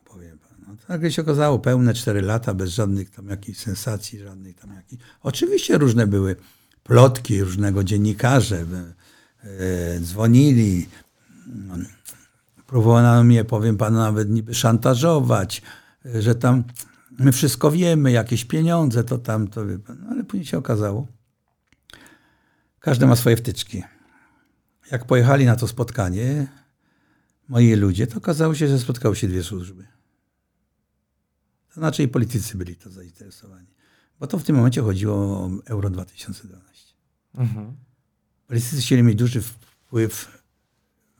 tak 0.88 1.12
się 1.12 1.22
okazało, 1.22 1.58
pełne 1.58 1.94
cztery 1.94 2.22
lata, 2.22 2.54
bez 2.54 2.70
żadnych 2.70 3.10
tam 3.10 3.28
jakichś 3.28 3.58
sensacji, 3.58 4.18
żadnych 4.18 4.56
tam 4.56 4.74
jakichś... 4.74 5.02
Oczywiście 5.22 5.78
różne 5.78 6.06
były 6.06 6.36
plotki, 6.82 7.42
różnego 7.42 7.84
dziennikarze 7.84 8.64
e, 9.44 10.00
dzwonili, 10.00 10.88
no, 11.46 11.74
próbowano 12.66 13.24
mnie, 13.24 13.44
powiem 13.44 13.76
panu, 13.76 13.98
nawet 13.98 14.30
niby 14.30 14.54
szantażować, 14.54 15.62
e, 16.06 16.22
że 16.22 16.34
tam 16.34 16.64
my 17.18 17.32
wszystko 17.32 17.70
wiemy, 17.70 18.12
jakieś 18.12 18.44
pieniądze, 18.44 19.04
to 19.04 19.18
tam, 19.18 19.48
to 19.48 19.66
wie 19.66 19.78
pan. 19.78 20.06
Ale 20.10 20.24
później 20.24 20.46
się 20.46 20.58
okazało, 20.58 21.06
każdy 22.80 23.06
ma 23.06 23.16
swoje 23.16 23.36
wtyczki 23.36 23.82
jak 24.90 25.04
pojechali 25.04 25.46
na 25.46 25.56
to 25.56 25.68
spotkanie 25.68 26.46
moi 27.48 27.74
ludzie, 27.74 28.06
to 28.06 28.18
okazało 28.18 28.54
się, 28.54 28.68
że 28.68 28.78
spotkały 28.78 29.16
się 29.16 29.28
dwie 29.28 29.42
służby. 29.42 29.86
To 31.78 31.80
znaczy 31.80 32.02
i 32.02 32.08
politycy 32.08 32.56
byli 32.56 32.76
to 32.76 32.90
zainteresowani. 32.90 33.66
Bo 34.20 34.26
to 34.26 34.38
w 34.38 34.44
tym 34.44 34.56
momencie 34.56 34.82
chodziło 34.82 35.14
o 35.16 35.50
Euro 35.66 35.90
2012. 35.90 36.94
Mhm. 37.34 37.76
Politycy 38.46 38.80
chcieli 38.80 39.02
mieć 39.02 39.18
duży 39.18 39.42
wpływ 39.42 40.42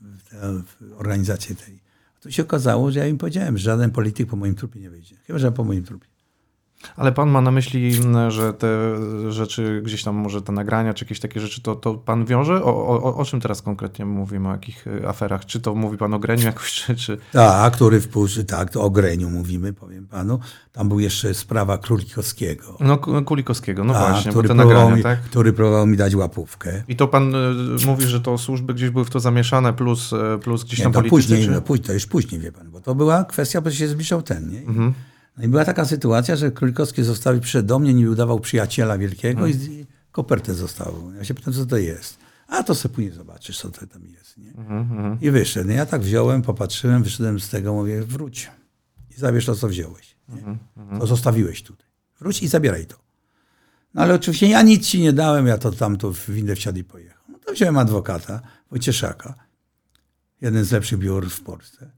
w, 0.00 0.22
tę, 0.30 0.62
w 0.62 0.92
organizację 0.92 1.56
tej. 1.56 1.80
A 2.16 2.20
tu 2.20 2.32
się 2.32 2.42
okazało, 2.42 2.90
że 2.90 2.98
ja 2.98 3.06
im 3.06 3.18
powiedziałem, 3.18 3.59
że 3.59 3.64
żaden 3.64 3.90
polityk 3.90 4.28
po 4.28 4.36
moim 4.36 4.54
trupie 4.54 4.80
nie 4.80 4.90
wyjdzie. 4.90 5.16
Chyba, 5.16 5.38
że 5.38 5.52
po 5.52 5.64
moim 5.64 5.84
trupie. 5.84 6.09
Ale 6.96 7.12
pan 7.12 7.30
ma 7.30 7.40
na 7.40 7.50
myśli, 7.50 7.92
że 8.28 8.52
te 8.52 8.68
rzeczy, 9.32 9.82
gdzieś 9.84 10.04
tam 10.04 10.16
może 10.16 10.42
te 10.42 10.52
nagrania, 10.52 10.94
czy 10.94 11.04
jakieś 11.04 11.20
takie 11.20 11.40
rzeczy, 11.40 11.62
to, 11.62 11.74
to 11.74 11.94
pan 11.94 12.24
wiąże? 12.24 12.64
O, 12.64 12.88
o, 12.88 13.16
o 13.16 13.24
czym 13.24 13.40
teraz 13.40 13.62
konkretnie 13.62 14.04
mówimy, 14.04 14.48
o 14.48 14.52
jakich 14.52 14.86
y, 14.86 15.08
aferach? 15.08 15.46
Czy 15.46 15.60
to 15.60 15.74
mówi 15.74 15.98
pan 15.98 16.14
o 16.14 16.18
Greniu 16.18 16.44
jakoś, 16.44 16.72
czy... 16.72 16.96
czy... 16.96 17.18
Tak, 17.32 17.72
który 17.72 18.00
wpuszczy, 18.00 18.44
tak, 18.44 18.70
to 18.70 18.82
o 18.82 18.90
Greniu 18.90 19.30
mówimy, 19.30 19.72
powiem 19.72 20.06
panu. 20.06 20.38
Tam 20.72 20.88
był 20.88 21.00
jeszcze 21.00 21.34
sprawa 21.34 21.78
Królikowskiego. 21.78 22.76
No, 22.80 22.98
Kulikowskiego, 22.98 23.84
no 23.84 23.94
właśnie, 23.94 24.30
który, 24.30 24.48
bo 24.48 24.54
te 24.54 24.54
nagrania, 24.54 24.96
mi, 24.96 25.02
tak? 25.02 25.20
który 25.20 25.52
próbował 25.52 25.86
mi 25.86 25.96
dać 25.96 26.14
łapówkę. 26.14 26.82
I 26.88 26.96
to 26.96 27.08
pan 27.08 27.34
y, 27.34 27.86
mówi, 27.86 28.06
że 28.06 28.20
to 28.20 28.38
służby 28.38 28.74
gdzieś 28.74 28.90
były 28.90 29.04
w 29.04 29.10
to 29.10 29.20
zamieszane, 29.20 29.72
plus, 29.72 30.12
y, 30.12 30.38
plus 30.42 30.64
gdzieś 30.64 30.78
nie, 30.78 30.82
tam 30.82 30.92
to 30.92 30.98
politycy? 30.98 31.28
Później, 31.28 31.44
czy... 31.44 31.50
no, 31.50 31.60
później, 31.60 31.86
to 31.86 31.92
już 31.92 32.06
później, 32.06 32.40
wie 32.40 32.52
pan, 32.52 32.70
bo 32.70 32.80
to 32.80 32.94
była 32.94 33.24
kwestia, 33.24 33.60
bo 33.60 33.70
się 33.70 33.88
zbliżał 33.88 34.22
ten, 34.22 34.50
nie? 34.50 34.60
Mhm. 34.60 34.94
No 35.39 35.45
i 35.45 35.49
była 35.49 35.64
taka 35.64 35.84
sytuacja, 35.84 36.36
że 36.36 36.51
Królikowski 36.51 37.03
zostawił 37.03 37.41
przed 37.41 37.66
do 37.66 37.78
mnie, 37.78 37.95
nie 37.95 38.11
udawał 38.11 38.41
przyjaciela 38.41 38.99
wielkiego 38.99 39.41
hmm. 39.41 39.61
i 39.61 39.86
kopertę 40.12 40.55
został. 40.55 41.12
Ja 41.16 41.24
się 41.24 41.34
pytam, 41.34 41.55
co 41.55 41.66
to 41.66 41.76
jest. 41.76 42.18
A 42.49 42.62
to 42.62 42.74
sobie 42.74 42.95
później 42.95 43.12
zobaczysz, 43.12 43.59
co 43.59 43.70
to 43.70 43.86
tam 43.86 44.07
jest. 44.07 44.39
Nie? 44.39 44.53
Hmm, 44.53 45.18
I 45.20 45.30
wyszedł. 45.30 45.68
No 45.68 45.74
ja 45.74 45.86
tak 45.86 46.03
wziąłem, 46.03 46.43
popatrzyłem, 46.43 47.03
wyszedłem 47.03 47.41
z 47.41 47.49
tego, 47.49 47.74
mówię, 47.74 48.03
wróć 48.03 48.51
i 49.11 49.20
zabierz 49.20 49.47
to, 49.47 49.55
co 49.55 49.68
wziąłeś. 49.68 50.16
Hmm, 50.28 50.59
to 51.01 51.07
zostawiłeś 51.07 51.62
tutaj. 51.62 51.86
Wróć 52.20 52.43
i 52.43 52.49
zabieraj 52.49 52.86
to. 52.86 52.97
No 53.95 54.03
ale 54.03 54.14
oczywiście 54.14 54.49
ja 54.49 54.62
nic 54.62 54.86
ci 54.86 55.01
nie 55.01 55.12
dałem, 55.12 55.47
ja 55.47 55.59
to 55.59 55.72
tam 55.72 55.97
to 55.97 56.12
w 56.12 56.30
windę 56.30 56.57
wsiadł 56.57 56.78
i 56.78 56.84
pojechał. 56.84 57.22
No 57.28 57.39
to 57.39 57.53
wziąłem 57.53 57.78
adwokata, 57.78 58.41
Wojcieszaka, 58.70 59.34
jeden 60.41 60.64
z 60.64 60.72
lepszych 60.72 60.99
biur 60.99 61.30
w 61.30 61.41
Polsce. 61.41 61.91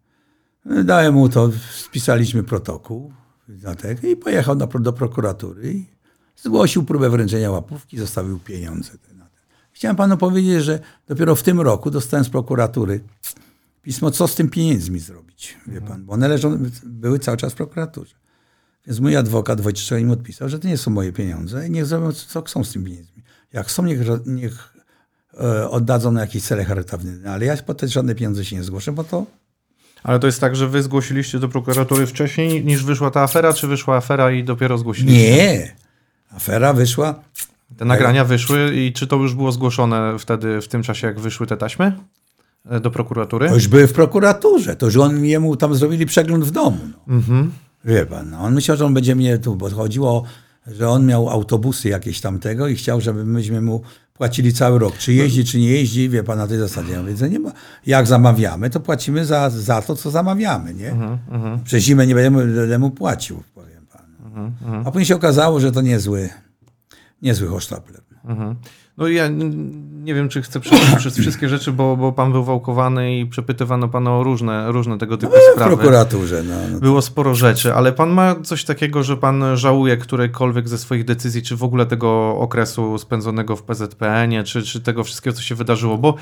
Dałem 0.84 1.14
mu 1.14 1.28
to, 1.28 1.51
spisaliśmy 1.72 2.43
protokół, 2.43 3.12
i 4.03 4.16
pojechał 4.16 4.57
do, 4.57 4.66
do 4.66 4.92
prokuratury 4.92 5.72
i 5.72 5.86
zgłosił 6.36 6.84
próbę 6.84 7.11
wręczenia 7.11 7.51
łapówki, 7.51 7.98
zostawił 7.98 8.38
pieniądze. 8.38 8.90
Chciałem 9.72 9.96
panu 9.96 10.16
powiedzieć, 10.16 10.64
że 10.64 10.80
dopiero 11.07 11.34
w 11.34 11.42
tym 11.42 11.61
roku 11.61 11.90
dostałem 11.90 12.24
z 12.24 12.28
prokuratury 12.28 13.01
pismo, 13.82 14.11
co 14.11 14.28
z 14.28 14.34
tym 14.34 14.51
pieniędzmi 14.51 15.01
zrobić, 15.01 15.57
wie 15.66 15.80
pan, 15.80 16.05
bo 16.05 16.12
one 16.12 16.28
leżą, 16.28 16.59
były 16.84 17.18
cały 17.18 17.36
czas 17.36 17.53
w 17.53 17.57
prokuraturze. 17.57 18.14
Więc 18.86 19.01
mój 19.01 19.16
adwokat 19.16 19.61
Wojciech 19.61 20.01
im 20.01 20.11
odpisał, 20.11 20.48
że 20.48 20.59
to 20.59 20.68
nie 20.68 20.78
są 20.78 20.90
moje 20.90 21.12
pieniądze 21.12 21.68
i 21.68 21.70
niech 21.70 21.86
zrobią, 21.86 22.12
co 22.12 22.42
chcą 22.42 22.64
z 22.64 22.72
tymi 22.72 22.84
pieniędzmi. 22.84 23.22
Jak 23.53 23.70
są, 23.70 23.84
niech, 23.84 24.01
niech 24.26 24.74
e, 25.40 25.70
oddadzą 25.70 26.12
na 26.12 26.20
jakieś 26.20 26.42
cele 26.42 26.64
charytatywne, 26.64 27.32
ale 27.32 27.46
ja 27.46 27.57
po 27.57 27.74
te 27.74 27.88
żadne 27.88 28.14
pieniądze 28.14 28.44
się 28.44 28.57
nie 28.57 28.62
zgłoszę, 28.62 28.92
bo 28.92 29.05
to 29.05 29.26
ale 30.03 30.18
to 30.18 30.26
jest 30.26 30.40
tak, 30.40 30.57
że 30.57 30.68
wy 30.68 30.82
zgłosiliście 30.82 31.38
do 31.38 31.48
prokuratury 31.48 32.07
wcześniej 32.07 32.64
niż 32.64 32.84
wyszła 32.84 33.11
ta 33.11 33.22
afera, 33.22 33.53
czy 33.53 33.66
wyszła 33.66 33.96
afera 33.96 34.30
i 34.30 34.44
dopiero 34.44 34.78
zgłosiliście? 34.78 35.36
Nie. 35.36 35.74
Afera 36.30 36.72
wyszła. 36.72 37.14
Te 37.76 37.84
nagrania 37.84 38.24
wyszły 38.24 38.76
i 38.76 38.92
czy 38.92 39.07
to 39.07 39.16
już 39.16 39.34
było 39.34 39.53
zgłoszone 39.53 40.18
wtedy, 40.18 40.61
w 40.61 40.68
tym 40.68 40.82
czasie, 40.82 41.07
jak 41.07 41.20
wyszły 41.20 41.46
te 41.46 41.57
taśmy 41.57 41.92
e, 42.70 42.80
do 42.80 42.90
prokuratury? 42.90 43.48
To 43.48 43.55
już 43.55 43.68
były 43.68 43.86
w 43.86 43.92
prokuraturze. 43.92 44.76
To 44.76 44.86
już 44.86 44.96
on 44.96 45.24
jemu 45.24 45.57
tam 45.57 45.74
zrobili 45.74 46.07
przegląd 46.07 46.44
w 46.44 46.51
domu. 46.51 46.78
No. 47.07 47.14
Mhm. 47.14 47.53
Wie 47.84 48.07
pan, 48.07 48.30
no. 48.30 48.38
on 48.38 48.55
myślał, 48.55 48.76
że 48.76 48.86
on 48.86 48.94
będzie 48.94 49.14
mnie 49.14 49.38
tu, 49.38 49.57
bo 49.57 49.70
chodziło, 49.70 50.24
że 50.66 50.88
on 50.88 51.07
miał 51.07 51.30
autobusy 51.30 51.88
jakieś 51.88 52.20
tamtego 52.20 52.68
i 52.68 52.74
chciał, 52.74 53.01
żeby 53.01 53.24
myśmy 53.24 53.61
mu 53.61 53.82
płacili 54.20 54.52
cały 54.52 54.78
rok. 54.78 54.98
Czy 54.98 55.12
jeździ, 55.12 55.44
czy 55.44 55.58
nie 55.58 55.68
jeździ, 55.68 56.08
wie 56.08 56.24
pan, 56.24 56.38
na 56.38 56.46
tej 56.46 56.58
zasadzie. 56.58 56.92
Ja 56.92 57.00
mówię, 57.00 57.16
że 57.16 57.30
nie 57.30 57.38
ma. 57.38 57.52
Jak 57.86 58.06
zamawiamy, 58.06 58.70
to 58.70 58.80
płacimy 58.80 59.24
za, 59.24 59.50
za 59.50 59.82
to, 59.82 59.96
co 59.96 60.10
zamawiamy, 60.10 60.74
nie? 60.74 60.94
Przez 61.64 61.84
zimę 61.84 62.06
nie 62.06 62.14
będziemy 62.14 62.46
będę 62.46 62.78
mu 62.78 62.90
płacił, 62.90 63.42
powiem 63.54 63.86
panu. 63.92 64.52
A 64.84 64.90
później 64.90 65.06
się 65.06 65.16
okazało, 65.16 65.60
że 65.60 65.72
to 65.72 65.80
niezły, 65.80 66.28
niezły 67.22 67.48
hosztapler. 67.48 68.00
Mhm. 68.24 68.56
No 69.01 69.09
ja 69.09 69.28
nie 70.03 70.14
wiem, 70.14 70.28
czy 70.28 70.42
chcę 70.42 70.61
przechodzić 70.61 70.96
przez 70.98 71.18
wszystkie 71.18 71.48
rzeczy, 71.48 71.72
bo, 71.72 71.96
bo 71.96 72.12
pan 72.12 72.32
był 72.32 72.44
wałkowany 72.44 73.18
i 73.18 73.26
przepytywano 73.26 73.88
pana 73.88 74.16
o 74.16 74.22
różne, 74.22 74.72
różne 74.72 74.98
tego 74.98 75.16
typu 75.16 75.32
W 75.32 75.53
sprawy. 75.53 75.76
prokuraturze, 75.76 76.42
no. 76.42 76.55
no. 76.72 76.80
Było 76.80 77.03
sporo 77.03 77.34
rzeczy, 77.34 77.74
ale 77.74 77.92
pan 77.92 78.11
ma 78.11 78.34
coś 78.42 78.64
takiego, 78.64 79.03
że 79.03 79.16
pan 79.16 79.57
żałuje 79.57 79.96
którejkolwiek 79.96 80.68
ze 80.68 80.78
swoich 80.78 81.05
decyzji, 81.05 81.42
czy 81.42 81.57
w 81.57 81.62
ogóle 81.64 81.86
tego 81.86 82.36
okresu 82.38 82.98
spędzonego 82.98 83.57
w 83.57 83.62
PZPN-ie, 83.62 84.44
czy, 84.44 84.62
czy 84.62 84.80
tego 84.80 85.05
wszystkiego, 85.05 85.36
co 85.36 85.42
się 85.42 85.55
wydarzyło, 85.55 85.98
bo 85.98 86.14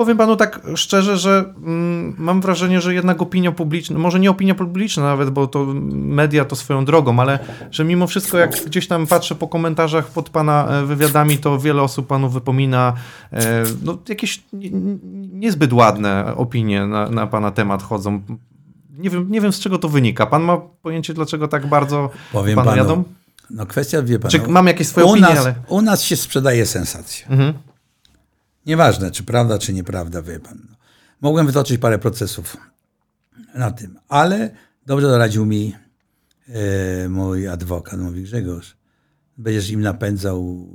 powiem 0.00 0.16
panu 0.18 0.36
tak 0.36 0.60
szczerze, 0.74 1.16
że 1.16 1.54
mm, 1.56 2.14
mam 2.18 2.40
wrażenie, 2.40 2.80
że 2.80 2.94
jednak 2.94 3.22
opinia 3.22 3.52
publiczna, 3.52 3.98
może 3.98 4.20
nie 4.20 4.30
opinia 4.30 4.54
publiczna 4.54 5.02
nawet, 5.02 5.30
bo 5.30 5.46
to 5.46 5.66
media 5.92 6.44
to 6.44 6.56
swoją 6.56 6.84
drogą, 6.84 7.20
ale 7.20 7.38
że 7.70 7.84
mimo 7.84 8.06
wszystko 8.06 8.38
jak 8.38 8.64
gdzieś 8.66 8.88
tam 8.88 9.06
patrzę 9.06 9.34
po 9.34 9.48
komentarzach 9.48 10.06
pod 10.06 10.30
pana 10.30 10.68
e, 10.68 10.86
wywiadami, 10.86 11.38
to 11.38 11.58
wiele 11.58 11.82
osób 11.82 12.06
panu 12.06 12.28
wypomina 12.28 12.92
e, 13.32 13.62
no, 13.84 13.98
jakieś 14.08 14.42
nie- 14.52 14.70
nie- 14.70 14.98
niezbyt 15.32 15.72
ładne 15.72 16.32
opinie 16.36 16.86
na, 16.86 17.10
na 17.10 17.26
pana 17.26 17.50
temat 17.50 17.82
chodzą. 17.82 18.20
Nie 18.98 19.10
wiem, 19.10 19.26
nie 19.30 19.40
wiem, 19.40 19.52
z 19.52 19.60
czego 19.60 19.78
to 19.78 19.88
wynika. 19.88 20.26
Pan 20.26 20.42
ma 20.42 20.56
pojęcie, 20.82 21.14
dlaczego 21.14 21.48
tak 21.48 21.66
bardzo 21.66 22.10
Powiem 22.32 22.56
panu 22.56 22.68
panu, 22.70 22.78
jadą? 22.82 23.04
no 23.50 23.66
kwestia, 23.66 24.02
wie 24.02 24.18
pan, 24.18 24.30
Czy 24.30 24.38
no, 24.38 24.48
mam 24.48 24.66
jakieś 24.66 24.88
swoje 24.88 25.06
u, 25.06 25.10
opinie, 25.10 25.28
nas, 25.28 25.38
ale... 25.38 25.54
u 25.68 25.82
nas 25.82 26.02
się 26.02 26.16
sprzedaje 26.16 26.66
sensacja. 26.66 27.26
Mhm. 27.28 27.52
Nieważne, 28.66 29.10
czy 29.10 29.24
prawda, 29.24 29.58
czy 29.58 29.72
nieprawda, 29.72 30.22
wie 30.22 30.40
pan. 30.40 30.76
Mogłem 31.20 31.46
wytoczyć 31.46 31.78
parę 31.78 31.98
procesów 31.98 32.56
na 33.54 33.70
tym, 33.70 33.98
ale 34.08 34.50
dobrze 34.86 35.06
doradził 35.06 35.46
mi 35.46 35.74
e, 36.48 37.08
mój 37.08 37.48
adwokat. 37.48 38.00
Mówi, 38.00 38.22
Grzegorz, 38.22 38.76
będziesz 39.38 39.70
im 39.70 39.80
napędzał 39.80 40.68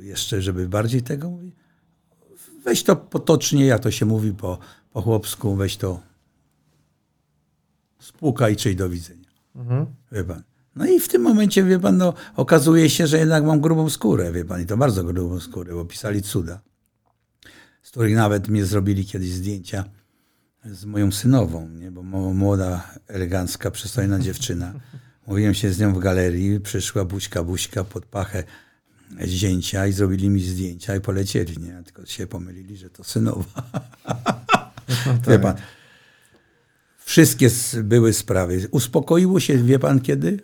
jeszcze, 0.00 0.42
żeby 0.42 0.68
bardziej 0.68 1.02
tego? 1.02 1.30
Mówi, 1.30 1.52
weź 2.64 2.82
to 2.82 2.96
potocznie, 2.96 3.66
jak 3.66 3.80
to 3.80 3.90
się 3.90 4.06
mówi 4.06 4.32
po, 4.32 4.58
po 4.92 5.02
chłopsku, 5.02 5.54
weź 5.56 5.76
to 5.76 6.00
spłuka 8.00 8.48
i 8.48 8.56
czyj 8.56 8.76
do 8.76 8.88
widzenia. 8.88 9.28
Mhm. 9.56 9.86
Wie 10.12 10.24
pan. 10.24 10.42
No 10.76 10.86
i 10.86 11.00
w 11.00 11.08
tym 11.08 11.22
momencie, 11.22 11.64
wie 11.64 11.78
pan, 11.78 11.96
no, 11.96 12.14
okazuje 12.36 12.90
się, 12.90 13.06
że 13.06 13.18
jednak 13.18 13.44
mam 13.44 13.60
grubą 13.60 13.90
skórę, 13.90 14.32
wie 14.32 14.44
pan, 14.44 14.62
i 14.62 14.66
to 14.66 14.76
bardzo 14.76 15.04
grubą 15.04 15.40
skórę, 15.40 15.74
bo 15.74 15.84
pisali 15.84 16.22
cuda, 16.22 16.60
z 17.82 17.90
których 17.90 18.14
nawet 18.14 18.48
mnie 18.48 18.64
zrobili 18.64 19.06
kiedyś 19.06 19.30
zdjęcia 19.30 19.84
z 20.64 20.84
moją 20.84 21.12
synową, 21.12 21.68
nie? 21.68 21.90
bo 21.90 22.02
młoda, 22.34 22.90
elegancka, 23.08 23.70
przystojna 23.70 24.18
dziewczyna. 24.18 24.72
Mówiłem 25.26 25.54
się 25.54 25.72
z 25.72 25.78
nią 25.78 25.94
w 25.94 25.98
galerii, 25.98 26.60
przyszła 26.60 27.04
buźka, 27.04 27.44
buźka 27.44 27.84
pod 27.84 28.06
pachę 28.06 28.44
zdjęcia 29.20 29.86
i 29.86 29.92
zrobili 29.92 30.30
mi 30.30 30.40
zdjęcia 30.40 30.96
i 30.96 31.00
polecieli, 31.00 31.58
nie? 31.58 31.82
Tylko 31.84 32.06
się 32.06 32.26
pomylili, 32.26 32.76
że 32.76 32.90
to 32.90 33.04
synowa. 33.04 33.62
Wie 35.28 35.38
pan. 35.38 35.54
Wszystkie 36.98 37.50
były 37.82 38.12
sprawy. 38.12 38.68
Uspokoiło 38.70 39.40
się, 39.40 39.58
wie 39.58 39.78
pan 39.78 40.00
kiedy? 40.00 40.40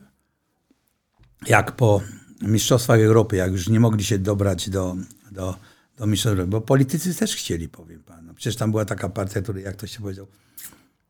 Jak 1.46 1.76
po 1.76 2.02
Mistrzostwach 2.42 3.00
Europy, 3.00 3.36
jak 3.36 3.52
już 3.52 3.68
nie 3.68 3.80
mogli 3.80 4.04
się 4.04 4.18
dobrać 4.18 4.70
do, 4.70 4.96
do, 5.32 5.56
do 5.98 6.06
Mistrzostw 6.06 6.46
bo 6.46 6.60
politycy 6.60 7.14
też 7.14 7.36
chcieli, 7.36 7.68
powiem 7.68 8.02
panu. 8.02 8.34
Przecież 8.34 8.56
tam 8.56 8.70
była 8.70 8.84
taka 8.84 9.08
partia, 9.08 9.42
który, 9.42 9.60
jak 9.60 9.76
to 9.76 9.86
się 9.86 10.00
powiedział, 10.00 10.26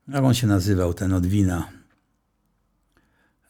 jak 0.08 0.24
on 0.24 0.34
się 0.34 0.46
nazywał, 0.46 0.94
ten 0.94 1.12
od 1.12 1.26
wina, 1.26 1.68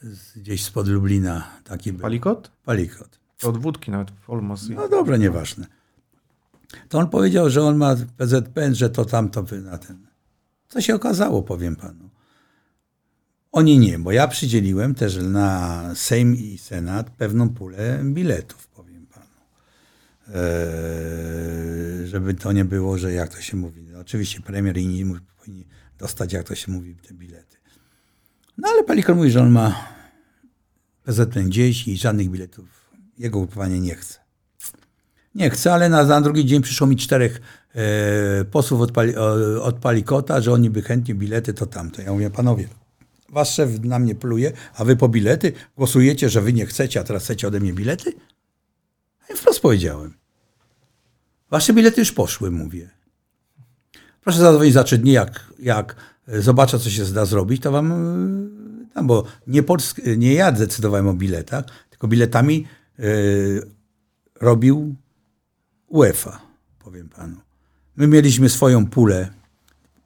z, 0.03 0.39
gdzieś 0.39 0.65
spod 0.65 0.89
Lublina, 0.89 1.51
taki 1.65 1.93
był. 1.93 2.03
Palikot? 2.03 2.51
Palikot. 2.65 3.19
Od 3.43 3.59
wódki 3.59 3.91
nawet, 3.91 4.13
Olmos. 4.27 4.69
No 4.69 4.89
dobra, 4.89 5.17
nieważne. 5.17 5.67
To 6.89 6.99
on 6.99 7.09
powiedział, 7.09 7.51
że 7.51 7.63
on 7.63 7.77
ma 7.77 7.97
PZPN, 8.17 8.75
że 8.75 8.91
to 8.91 9.05
tamto 9.05 9.45
na 9.63 9.79
ten. 9.79 10.07
Co 10.69 10.81
się 10.81 10.95
okazało, 10.95 11.43
powiem 11.43 11.77
panu. 11.77 12.09
Oni 13.53 13.79
nie, 13.79 13.99
bo 13.99 14.13
ja 14.13 14.29
przydzieliłem 14.29 14.95
też 14.95 15.17
na 15.17 15.91
Sejm 15.95 16.37
i 16.37 16.59
Senat 16.59 17.11
pewną 17.11 17.49
pulę 17.49 18.01
biletów, 18.05 18.68
żeby 22.05 22.35
to 22.35 22.53
nie 22.53 22.65
było, 22.65 22.99
że 22.99 23.13
jak 23.13 23.35
to 23.35 23.41
się 23.41 23.57
mówi. 23.57 23.83
No, 23.83 23.99
oczywiście 23.99 24.41
premier 24.41 24.77
i 24.79 24.83
inni 24.83 25.21
powinni 25.39 25.67
dostać, 25.99 26.33
jak 26.33 26.49
to 26.49 26.55
się 26.55 26.73
mówi, 26.73 26.97
te 27.09 27.15
bilety. 27.15 27.57
No 28.59 28.69
ale 28.69 28.85
Palikon 28.85 29.17
mówi, 29.17 29.31
że 29.31 29.41
on 29.41 29.51
ma 29.51 29.89
PZPN 31.05 31.49
gdzieś 31.49 31.89
i 31.89 31.97
żadnych 31.97 32.31
biletów. 32.31 32.91
Jego 33.19 33.39
ugrupowanie 33.39 33.81
nie 33.81 33.95
chce. 33.95 34.19
Nie 35.35 35.51
chcę, 35.51 35.73
ale 35.73 35.89
na, 35.89 36.05
na 36.05 36.21
drugi 36.21 36.47
dzień 36.47 36.63
przyszło 36.63 36.87
mi 36.87 36.97
czterech 36.97 37.41
e, 37.75 38.45
posłów 38.45 38.81
od, 38.81 38.93
Pali, 38.93 39.17
od 39.63 39.79
Palikota, 39.79 40.41
że 40.41 40.53
oni 40.53 40.71
by 40.71 40.83
chętnie 40.83 41.15
bilety, 41.15 41.55
to 41.55 41.67
tamto. 41.67 42.03
Ja 42.03 42.13
mówię, 42.13 42.31
panowie, 42.31 42.69
wasz 43.29 43.55
szef 43.55 43.85
na 43.85 43.99
mnie 43.99 44.15
pluje, 44.15 44.53
a 44.75 44.85
wy 44.85 44.97
po 44.97 45.09
bilety 45.09 45.53
głosujecie, 45.77 46.29
że 46.29 46.41
wy 46.41 46.53
nie 46.53 46.67
chcecie, 46.67 47.01
a 47.01 47.05
teraz 47.05 47.25
chcecie 47.25 47.49
ode 47.49 47.61
mnie 47.61 47.73
bilety? 47.73 48.13
Im 49.31 49.37
wprost 49.37 49.61
powiedziałem. 49.61 50.15
Wasze 51.51 51.73
bilety 51.73 52.01
już 52.01 52.13
poszły, 52.13 52.51
mówię. 52.51 52.91
Proszę 54.21 54.39
zadzwonić 54.39 54.75
za 54.75 54.85
trzy 54.85 54.99
dni, 54.99 55.13
jak, 55.13 55.45
jak 55.59 55.97
e, 56.29 56.43
zobaczę, 56.43 56.79
co 56.79 56.91
się 56.91 57.05
da 57.05 57.25
zrobić, 57.25 57.63
to 57.63 57.73
wam 57.73 57.93
e, 57.93 59.03
bo 59.03 59.25
nie, 59.47 59.63
Polsk, 59.63 60.01
nie 60.17 60.35
ja 60.35 60.53
decydowałem 60.53 61.09
o 61.09 61.15
biletach, 61.15 61.65
tylko 61.91 62.09
biletami 62.09 62.67
e, 62.99 63.03
robił 64.41 64.95
UEFA, 65.89 66.41
powiem 66.79 67.09
panu. 67.09 67.37
My 67.97 68.07
mieliśmy 68.07 68.49
swoją 68.49 68.87
pulę. 68.87 69.29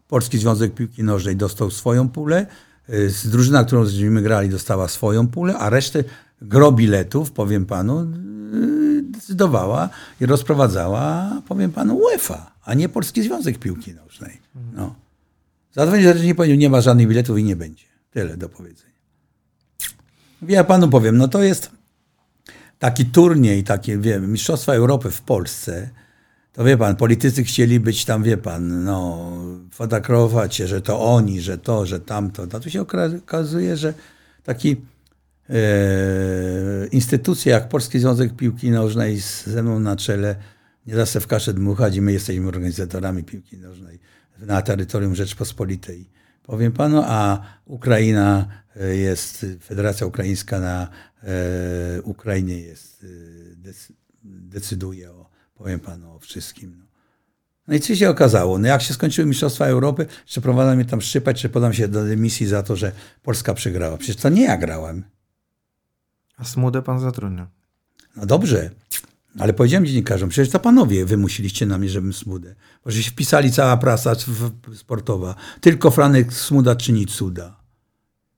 Polski 0.09 0.39
Związek 0.39 0.75
Piłki 0.75 1.03
Nożnej 1.03 1.37
dostał 1.37 1.71
swoją 1.71 2.09
pulę. 2.09 2.47
y, 2.89 3.11
Z 3.11 3.29
drużyna, 3.29 3.65
którą 3.65 3.85
żeśmy 3.85 4.23
grali, 4.23 4.49
dostała 4.49 4.89
swoją 4.89 5.29
pulę, 5.29 5.59
a 5.59 5.71
resztę 5.71 6.05
gro 6.43 6.73
biletów, 6.73 7.33
powiem 7.33 7.67
panu, 7.67 8.01
y, 8.01 8.82
decydowała 9.11 9.89
i 10.21 10.27
rozprowadzała, 10.27 11.31
powiem 11.49 11.73
panu, 11.73 11.97
UEFA, 11.97 12.53
a 12.65 12.75
nie 12.75 12.89
Polski 12.89 13.23
Związek 13.23 13.59
Piłki 13.59 13.95
Nożnej. 13.95 14.41
No. 14.73 14.95
Za 15.73 15.87
dwa 15.87 15.97
dni 15.97 16.27
nie 16.27 16.35
powiedział, 16.35 16.59
nie 16.59 16.71
ma 16.71 16.81
żadnych 16.81 17.09
biletów 17.09 17.39
i 17.39 17.45
nie 17.45 17.57
będzie. 17.57 17.85
Tyle 18.11 18.37
do 18.37 18.49
powiedzenia. 18.49 18.93
Ja 20.43 20.65
panu 20.65 20.89
powiem, 20.89 21.17
no 21.17 21.29
to 21.29 21.43
jest 21.43 21.71
taki 22.79 23.07
turniej, 23.07 23.65
takie, 23.65 23.99
wiem, 23.99 24.33
Mistrzostwa 24.33 24.75
Europy 24.75 25.11
w 25.11 25.23
Polsce, 25.23 25.91
to 26.53 26.65
wie 26.65 26.77
pan, 26.77 26.97
politycy 26.97 27.45
chcieli 27.45 27.81
być 27.81 28.05
tam, 28.05 28.23
wie 28.23 28.37
pan, 28.37 28.85
no, 28.85 29.33
fotografować 29.71 30.55
się, 30.55 30.67
że 30.67 30.81
to 30.81 31.01
oni, 31.01 31.41
że 31.41 31.59
to, 31.59 31.87
że 31.87 32.01
tamto. 32.01 32.47
A 32.53 32.61
tu 32.61 32.71
się 32.71 32.81
okazuje, 32.81 33.77
że 33.77 33.95
taki 34.43 34.77
e, 35.51 36.87
instytucja 36.87 37.53
jak 37.55 37.69
Polski 37.69 37.99
Związek 37.99 38.37
Piłki 38.37 38.71
Nożnej 38.71 39.21
ze 39.47 39.63
mną 39.63 39.81
na 39.81 39.97
czele 39.97 40.37
nie 40.87 40.95
da 40.95 41.07
se 41.07 41.21
w 41.21 41.27
kaszę 41.27 41.55
dmuchać 41.55 41.97
i 41.97 42.01
my 42.01 42.13
jesteśmy 42.13 42.49
organizatorami 42.49 43.25
piłki 43.25 43.59
nożnej 43.59 43.99
na 44.39 44.63
terytorium 44.63 45.15
Rzeczpospolitej. 45.15 46.11
Powiem 46.43 46.73
panu, 46.73 47.03
a 47.07 47.41
Ukraina 47.65 48.47
e, 48.77 48.97
jest, 48.97 49.47
Federacja 49.65 50.07
Ukraińska 50.07 50.61
na 50.61 50.89
e, 51.23 52.03
Ukrainie 52.03 52.59
jest, 52.59 53.05
e, 53.05 53.07
dec, 53.57 53.93
decyduje 54.25 55.11
o, 55.11 55.31
powiem 55.55 55.81
panu, 55.81 56.15
o 56.15 56.19
wszystkim. 56.19 56.77
No. 56.79 56.85
No 57.69 57.75
i 57.75 57.81
co 57.81 57.97
się 57.97 58.11
okazało? 58.11 58.59
No 58.59 58.69
jak 58.69 58.83
się 58.83 58.95
skończyły 58.95 59.27
Mistrzostwa 59.27 59.67
Europy, 59.67 60.07
czy 60.27 60.41
prowadzą 60.41 60.75
mnie 60.75 60.85
tam 60.85 61.01
szczypać, 61.01 61.43
czy 61.43 61.49
podam 61.49 61.73
się 61.73 61.89
do 61.89 62.05
dymisji 62.05 62.47
za 62.47 62.63
to, 62.63 62.77
że 62.77 62.93
Polska 63.23 63.55
przegrała. 63.55 63.97
Przecież 63.97 64.17
to 64.17 64.29
nie 64.29 64.43
ja 64.43 64.57
grałem. 64.57 65.05
A 66.43 66.45
smudę 66.45 66.83
pan 66.83 67.01
zatrudnia. 67.01 67.47
No 68.17 68.27
dobrze, 68.27 68.71
ale 69.39 69.53
powiedziałem 69.53 69.87
dziennikarzom, 69.87 70.29
przecież 70.29 70.53
to 70.53 70.59
panowie 70.59 71.05
wymusiliście 71.05 71.67
na 71.67 71.79
mnie, 71.79 71.89
żebym 71.89 72.13
Smudę. 72.13 72.55
Bo 72.85 72.91
się 72.91 73.11
wpisali 73.11 73.53
cała 73.53 73.77
prasa 73.77 74.13
sportowa. 74.75 75.35
Tylko 75.61 75.91
Franek 75.91 76.33
Smuda 76.33 76.77
czyni 76.77 77.07
cuda. 77.07 77.57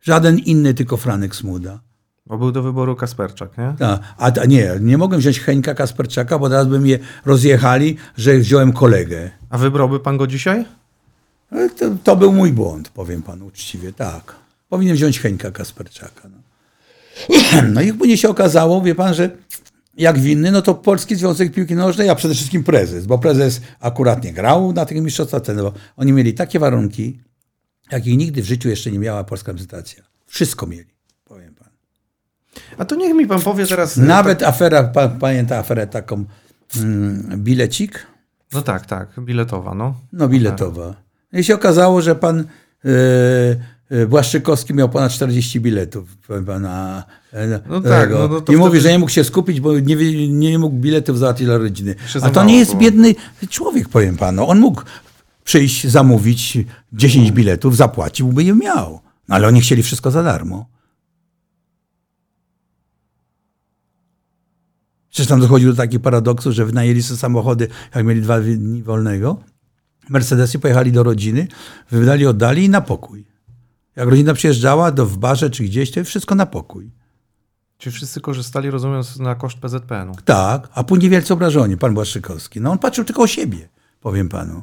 Żaden 0.01 0.39
inny, 0.39 0.74
tylko 0.74 0.97
Franek 0.97 1.36
Smuda. 1.36 1.81
Bo 2.26 2.39
był 2.39 2.52
do 2.52 2.62
wyboru 2.62 2.97
Kasperczak, 2.97 3.59
nie? 3.59 3.74
Ta, 3.78 3.98
a 4.18 4.32
a 4.43 4.44
nie, 4.44 4.70
nie 4.81 4.98
mogłem 4.98 5.20
wziąć 5.20 5.40
Heńka 5.40 5.74
Kasperczaka, 5.74 6.39
bo 6.39 6.48
teraz 6.48 6.66
by 6.66 6.81
mnie 6.81 6.98
rozjechali, 7.24 7.97
że 8.16 8.39
wziąłem 8.39 8.72
kolegę. 8.72 9.31
A 9.51 9.59
wybrałby 9.59 10.01
pan 10.01 10.16
go 10.16 10.26
dzisiaj? 10.26 10.64
To, 11.78 11.90
to 12.05 12.16
był 12.16 12.32
mój 12.32 12.52
błąd, 12.52 12.89
powiem 12.89 13.22
panu 13.22 13.47
uczciwie, 13.47 13.93
tak. 13.93 14.35
Powinien 14.68 14.97
wziąć 14.97 15.20
Heńka 15.20 15.51
Kasperczaka. 15.51 16.28
No, 16.28 16.39
no 17.74 17.82
i 17.82 17.93
później 17.93 18.19
się 18.19 18.28
okazało, 18.28 18.82
wie 18.82 18.95
pan, 18.95 19.15
że 19.15 19.31
jak 19.97 20.19
winny, 20.19 20.51
no 20.51 20.62
to 20.62 20.74
Polski 20.74 21.16
Związek 21.16 21.53
Piłki 21.53 21.74
Nożnej, 21.74 22.09
a 22.09 22.15
przede 22.15 22.35
wszystkim 22.35 22.65
prezes, 22.65 23.07
bo 23.07 23.19
prezes 23.19 23.61
akurat 23.81 24.24
nie 24.24 24.32
grał 24.32 24.73
na 24.73 24.86
tych 24.86 25.03
mistrzostwach, 25.03 25.43
bo 25.57 25.73
oni 25.97 26.12
mieli 26.12 26.35
takie 26.35 26.59
warunki, 26.59 27.20
jakich 27.93 28.19
nigdy 28.19 28.43
w 28.43 28.47
życiu 28.47 28.69
jeszcze 28.69 28.91
nie 28.91 28.99
miała 28.99 29.24
polska 29.24 29.53
reprezentacja. 29.53 30.03
Wszystko 30.27 30.66
mieli, 30.66 30.95
powiem 31.24 31.55
pan. 31.55 31.69
A 32.78 32.85
to 32.85 32.95
niech 32.95 33.15
mi 33.15 33.27
pan 33.27 33.41
powie 33.41 33.66
teraz... 33.66 33.97
Nawet 33.97 34.43
afera, 34.43 34.85
pan 34.85 35.19
pamięta 35.19 35.59
aferę 35.59 35.86
taką 35.86 36.24
mm, 36.77 37.43
bilecik? 37.45 38.07
No 38.53 38.62
tak, 38.62 38.86
tak, 38.86 39.09
biletowa, 39.20 39.74
no. 39.74 39.95
No 40.12 40.28
biletowa. 40.28 40.95
I 41.32 41.45
się 41.45 41.55
okazało, 41.55 42.03
że 42.03 42.15
pan 42.15 42.41
e, 42.41 42.45
e, 42.85 43.57
Błaszczykowski 44.09 44.74
miał 44.74 44.89
ponad 44.89 45.12
40 45.12 45.61
biletów. 45.61 46.16
powiem 46.16 46.44
Pana, 46.44 47.05
e, 47.32 47.61
No 47.69 47.81
tak, 47.81 48.11
no, 48.11 48.28
no 48.28 48.55
I 48.55 48.56
mówi, 48.56 48.70
wtedy- 48.70 48.81
że 48.81 48.93
nie 48.93 48.98
mógł 48.98 49.11
się 49.11 49.24
skupić, 49.24 49.61
bo 49.61 49.78
nie, 49.78 50.28
nie 50.28 50.59
mógł 50.59 50.77
biletów 50.77 51.19
załatwić 51.19 51.47
dla 51.47 51.59
rodziny. 51.59 51.94
A 52.23 52.31
to 52.31 52.44
nie 52.44 52.59
jest 52.59 52.77
biedny 52.77 53.15
człowiek, 53.51 53.89
powiem 53.89 54.16
panu. 54.16 54.48
On 54.48 54.59
mógł 54.61 54.82
przyjść, 55.44 55.86
zamówić 55.86 56.59
10 56.93 57.32
biletów, 57.32 57.77
zapłacił, 57.77 58.32
by 58.32 58.44
je 58.44 58.55
miał. 58.55 59.01
No, 59.28 59.35
ale 59.35 59.48
oni 59.48 59.61
chcieli 59.61 59.82
wszystko 59.82 60.11
za 60.11 60.23
darmo. 60.23 60.66
Przecież 65.11 65.28
tam 65.28 65.40
dochodziło 65.40 65.73
do 65.73 65.77
takich 65.77 66.01
paradoksów, 66.01 66.52
że 66.52 66.66
wynajęli 66.66 67.02
sobie 67.02 67.19
samochody, 67.19 67.69
jak 67.94 68.06
mieli 68.06 68.23
dwa 68.23 68.40
dni 68.40 68.82
wolnego. 68.82 69.36
Mercedesy 70.09 70.59
pojechali 70.59 70.93
do 70.93 71.02
rodziny, 71.02 71.48
wydali, 71.90 72.27
oddali 72.27 72.65
i 72.65 72.69
na 72.69 72.81
pokój. 72.81 73.34
Jak 73.97 74.09
rodzina 74.09 74.35
przyjeżdżała 74.35 74.91
do, 74.91 75.07
w 75.07 75.19
barze 75.19 75.51
czy 75.51 75.65
gdzieś, 75.65 75.91
to 75.91 76.05
wszystko 76.05 76.35
na 76.35 76.47
pokój. 76.47 76.91
Czy 77.79 77.91
wszyscy 77.91 78.21
korzystali, 78.21 78.71
rozumiem, 78.71 79.03
na 79.19 79.35
koszt 79.35 79.59
PZPN-u? 79.59 80.15
Tak, 80.25 80.69
a 80.75 80.85
później 80.85 81.11
wielce 81.11 81.35
obrażoni, 81.35 81.77
pan 81.77 81.95
Błaszczykowski. 81.95 82.61
No 82.61 82.71
on 82.71 82.79
patrzył 82.79 83.05
tylko 83.05 83.23
o 83.23 83.27
siebie, 83.27 83.69
powiem 84.01 84.29
panu. 84.29 84.62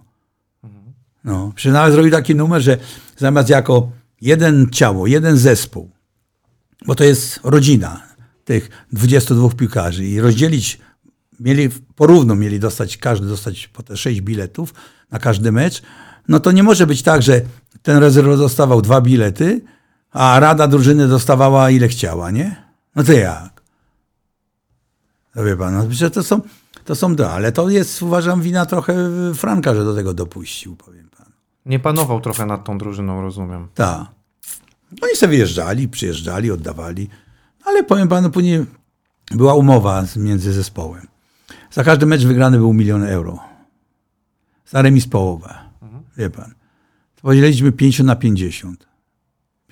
No, 1.23 1.53
nawet 1.65 1.93
zrobił 1.93 2.11
taki 2.11 2.35
numer, 2.35 2.61
że 2.61 2.77
zamiast 3.17 3.49
jako 3.49 3.91
jeden 4.21 4.69
ciało, 4.71 5.07
jeden 5.07 5.37
zespół, 5.37 5.89
bo 6.85 6.95
to 6.95 7.03
jest 7.03 7.39
rodzina 7.43 8.01
tych 8.45 8.69
22 8.91 9.49
piłkarzy 9.49 10.05
i 10.05 10.19
rozdzielić, 10.19 10.79
mieli 11.39 11.69
porówno 11.95 12.35
mieli 12.35 12.59
dostać, 12.59 12.97
każdy 12.97 13.27
dostać 13.27 13.67
po 13.67 13.83
te 13.83 13.97
6 13.97 14.21
biletów 14.21 14.73
na 15.11 15.19
każdy 15.19 15.51
mecz, 15.51 15.81
no 16.27 16.39
to 16.39 16.51
nie 16.51 16.63
może 16.63 16.87
być 16.87 17.03
tak, 17.03 17.21
że 17.21 17.41
ten 17.81 17.97
rezerw 17.97 18.37
dostawał 18.37 18.81
dwa 18.81 19.01
bilety, 19.01 19.61
a 20.11 20.39
rada 20.39 20.67
drużyny 20.67 21.07
dostawała 21.07 21.69
ile 21.69 21.87
chciała, 21.87 22.31
nie? 22.31 22.65
No 22.95 23.03
to 23.03 23.13
jak? 23.13 23.61
No 25.35 25.43
wie 25.43 25.57
pan, 25.57 25.73
no, 25.73 26.09
to 26.09 26.23
są, 26.23 26.41
to 26.85 26.95
są, 26.95 27.15
do, 27.15 27.31
ale 27.31 27.51
to 27.51 27.69
jest 27.69 28.01
uważam 28.01 28.41
wina 28.41 28.65
trochę 28.65 28.93
Franka, 29.33 29.75
że 29.75 29.85
do 29.85 29.95
tego 29.95 30.13
dopuścił, 30.13 30.75
powiem 30.75 31.09
pan. 31.17 31.27
Nie 31.65 31.79
panował 31.79 32.21
trochę 32.21 32.45
nad 32.45 32.63
tą 32.63 32.77
drużyną, 32.77 33.21
rozumiem. 33.21 33.67
Tak. 33.75 34.05
Oni 35.01 35.15
sobie 35.15 35.31
wyjeżdżali, 35.31 35.89
przyjeżdżali, 35.89 36.51
oddawali, 36.51 37.09
ale 37.65 37.83
powiem 37.83 38.07
panu, 38.07 38.29
później 38.29 38.65
była 39.31 39.53
umowa 39.53 40.03
między 40.15 40.53
zespołem. 40.53 41.07
Za 41.71 41.83
każdy 41.83 42.05
mecz 42.05 42.25
wygrany 42.25 42.57
był 42.57 42.73
milion 42.73 43.03
euro. 43.03 43.39
Za 44.65 44.81
remis 44.81 45.07
połowę. 45.07 45.55
Wie 46.17 46.29
pan. 46.29 46.60
Podzieliliśmy 47.21 47.71
50 47.71 48.07
na 48.07 48.15
50. 48.15 48.87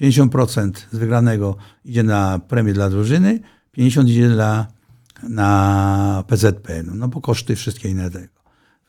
50% 0.01 0.71
z 0.91 0.97
wygranego 0.97 1.55
idzie 1.85 2.03
na 2.03 2.39
premię 2.39 2.73
dla 2.73 2.89
drużyny, 2.89 3.39
50 3.71 4.09
idzie 4.09 4.30
dla, 4.30 4.67
na 5.23 6.23
PZPN. 6.27 6.91
No 6.97 7.07
bo 7.07 7.21
koszty 7.21 7.55
wszystkie 7.55 7.89
inne 7.89 8.11
tego. 8.11 8.39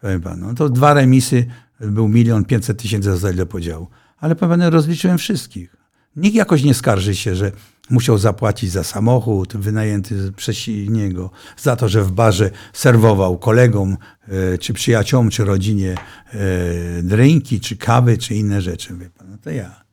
Powiem 0.01 0.21
panu. 0.21 0.47
No 0.47 0.55
to 0.55 0.69
dwa 0.69 0.95
remisy, 0.95 1.47
był 1.81 2.09
milion 2.09 2.45
pięćset 2.45 2.83
tysięcy 2.83 3.17
za 3.17 3.31
ile 3.31 3.47
podziału. 3.47 3.89
Ale 4.19 4.37
powiem 4.37 4.59
panu, 4.59 4.71
rozliczyłem 4.71 5.19
wszystkich. 5.19 5.77
Nikt 6.17 6.37
jakoś 6.37 6.65
nie 6.65 6.75
skarży 6.75 7.17
się, 7.17 7.37
że 7.37 7.53
musiał 7.91 8.19
zapłacić 8.19 8.71
za 8.71 8.85
samochód 8.85 9.57
wynajęty 9.57 10.33
przez 10.37 10.57
niego, 10.89 11.31
za 11.57 11.77
to, 11.77 11.89
że 11.89 12.03
w 12.03 12.13
barze 12.13 12.51
serwował 12.73 13.39
kolegom, 13.39 13.97
e, 14.29 14.59
czy 14.59 14.73
przyjaciołom, 14.73 15.31
czy 15.31 15.45
rodzinie 15.45 15.95
e, 15.95 16.39
drinki, 17.03 17.61
czy 17.61 17.77
kawy, 17.77 18.19
czy 18.19 18.35
inne 18.35 18.63
rzeczy. 18.63 18.97
Wie 18.97 19.11
pan, 19.11 19.31
no 19.31 19.39
to 19.39 19.51
ja. 19.51 19.85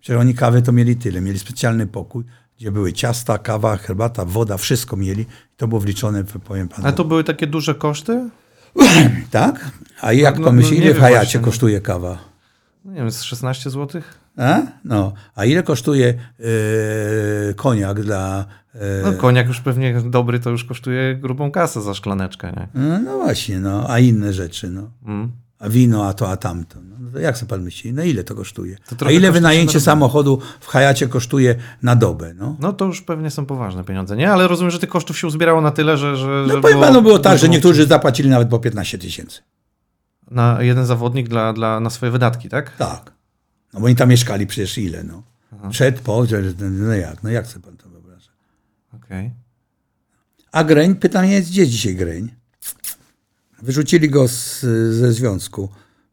Przecież 0.00 0.20
oni 0.20 0.34
kawy 0.34 0.62
to 0.62 0.72
mieli 0.72 0.96
tyle. 0.96 1.20
Mieli 1.20 1.38
specjalny 1.38 1.86
pokój, 1.86 2.24
gdzie 2.58 2.72
były 2.72 2.92
ciasta, 2.92 3.38
kawa, 3.38 3.76
herbata, 3.76 4.24
woda, 4.24 4.56
wszystko 4.56 4.96
mieli. 4.96 5.26
To 5.56 5.68
było 5.68 5.80
wliczone, 5.80 6.24
powiem 6.24 6.68
panu. 6.68 6.84
Ale 6.84 6.92
to 6.92 7.04
były 7.04 7.24
takie 7.24 7.46
duże 7.46 7.74
koszty? 7.74 8.30
Tak? 9.30 9.70
A 10.00 10.12
jak 10.12 10.38
no, 10.38 10.44
pan 10.44 10.56
myśli, 10.56 10.78
no 10.78 10.84
ile 10.84 10.94
w 10.94 11.34
no. 11.34 11.40
kosztuje 11.40 11.80
kawa? 11.80 12.18
No 12.84 12.92
nie 12.92 12.98
wiem, 12.98 13.10
z 13.10 13.22
16 13.22 13.70
zł? 13.70 14.02
A? 14.36 14.62
No. 14.84 15.12
A 15.34 15.44
ile 15.44 15.62
kosztuje 15.62 16.14
e, 17.50 17.54
koniak 17.54 18.00
dla... 18.02 18.44
E, 18.74 19.02
No 19.04 19.12
koniak 19.12 19.46
już 19.48 19.60
pewnie 19.60 20.00
dobry, 20.00 20.40
to 20.40 20.50
już 20.50 20.64
kosztuje 20.64 21.14
grubą 21.16 21.50
kasę 21.50 21.82
za 21.82 21.94
szklaneczkę, 21.94 22.52
nie? 22.56 22.68
no, 22.82 22.98
no 22.98 23.18
właśnie, 23.18 23.60
no. 23.60 23.90
A 23.90 23.98
inne 23.98 24.32
rzeczy, 24.32 24.70
no. 24.70 24.90
Mm. 25.06 25.32
A 25.58 25.68
wino, 25.68 26.08
a 26.08 26.12
to, 26.12 26.30
a 26.30 26.36
tamto. 26.36 26.78
No, 26.82 27.10
to 27.12 27.18
jak 27.18 27.38
sobie 27.38 27.50
pan 27.50 27.62
myśli? 27.62 27.92
No 27.92 28.02
ile 28.02 28.24
to 28.24 28.34
kosztuje? 28.34 28.76
To 28.98 29.06
a 29.06 29.10
ile 29.10 29.32
wynajęcie 29.32 29.74
na- 29.78 29.84
samochodu 29.84 30.38
w 30.60 30.66
Hayacie 30.66 31.08
kosztuje 31.08 31.54
na 31.82 31.96
dobę? 31.96 32.34
No. 32.34 32.56
No 32.60 32.72
to 32.72 32.84
już 32.84 33.02
pewnie 33.02 33.30
są 33.30 33.46
poważne 33.46 33.84
pieniądze, 33.84 34.16
nie? 34.16 34.32
Ale 34.32 34.48
rozumiem, 34.48 34.70
że 34.70 34.78
tych 34.78 34.88
kosztów 34.88 35.18
się 35.18 35.26
uzbierało 35.26 35.60
na 35.60 35.70
tyle, 35.70 35.96
że... 35.96 36.16
że 36.16 36.44
No 36.48 36.54
że 36.54 36.60
powiem 36.60 36.80
panu, 36.80 37.02
było 37.02 37.18
tak, 37.18 37.38
że 37.38 37.48
niektórzy 37.48 37.86
zapłacili 37.86 38.28
nawet 38.28 38.48
po 38.48 38.58
15 38.58 38.98
tysięcy. 38.98 39.40
Na 40.30 40.62
jeden 40.62 40.86
zawodnik 40.86 41.28
dla, 41.28 41.52
dla, 41.52 41.80
na 41.80 41.90
swoje 41.90 42.12
wydatki, 42.12 42.48
tak? 42.48 42.76
Tak. 42.76 43.15
No 43.76 43.80
bo 43.80 43.86
oni 43.86 43.96
tam 43.96 44.08
mieszkali 44.08 44.46
przecież 44.46 44.78
ile, 44.78 45.04
no. 45.04 45.22
Przed, 45.70 46.00
po, 46.00 46.26
że- 46.26 46.42
no 46.60 46.94
jak, 46.94 47.22
no 47.22 47.30
jak 47.30 47.46
sobie 47.46 47.64
pan 47.64 47.76
to 47.76 47.88
wyobraża? 47.88 48.30
Okej. 48.92 49.30
A 50.52 50.64
Greń, 50.64 50.94
pytanie 50.94 51.32
jest, 51.32 51.48
gdzie 51.50 51.68
dzisiaj 51.68 51.94
Greń? 51.96 52.34
Wyrzucili 53.62 54.10
go 54.10 54.28
z, 54.28 54.60
ze 54.96 55.12
związku, 55.12 55.68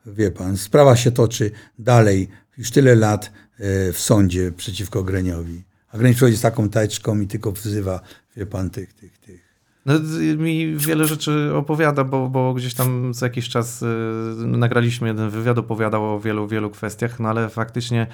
wie 0.06 0.32
pan. 0.32 0.58
Sprawa 0.58 0.96
się 0.96 1.12
toczy 1.12 1.52
dalej, 1.80 2.30
już 2.58 2.72
tyle 2.72 2.96
lat 2.96 3.26
e, 3.60 3.94
w 3.94 4.00
sądzie 4.00 4.52
przeciwko 4.52 5.04
Greniowi. 5.04 5.64
A 5.92 5.98
Greń 5.98 6.14
przychodzi 6.14 6.38
z 6.38 6.42
taką 6.42 6.70
teczką 6.70 7.20
i 7.20 7.28
tylko 7.28 7.52
wzywa, 7.52 8.02
wie 8.36 8.46
pan, 8.46 8.70
tych, 8.70 8.94
tych, 8.94 9.18
tych. 9.18 9.43
No, 9.86 9.94
mi 10.38 10.76
wiele 10.78 11.06
rzeczy 11.06 11.52
opowiada, 11.56 12.04
bo, 12.04 12.30
bo 12.30 12.54
gdzieś 12.54 12.74
tam 12.74 13.14
co 13.14 13.26
jakiś 13.26 13.50
czas 13.50 13.82
y, 13.82 13.86
nagraliśmy 14.38 15.08
jeden 15.08 15.30
wywiad, 15.30 15.58
opowiadał 15.58 16.16
o 16.16 16.20
wielu, 16.20 16.48
wielu 16.48 16.70
kwestiach, 16.70 17.20
no 17.20 17.30
ale 17.30 17.50
faktycznie 17.50 18.08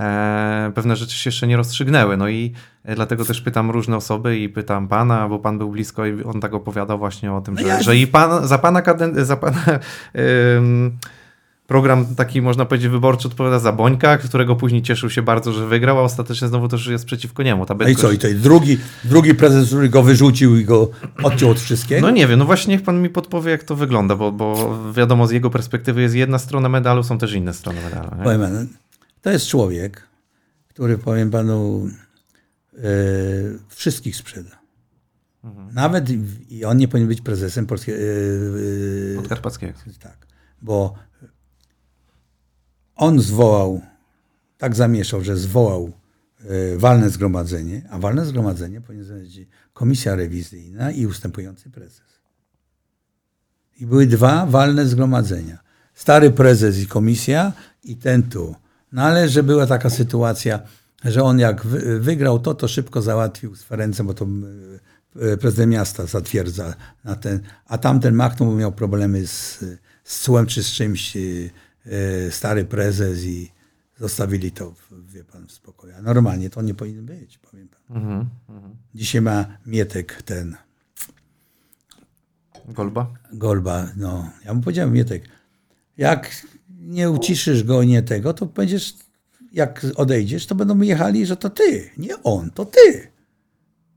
e, 0.00 0.72
pewne 0.74 0.96
rzeczy 0.96 1.18
się 1.18 1.28
jeszcze 1.28 1.46
nie 1.46 1.56
rozstrzygnęły. 1.56 2.16
No 2.16 2.28
i 2.28 2.52
e, 2.84 2.94
dlatego 2.94 3.24
też 3.24 3.40
pytam 3.40 3.70
różne 3.70 3.96
osoby 3.96 4.38
i 4.38 4.48
pytam 4.48 4.88
pana, 4.88 5.28
bo 5.28 5.38
pan 5.38 5.58
był 5.58 5.70
blisko 5.70 6.06
i 6.06 6.22
on 6.24 6.40
tak 6.40 6.54
opowiadał 6.54 6.98
właśnie 6.98 7.32
o 7.32 7.40
tym, 7.40 7.54
No 7.54 7.60
że, 7.62 7.82
że 7.82 7.96
i 7.96 8.06
pan, 8.06 8.46
za 8.46 8.58
pana, 8.58 8.82
kaden- 8.82 9.24
za 9.24 9.36
pana 9.36 9.60
em, 10.12 10.98
program 11.66 12.14
taki, 12.14 12.42
można 12.42 12.64
powiedzieć, 12.64 12.88
wyborczy 12.88 13.28
odpowiada 13.28 13.58
za 13.58 13.72
Bońka, 13.72 14.18
którego 14.18 14.56
później 14.56 14.82
cieszył 14.82 15.10
się 15.10 15.22
bardzo, 15.22 15.52
że 15.52 15.66
wygrał, 15.66 15.98
a 15.98 16.02
ostatecznie 16.02 16.48
znowu 16.48 16.68
też 16.68 16.86
jest 16.86 17.04
przeciwko 17.04 17.42
niemu. 17.42 17.66
Ta 17.66 17.74
No 17.74 17.88
i 17.88 17.96
co, 17.96 18.12
i 18.12 18.18
to 18.18 18.28
drugi, 18.34 18.78
drugi 19.04 19.34
prezes, 19.34 19.66
który 19.68 19.88
go 19.88 20.02
wyrzucił 20.02 20.56
i 20.56 20.64
go 20.64 20.90
odciął 21.22 21.50
od 21.50 21.60
wszystkiego? 21.60 22.06
No 22.06 22.10
nie 22.10 22.26
wiem, 22.26 22.38
no 22.38 22.44
właśnie 22.44 22.74
niech 22.74 22.82
pan 22.84 23.02
mi 23.02 23.10
podpowie, 23.10 23.50
jak 23.50 23.64
to 23.64 23.76
wygląda, 23.76 24.16
bo, 24.16 24.32
bo 24.32 24.78
wiadomo, 24.92 25.26
z 25.26 25.30
jego 25.30 25.50
perspektywy 25.50 26.02
jest 26.02 26.14
jedna 26.14 26.38
strona 26.38 26.68
medalu, 26.68 27.02
są 27.02 27.18
też 27.18 27.32
inne 27.32 27.54
strony 27.54 27.78
medalu. 27.82 28.16
Nie? 28.18 28.24
Powiem 28.24 28.40
panu, 28.40 28.66
to 29.22 29.30
jest 29.30 29.46
człowiek, 29.46 30.08
który, 30.68 30.98
powiem 30.98 31.30
panu, 31.30 31.88
e, 32.78 32.80
wszystkich 33.68 34.16
sprzeda. 34.16 34.64
Nawet 35.72 36.10
i- 36.50 36.64
on 36.64 36.76
nie 36.76 36.88
powinien 36.88 37.08
być 37.08 37.20
prezesem 37.20 37.66
polskiego. 37.66 37.98
E, 37.98 38.02
e, 39.12 39.16
Podkarpackiego. 39.16 39.72
tak, 40.00 40.26
bo 40.62 40.94
on 42.96 43.20
zwołał, 43.20 43.80
tak 44.58 44.76
zamieszał, 44.76 45.24
że 45.24 45.36
zwołał 45.36 45.92
e, 46.44 46.76
walne 46.76 47.10
zgromadzenie, 47.10 47.82
a 47.90 47.98
walne 47.98 48.26
zgromadzenie 48.26 48.80
powinien 48.80 49.20
być 49.22 49.40
komisja 49.72 50.14
rewizyjna 50.14 50.90
i 50.90 51.06
ustępujący 51.06 51.70
prezes. 51.70 52.14
I 53.80 53.86
były 53.86 54.06
dwa 54.06 54.46
walne 54.46 54.86
zgromadzenia. 54.86 55.58
Stary 55.94 56.30
prezes 56.30 56.78
i 56.78 56.86
komisja 56.86 57.52
i 57.84 57.96
ten 57.96 58.22
tu. 58.22 58.54
No 58.92 59.02
ale 59.02 59.28
że 59.28 59.42
była 59.42 59.66
taka 59.66 59.90
sytuacja, 59.90 60.60
że 61.04 61.22
on 61.22 61.38
jak 61.38 61.66
wy- 61.66 62.00
wygrał 62.00 62.38
to, 62.38 62.54
to 62.54 62.68
szybko 62.68 63.02
załatwił 63.02 63.54
z 63.54 63.62
Ferencem, 63.62 64.06
bo 64.06 64.14
to 64.14 64.26
e, 65.20 65.36
prezydent 65.36 65.72
miasta 65.72 66.06
zatwierdza 66.06 66.74
na 67.04 67.16
ten, 67.16 67.40
a 67.66 67.78
tamten 67.78 68.14
Machno 68.14 68.54
miał 68.54 68.72
problemy 68.72 69.26
z, 69.26 69.64
z 70.04 70.20
cłem 70.20 70.46
czy 70.46 70.62
z 70.62 70.70
czymś, 70.72 71.16
e, 71.16 71.20
e, 71.20 71.50
stary 72.30 72.64
prezes 72.64 73.24
i 73.24 73.52
zostawili 73.98 74.52
to, 74.52 74.74
wie 75.08 75.24
pan, 75.24 75.46
w 75.46 75.52
spokoju. 75.52 75.94
A 75.98 76.02
normalnie 76.02 76.50
to 76.50 76.62
nie 76.62 76.74
powinno 76.74 77.02
być, 77.02 77.38
powiem 77.38 77.68
pan. 77.68 77.96
Mhm. 77.96 78.26
Dzisiaj 78.94 79.20
ma 79.20 79.46
Mietek 79.66 80.22
ten 80.22 80.56
Golba? 82.68 83.14
Golba, 83.32 83.88
no. 83.96 84.30
Ja 84.44 84.54
mu 84.54 84.60
powiedziałem, 84.60 84.92
Mietek, 84.92 85.28
jak 85.96 86.46
nie 86.80 87.10
uciszysz 87.10 87.64
go, 87.64 87.84
nie 87.84 88.02
tego, 88.02 88.34
to 88.34 88.46
będziesz, 88.46 88.94
jak 89.52 89.86
odejdziesz, 89.96 90.46
to 90.46 90.54
będą 90.54 90.80
jechali, 90.80 91.26
że 91.26 91.36
to 91.36 91.50
ty, 91.50 91.90
nie 91.96 92.22
on, 92.22 92.50
to 92.50 92.64
ty. 92.64 93.08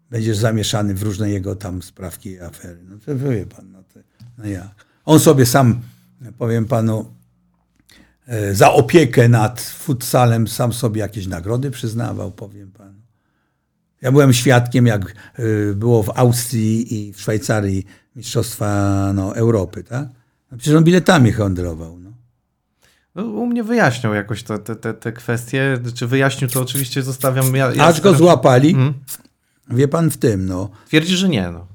Będziesz 0.09 0.37
zamieszany 0.37 0.93
w 0.93 1.03
różne 1.03 1.29
jego 1.29 1.55
tam 1.55 1.81
sprawki 1.81 2.29
i 2.29 2.39
afery. 2.39 2.79
No 2.83 2.97
to 3.05 3.15
wie 3.15 3.45
pan, 3.45 3.71
no, 3.71 3.83
to, 3.83 3.99
no 4.37 4.45
jak. 4.45 4.85
On 5.05 5.19
sobie 5.19 5.45
sam, 5.45 5.81
powiem 6.37 6.65
panu, 6.65 6.99
e, 6.99 7.16
za 8.51 8.73
opiekę 8.73 9.29
nad 9.29 9.61
futsalem 9.61 10.47
sam 10.47 10.73
sobie 10.73 11.01
jakieś 11.01 11.27
nagrody 11.27 11.71
przyznawał, 11.71 12.31
powiem 12.31 12.71
panu. 12.71 12.93
Ja 14.01 14.11
byłem 14.11 14.33
świadkiem, 14.33 14.87
jak 14.87 15.13
y, 15.39 15.73
było 15.75 16.03
w 16.03 16.09
Austrii 16.15 16.95
i 16.95 17.13
w 17.13 17.21
Szwajcarii 17.21 17.85
Mistrzostwa 18.15 19.11
no, 19.13 19.35
Europy, 19.35 19.83
tak? 19.83 20.07
No 20.51 20.57
przecież 20.57 20.75
on 20.77 20.83
biletami 20.83 21.31
handlował. 21.31 21.99
No. 21.99 22.11
No, 23.15 23.23
u 23.25 23.45
mnie 23.45 23.63
wyjaśniał 23.63 24.13
jakoś 24.13 24.43
te, 24.43 24.59
te, 24.59 24.75
te, 24.75 24.93
te 24.93 25.11
kwestie. 25.11 25.79
Czy 25.95 26.07
wyjaśnił, 26.07 26.49
to 26.49 26.61
oczywiście 26.61 27.03
zostawiam. 27.03 27.55
Ja, 27.55 27.71
ja 27.71 27.85
Aż 27.85 28.01
go 28.01 28.13
złapali, 28.13 28.69
Mhm. 28.69 28.93
wie 29.69 29.87
pan 29.87 30.11
w 30.11 30.17
tym, 30.17 30.45
no. 30.45 30.69
Twierdzi, 30.87 31.17
że 31.17 31.29
nie. 31.29 31.51
No. 31.51 31.67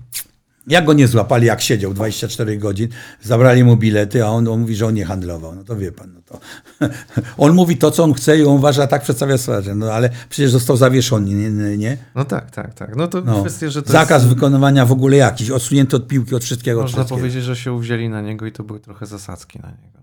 Jak 0.66 0.84
go 0.84 0.92
nie 0.92 1.08
złapali, 1.08 1.46
jak 1.46 1.60
siedział 1.60 1.94
24 1.94 2.58
godzin, 2.58 2.88
zabrali 3.22 3.64
mu 3.64 3.76
bilety, 3.76 4.24
a 4.24 4.28
on, 4.28 4.48
on 4.48 4.60
mówi, 4.60 4.76
że 4.76 4.86
on 4.86 4.94
nie 4.94 5.04
handlował. 5.04 5.54
No 5.54 5.64
to 5.64 5.76
wie 5.76 5.92
pan, 5.92 6.12
no 6.14 6.20
to. 6.26 6.40
on 7.44 7.52
mówi 7.54 7.76
to, 7.76 7.90
co 7.90 8.04
on 8.04 8.14
chce 8.14 8.38
i 8.38 8.44
on 8.44 8.56
uważa, 8.56 8.86
tak 8.86 9.02
przedstawia 9.02 9.38
strażę. 9.38 9.74
No 9.74 9.92
ale 9.92 10.10
przecież 10.28 10.50
został 10.50 10.76
zawieszony, 10.76 11.30
nie? 11.30 11.76
nie, 11.76 11.96
no 12.14 12.24
tak, 12.24 12.50
tak, 12.50 12.74
tak. 12.74 12.96
No 12.96 13.08
to 13.08 13.20
No. 13.20 13.40
kwestia, 13.40 13.70
że 13.70 13.82
to 13.82 13.92
Zakaz 13.92 14.22
jest, 14.22 14.34
wykonywania 14.34 14.86
w 14.86 14.92
ogóle 14.92 15.16
jakiś, 15.16 15.50
odsunięty 15.50 15.96
od 15.96 16.08
piłki, 16.08 16.34
od 16.34 16.44
wszystkiego. 16.44 16.80
Można 16.82 16.96
wszystkiego. 16.96 17.18
powiedzieć, 17.18 17.44
że 17.44 17.56
się 17.56 17.72
uwzięli 17.72 18.08
na 18.08 18.20
niego 18.20 18.46
i 18.46 18.52
to 18.52 18.62
były 18.64 18.80
trochę 18.80 19.06
zasadzki 19.06 19.58
na 19.58 19.68
niego. 19.68 19.98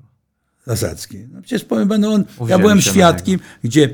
Zasadzki. 0.65 1.17
No 1.31 1.41
przecież 1.41 1.65
powiem 1.65 1.89
panu, 1.89 2.13
on, 2.13 2.21
ja 2.21 2.43
Uwzięli 2.43 2.61
byłem 2.61 2.81
się 2.81 2.89
na 2.89 2.93
świadkiem, 2.93 3.39
gdzie 3.63 3.89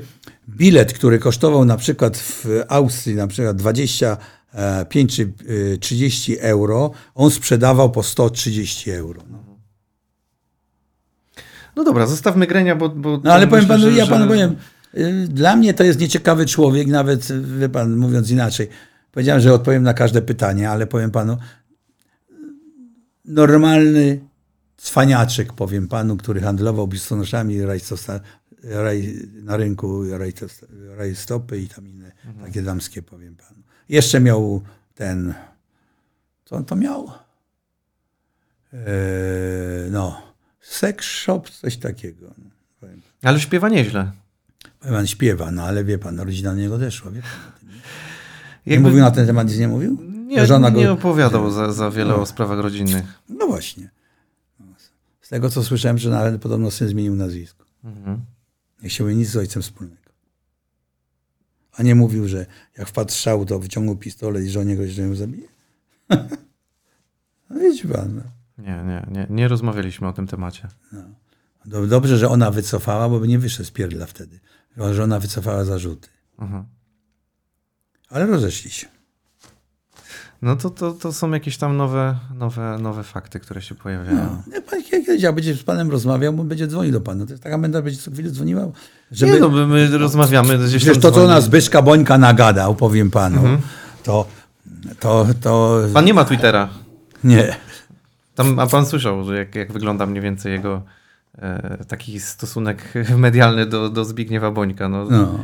bilet, 0.48 0.92
który 0.92 1.18
kosztował 1.18 1.64
na 1.64 1.76
przykład 1.76 2.16
w 2.16 2.46
Austrii 2.68 3.16
na 3.16 3.26
przykład 3.26 3.62
25 4.56 5.16
czy 5.16 5.32
y, 5.50 5.78
30 5.80 6.38
euro, 6.38 6.90
on 7.14 7.30
sprzedawał 7.30 7.90
po 7.90 8.02
130 8.02 8.90
euro. 8.90 9.22
No, 9.30 9.38
No 11.76 11.84
dobra, 11.84 12.06
zostawmy 12.06 12.46
grenia, 12.46 12.76
bo. 12.76 12.88
bo 12.88 13.20
no 13.24 13.32
ale 13.32 13.46
powiem 13.46 13.64
myślę, 13.64 13.76
panu, 13.76 13.90
że- 13.90 13.96
ja 13.96 14.04
że- 14.04 14.10
panu 14.12 14.26
powiem, 14.28 14.56
y, 14.94 15.28
dla 15.28 15.56
mnie 15.56 15.74
to 15.74 15.84
jest 15.84 16.00
nieciekawy 16.00 16.46
człowiek, 16.46 16.88
nawet, 16.88 17.28
wie 17.58 17.68
pan, 17.68 17.96
mówiąc 17.96 18.30
inaczej. 18.30 18.68
Powiedziałem, 19.12 19.42
że 19.42 19.52
odpowiem 19.54 19.82
na 19.82 19.94
każde 19.94 20.22
pytanie, 20.22 20.70
ale 20.70 20.86
powiem 20.86 21.10
panu, 21.10 21.36
normalny 23.24 24.20
cwaniaczek, 24.76 25.52
powiem 25.52 25.88
panu, 25.88 26.16
który 26.16 26.40
handlował 26.40 26.88
biustonoszami 26.88 27.62
raj, 28.64 29.14
na 29.42 29.56
rynku 29.56 30.02
rajstopy 30.96 31.60
i 31.60 31.68
tam 31.68 31.88
inne 31.88 32.12
takie 32.44 32.62
damskie, 32.62 33.02
powiem 33.02 33.36
panu. 33.36 33.55
Jeszcze 33.88 34.20
miał 34.20 34.62
ten, 34.94 35.34
co 36.44 36.56
on 36.56 36.64
to 36.64 36.76
miał? 36.76 37.10
Eee, 38.72 39.90
no, 39.90 40.22
sex 40.60 41.04
shop, 41.06 41.40
coś 41.50 41.76
takiego. 41.76 42.26
No. 42.38 42.88
Ale 43.22 43.40
śpiewa 43.40 43.68
nieźle. 43.68 44.10
Powiem 44.80 44.94
pan 44.94 45.06
śpiewa, 45.06 45.50
no 45.50 45.62
ale 45.62 45.84
wie 45.84 45.98
pan, 45.98 46.20
rodzina 46.20 46.52
na 46.52 46.58
niego 46.60 46.74
odeszła, 46.74 47.10
wie 47.10 47.22
pan. 47.22 47.30
Nie, 48.66 48.72
Jakby- 48.72 48.88
mówił 48.88 49.00
na 49.04 49.10
ten 49.10 49.26
temat, 49.26 49.48
nic 49.48 49.58
nie 49.58 49.68
mówił? 49.68 49.98
Nie, 50.26 50.46
Żona 50.46 50.68
nie 50.68 50.84
go- 50.84 50.92
opowiadał 50.92 51.50
za, 51.50 51.72
za 51.72 51.90
wiele 51.90 52.10
No. 52.10 52.20
o 52.20 52.26
sprawach 52.26 52.58
rodzinnych. 52.58 53.04
No 53.28 53.46
właśnie. 53.46 53.90
No, 54.60 54.66
Z 55.22 55.28
tego, 55.28 55.50
co 55.50 55.64
słyszałem, 55.64 55.98
że 55.98 56.10
nawet 56.10 56.42
podobno 56.42 56.70
syn 56.70 56.88
zmienił 56.88 57.16
nazwisko. 57.16 57.64
Mhm. 57.84 58.20
Nie 58.82 58.88
chciał 58.88 59.06
mieć 59.06 59.16
nic 59.16 59.28
z 59.28 59.36
ojcem 59.36 59.62
wspólnego. 59.62 60.05
A 61.76 61.82
nie 61.82 61.94
mówił, 61.94 62.28
że 62.28 62.46
jak 62.78 62.88
wpadł 62.88 63.10
strzał, 63.12 63.44
to 63.44 63.58
wyciągnął 63.58 63.96
pistolet 63.96 64.44
i 64.44 64.50
żonie 64.50 64.76
go, 64.76 64.82
ją 64.82 65.14
zabije? 65.14 65.48
no 67.50 67.60
wiecie 67.60 67.88
pan. 67.88 68.14
No. 68.14 68.22
Nie, 68.58 68.84
nie, 68.84 69.06
nie, 69.10 69.26
nie 69.30 69.48
rozmawialiśmy 69.48 70.08
o 70.08 70.12
tym 70.12 70.26
temacie. 70.26 70.68
Do- 71.64 71.86
Dobrze, 71.86 72.18
że 72.18 72.28
ona 72.28 72.50
wycofała, 72.50 73.08
bo 73.08 73.20
by 73.20 73.28
nie 73.28 73.38
wyszedł 73.38 73.68
z 73.68 73.70
pierdla 73.70 74.06
wtedy. 74.06 74.40
Że 74.92 75.04
ona 75.04 75.20
wycofała 75.20 75.64
zarzuty. 75.64 76.08
Mhm. 76.38 76.64
Ale 78.08 78.26
rozeszli 78.26 78.70
się. 78.70 78.86
No 80.42 80.56
to, 80.56 80.70
to, 80.70 80.92
to 80.92 81.12
są 81.12 81.30
jakieś 81.30 81.56
tam 81.56 81.76
nowe, 81.76 82.16
nowe, 82.38 82.78
nowe 82.78 83.02
fakty, 83.02 83.40
które 83.40 83.62
się 83.62 83.74
pojawiają. 83.74 84.16
No. 84.16 84.52
Nie, 84.52 84.60
pan 84.60 84.82
kiedyś, 84.82 85.22
jak 85.22 85.34
będzie 85.34 85.54
z 85.54 85.62
panem 85.62 85.90
rozmawiał, 85.90 86.40
on 86.40 86.48
będzie 86.48 86.66
dzwonił 86.66 86.92
do 86.92 87.00
pana. 87.00 87.26
To 87.26 87.32
jest 87.32 87.42
taka 87.42 87.58
menda, 87.58 87.82
będzie 87.82 87.98
co 87.98 88.10
chwilę 88.10 88.30
dzwoniła. 88.30 88.66
Żeby, 89.12 89.32
Nie, 89.32 89.40
no, 89.40 89.48
my, 89.48 89.66
my 89.66 89.98
rozmawiamy 89.98 90.58
gdzieś 90.58 90.84
Wiesz, 90.84 90.98
to, 90.98 91.12
co 91.12 91.26
nas 91.26 91.44
Zbyszka 91.44 91.82
Bońka 91.82 92.18
nagadał, 92.18 92.74
powiem 92.74 93.10
panu, 93.10 93.42
to, 94.02 94.26
to, 95.00 95.26
to... 95.40 95.80
Pan 95.94 96.04
nie 96.04 96.14
ma 96.14 96.24
Twittera. 96.24 96.68
Nie. 97.24 97.56
Tam, 98.34 98.58
a 98.58 98.66
pan 98.66 98.86
słyszał, 98.86 99.24
że 99.24 99.36
jak, 99.36 99.54
jak 99.54 99.72
wygląda 99.72 100.06
mniej 100.06 100.22
więcej 100.22 100.52
jego 100.52 100.82
e, 101.38 101.84
taki 101.88 102.20
stosunek 102.20 102.94
medialny 103.16 103.66
do, 103.66 103.90
do 103.90 104.04
Zbigniewa 104.04 104.50
Bońka. 104.50 104.88
No. 104.88 105.04
No. 105.10 105.38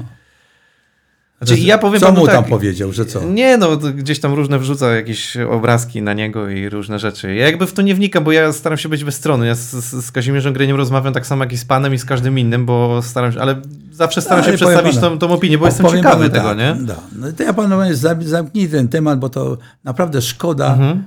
Znaczy, 1.43 1.63
ja 1.63 1.79
powiem 1.79 2.01
co 2.01 2.13
mu 2.13 2.27
tak, 2.27 2.35
tam 2.35 2.45
powiedział, 2.45 2.93
że 2.93 3.07
co? 3.07 3.25
Nie, 3.25 3.57
no 3.57 3.77
gdzieś 3.77 4.21
tam 4.21 4.35
różne 4.35 4.59
wrzuca 4.59 4.91
jakieś 4.97 5.37
obrazki 5.37 6.03
na 6.03 6.13
niego 6.13 6.49
i 6.49 6.69
różne 6.69 6.99
rzeczy. 6.99 7.35
Ja 7.35 7.47
jakby 7.47 7.67
w 7.67 7.73
to 7.73 7.83
nie 7.83 7.95
wnikam, 7.95 8.25
bo 8.25 8.33
ja 8.33 8.53
staram 8.53 8.79
się 8.79 8.89
być 8.89 9.05
bezstronny. 9.05 9.47
Ja 9.47 9.55
z, 9.55 9.71
z, 10.05 10.13
Kazimierzem 10.13 10.53
Gryniem 10.53 10.77
rozmawiam 10.77 11.15
tak 11.15 11.27
samo 11.27 11.45
jak 11.45 11.53
i 11.53 11.59
z 11.59 11.65
panem 11.65 11.95
i 11.95 11.99
z 11.99 12.05
każdym 12.05 12.39
innym, 12.39 12.67
bo 12.67 13.03
staram 13.03 13.33
się, 13.33 13.41
ale 13.41 13.63
zawsze 13.93 14.23
staram 14.23 14.45
Ale 14.45 14.53
się 14.53 14.57
przedstawić 14.57 14.95
panu, 14.95 15.19
tą, 15.19 15.29
tą 15.29 15.35
opinię, 15.35 15.59
bo 15.59 15.67
jestem 15.67 15.87
ciekawy 15.87 16.03
panu 16.03 16.35
tego, 16.35 16.49
tak, 16.49 16.59
nie? 16.59 16.87
Da. 16.87 16.97
No 17.17 17.33
to 17.33 17.43
ja 17.43 17.53
panu 17.53 17.77
zamknij 18.21 18.69
ten 18.69 18.89
temat, 18.89 19.19
bo 19.19 19.29
to 19.29 19.59
naprawdę 19.85 20.23
szkoda 20.23 20.73
Mhm. 20.73 21.03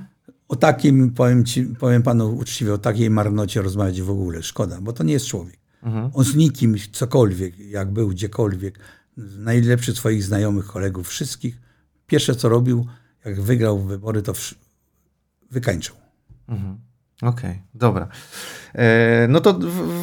o 0.48 0.56
takim, 0.56 1.10
powiem, 1.10 1.44
ci, 1.44 1.62
powiem 1.62 2.02
panu 2.02 2.36
uczciwie, 2.36 2.74
o 2.74 2.78
takiej 2.78 3.10
marnocie 3.10 3.62
rozmawiać 3.62 4.02
w 4.02 4.10
ogóle. 4.10 4.42
Szkoda, 4.42 4.78
bo 4.80 4.92
to 4.92 5.04
nie 5.04 5.12
jest 5.12 5.26
człowiek. 5.26 5.56
Mhm. 5.82 6.10
On 6.14 6.24
z 6.24 6.34
nikim, 6.34 6.76
cokolwiek, 6.92 7.58
jak 7.58 7.90
był 7.92 8.08
gdziekolwiek, 8.08 8.78
najlepszy 9.16 9.94
swoich 9.94 10.24
znajomych, 10.24 10.66
kolegów, 10.66 11.08
wszystkich, 11.08 11.60
pierwsze 12.06 12.34
co 12.34 12.48
robił, 12.48 12.86
jak 13.24 13.40
wygrał 13.40 13.78
wybory, 13.78 14.22
to 14.22 14.32
wykańczał. 15.50 15.96
Mhm. 16.48 16.78
Okej, 17.22 17.62
dobra. 17.74 18.08
E, 18.74 19.26
no 19.28 19.40
to 19.40 19.58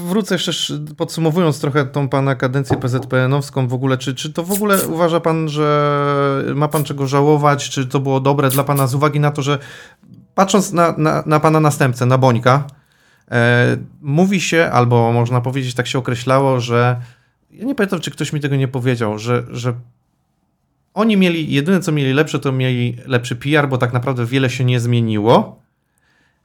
wrócę 0.07 0.35
jeszcze 0.35 0.51
sz- 0.51 0.93
podsumowując 0.97 1.59
trochę 1.59 1.85
tą 1.85 2.09
pana 2.09 2.35
kadencję 2.35 2.77
PZPN-owską 2.77 3.67
w 3.67 3.73
ogóle, 3.73 3.97
czy, 3.97 4.15
czy 4.15 4.33
to 4.33 4.43
w 4.43 4.51
ogóle 4.51 4.87
uważa 4.87 5.19
pan, 5.19 5.49
że 5.49 6.53
ma 6.55 6.67
pan 6.67 6.83
czego 6.83 7.07
żałować, 7.07 7.69
czy 7.69 7.87
to 7.87 7.99
było 7.99 8.19
dobre 8.19 8.49
dla 8.49 8.63
pana 8.63 8.87
z 8.87 8.95
uwagi 8.95 9.19
na 9.19 9.31
to, 9.31 9.41
że 9.41 9.59
patrząc 10.35 10.71
na, 10.71 10.93
na, 10.97 11.23
na 11.25 11.39
pana 11.39 11.59
następcę, 11.59 12.05
na 12.05 12.17
Bońka, 12.17 12.67
e, 13.31 13.77
mówi 14.01 14.41
się, 14.41 14.69
albo 14.71 15.11
można 15.13 15.41
powiedzieć, 15.41 15.73
tak 15.75 15.87
się 15.87 15.99
określało, 15.99 16.59
że 16.59 17.01
ja 17.55 17.65
nie 17.65 17.75
pamiętam, 17.75 17.99
czy 17.99 18.11
ktoś 18.11 18.33
mi 18.33 18.39
tego 18.39 18.55
nie 18.55 18.67
powiedział, 18.67 19.19
że, 19.19 19.43
że 19.51 19.73
oni 20.93 21.17
mieli, 21.17 21.53
jedyne 21.53 21.79
co 21.79 21.91
mieli 21.91 22.13
lepsze, 22.13 22.39
to 22.39 22.51
mieli 22.51 22.97
lepszy 23.05 23.35
PR, 23.35 23.67
bo 23.69 23.77
tak 23.77 23.93
naprawdę 23.93 24.25
wiele 24.25 24.49
się 24.49 24.65
nie 24.65 24.79
zmieniło. 24.79 25.63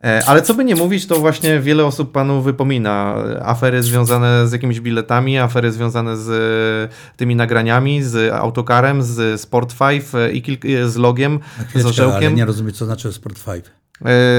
E, 0.05 0.23
Ale 0.27 0.43
co 0.43 0.55
by 0.55 0.65
nie 0.65 0.77
mówić, 0.77 1.07
to 1.07 1.19
właśnie 1.19 1.61
wiele 1.61 1.87
osób 1.87 2.13
panu 2.13 2.43
wypomina 2.43 3.15
afery 3.43 3.83
związane 3.83 4.49
z 4.49 4.53
jakimiś 4.53 4.81
biletami, 4.81 5.39
afery 5.39 5.73
związane 5.73 6.17
z 6.17 6.29
e, 6.31 7.15
tymi 7.17 7.37
nagraniami, 7.37 8.03
z 8.03 8.33
autokarem, 8.33 9.03
z 9.03 9.41
Sport 9.41 9.75
5 9.79 10.05
e, 10.15 10.33
i 10.33 10.43
z 10.87 10.97
logiem, 10.97 11.39
z 11.75 11.87
orzełkiem. 11.87 12.35
nie 12.35 12.45
rozumiem, 12.45 12.73
co 12.73 12.85
znaczy 12.85 13.13
Sport 13.13 13.45
5. 13.45 13.65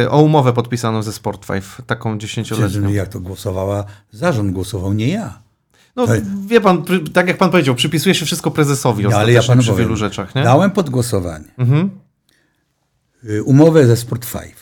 E, 0.05 0.09
O 0.09 0.21
umowę 0.21 0.53
podpisaną 0.53 1.03
ze 1.03 1.13
Sport 1.13 1.47
5, 1.47 1.65
taką 1.87 2.17
dziesięcioletnią. 2.17 2.89
jak 2.89 3.07
to 3.07 3.19
głosowała, 3.19 3.83
zarząd 4.11 4.51
głosował, 4.51 4.93
nie 4.93 5.07
ja. 5.07 5.48
No 5.95 6.07
to- 6.07 6.13
wie 6.47 6.61
pan, 6.61 6.83
tak 7.13 7.27
jak 7.27 7.37
pan 7.37 7.51
powiedział, 7.51 7.75
przypisuje 7.75 8.15
się 8.15 8.25
wszystko 8.25 8.51
prezesowi 8.51 9.03
No, 9.03 9.17
ale 9.17 9.31
ja 9.33 9.43
panu 9.43 9.61
przy 9.61 9.71
powiem, 9.71 9.85
wielu 9.85 9.95
rzeczach, 9.97 10.35
nie? 10.35 10.43
Dałem 10.43 10.71
pod 10.71 10.89
głosowanie 10.89 11.45
Mhm. 11.57 11.89
y, 13.29 13.43
umowę 13.43 13.87
ze 13.87 13.97
Sport 13.97 14.25
5, 14.33 14.55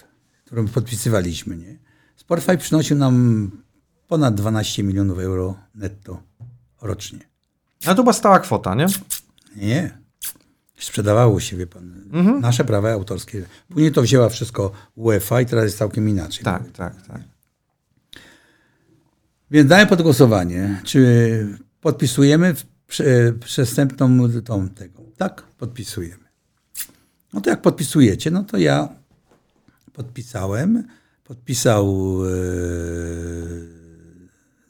którą 0.45 0.67
podpisywaliśmy. 0.67 1.57
Nie? 1.57 1.77
Sport 2.15 2.45
5 2.45 2.61
przynosił 2.61 2.97
nam 2.97 3.51
ponad 4.07 4.35
12 4.35 4.83
milionów 4.83 5.19
euro 5.19 5.55
netto 5.75 6.21
rocznie. 6.81 7.19
Ale 7.85 7.95
to 7.95 8.03
była 8.03 8.13
stała 8.13 8.39
kwota, 8.39 8.75
nie? 8.75 8.85
Nie. 9.55 9.97
Sprzedawało 10.79 11.39
się, 11.39 11.57
wie 11.57 11.67
pan, 11.67 12.03
Mhm. 12.13 12.41
nasze 12.41 12.63
prawa 12.65 12.91
autorskie. 12.91 13.45
Później 13.69 13.91
to 13.91 14.01
wzięła 14.01 14.29
wszystko 14.29 14.71
UEFA 14.95 15.41
i 15.41 15.45
teraz 15.45 15.63
jest 15.65 15.77
całkiem 15.77 16.09
inaczej. 16.09 16.43
Tak, 16.43 16.71
tak, 16.71 17.07
tak. 17.07 17.21
Więc 19.51 19.69
dałem 19.69 19.87
pod 19.87 20.01
głosowanie, 20.01 20.81
czy 20.83 21.57
podpisujemy 21.81 22.55
przestępną 23.39 24.29
tą 24.41 24.69
tego. 24.69 25.03
Tak, 25.17 25.41
podpisujemy. 25.41 26.23
No 27.33 27.41
to 27.41 27.49
jak 27.49 27.61
podpisujecie, 27.61 28.31
no 28.31 28.43
to 28.43 28.57
ja 28.57 28.89
podpisałem. 29.93 30.83
Podpisał 31.23 32.17
e, 32.25 32.29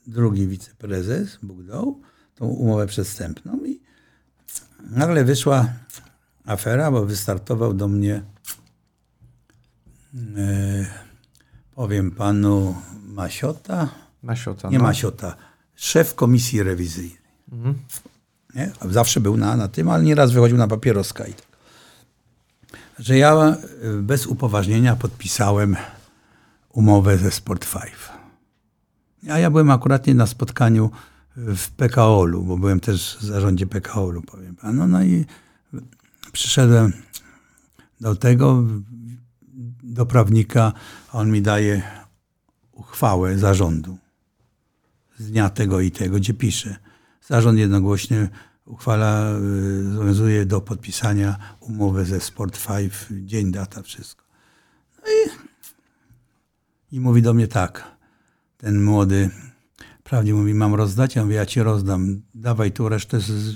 drugi 0.07 0.47
wiceprezes, 0.47 1.37
Bóg 1.43 1.63
dał, 1.63 2.01
tą 2.35 2.45
umowę 2.45 2.87
przestępną 2.87 3.65
i 3.65 3.81
nagle 4.89 5.23
wyszła 5.23 5.73
afera, 6.45 6.91
bo 6.91 7.05
wystartował 7.05 7.73
do 7.73 7.87
mnie 7.87 8.23
e, 10.37 10.85
powiem 11.75 12.11
panu 12.11 12.75
Masiota, 13.05 13.89
Nie 14.69 14.77
no. 14.77 14.83
Masiota, 14.83 15.35
szef 15.75 16.15
komisji 16.15 16.63
rewizyjnej. 16.63 17.17
Nie? 18.55 18.71
A 18.79 18.87
Zawsze 18.87 19.19
był 19.19 19.37
na, 19.37 19.57
na 19.57 19.67
tym, 19.67 19.89
ale 19.89 20.03
nieraz 20.03 20.31
wychodził 20.31 20.57
na 20.57 20.67
papieroska 20.67 21.25
i 21.25 21.33
tak. 21.33 21.47
Że 22.99 23.17
ja 23.17 23.57
y, 23.83 24.01
bez 24.01 24.27
upoważnienia 24.27 24.95
podpisałem 24.95 25.75
umowę 26.69 27.17
ze 27.17 27.31
Sport 27.31 27.67
5. 27.73 27.93
A 29.29 29.39
ja 29.39 29.49
byłem 29.49 29.71
akurat 29.71 30.07
nie 30.07 30.15
na 30.15 30.27
spotkaniu 30.27 30.91
w 31.35 31.69
PKO-lu, 31.69 32.43
bo 32.43 32.57
byłem 32.57 32.79
też 32.79 33.17
w 33.19 33.25
zarządzie 33.25 33.67
PKO-lu, 33.67 34.21
powiem 34.21 34.55
panu. 34.55 34.87
No 34.87 35.03
i 35.03 35.25
przyszedłem 36.31 36.93
do 38.01 38.15
tego, 38.15 38.63
do 39.83 40.05
prawnika, 40.05 40.73
a 41.11 41.17
on 41.17 41.31
mi 41.31 41.41
daje 41.41 41.81
uchwałę 42.71 43.37
zarządu 43.37 43.97
z 45.17 45.31
dnia 45.31 45.49
tego 45.49 45.81
i 45.81 45.91
tego, 45.91 46.17
gdzie 46.17 46.33
pisze. 46.33 46.75
Zarząd 47.27 47.59
jednogłośnie 47.59 48.29
uchwala, 48.65 49.37
y, 49.37 49.91
zobowiązuje 49.91 50.45
do 50.45 50.61
podpisania 50.61 51.37
umowy 51.59 52.05
ze 52.05 52.19
Sport 52.19 52.67
5, 52.67 52.93
dzień, 53.11 53.51
data, 53.51 53.83
wszystko. 53.83 54.23
No 54.97 55.03
i, 55.11 55.29
i 56.95 56.99
mówi 56.99 57.21
do 57.21 57.33
mnie 57.33 57.47
tak, 57.47 57.95
ten 58.57 58.83
młody 58.83 59.29
prawnie 60.07 60.33
mówi, 60.33 60.53
mam 60.53 60.75
rozdać? 60.75 61.15
Ja 61.15 61.23
mówię, 61.23 61.35
ja 61.35 61.45
ci 61.45 61.63
rozdam, 61.63 62.21
dawaj 62.35 62.71
tu 62.71 62.89
resztę 62.89 63.19
z, 63.19 63.55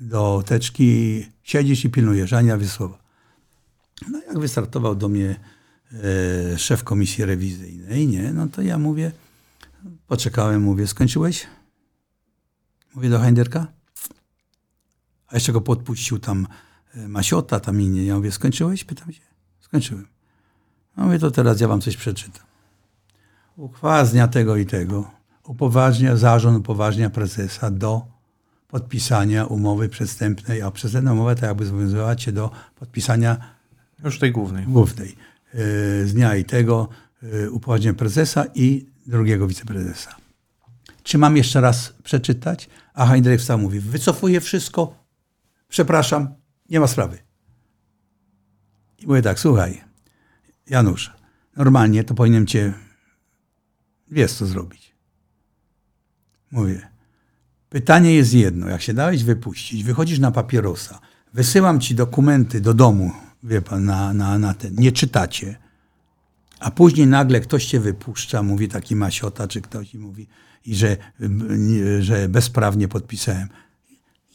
do 0.00 0.42
teczki, 0.46 1.24
siedzisz 1.42 1.84
i 1.84 1.90
pilnujesz, 1.90 2.32
Ania 2.32 2.56
Wysłowa. 2.56 2.98
No 4.10 4.20
jak 4.26 4.38
wystartował 4.38 4.94
do 4.94 5.08
mnie 5.08 5.36
e, 6.52 6.58
szef 6.58 6.84
komisji 6.84 7.24
rewizyjnej, 7.24 8.06
nie, 8.06 8.32
no 8.32 8.46
to 8.46 8.62
ja 8.62 8.78
mówię, 8.78 9.12
poczekałem, 10.06 10.62
mówię, 10.62 10.86
skończyłeś? 10.86 11.46
Mówię 12.94 13.08
do 13.10 13.18
Heinderka. 13.18 13.66
A 15.28 15.34
jeszcze 15.34 15.52
go 15.52 15.60
podpuścił 15.60 16.18
tam 16.18 16.46
e, 16.94 17.08
Masiota, 17.08 17.60
tam 17.60 17.80
inni. 17.80 18.06
Ja 18.06 18.16
mówię, 18.16 18.32
skończyłeś? 18.32 18.84
Pytam 18.84 19.12
się. 19.12 19.20
Skończyłem. 19.60 20.06
No 20.96 21.04
mówię, 21.04 21.18
to 21.18 21.30
teraz 21.30 21.60
ja 21.60 21.68
wam 21.68 21.80
coś 21.80 21.96
przeczytam. 21.96 22.46
Uchwała 23.56 24.04
z 24.04 24.12
dnia 24.12 24.28
tego 24.28 24.56
i 24.56 24.66
tego 24.66 25.10
upoważnia, 25.44 26.16
zarząd 26.16 26.58
upoważnia 26.58 27.10
prezesa 27.10 27.70
do 27.70 28.06
podpisania 28.68 29.44
umowy 29.44 29.88
przestępnej, 29.88 30.62
a 30.62 30.70
przestępna 30.70 31.12
umowa 31.12 31.34
to 31.34 31.46
jakby 31.46 31.66
zobowiązywała 31.66 32.16
cię 32.16 32.32
do 32.32 32.50
podpisania 32.76 33.36
Już 34.04 34.18
tej 34.18 34.32
głównej. 34.32 34.64
głównej. 34.66 35.16
E, 35.54 35.58
Z 36.06 36.14
dnia 36.14 36.36
i 36.36 36.44
tego 36.44 36.88
e, 37.22 37.50
upoważnienia 37.50 37.94
prezesa 37.94 38.44
i 38.54 38.86
drugiego 39.06 39.46
wiceprezesa. 39.46 40.16
Czy 41.02 41.18
mam 41.18 41.36
jeszcze 41.36 41.60
raz 41.60 41.92
przeczytać? 42.02 42.68
A 42.94 43.06
Heinrich 43.06 43.40
wstał 43.40 43.58
mówi, 43.58 43.80
wycofuję 43.80 44.40
wszystko, 44.40 45.04
przepraszam, 45.68 46.34
nie 46.68 46.80
ma 46.80 46.86
sprawy. 46.86 47.18
I 48.98 49.06
mówię 49.06 49.22
tak, 49.22 49.40
słuchaj, 49.40 49.84
Janusz, 50.66 51.12
normalnie 51.56 52.04
to 52.04 52.14
powinienem 52.14 52.46
cię, 52.46 52.72
wiesz 54.10 54.32
co 54.32 54.46
zrobić. 54.46 54.96
Mówię, 56.50 56.88
pytanie 57.68 58.14
jest 58.14 58.34
jedno, 58.34 58.68
jak 58.68 58.82
się 58.82 58.94
dałeś 58.94 59.24
wypuścić, 59.24 59.84
wychodzisz 59.84 60.18
na 60.18 60.30
papierosa, 60.30 61.00
wysyłam 61.32 61.80
ci 61.80 61.94
dokumenty 61.94 62.60
do 62.60 62.74
domu, 62.74 63.12
wie 63.42 63.62
pan, 63.62 63.84
na, 63.84 64.14
na, 64.14 64.38
na 64.38 64.54
ten, 64.54 64.74
nie 64.74 64.92
czytacie, 64.92 65.65
a 66.60 66.70
później 66.70 67.06
nagle 67.06 67.40
ktoś 67.40 67.66
cię 67.66 67.80
wypuszcza, 67.80 68.42
mówi 68.42 68.68
taki 68.68 68.96
masiota, 68.96 69.48
czy 69.48 69.60
ktoś 69.60 69.94
i 69.94 69.98
mówi, 69.98 70.28
i 70.66 70.74
że, 70.74 70.96
że 72.00 72.28
bezprawnie 72.28 72.88
podpisałem. 72.88 73.48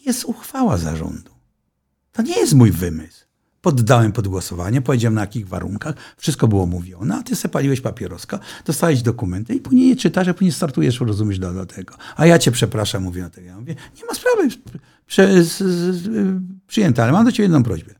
Jest 0.05 0.25
uchwała 0.25 0.77
zarządu. 0.77 1.31
To 2.11 2.21
nie 2.21 2.39
jest 2.39 2.53
mój 2.53 2.71
wymysł. 2.71 3.25
Poddałem 3.61 4.11
pod 4.11 4.27
głosowanie, 4.27 4.81
powiedziałem 4.81 5.13
na 5.13 5.21
jakich 5.21 5.47
warunkach, 5.47 5.95
wszystko 6.17 6.47
było 6.47 6.65
mówione, 6.65 7.15
a 7.15 7.23
ty 7.23 7.35
se 7.35 7.49
paliłeś 7.49 7.81
papieroska, 7.81 8.39
dostałeś 8.65 9.01
dokumenty 9.01 9.55
i 9.55 9.59
później 9.59 9.89
je 9.89 9.95
czytasz, 9.95 10.27
a 10.27 10.33
później 10.33 10.51
startujesz, 10.51 10.99
rozumiesz, 10.99 11.39
do, 11.39 11.53
do 11.53 11.65
tego. 11.65 11.95
A 12.15 12.25
ja 12.25 12.39
cię 12.39 12.51
przepraszam, 12.51 13.03
mówię 13.03 13.21
na 13.21 13.29
tego. 13.29 13.47
Ja 13.47 13.59
mówię, 13.59 13.75
nie 13.97 14.05
ma 14.05 14.13
sprawy, 14.13 14.47
prze, 15.07 15.43
przyjęte, 16.67 17.03
ale 17.03 17.11
mam 17.11 17.25
do 17.25 17.31
ciebie 17.31 17.43
jedną 17.43 17.63
prośbę. 17.63 17.93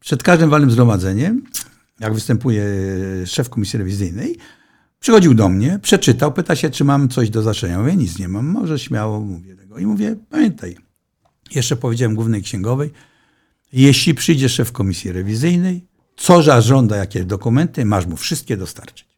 Przed 0.00 0.22
każdym 0.22 0.50
walnym 0.50 0.70
zgromadzeniem, 0.70 1.42
jak 2.00 2.14
występuje 2.14 2.64
szef 3.26 3.50
komisji 3.50 3.78
rewizyjnej, 3.78 4.36
przychodził 5.00 5.34
do 5.34 5.48
mnie, 5.48 5.78
przeczytał, 5.82 6.32
pyta 6.32 6.56
się, 6.56 6.70
czy 6.70 6.84
mam 6.84 7.08
coś 7.08 7.30
do 7.30 7.42
zaczęcia. 7.42 7.78
Mówię, 7.78 7.96
nic 7.96 8.18
nie 8.18 8.28
mam, 8.28 8.46
może 8.46 8.78
śmiało 8.78 9.20
mówię 9.20 9.56
tego. 9.56 9.78
I 9.78 9.86
mówię, 9.86 10.16
pamiętaj, 10.30 10.76
jeszcze 11.54 11.76
powiedziałem 11.76 12.14
głównej 12.14 12.42
księgowej, 12.42 12.92
jeśli 13.72 14.14
przyjdzie 14.14 14.48
szef 14.48 14.72
komisji 14.72 15.12
rewizyjnej, 15.12 15.86
co 16.16 16.62
żąda, 16.62 16.96
jakie 16.96 17.24
dokumenty, 17.24 17.84
masz 17.84 18.06
mu 18.06 18.16
wszystkie 18.16 18.56
dostarczyć. 18.56 19.08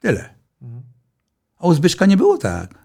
Tyle. 0.00 0.34
A 1.58 1.66
u 1.66 1.74
Zbyszka 1.74 2.06
nie 2.06 2.16
było 2.16 2.38
tak. 2.38 2.84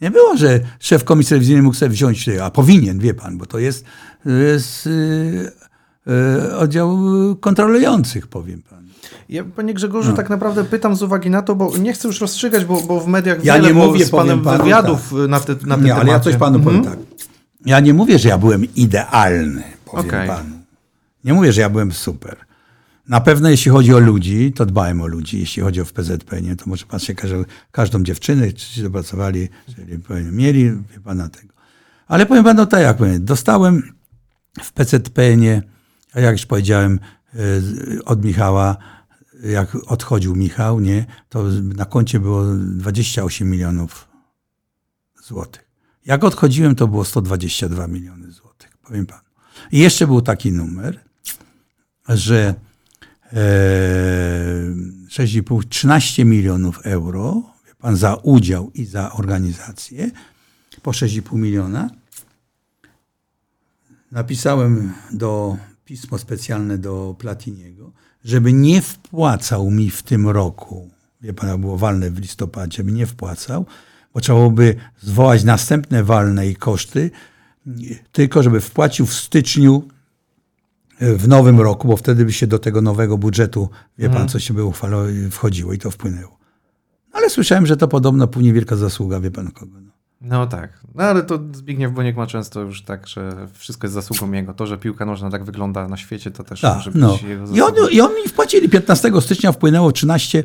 Nie 0.00 0.10
było, 0.10 0.36
że 0.36 0.60
szef 0.80 1.04
komisji 1.04 1.34
rewizyjnej 1.34 1.62
mógł 1.62 1.76
sobie 1.76 1.90
wziąć, 1.90 2.28
a 2.28 2.50
powinien, 2.50 2.98
wie 2.98 3.14
pan, 3.14 3.38
bo 3.38 3.46
to 3.46 3.58
jest, 3.58 3.84
jest 4.24 4.86
yy, 4.86 5.52
oddział 6.58 6.98
kontrolujących, 7.40 8.26
powiem 8.26 8.62
pan. 8.62 8.82
Ja, 9.28 9.44
panie 9.44 9.74
Grzegorzu, 9.74 10.12
tak 10.12 10.30
naprawdę 10.30 10.64
pytam 10.64 10.96
z 10.96 11.02
uwagi 11.02 11.30
na 11.30 11.42
to, 11.42 11.54
bo 11.54 11.78
nie 11.78 11.92
chcę 11.92 12.08
już 12.08 12.20
rozstrzygać, 12.20 12.64
bo, 12.64 12.82
bo 12.82 13.00
w 13.00 13.06
mediach 13.06 13.44
Ja 13.44 13.54
wiele 13.54 13.68
nie 13.68 13.74
mówię, 13.74 14.04
z 14.04 14.10
panem 14.10 14.42
panu 14.42 14.64
wywiadów 14.64 15.12
na 15.28 15.40
te, 15.40 15.56
na 15.66 15.76
te 15.76 15.82
Nie, 15.82 15.94
ale 15.94 16.12
ja 16.12 16.20
coś 16.20 16.36
panu 16.36 16.60
powiem 16.60 16.84
tak. 16.84 16.98
Ja 17.66 17.80
nie 17.80 17.94
mówię, 17.94 18.18
że 18.18 18.28
ja 18.28 18.38
byłem 18.38 18.74
idealny, 18.74 19.62
powiem 19.84 20.06
Okej. 20.06 20.28
panu. 20.28 20.56
Nie 21.24 21.34
mówię, 21.34 21.52
że 21.52 21.60
ja 21.60 21.70
byłem 21.70 21.92
super. 21.92 22.36
Na 23.08 23.20
pewno 23.20 23.50
jeśli 23.50 23.70
chodzi 23.70 23.94
o 23.94 23.98
ludzi, 23.98 24.52
to 24.52 24.66
dbałem 24.66 25.00
o 25.00 25.06
ludzi. 25.06 25.38
Jeśli 25.40 25.62
chodzi 25.62 25.80
o 25.80 25.84
w 25.84 25.92
PZP, 25.92 26.42
nie, 26.42 26.56
to 26.56 26.64
może 26.66 26.86
pan 26.86 27.00
się 27.00 27.14
każe, 27.14 27.44
każdą 27.70 28.02
dziewczynę, 28.02 28.52
czy 28.52 28.66
się 28.66 28.82
dopracowali, 28.82 29.48
czyli 29.76 29.98
mieli, 30.32 30.64
wie 30.64 31.00
pana 31.04 31.28
tego. 31.28 31.54
Ale 32.06 32.26
powiem 32.26 32.44
panu 32.44 32.66
tak, 32.66 32.82
jak 32.82 32.96
powiem, 32.96 33.24
dostałem 33.24 33.82
w 34.62 34.72
PZP, 34.72 35.36
nie, 35.36 35.62
a 36.14 36.20
jak 36.20 36.32
już 36.32 36.46
powiedziałem, 36.46 37.00
e, 37.34 37.38
od 38.04 38.24
Michała, 38.24 38.76
jak 39.42 39.74
odchodził 39.74 40.36
Michał, 40.36 40.80
nie, 40.80 41.06
to 41.28 41.44
na 41.62 41.84
koncie 41.84 42.20
było 42.20 42.44
28 42.54 43.50
milionów 43.50 44.08
złotych. 45.24 45.70
Jak 46.06 46.24
odchodziłem, 46.24 46.74
to 46.74 46.88
było 46.88 47.04
122 47.04 47.86
miliony 47.86 48.30
złotych, 48.30 48.76
powiem 48.76 49.06
panu. 49.06 49.22
I 49.72 49.78
jeszcze 49.78 50.06
był 50.06 50.20
taki 50.20 50.52
numer, 50.52 51.00
że 52.08 52.54
e, 53.32 53.36
6,5, 55.08 55.68
13 55.68 56.24
milionów 56.24 56.86
euro, 56.86 57.42
wie 57.66 57.74
pan, 57.74 57.96
za 57.96 58.14
udział 58.14 58.70
i 58.74 58.84
za 58.84 59.12
organizację, 59.12 60.10
po 60.82 60.90
6,5 60.90 61.38
miliona. 61.38 61.90
Napisałem 64.12 64.92
do 65.12 65.56
pismo 65.92 66.18
specjalne 66.18 66.78
do 66.78 67.16
Platiniego, 67.18 67.92
żeby 68.24 68.52
nie 68.52 68.82
wpłacał 68.82 69.70
mi 69.70 69.90
w 69.90 70.02
tym 70.02 70.28
roku, 70.28 70.90
wie 71.20 71.32
pan, 71.32 71.60
było 71.60 71.78
walne 71.78 72.10
w 72.10 72.18
listopadzie, 72.18 72.76
żeby 72.76 72.92
nie 72.92 73.06
wpłacał, 73.06 73.66
bo 74.14 74.20
trzeba 74.20 74.38
byłoby 74.38 74.74
zwołać 75.00 75.44
następne 75.44 76.04
walne 76.04 76.48
i 76.48 76.56
koszty, 76.56 77.10
tylko 78.12 78.42
żeby 78.42 78.60
wpłacił 78.60 79.06
w 79.06 79.14
styczniu 79.14 79.88
e, 80.98 81.14
w 81.14 81.28
nowym 81.28 81.60
roku, 81.60 81.88
bo 81.88 81.96
wtedy 81.96 82.24
by 82.24 82.32
się 82.32 82.46
do 82.46 82.58
tego 82.58 82.82
nowego 82.82 83.18
budżetu, 83.18 83.68
wie 83.98 84.10
pan, 84.10 84.28
co 84.28 84.38
się 84.38 84.54
by 84.54 84.64
uchwalało, 84.64 85.04
wchodziło 85.30 85.72
i 85.72 85.78
to 85.78 85.90
wpłynęło. 85.90 86.38
Ale 87.12 87.30
słyszałem, 87.30 87.66
że 87.66 87.76
to 87.76 87.88
podobno 87.88 88.28
później 88.28 88.52
wielka 88.52 88.76
zasługa, 88.76 89.20
wie 89.20 89.30
pan 89.30 89.50
kogo. 89.50 89.81
No. 90.22 90.38
No 90.38 90.46
tak. 90.46 90.80
No 90.94 91.04
ale 91.04 91.22
to 91.22 91.38
Zbigniew 91.52 91.92
Boniek 91.92 92.16
ma 92.16 92.26
często 92.26 92.60
już 92.60 92.82
tak, 92.82 93.06
że 93.06 93.48
wszystko 93.52 93.86
jest 93.86 93.94
zasługą 93.94 94.32
jego. 94.32 94.54
To, 94.54 94.66
że 94.66 94.78
piłka 94.78 95.04
nożna 95.04 95.30
tak 95.30 95.44
wygląda 95.44 95.88
na 95.88 95.96
świecie, 95.96 96.30
to 96.30 96.44
też 96.44 96.60
Tak, 96.60 96.76
może 96.76 96.90
być 96.90 97.00
no. 97.00 97.18
jego 97.28 97.42
I, 97.42 97.60
on, 97.60 97.74
zasługą. 97.74 97.88
I 97.88 98.00
oni 98.00 98.28
wpłacili. 98.28 98.68
15 98.68 99.12
stycznia 99.20 99.52
wpłynęło 99.52 99.92
13 99.92 100.42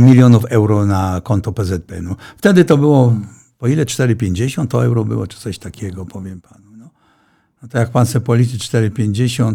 milionów 0.00 0.44
euro 0.44 0.86
na 0.86 1.20
konto 1.24 1.52
PZP. 1.52 2.02
No. 2.02 2.16
Wtedy 2.36 2.64
to 2.64 2.78
było, 2.78 3.14
po 3.58 3.68
ile 3.68 3.84
4,50 3.84 4.66
to 4.66 4.84
euro 4.84 5.04
było, 5.04 5.26
czy 5.26 5.38
coś 5.38 5.58
takiego, 5.58 6.06
powiem 6.06 6.40
panu. 6.40 6.64
No, 6.76 6.90
no 7.62 7.68
to 7.68 7.78
jak 7.78 7.90
pan 7.90 8.06
se 8.06 8.20
policzy 8.20 8.58
4,50 8.58 9.54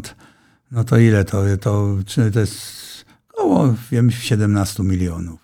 No 0.73 0.83
to 0.83 0.97
ile 0.97 1.25
to? 1.25 1.43
To, 1.61 1.95
to 2.33 2.39
jest 2.39 3.05
około, 3.33 3.73
wiem, 3.91 4.11
17 4.11 4.83
milionów. 4.83 5.39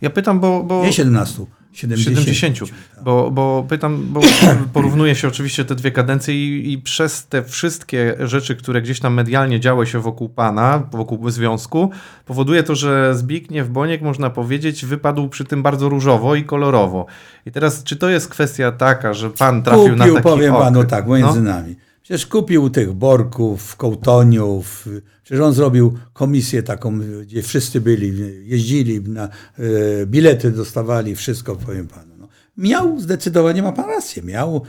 Ja 0.00 0.10
pytam, 0.10 0.40
bo... 0.40 0.62
bo... 0.62 0.82
Nie 0.84 0.92
17, 0.92 1.46
70. 1.76 2.18
70. 2.18 2.70
Bo, 3.04 3.30
bo 3.30 3.66
pytam, 3.68 4.06
bo 4.10 4.20
porównuje 4.72 5.14
się 5.14 5.28
oczywiście 5.28 5.64
te 5.64 5.74
dwie 5.74 5.90
kadencje 5.90 6.34
i, 6.34 6.72
i, 6.72 6.78
przez 6.78 7.26
te 7.26 7.42
wszystkie 7.42 8.16
rzeczy, 8.20 8.56
które 8.56 8.82
gdzieś 8.82 9.00
tam 9.00 9.14
medialnie 9.14 9.60
działy 9.60 9.86
się 9.86 10.00
wokół 10.00 10.28
pana, 10.28 10.88
wokół 10.92 11.30
związku, 11.30 11.90
powoduje 12.24 12.62
to, 12.62 12.74
że 12.74 13.14
Zbigniew 13.14 13.68
Boniek, 13.68 14.02
można 14.02 14.30
powiedzieć, 14.30 14.86
wypadł 14.86 15.28
przy 15.28 15.44
tym 15.44 15.62
bardzo 15.62 15.88
różowo 15.88 16.34
i 16.34 16.44
kolorowo. 16.44 17.06
I 17.46 17.52
teraz, 17.52 17.84
czy 17.84 17.96
to 17.96 18.08
jest 18.08 18.28
kwestia 18.28 18.72
taka, 18.72 19.14
że 19.14 19.30
pan 19.30 19.62
trafił 19.62 19.82
Kupił, 19.82 19.96
na 19.96 20.04
taki 20.04 20.22
powiem 20.22 20.54
okres? 20.54 20.66
panu 20.66 20.84
tak, 20.84 21.06
między 21.08 21.42
no? 21.42 21.52
nami. 21.52 21.76
Przecież 22.06 22.26
kupił 22.26 22.70
tych 22.70 22.92
Borków, 22.92 23.76
Kołtoniów, 23.76 24.88
przecież 25.22 25.40
on 25.40 25.52
zrobił 25.52 25.98
komisję 26.12 26.62
taką, 26.62 27.00
gdzie 27.22 27.42
wszyscy 27.42 27.80
byli, 27.80 28.12
jeździli, 28.48 29.00
na, 29.00 29.28
e, 29.28 30.06
bilety 30.06 30.50
dostawali, 30.50 31.16
wszystko, 31.16 31.56
powiem 31.56 31.88
panu. 31.88 32.14
No. 32.18 32.28
Miał, 32.56 33.00
zdecydowanie 33.00 33.62
ma 33.62 33.72
pan 33.72 33.84
rację, 33.84 34.22
miał, 34.22 34.62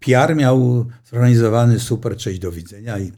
PR 0.00 0.36
miał 0.36 0.86
zorganizowany 1.10 1.80
super, 1.80 2.16
cześć, 2.16 2.38
do 2.38 2.52
widzenia 2.52 2.98
i, 2.98 3.12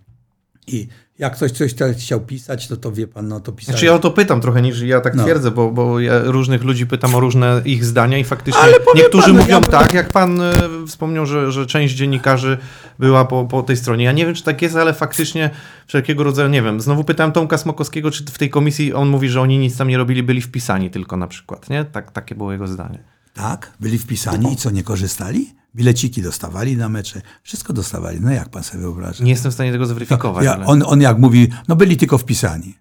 i 0.66 0.88
jak 1.18 1.36
ktoś 1.36 1.52
coś 1.52 1.74
chciał 1.96 2.20
pisać, 2.20 2.68
to 2.68 2.76
to 2.76 2.92
wie 2.92 3.06
pan, 3.06 3.28
no 3.28 3.40
to 3.40 3.52
pisał. 3.52 3.72
Znaczy 3.72 3.86
ja 3.86 3.94
o 3.94 3.98
to 3.98 4.10
pytam 4.10 4.40
trochę 4.40 4.62
niż 4.62 4.80
ja 4.80 5.00
tak 5.00 5.14
No. 5.14 5.22
twierdzę, 5.24 5.50
bo, 5.50 5.70
bo 5.70 6.00
ja 6.00 6.18
różnych 6.24 6.64
ludzi 6.64 6.86
pytam 6.86 7.14
o 7.14 7.20
różne 7.20 7.62
ich 7.64 7.84
zdania 7.84 8.18
i 8.18 8.24
faktycznie 8.24 8.60
niektórzy 8.94 9.26
panu, 9.26 9.38
mówią 9.38 9.54
ja- 9.56 9.60
tak, 9.60 9.94
jak 9.94 10.08
pan 10.12 10.40
e, 10.40 10.52
wspomniał, 10.86 11.26
że, 11.26 11.52
że 11.52 11.66
część 11.66 11.94
dziennikarzy 11.94 12.58
była 12.98 13.24
po, 13.24 13.44
po 13.44 13.62
tej 13.62 13.76
stronie. 13.76 14.04
Ja 14.04 14.12
nie 14.12 14.26
wiem, 14.26 14.34
czy 14.34 14.42
tak 14.42 14.62
jest, 14.62 14.76
ale 14.76 14.92
faktycznie 14.94 15.50
wszelkiego 15.86 16.24
rodzaju, 16.24 16.48
nie 16.48 16.62
wiem. 16.62 16.80
Znowu 16.80 17.04
pytałem 17.04 17.32
Tomka 17.32 17.58
Smokowskiego, 17.58 18.10
czy 18.10 18.24
w 18.24 18.38
tej 18.38 18.50
komisji 18.50 18.92
on 18.94 19.08
mówi, 19.08 19.28
że 19.28 19.40
oni 19.40 19.58
nic 19.58 19.76
tam 19.76 19.88
nie 19.88 19.96
robili, 19.98 20.22
byli 20.22 20.40
wpisani 20.40 20.90
tylko 20.90 21.16
na 21.16 21.26
przykład, 21.26 21.70
nie? 21.70 21.84
Tak, 21.84 22.10
takie 22.12 22.34
było 22.34 22.52
jego 22.52 22.66
zdanie. 22.68 22.98
Tak, 23.34 23.72
byli 23.80 23.98
wpisani 23.98 24.52
i 24.52 24.56
co, 24.56 24.70
nie 24.70 24.82
korzystali? 24.82 25.54
Bileciki 25.74 26.22
dostawali 26.22 26.76
na 26.76 26.88
mecze, 26.88 27.22
wszystko 27.42 27.72
dostawali. 27.72 28.20
No 28.20 28.30
jak 28.30 28.48
pan 28.48 28.62
sobie 28.62 28.80
wyobraża? 28.80 29.24
Nie 29.24 29.30
jestem 29.30 29.50
w 29.50 29.54
stanie 29.54 29.72
tego 29.72 29.86
zweryfikować, 29.86 30.44
Ja, 30.44 30.54
ale, 30.54 30.66
on, 30.66 30.82
on 30.86 31.00
jak 31.00 31.18
mówi, 31.18 31.48
no 31.68 31.76
byli 31.76 31.96
tylko 31.96 32.18
wpisani. 32.18 32.74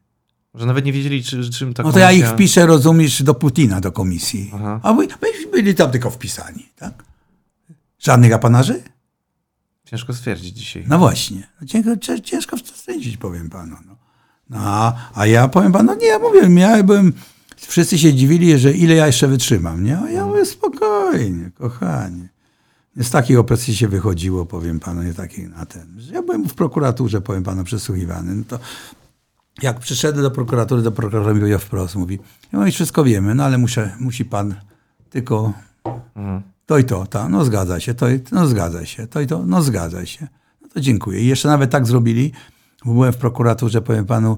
że 0.56 0.66
nawet 0.66 0.86
nie 0.86 0.94
wiedzieli, 0.94 1.24
czy, 1.24 1.50
czym 1.50 1.74
ta 1.74 1.84
No 1.84 1.92
to 1.92 2.00
ja 2.00 2.12
ich 2.12 2.28
wpiszę, 2.28 2.66
rozumiesz, 2.66 3.24
do 3.24 3.34
Putina, 3.34 3.82
do 3.82 3.92
komisji. 3.92 4.52
Aha. 4.56 4.80
A 4.84 4.94
by, 4.94 5.08
by 5.08 5.52
byli 5.52 5.76
tam 5.76 5.92
tylko 5.92 6.10
wpisani, 6.10 6.70
tak? 6.76 7.04
Żadnych 8.00 8.34
apanarzy? 8.34 8.84
Ciężko 9.86 10.14
stwierdzić 10.14 10.58
dzisiaj. 10.58 10.86
No 10.88 11.00
właśnie. 11.00 11.48
No 11.62 11.68
Ciężko, 11.68 11.98
cię- 11.98 12.22
ciężko 12.22 12.58
stwierdzić, 12.58 13.18
powiem 13.18 13.50
panu. 13.50 13.76
No. 13.86 13.96
No, 14.50 14.58
a, 14.62 14.96
a 15.14 15.26
ja 15.26 15.48
powiem 15.48 15.72
panu, 15.72 15.86
no 15.86 15.96
nie, 15.96 16.08
ja 16.08 16.20
mówię, 16.20 16.62
ja 16.62 16.84
byłem, 16.84 17.14
wszyscy 17.58 17.98
się 17.98 18.14
dziwili, 18.14 18.60
że 18.60 18.72
ile 18.72 18.96
ja 18.96 19.08
jeszcze 19.08 19.28
wytrzymam, 19.28 19.84
nie? 19.84 20.00
A 20.00 20.10
ja 20.10 20.26
mówię, 20.26 20.46
spokojnie, 20.46 21.52
kochanie. 21.52 22.30
Z 22.98 23.10
takiej 23.10 23.38
opresji 23.38 23.76
się 23.76 23.88
wychodziło, 23.88 24.46
powiem 24.46 24.80
panu, 24.80 25.04
nie 25.04 25.14
takiej 25.14 25.50
na 25.50 25.66
ten. 25.66 26.00
Ja 26.12 26.22
byłem 26.22 26.50
w 26.50 26.54
prokuraturze, 26.54 27.22
powiem 27.22 27.44
panu, 27.44 27.64
przesłuchiwany. 27.64 28.36
No 28.36 28.44
to 28.48 28.60
jak 29.62 29.80
przyszedłem 29.80 30.24
do 30.24 30.32
prokuratury, 30.32 30.82
do 30.82 30.92
prokuratora 30.92 31.34
mi 31.34 31.40
powiedział 31.40 31.60
wprost, 31.60 31.96
mówi, 31.96 32.20
ja 32.52 32.60
mówię, 32.60 32.72
wszystko 32.72 33.04
wiemy, 33.04 33.36
no 33.36 33.44
ale 33.46 33.58
muszę, 33.58 33.96
musi 34.00 34.26
pan 34.26 34.56
tylko 35.10 35.54
Mhm. 36.16 36.42
to 36.66 36.78
i 36.78 36.84
to, 36.84 37.06
ta, 37.06 37.30
no 37.30 37.46
zgadza 37.46 37.80
się, 37.80 37.94
to 37.94 38.10
i, 38.10 38.20
no 38.32 38.48
zgadza 38.48 38.86
się, 38.86 39.08
to 39.08 39.22
i 39.22 39.28
to, 39.28 39.46
no 39.46 39.62
zgadza 39.62 40.06
się. 40.06 40.28
No 40.62 40.68
to 40.74 40.80
dziękuję. 40.82 41.22
I 41.22 41.28
jeszcze 41.28 41.48
nawet 41.48 41.72
tak 41.72 41.88
zrobili, 41.88 42.32
bo 42.86 42.94
byłem 42.94 43.14
w 43.14 43.18
prokuraturze, 43.18 43.82
powiem 43.82 44.06
panu, 44.06 44.38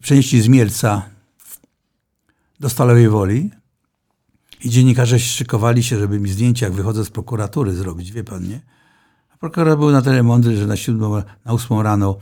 przenieśli 0.00 0.42
z 0.42 0.48
Mielca 0.48 1.02
do 2.60 2.68
Stalowej 2.68 3.08
Woli 3.08 3.50
i 4.64 4.70
dziennikarze 4.70 5.18
szykowali 5.18 5.82
się, 5.82 5.98
żeby 5.98 6.20
mi 6.20 6.28
zdjęcie, 6.28 6.66
jak 6.66 6.74
wychodzę 6.74 7.04
z 7.04 7.10
prokuratury 7.10 7.74
zrobić, 7.74 8.12
wie 8.12 8.24
pan, 8.24 8.48
nie? 8.48 8.60
A 9.34 9.36
prokurator 9.36 9.78
był 9.78 9.90
na 9.90 10.02
tyle 10.02 10.22
mądry, 10.22 10.56
że 10.56 10.66
na 10.66 10.76
siódmą, 10.76 11.22
na 11.44 11.52
ósmą 11.52 11.82
rano 11.82 12.16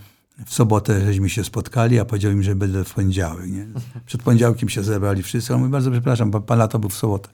w 0.46 0.54
sobotę 0.54 1.04
żeśmy 1.04 1.30
się 1.30 1.44
spotkali, 1.44 1.98
a 1.98 2.04
powiedział 2.04 2.32
im, 2.32 2.42
że 2.42 2.54
będę 2.54 2.84
w 2.84 2.94
poniedziałek, 2.94 3.50
nie? 3.50 3.66
Przed 4.06 4.22
poniedziałkiem 4.22 4.68
się 4.68 4.82
zebrali 4.82 5.22
wszyscy, 5.22 5.54
on 5.54 5.60
mówi, 5.60 5.72
bardzo 5.72 5.90
przepraszam, 5.90 6.30
pan, 6.30 6.42
pan 6.42 6.58
lato 6.58 6.78
był 6.78 6.90
w 6.90 6.94
sobotę. 6.94 7.28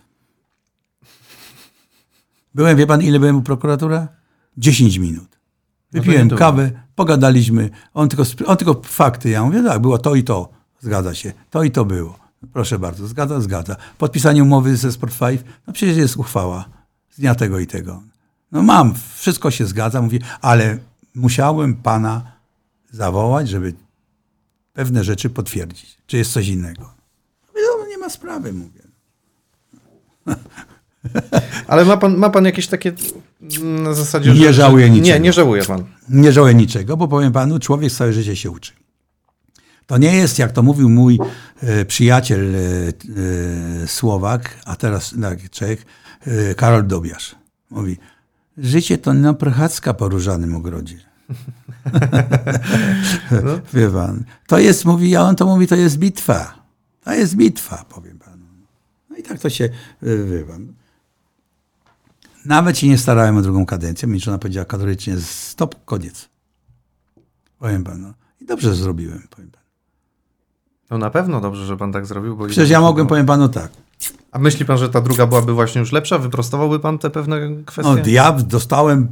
Byłem, 2.55 2.77
wie 2.77 2.87
pan, 2.87 3.03
ile 3.03 3.19
byłem 3.21 3.37
u 3.37 3.43
prokuratora? 3.43 4.09
10 4.59 4.97
minut. 4.97 5.29
No 5.93 6.03
Wypiłem 6.03 6.29
dużo. 6.29 6.39
kawę, 6.39 6.71
pogadaliśmy, 6.95 7.71
on 7.95 8.09
tylko, 8.09 8.25
on 8.47 8.57
tylko 8.57 8.83
fakty. 8.85 9.31
Ja 9.31 9.45
mówię, 9.45 9.63
tak, 9.63 9.83
było 9.83 9.99
to 9.99 10.15
i 10.15 10.25
to, 10.25 10.49
zgadza 10.81 11.15
się, 11.15 11.33
to 11.51 11.63
i 11.63 11.71
to 11.71 11.85
było. 11.85 12.26
Proszę 12.53 12.79
bardzo, 12.79 13.07
zgadza, 13.07 13.41
zgadza. 13.41 13.77
Podpisanie 13.99 14.43
umowy 14.43 14.77
ze 14.77 14.93
Sport 14.93 15.19
5, 15.19 15.41
no 15.67 15.73
przecież 15.73 15.97
jest 15.97 16.17
uchwała 16.17 16.65
z 17.11 17.21
dnia 17.21 17.35
tego 17.35 17.59
i 17.59 17.67
tego. 17.67 18.03
No 18.53 18.63
mam, 18.63 18.95
wszystko 19.15 19.51
się 19.51 19.67
zgadza, 19.67 20.03
mówię, 20.03 20.19
ale 20.41 20.79
musiałem 21.15 21.75
pana 21.75 22.33
zawołać, 22.91 23.49
żeby 23.49 23.75
pewne 24.73 25.05
rzeczy 25.05 25.31
potwierdzić. 25.31 25.97
Czy 26.07 26.17
jest 26.17 26.33
coś 26.33 26.49
innego? 26.49 26.83
Mówię, 27.49 27.61
no 27.81 27.87
nie 27.87 27.99
ma 27.99 28.11
sprawy, 28.11 28.53
mówię. 28.53 28.81
Ale 31.69 31.85
ma 31.85 31.97
pan, 31.97 32.17
ma 32.17 32.31
pan 32.31 32.45
jakieś 32.45 32.67
takie 32.67 32.93
mm, 33.61 33.83
na 33.83 33.95
zasadzie, 33.95 34.31
Nie 34.35 34.37
że... 34.47 34.53
żałuję 34.55 34.87
że- 34.87 34.91
Nie, 34.91 35.01
niczego. 35.01 35.25
nie 35.25 35.33
żałuje 35.33 35.65
pan. 35.65 35.85
Nie 36.09 36.33
żałuję 36.33 36.55
niczego, 36.55 36.97
bo 36.97 37.09
powiem 37.09 37.33
panu, 37.33 37.59
człowiek 37.59 37.93
całe 37.93 38.13
życie 38.13 38.37
się 38.37 38.51
uczy. 38.51 38.73
To 39.87 39.99
nie 39.99 40.17
jest, 40.17 40.39
jak 40.39 40.53
to 40.53 40.63
mówił 40.63 40.89
mój 40.89 41.19
e, 41.61 41.85
przyjaciel 41.85 42.55
e, 42.55 42.59
e, 42.59 43.89
Słowak, 43.89 44.61
a 44.65 44.77
teraz 44.77 45.15
Czech, 45.51 45.87
Karol 46.57 46.87
Dobiasz. 46.87 47.37
Mówi, 47.71 47.97
życie 48.59 48.99
to 48.99 49.15
no 49.15 49.35
prechacka 49.35 49.95
po 49.95 50.09
różanym 50.09 50.55
ogrodzie. 50.55 50.97
Wie 53.75 53.91
pan. 53.91 54.25
To 54.47 54.59
jest, 54.59 54.85
mówi, 54.85 55.17
a 55.17 55.23
on 55.23 55.37
to 55.37 55.47
mówi, 55.47 55.67
to 55.67 55.77
jest 55.77 55.99
bitwa. 55.99 56.67
To 57.05 57.13
jest 57.13 57.37
bitwa, 57.37 57.85
powiem 57.89 58.19
panu. 58.19 58.47
No 59.11 59.17
i 59.17 59.23
tak 59.23 59.39
to 59.39 59.51
się, 59.51 59.69
wie 60.03 60.45
pan. 60.45 60.73
Nawet 62.45 62.79
się 62.79 62.89
nie 62.89 62.99
starałem 62.99 63.37
o 63.37 63.43
drugą 63.43 63.67
kadencję. 63.67 64.09
Mnie 64.09 64.21
żona 64.21 64.39
powiedziała 64.39 64.65
kategorycznie, 64.65 65.17
stop, 65.21 65.85
koniec. 65.85 66.29
Powiem 67.59 67.85
panu. 67.85 68.15
I 68.41 68.47
dobrze 68.47 68.75
zrobiłem, 68.75 69.23
powiem 69.31 69.51
panu. 69.51 69.56
No 70.91 70.99
na 70.99 71.11
pewno 71.11 71.41
dobrze, 71.41 71.67
że 71.67 71.77
pan 71.77 71.93
tak 71.93 72.07
zrobił. 72.07 72.37
Bo 72.37 72.47
Przecież 72.47 72.71
ja 72.71 72.81
mogłem, 72.81 73.07
powiem 73.07 73.27
panu 73.27 73.49
tak. 73.49 73.71
A 74.33 74.39
myśli 74.39 74.65
pan, 74.65 74.79
że 74.79 74.89
ta 74.89 75.01
druga 75.01 75.27
byłaby 75.27 75.53
właśnie 75.53 75.81
już 75.81 75.93
lepsza? 75.93 76.19
Wyprostowałby 76.19 76.81
pan 76.81 76.99
te 76.99 77.11
pewne 77.11 77.41
kwestie? 77.67 77.93
No, 77.95 78.11
ja 78.11 78.33
dostałem, 78.33 79.09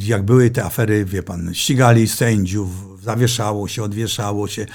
jak 0.00 0.22
były 0.22 0.50
te 0.50 0.64
afery, 0.64 1.04
wie 1.04 1.22
pan, 1.22 1.54
ścigali 1.54 2.08
sędziów, 2.08 2.68
zawieszało 3.02 3.68
się, 3.68 3.82
odwieszało 3.82 4.48
się. 4.48 4.66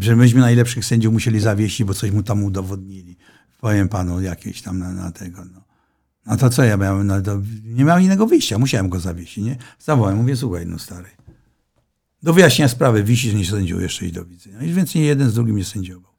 Że 0.00 0.16
myśmy 0.16 0.40
najlepszych 0.40 0.84
sędziów 0.84 1.12
musieli 1.12 1.40
zawiesić, 1.40 1.86
bo 1.86 1.94
coś 1.94 2.10
mu 2.10 2.22
tam 2.22 2.44
udowodnili. 2.44 3.16
Powiem 3.60 3.88
panu, 3.88 4.20
jakieś 4.20 4.62
tam 4.62 4.78
na, 4.78 4.92
na 4.92 5.12
tego. 5.12 5.44
No. 5.44 5.60
no 6.26 6.36
to 6.36 6.50
co 6.50 6.64
ja 6.64 6.76
miałem? 6.76 7.06
No, 7.06 7.14
nie 7.64 7.84
miałem 7.84 8.02
innego 8.02 8.26
wyjścia, 8.26 8.58
musiałem 8.58 8.88
go 8.88 9.00
zawiesić. 9.00 9.44
Nie? 9.44 9.56
Zawołałem, 9.78 10.18
mówię, 10.18 10.36
słuchaj, 10.36 10.66
no 10.66 10.78
stary. 10.78 11.08
Do 12.22 12.32
wyjaśnienia 12.32 12.68
sprawy 12.68 13.02
wisisz, 13.04 13.34
nie 13.34 13.44
sędził 13.44 13.80
jeszcze 13.80 14.06
i 14.06 14.12
do 14.12 14.24
widzenia. 14.24 14.62
I 14.62 14.72
więc 14.72 14.94
nie 14.94 15.04
jeden 15.04 15.30
z 15.30 15.34
drugim 15.34 15.56
nie 15.56 15.64
sędziował. 15.64 16.10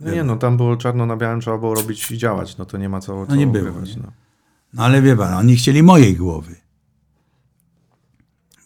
No 0.00 0.10
nie, 0.12 0.24
no 0.24 0.36
tam 0.36 0.56
było 0.56 0.76
czarno 0.76 1.06
na 1.06 1.16
białym, 1.16 1.40
trzeba 1.40 1.58
było 1.58 1.74
robić 1.74 2.10
i 2.10 2.18
działać. 2.18 2.56
No 2.56 2.64
to 2.64 2.78
nie 2.78 2.88
ma 2.88 3.00
co, 3.00 3.26
co 3.26 3.34
nie 3.36 3.46
było, 3.46 3.68
ukrywać, 3.70 3.96
nie? 3.96 4.02
No. 4.02 4.12
No 4.74 4.84
ale 4.84 5.02
wie 5.02 5.16
pan, 5.16 5.34
oni 5.34 5.56
chcieli 5.56 5.82
mojej 5.82 6.16
głowy. 6.16 6.56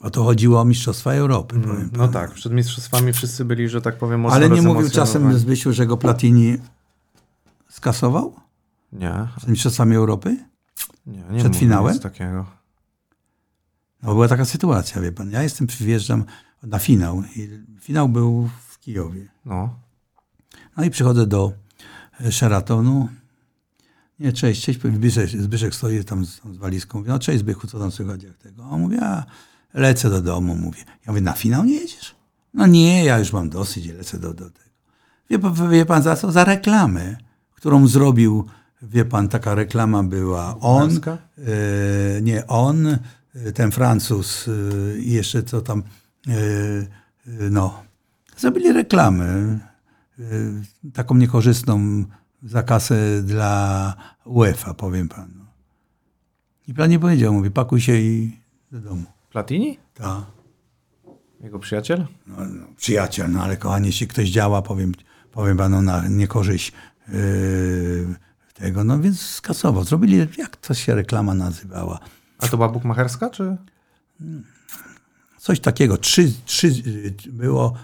Bo 0.00 0.10
to 0.10 0.24
chodziło 0.24 0.60
o 0.60 0.64
Mistrzostwa 0.64 1.12
Europy. 1.12 1.60
powiem 1.60 1.90
No 1.92 2.08
tak, 2.08 2.30
przed 2.30 2.52
mistrzostwami 2.52 3.12
wszyscy 3.12 3.44
byli, 3.44 3.68
że 3.68 3.82
tak 3.82 3.98
powiem, 3.98 4.20
mocno 4.20 4.36
Ale 4.36 4.50
nie 4.50 4.62
mówił 4.62 4.90
czasem. 4.90 5.38
Zbysiu, 5.38 5.72
że 5.72 5.86
go 5.86 5.96
Platini 5.96 6.56
skasował 7.68 8.34
Nie, 8.92 9.28
przed 9.36 9.48
Mistrzostwami 9.48 9.96
Europy? 9.96 10.36
nie, 11.06 11.22
nie 11.30 11.38
Przed 11.38 11.56
finałem? 11.56 11.98
takiego. 11.98 12.46
No 14.02 14.12
była 14.12 14.28
taka 14.28 14.44
sytuacja, 14.44 15.00
wie 15.02 15.12
pan. 15.12 15.30
Ja 15.30 15.42
jestem, 15.42 15.66
wjeżdżam 15.80 16.24
na 16.62 16.78
finał. 16.78 17.22
I 17.36 17.48
finał 17.80 18.08
był 18.08 18.50
w 18.68 18.78
Kijowie. 18.78 19.28
No. 19.44 19.78
No 20.76 20.84
i 20.84 20.90
przychodzę 20.90 21.26
do 21.26 21.52
e, 22.20 22.32
Sheratonu. 22.32 23.08
Nie, 24.18 24.32
cześć, 24.32 24.64
cześć. 24.64 24.80
Zbyszek, 24.80 25.30
Zbyszek 25.30 25.74
stoi 25.74 26.04
tam 26.04 26.26
z, 26.26 26.40
z 26.52 26.56
walizką. 26.56 26.98
Mówi, 26.98 27.10
no 27.10 27.18
cześć 27.18 27.38
Zbychu, 27.38 27.66
co 27.66 27.78
tam 27.78 27.90
słychać 27.90 28.22
jak 28.22 28.36
tego? 28.36 28.64
A 28.64 28.68
on 28.68 28.80
mówi, 28.80 28.98
a 28.98 29.24
lecę 29.74 30.10
do 30.10 30.22
domu, 30.22 30.56
mówię. 30.56 30.84
Ja 30.88 31.12
mówię, 31.12 31.20
na 31.20 31.32
finał 31.32 31.64
nie 31.64 31.74
jedziesz? 31.74 32.16
No 32.54 32.66
nie, 32.66 33.04
ja 33.04 33.18
już 33.18 33.32
mam 33.32 33.50
dosyć, 33.50 33.86
lecę 33.86 34.18
do, 34.18 34.34
do 34.34 34.50
tego. 34.50 34.70
Wie 35.30 35.38
pan, 35.38 35.70
wie 35.70 35.86
pan 35.86 36.02
za 36.02 36.16
co? 36.16 36.32
Za 36.32 36.44
reklamę, 36.44 37.16
którą 37.54 37.86
zrobił, 37.86 38.46
wie 38.82 39.04
pan, 39.04 39.28
taka 39.28 39.54
reklama 39.54 40.02
była. 40.02 40.60
On, 40.60 40.90
e, 40.98 42.22
nie 42.22 42.46
on, 42.46 42.98
ten 43.54 43.70
Francuz 43.70 44.48
e, 44.48 44.98
i 44.98 45.12
jeszcze 45.12 45.42
co 45.42 45.60
tam, 45.60 45.82
e, 46.28 46.32
no, 47.50 47.82
zrobili 48.36 48.72
reklamę, 48.72 49.58
taką 50.94 51.14
niekorzystną 51.14 52.04
za 52.42 52.62
kasę 52.62 53.22
dla 53.22 53.94
UEFA, 54.24 54.74
powiem 54.74 55.08
panu. 55.08 55.46
I 56.68 56.74
pan 56.74 56.90
nie 56.90 56.98
powiedział, 56.98 57.32
mówi, 57.32 57.50
pakuj 57.50 57.80
się 57.80 57.96
i 57.96 58.38
do 58.72 58.80
domu. 58.80 59.04
Platini? 59.30 59.78
Ta. 59.94 60.26
Jego 61.40 61.58
przyjaciel? 61.58 62.06
No, 62.26 62.36
no, 62.36 62.66
przyjaciel, 62.76 63.30
no 63.30 63.42
ale 63.42 63.56
kochanie, 63.56 63.86
jeśli 63.86 64.08
ktoś 64.08 64.28
działa, 64.28 64.62
powiem, 64.62 64.92
powiem 65.32 65.56
panu, 65.56 65.82
na 65.82 66.08
niekorzyść 66.08 66.72
yy, 67.08 68.14
tego, 68.54 68.84
no 68.84 69.00
więc 69.00 69.20
skasował. 69.20 69.84
Zrobili, 69.84 70.28
jak 70.38 70.56
to 70.56 70.74
się 70.74 70.94
reklama 70.94 71.34
nazywała? 71.34 72.00
A 72.38 72.48
to 72.48 72.56
była 72.56 72.68
bukmacherska, 72.68 73.30
czy? 73.30 73.56
Coś 75.38 75.60
takiego. 75.60 75.96
Trzy, 75.96 76.32
trzy 76.44 76.72
było, 77.26 77.74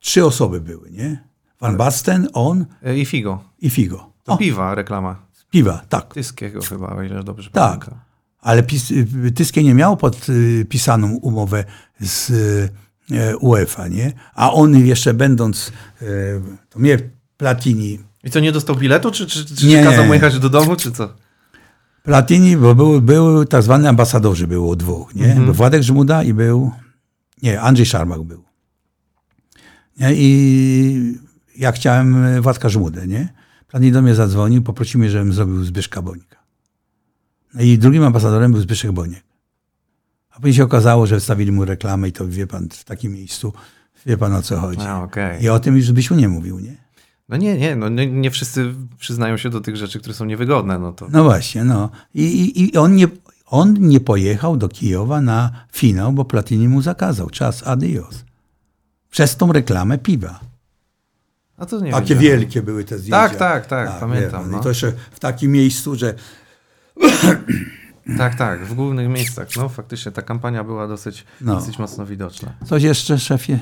trzy 0.00 0.24
osoby 0.24 0.60
były, 0.60 0.90
nie? 0.90 1.24
Van 1.60 1.76
Basten, 1.76 2.28
on 2.32 2.66
E, 2.82 2.98
I 2.98 3.06
Figo. 3.06 3.44
i 3.60 3.70
Figo. 3.70 4.10
To 4.24 4.32
O, 4.32 4.36
piwa 4.38 4.74
reklama. 4.74 5.22
piwa, 5.50 5.82
tak. 5.88 6.14
Tyskiego 6.14 6.60
chyba, 6.62 6.86
o 6.96 7.02
ile 7.02 7.24
dobrze 7.24 7.50
Tak. 7.50 7.70
pamiętam. 7.80 8.00
Ale 8.40 8.62
pis, 8.62 8.90
y, 8.90 9.32
Tyskie 9.34 9.64
nie 9.64 9.74
miał 9.74 9.96
podpisaną 9.96 11.14
umowę 11.14 11.64
z 12.00 12.30
y, 12.30 13.36
UEFA, 13.40 13.88
nie? 13.88 14.12
A 14.34 14.52
on 14.52 14.76
jeszcze 14.86 15.14
będąc, 15.14 15.72
y, 16.02 16.40
to 16.70 16.78
mnie 16.78 16.98
Platini, 17.36 17.98
I 18.24 18.30
co, 18.30 18.40
nie 18.40 18.52
dostał 18.52 18.76
biletu, 18.76 19.10
czy, 19.10 19.26
czy, 19.26 19.56
czy 19.56 19.66
Nie. 19.66 19.84
kazał 19.84 20.04
mu 20.06 20.14
jechać 20.14 20.38
do 20.38 20.48
domu, 20.50 20.76
czy 20.76 20.92
co? 20.92 21.14
Platini, 22.08 22.56
bo 22.56 22.74
był, 22.74 23.00
był 23.00 23.44
tak 23.44 23.62
zwany 23.62 23.88
ambasadorzy, 23.88 24.46
było 24.46 24.76
dwóch, 24.76 25.14
nie? 25.14 25.34
Był 25.34 25.54
Władek 25.54 25.82
Żmuda 25.82 26.22
i 26.22 26.34
był, 26.34 26.72
nie, 27.42 27.60
Andrzej 27.60 27.86
Szarmak 27.86 28.22
był. 28.22 28.44
Nie? 30.00 30.14
I 30.14 31.18
ja 31.56 31.72
chciałem 31.72 32.42
Władka 32.42 32.68
Żmudę, 32.68 33.06
nie? 33.06 33.28
Platini 33.68 33.92
do 33.92 34.02
mnie 34.02 34.14
zadzwonił, 34.14 34.62
poprosił 34.62 35.00
mnie, 35.00 35.10
żebym 35.10 35.32
zrobił 35.32 35.64
Zbyszka 35.64 36.02
Bonika. 36.02 36.36
No 37.54 37.62
i 37.62 37.78
drugim 37.78 38.04
ambasadorem 38.04 38.52
był 38.52 38.60
Zbyszek 38.60 38.92
Boniek. 38.92 39.24
A 40.30 40.34
później 40.34 40.54
się 40.54 40.64
okazało, 40.64 41.06
że 41.06 41.20
wstawili 41.20 41.52
mu 41.52 41.64
reklamę 41.64 42.08
i 42.08 42.12
to 42.12 42.28
wie 42.28 42.46
pan, 42.46 42.68
w 42.68 42.84
takim 42.84 43.12
miejscu, 43.12 43.52
wie 44.06 44.16
pan 44.16 44.34
o 44.34 44.42
co 44.42 44.60
chodzi. 44.60 44.80
A, 44.80 45.02
okej. 45.02 45.42
I 45.42 45.48
o 45.48 45.60
tym 45.60 45.76
już 45.76 45.86
Zbysiu 45.86 46.14
nie 46.14 46.28
mówił, 46.28 46.58
nie? 46.58 46.76
No 47.28 47.36
nie, 47.36 47.58
nie, 47.58 47.76
no 47.76 47.88
nie, 47.88 48.06
nie 48.06 48.30
wszyscy 48.30 48.74
przyznają 48.98 49.36
się 49.36 49.50
do 49.50 49.60
tych 49.60 49.76
rzeczy, 49.76 49.98
które 50.00 50.14
są 50.14 50.24
niewygodne, 50.24 50.78
no 50.78 50.92
to... 50.92 51.06
No 51.10 51.24
właśnie, 51.24 51.64
no. 51.64 51.90
I, 52.14 52.22
i, 52.22 52.64
i 52.74 52.76
on, 52.76 52.96
nie, 52.96 53.06
on 53.46 53.74
nie 53.80 54.00
pojechał 54.00 54.56
do 54.56 54.68
Kijowa 54.68 55.20
na 55.20 55.50
finał, 55.72 56.12
bo 56.12 56.24
Platini 56.24 56.68
mu 56.68 56.82
zakazał. 56.82 57.30
Czas 57.30 57.66
adios. 57.66 58.24
Przez 59.10 59.36
tą 59.36 59.52
reklamę 59.52 59.98
piwa. 59.98 60.40
A 61.56 61.66
to 61.66 61.80
nie 61.80 61.90
Takie 61.92 62.14
wielkie 62.14 62.62
były 62.62 62.84
te 62.84 62.98
zdjęcia. 62.98 63.28
Tak, 63.28 63.36
tak, 63.36 63.66
tak, 63.66 63.88
wie 63.94 64.00
pamiętam, 64.00 64.50
no. 64.50 64.58
I 64.58 64.62
to 64.62 64.68
jeszcze 64.68 64.92
w 65.10 65.20
takim 65.20 65.52
miejscu, 65.52 65.94
że 65.96 66.14
Tak, 68.18 68.34
tak, 68.34 68.64
w 68.66 68.74
głównych 68.74 69.08
miejscach. 69.08 69.48
No 69.56 69.68
faktycznie 69.68 70.12
ta 70.12 70.22
kampania 70.22 70.64
była 70.64 70.88
dosyć, 70.88 71.24
No. 71.40 71.54
dosyć 71.54 71.78
mocno 71.78 72.06
widoczna. 72.06 72.52
coś 72.66 72.82
jeszcze, 72.82 73.18
szefie? 73.18 73.58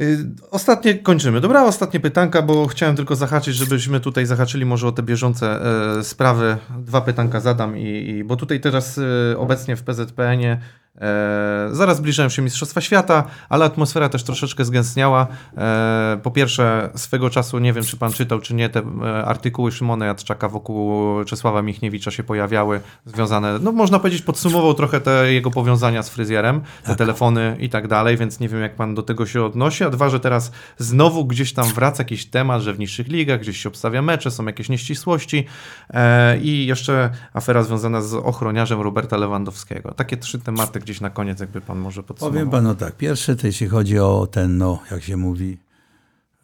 Y, 0.00 0.26
Ostatnie 0.50 0.94
kończymy. 0.94 1.40
Dobra, 1.40 1.64
ostatnie 1.64 2.00
pytanka, 2.00 2.42
bo 2.42 2.66
chciałem 2.66 2.96
tylko 2.96 3.16
zahaczyć, 3.16 3.56
żebyśmy 3.56 4.00
tutaj 4.00 4.26
zahaczyli 4.26 4.64
może 4.64 4.88
o 4.88 4.92
te 4.92 5.02
bieżące 5.02 5.60
e, 5.98 6.04
sprawy. 6.04 6.56
Dwa 6.78 7.00
pytanka 7.00 7.40
zadam 7.40 7.78
i, 7.78 8.08
i 8.08 8.24
bo 8.24 8.36
tutaj 8.36 8.60
teraz 8.60 8.98
e, 9.32 9.38
obecnie 9.38 9.76
w 9.76 9.82
PZPN-ie 9.82 10.60
e, 10.96 11.68
zaraz 11.72 11.96
zbliżają 11.96 12.28
się 12.28 12.42
Mistrzostwa 12.42 12.80
Świata, 12.80 13.24
ale 13.48 13.64
atmosfera 13.64 14.08
też 14.08 14.22
troszeczkę 14.22 14.64
zgęstniała. 14.64 15.26
E, 15.56 16.20
po 16.22 16.30
pierwsze, 16.30 16.90
swego 16.94 17.30
czasu, 17.30 17.58
nie 17.58 17.72
wiem 17.72 17.84
czy 17.84 17.96
pan 17.96 18.12
czytał, 18.12 18.40
czy 18.40 18.54
nie, 18.54 18.68
te 18.68 18.80
e, 18.80 19.24
artykuły 19.24 19.72
Szymona 19.72 20.06
Jadczaka 20.06 20.48
wokół 20.48 21.24
Czesława 21.24 21.62
Michniewicza 21.62 22.10
się 22.10 22.22
pojawiały, 22.22 22.80
związane, 23.06 23.58
no 23.58 23.72
można 23.72 23.98
powiedzieć, 23.98 24.22
podsumował 24.22 24.74
trochę 24.74 25.00
te 25.00 25.32
jego 25.32 25.50
powiązania 25.50 26.02
z 26.02 26.08
fryzjerem, 26.08 26.60
te 26.84 26.96
telefony 26.96 27.56
i 27.60 27.68
tak 27.68 27.88
dalej, 27.88 28.16
więc 28.16 28.40
nie 28.40 28.48
wiem 28.48 28.60
jak 28.60 28.76
pan 28.76 28.94
do 28.94 29.02
tego 29.02 29.26
się 29.26 29.44
odnosi, 29.44 29.84
a 29.84 29.90
dwa, 29.90 30.08
że 30.10 30.20
teraz 30.20 30.52
znowu 30.78 31.24
gdzieś 31.24 31.52
tam 31.52 31.66
wraca 31.68 32.02
jakiś 32.02 32.26
temat, 32.26 32.62
że 32.62 32.72
w 32.72 32.78
niższych 32.78 33.08
ligach 33.08 33.40
gdzieś 33.40 33.62
się 33.62 33.68
obstawia 33.68 34.02
mecze, 34.02 34.30
są 34.30 34.46
jakieś 34.46 34.68
nieścisłości 34.68 35.44
e, 35.90 36.38
i 36.38 36.66
jeszcze 36.66 37.10
afera 37.32 37.62
związana 37.62 38.00
z 38.00 38.14
ochroniarzem 38.14 38.80
Roberta 38.80 39.16
Lewandowskiego. 39.16 39.94
Takie 39.94 40.16
trzy 40.16 40.38
tematy 40.38 40.80
gdzieś 40.88 41.00
na 41.00 41.10
koniec, 41.10 41.40
jakby 41.40 41.60
pan 41.60 41.78
może 41.78 42.02
podsumował. 42.02 42.32
Powiem 42.32 42.50
panu 42.50 42.74
tak. 42.74 42.96
Pierwsze 42.96 43.36
to 43.36 43.46
jeśli 43.46 43.68
chodzi 43.68 43.98
o 43.98 44.28
ten, 44.30 44.58
no, 44.58 44.82
jak 44.90 45.02
się 45.02 45.16
mówi, 45.16 45.58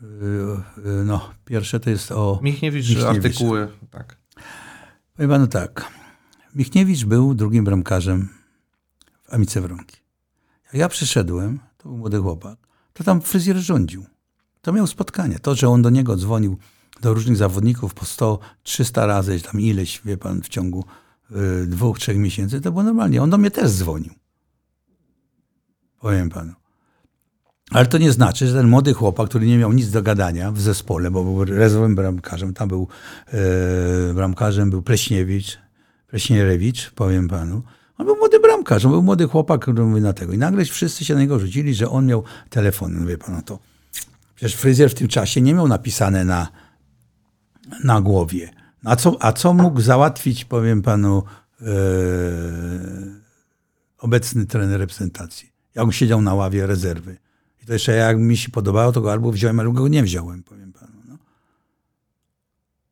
yy, 0.01 0.09
yy, 0.85 1.05
no, 1.05 1.31
pierwsze 1.45 1.81
to 1.81 1.91
jest 1.91 2.13
o... 2.13 2.41
Michniewicz, 2.43 2.89
Michniewicz. 2.89 3.25
artykuły, 3.25 3.69
tak. 3.91 4.17
Powiem 5.17 5.31
panu 5.31 5.47
tak. 5.47 5.93
Michniewicz 6.55 7.05
był 7.05 7.35
drugim 7.35 7.65
bramkarzem 7.65 8.29
w 9.25 9.35
Amice 9.35 9.61
Wronki. 9.61 9.97
Jak 10.65 10.75
ja 10.75 10.89
przyszedłem, 10.89 11.59
to 11.79 11.89
był 11.89 11.99
młody 11.99 12.19
chłopak, 12.19 12.59
to 12.93 13.05
tam 13.05 13.21
fryzjer 13.21 13.57
rządził. 13.57 14.05
To 14.63 14.73
miał 14.73 14.87
spotkania. 14.87 15.39
To, 15.39 15.55
że 15.55 15.69
on 15.69 15.83
do 15.83 15.91
niego 15.91 16.17
dzwonił 16.17 16.59
do 17.01 17.15
różnych 17.15 17.37
zawodników 17.37 17.95
po 17.95 18.05
100, 18.05 18.39
300 18.63 19.07
razy, 19.07 19.41
tam 19.41 19.61
ileś, 19.61 20.01
wie 20.05 20.17
pan, 20.17 20.43
w 20.43 20.49
ciągu 20.49 20.85
y, 21.63 21.67
dwóch, 21.67 21.99
trzech 21.99 22.17
miesięcy, 22.17 22.61
to 22.61 22.71
było 22.71 22.83
normalnie. 22.83 23.23
On 23.23 23.31
do 23.31 23.39
mnie 23.39 23.51
też 23.51 23.71
dzwonił. 23.71 24.15
Powiem 26.05 26.31
panu. 26.31 26.53
Ale 27.71 27.87
to 27.87 27.99
nie 27.99 28.13
znaczy, 28.13 28.47
że 28.47 28.55
ten 28.55 28.69
młody 28.69 28.95
chłopak, 28.95 29.29
który 29.29 29.47
nie 29.47 29.59
miał 29.59 29.73
nic 29.73 29.91
do 29.91 30.03
gadania 30.03 30.53
w 30.53 30.61
zespole, 30.61 31.11
bo 31.11 31.25
był 31.25 31.45
rezerwowym 31.45 31.95
bramkarzem, 31.95 32.55
tam 32.55 32.69
był 32.69 32.89
e, 33.27 34.15
bramkarzem, 34.15 34.71
był 34.71 34.83
Pleśniewicz, 34.83 35.59
Pleśnierewicz, 36.07 36.91
powiem 36.91 37.29
panu. 37.29 37.63
On 37.99 38.07
był 38.07 38.17
młody 38.17 38.41
bramkarz, 38.41 38.85
on 38.85 38.91
był 38.91 39.03
młody 39.03 39.29
chłopak, 39.29 39.61
który 39.61 39.83
mówi 39.83 40.01
na 40.01 40.13
tego. 40.13 40.33
I 40.33 40.39
nagle 40.39 40.65
wszyscy 40.65 41.05
się 41.05 41.15
na 41.15 41.21
niego 41.21 41.39
rzucili, 41.39 41.75
że 41.75 41.91
on 41.91 42.07
miał 42.07 42.25
telefon. 42.51 43.01
No 43.01 43.07
wie 43.07 43.19
pan, 43.19 43.35
no 43.35 43.43
to 43.43 43.59
przecież 44.35 44.55
fryzjer 44.55 44.91
w 44.91 44.95
tym 44.95 45.09
czasie 45.09 45.41
nie 45.41 45.55
miał 45.55 45.69
napisane 45.69 46.25
na, 46.25 46.49
na 47.85 48.01
głowie. 48.01 48.51
A 48.85 48.97
co, 48.97 49.17
a 49.21 49.33
co 49.33 49.55
mógł 49.55 49.81
załatwić, 49.81 50.45
powiem 50.45 50.83
panu, 50.83 51.23
e, 51.61 51.67
obecny 53.99 54.47
trener 54.47 54.81
reprezentacji? 54.81 55.54
Jak 55.75 55.85
on 55.85 55.93
siedział 55.93 56.23
na 56.23 56.35
ławie 56.35 56.67
rezerwy. 56.67 57.17
I 57.63 57.67
to 57.67 57.73
jeszcze 57.73 57.93
jak 57.93 58.19
mi 58.19 58.37
się 58.37 58.49
podobało, 58.49 58.93
to 58.93 59.01
go 59.01 59.13
albo 59.13 59.33
wziąłem, 59.33 59.61
albo 59.61 59.73
go 59.73 59.89
nie 59.89 60.03
wziąłem, 60.03 60.43
powiem 60.43 60.73
panu. 60.73 60.93
No. 61.09 61.17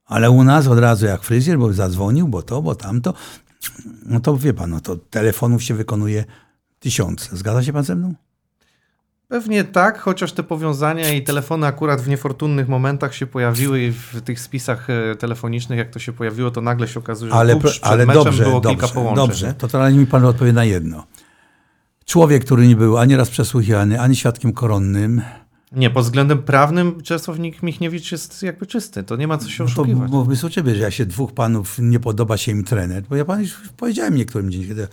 Ale 0.06 0.30
u 0.30 0.44
nas 0.44 0.66
od 0.66 0.78
razu 0.78 1.06
jak 1.06 1.22
fryzjer, 1.22 1.58
bo 1.58 1.72
zadzwonił, 1.72 2.28
bo 2.28 2.42
to, 2.42 2.62
bo 2.62 2.74
tamto, 2.74 3.14
no 4.06 4.20
to 4.20 4.36
wie 4.36 4.54
pan, 4.54 4.70
no 4.70 4.80
to 4.80 4.96
telefonów 4.96 5.62
się 5.62 5.74
wykonuje 5.74 6.24
tysiące. 6.78 7.36
Zgadza 7.36 7.62
się 7.62 7.72
pan 7.72 7.84
ze 7.84 7.96
mną? 7.96 8.14
Pewnie 9.28 9.64
tak, 9.64 9.98
chociaż 9.98 10.32
te 10.32 10.42
powiązania 10.42 11.12
i 11.12 11.22
telefony 11.22 11.66
akurat 11.66 12.00
w 12.00 12.08
niefortunnych 12.08 12.68
momentach 12.68 13.14
się 13.14 13.26
pojawiły 13.26 13.82
i 13.82 13.92
w 13.92 14.20
tych 14.24 14.40
spisach 14.40 14.90
e, 14.90 15.16
telefonicznych, 15.16 15.78
jak 15.78 15.90
to 15.90 15.98
się 15.98 16.12
pojawiło, 16.12 16.50
to 16.50 16.60
nagle 16.60 16.88
się 16.88 17.00
okazuje, 17.00 17.32
że 17.32 17.38
Ale, 17.38 17.56
przed 17.56 17.86
ale 17.86 18.06
meczem 18.06 18.24
dobrze, 18.24 18.44
było 18.44 18.60
dobrze, 18.60 18.78
kilka 18.78 18.94
połączeń. 18.94 19.26
dobrze. 19.26 19.54
To 19.58 19.68
teraz 19.68 19.94
mi 19.94 20.06
pan 20.06 20.24
odpowie 20.24 20.52
na 20.52 20.64
jedno. 20.64 21.06
Człowiek, 22.12 22.44
który 22.44 22.68
nie 22.68 22.76
był 22.76 22.98
ani 22.98 23.16
raz 23.16 23.30
przesłuchiwany, 23.30 24.00
ani 24.00 24.16
świadkiem 24.16 24.52
koronnym, 24.52 25.22
Nie, 25.72 25.90
pod 25.90 26.04
względem 26.04 26.42
prawnym 26.42 27.02
Czesław 27.02 27.38
Michniewicz 27.62 28.12
jest 28.12 28.42
jakby 28.42 28.66
czysty, 28.66 29.02
to 29.02 29.16
nie 29.16 29.26
ma 29.26 29.38
co 29.38 29.48
się 29.48 29.64
No 29.64 29.70
to 29.70 29.82
oszukiwać. 29.82 30.10
mówmy 30.10 30.36
sobie 30.36 30.52
ciebie, 30.54 30.74
że 30.74 30.82
jak 30.82 30.92
się 30.92 31.06
dwóch 31.06 31.32
panów 31.32 31.76
nie 31.78 32.00
podoba 32.00 32.36
się 32.36 32.52
im 32.52 32.64
trener, 32.64 33.02
bo 33.10 33.16
ja 33.16 33.24
pan 33.24 33.40
już 33.40 33.54
powiedziałem 33.76 34.16
niektórym 34.16 34.50
dziennikarzom, 34.50 34.86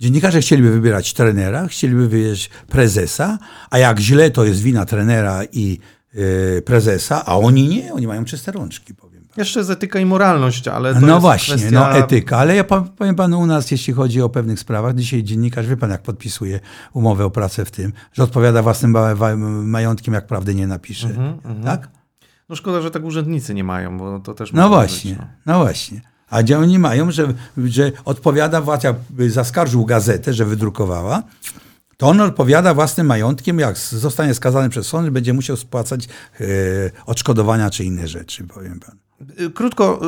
dziennikarze 0.00 0.40
chcieliby 0.40 0.70
wybierać 0.70 1.14
trenera, 1.14 1.66
chcieliby 1.68 2.08
wybierać 2.08 2.50
prezesa, 2.68 3.38
a 3.70 3.78
jak 3.78 4.00
źle 4.00 4.30
to 4.30 4.44
jest 4.44 4.62
wina 4.62 4.86
trenera 4.86 5.44
i 5.52 5.78
e, 6.58 6.62
prezesa, 6.62 7.26
a 7.26 7.36
oni 7.36 7.68
nie, 7.68 7.94
oni 7.94 8.06
mają 8.06 8.24
czyste 8.24 8.52
rączki, 8.52 8.94
powiem. 8.94 9.11
Panu. 9.34 9.40
Jeszcze 9.40 9.60
jest 9.60 9.70
etyka 9.70 9.98
i 10.00 10.04
moralność, 10.04 10.68
ale 10.68 10.94
to 10.94 11.00
No 11.00 11.06
jest 11.08 11.20
właśnie, 11.20 11.54
kwestia... 11.56 11.80
no 11.80 11.92
etyka, 11.98 12.38
ale 12.38 12.56
ja 12.56 12.64
powiem 12.98 13.14
panu 13.14 13.40
u 13.40 13.46
nas, 13.46 13.70
jeśli 13.70 13.92
chodzi 13.94 14.22
o 14.22 14.28
pewnych 14.28 14.60
sprawach, 14.60 14.94
dzisiaj 14.94 15.22
dziennikarz, 15.22 15.66
wie 15.66 15.76
pan 15.76 15.90
jak 15.90 16.02
podpisuje 16.02 16.60
umowę 16.92 17.24
o 17.24 17.30
pracę 17.30 17.64
w 17.64 17.70
tym, 17.70 17.92
że 18.12 18.22
odpowiada 18.22 18.62
własnym 18.62 18.96
majątkiem, 19.64 20.14
jak 20.14 20.26
prawdy 20.26 20.54
nie 20.54 20.66
napisze. 20.66 21.08
Mhm, 21.08 21.62
Tak? 21.64 21.88
No 22.48 22.56
szkoda, 22.56 22.80
że 22.80 22.90
tak 22.90 23.04
urzędnicy 23.04 23.54
nie 23.54 23.64
mają, 23.64 23.98
bo 23.98 24.18
to 24.20 24.34
też 24.34 24.52
No 24.52 24.68
właśnie, 24.68 25.10
Być, 25.10 25.20
no. 25.20 25.26
no 25.46 25.58
właśnie. 25.58 26.00
A 26.30 26.42
gdzie 26.42 26.58
oni 26.58 26.78
mają, 26.78 27.10
że, 27.10 27.34
że 27.64 27.92
odpowiada, 28.04 28.60
Władca 28.60 28.94
by 29.10 29.30
zaskarżył 29.30 29.84
gazetę, 29.84 30.32
że 30.32 30.44
wydrukowała, 30.44 31.22
to 31.96 32.08
on 32.08 32.20
odpowiada 32.20 32.74
własnym 32.74 33.06
majątkiem, 33.06 33.58
jak 33.58 33.78
zostanie 33.78 34.34
skazany 34.34 34.68
przez 34.68 34.86
sąd, 34.86 35.10
będzie 35.10 35.32
musiał 35.32 35.56
spłacać 35.56 36.08
e, 36.40 36.44
odszkodowania 37.06 37.70
czy 37.70 37.84
inne 37.84 38.08
rzeczy, 38.08 38.44
powiem 38.44 38.80
pan. 38.80 38.96
Krótko, 39.54 40.00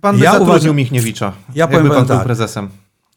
pan 0.00 0.16
by 0.16 0.24
Ja 0.24 0.30
zatrudnił 0.30 0.54
uważam- 0.54 0.76
Michniewicza, 0.76 1.32
Ja 1.54 1.66
powiem 1.66 1.82
pan 1.82 1.90
panu 1.96 2.06
był 2.06 2.16
tak. 2.16 2.24
prezesem. 2.24 2.68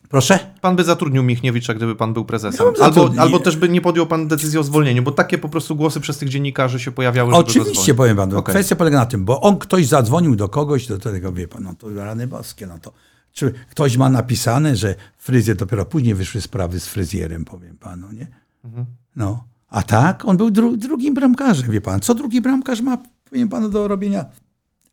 Proszę? 0.10 0.40
Pan 0.62 0.76
by 0.76 0.84
zatrudnił 0.84 1.24
Michniewicza, 1.24 1.74
gdyby 1.74 1.96
pan 1.96 2.14
był 2.14 2.26
prezesem. 2.26 2.68
Ja 2.80 2.86
albo, 2.86 3.12
albo 3.18 3.40
też 3.40 3.56
by 3.56 3.70
nie 3.70 3.82
podjął 3.82 4.08
pan 4.08 4.28
decyzji 4.28 4.60
o 4.60 4.64
zwolnieniu, 4.64 5.04
bo 5.04 5.12
takie 5.12 5.38
po 5.38 5.50
prostu 5.50 5.76
głosy 5.76 6.00
przez 6.00 6.18
tych 6.18 6.30
dziennikarzy 6.30 6.80
się 6.80 6.92
pojawiały, 6.92 7.34
Oczywiście 7.34 7.94
powiem 7.94 8.18
panu. 8.18 8.38
Okej. 8.38 8.54
Kwestia 8.54 8.76
polega 8.76 8.98
na 8.98 9.06
tym, 9.06 9.26
bo 9.26 9.42
on 9.42 9.58
ktoś 9.58 9.88
zadzwonił 9.88 10.36
do 10.36 10.50
kogoś, 10.50 10.88
do 10.88 10.98
tego 10.98 11.32
wie 11.32 11.48
pan, 11.48 11.64
no 11.64 11.74
to 11.74 11.94
rany 11.94 12.28
boskie, 12.28 12.68
no 12.68 12.80
to. 12.80 12.92
Czy 13.32 13.54
ktoś 13.70 13.98
ma 13.98 14.10
napisane, 14.10 14.76
że 14.76 14.96
fryzjer, 15.18 15.58
dopiero 15.58 15.86
później 15.86 16.16
wyszły 16.16 16.42
sprawy 16.42 16.80
z 16.80 16.86
fryzjerem, 16.88 17.46
powiem 17.46 17.78
panu, 17.78 18.12
nie? 18.12 18.28
Mhm. 18.66 18.86
No. 19.16 19.44
A 19.70 19.84
tak, 19.84 20.26
on 20.26 20.38
był 20.38 20.52
dru, 20.52 20.78
drugim 20.78 21.14
bramkarzem, 21.14 21.72
wie 21.72 21.82
pan. 21.82 22.00
Co 22.00 22.16
drugi 22.16 22.42
bramkarz 22.42 22.82
ma, 22.82 22.98
powiem 23.30 23.50
panu, 23.50 23.70
do 23.70 23.88
robienia 23.88 24.26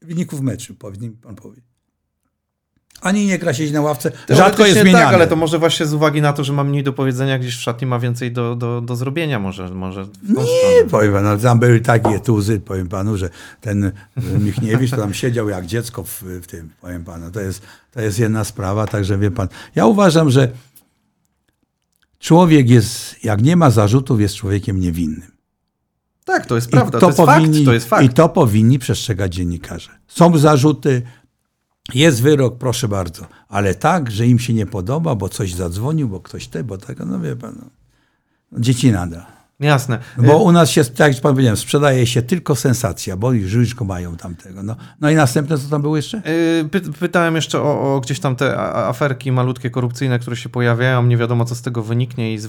wyników 0.02 0.40
meczu, 0.40 0.74
powie, 0.74 0.98
niech 0.98 1.12
pan 1.20 1.36
powie. 1.36 1.62
Ani 3.00 3.26
nie 3.26 3.38
gra 3.38 3.54
siedzieć 3.54 3.72
na 3.72 3.80
ławce, 3.80 4.10
rzadko 4.10 4.26
jest 4.28 4.38
Teoretycznie 4.38 4.80
zmieniany. 4.82 5.04
Tak, 5.04 5.14
ale 5.14 5.26
to 5.26 5.36
może 5.36 5.58
właśnie 5.58 5.86
z 5.86 5.94
uwagi 5.94 6.22
na 6.22 6.32
to, 6.32 6.44
że 6.44 6.52
ma 6.52 6.64
mniej 6.64 6.82
do 6.84 6.92
powiedzenia, 6.92 7.38
gdzieś 7.38 7.56
w 7.56 7.60
szatni 7.60 7.86
ma 7.86 7.98
więcej 7.98 8.32
do, 8.32 8.56
do, 8.56 8.80
do 8.80 8.96
zrobienia 8.96 9.38
może, 9.38 9.68
może 9.70 10.00
Nie, 10.00 10.28
stronę. 10.28 10.90
powiem 10.90 11.12
panu, 11.12 11.38
tam 11.38 11.58
były 11.58 11.80
takie 11.80 12.20
tuzy, 12.20 12.60
powiem 12.60 12.88
panu, 12.88 13.16
że 13.16 13.30
ten 13.60 13.84
e, 13.84 13.92
Michniewicz 14.38 14.90
to 14.90 14.96
tam 14.96 15.14
siedział 15.14 15.48
jak 15.48 15.66
dziecko 15.66 16.04
w, 16.04 16.22
w 16.22 16.46
tym, 16.46 16.70
powiem 16.80 17.04
panu. 17.04 17.30
To 17.30 17.40
jest, 17.40 17.62
to 17.92 18.00
jest 18.00 18.18
jedna 18.18 18.44
sprawa, 18.44 18.86
także 18.86 19.18
wie 19.18 19.30
pan. 19.30 19.48
Ja 19.74 19.86
uważam, 19.86 20.30
że 20.30 20.48
człowiek 22.18 22.70
jest, 22.70 23.24
jak 23.24 23.42
nie 23.42 23.56
ma 23.56 23.70
zarzutów, 23.70 24.20
jest 24.20 24.34
człowiekiem 24.34 24.80
niewinnym. 24.80 25.35
Tak, 26.26 26.46
to 26.46 26.54
jest 26.54 26.70
prawda, 26.70 26.98
to, 26.98 27.06
jest 27.06 27.18
fakt, 27.18 27.64
to 27.64 27.72
jest 27.72 27.88
fakt. 27.88 28.04
I 28.04 28.08
to 28.08 28.28
powinni 28.28 28.78
przestrzegać 28.78 29.34
dziennikarze. 29.34 29.90
Są 30.08 30.38
zarzuty, 30.38 31.02
jest 31.94 32.22
wyrok, 32.22 32.58
proszę 32.58 32.88
bardzo, 32.88 33.26
ale 33.48 33.74
tak, 33.74 34.10
że 34.10 34.26
im 34.26 34.38
się 34.38 34.54
nie 34.54 34.66
podoba, 34.66 35.14
bo 35.14 35.28
coś 35.28 35.54
zadzwonił, 35.54 36.08
bo 36.08 36.20
ktoś 36.20 36.46
te, 36.46 36.64
bo 36.64 36.78
tego, 36.78 37.04
no 37.04 37.20
wie 37.20 37.36
pan, 37.36 37.54
no. 38.52 38.60
dzieci 38.60 38.92
nada. 38.92 39.35
Jasne. 39.60 39.98
Bo 40.18 40.38
u 40.38 40.52
nas 40.52 40.70
się, 40.70 40.84
tak 40.84 41.12
jak 41.12 41.22
pan 41.22 41.32
powiedziałem, 41.32 41.56
sprzedaje 41.56 42.06
się 42.06 42.22
tylko 42.22 42.56
sensacja, 42.56 43.16
bo 43.16 43.32
już 43.32 43.74
go 43.74 43.84
mają 43.84 44.16
tamtego. 44.16 44.62
No, 44.62 44.76
no 45.00 45.10
i 45.10 45.14
następne, 45.14 45.58
co 45.58 45.68
tam 45.68 45.82
było 45.82 45.96
jeszcze? 45.96 46.22
Yy, 46.62 46.68
Py 46.68 46.80
pytałem 46.80 47.36
jeszcze 47.36 47.60
o, 47.62 47.94
o 47.94 48.00
gdzieś 48.00 48.20
tam 48.20 48.36
te 48.36 48.58
aferki 48.58 49.32
malutkie, 49.32 49.70
korupcyjne, 49.70 50.18
które 50.18 50.36
się 50.36 50.48
pojawiają. 50.48 51.06
Nie 51.06 51.16
wiadomo, 51.16 51.44
co 51.44 51.54
z 51.54 51.62
tego 51.62 51.82
wyniknie 51.82 52.34
i, 52.34 52.34
yy, 52.34 52.40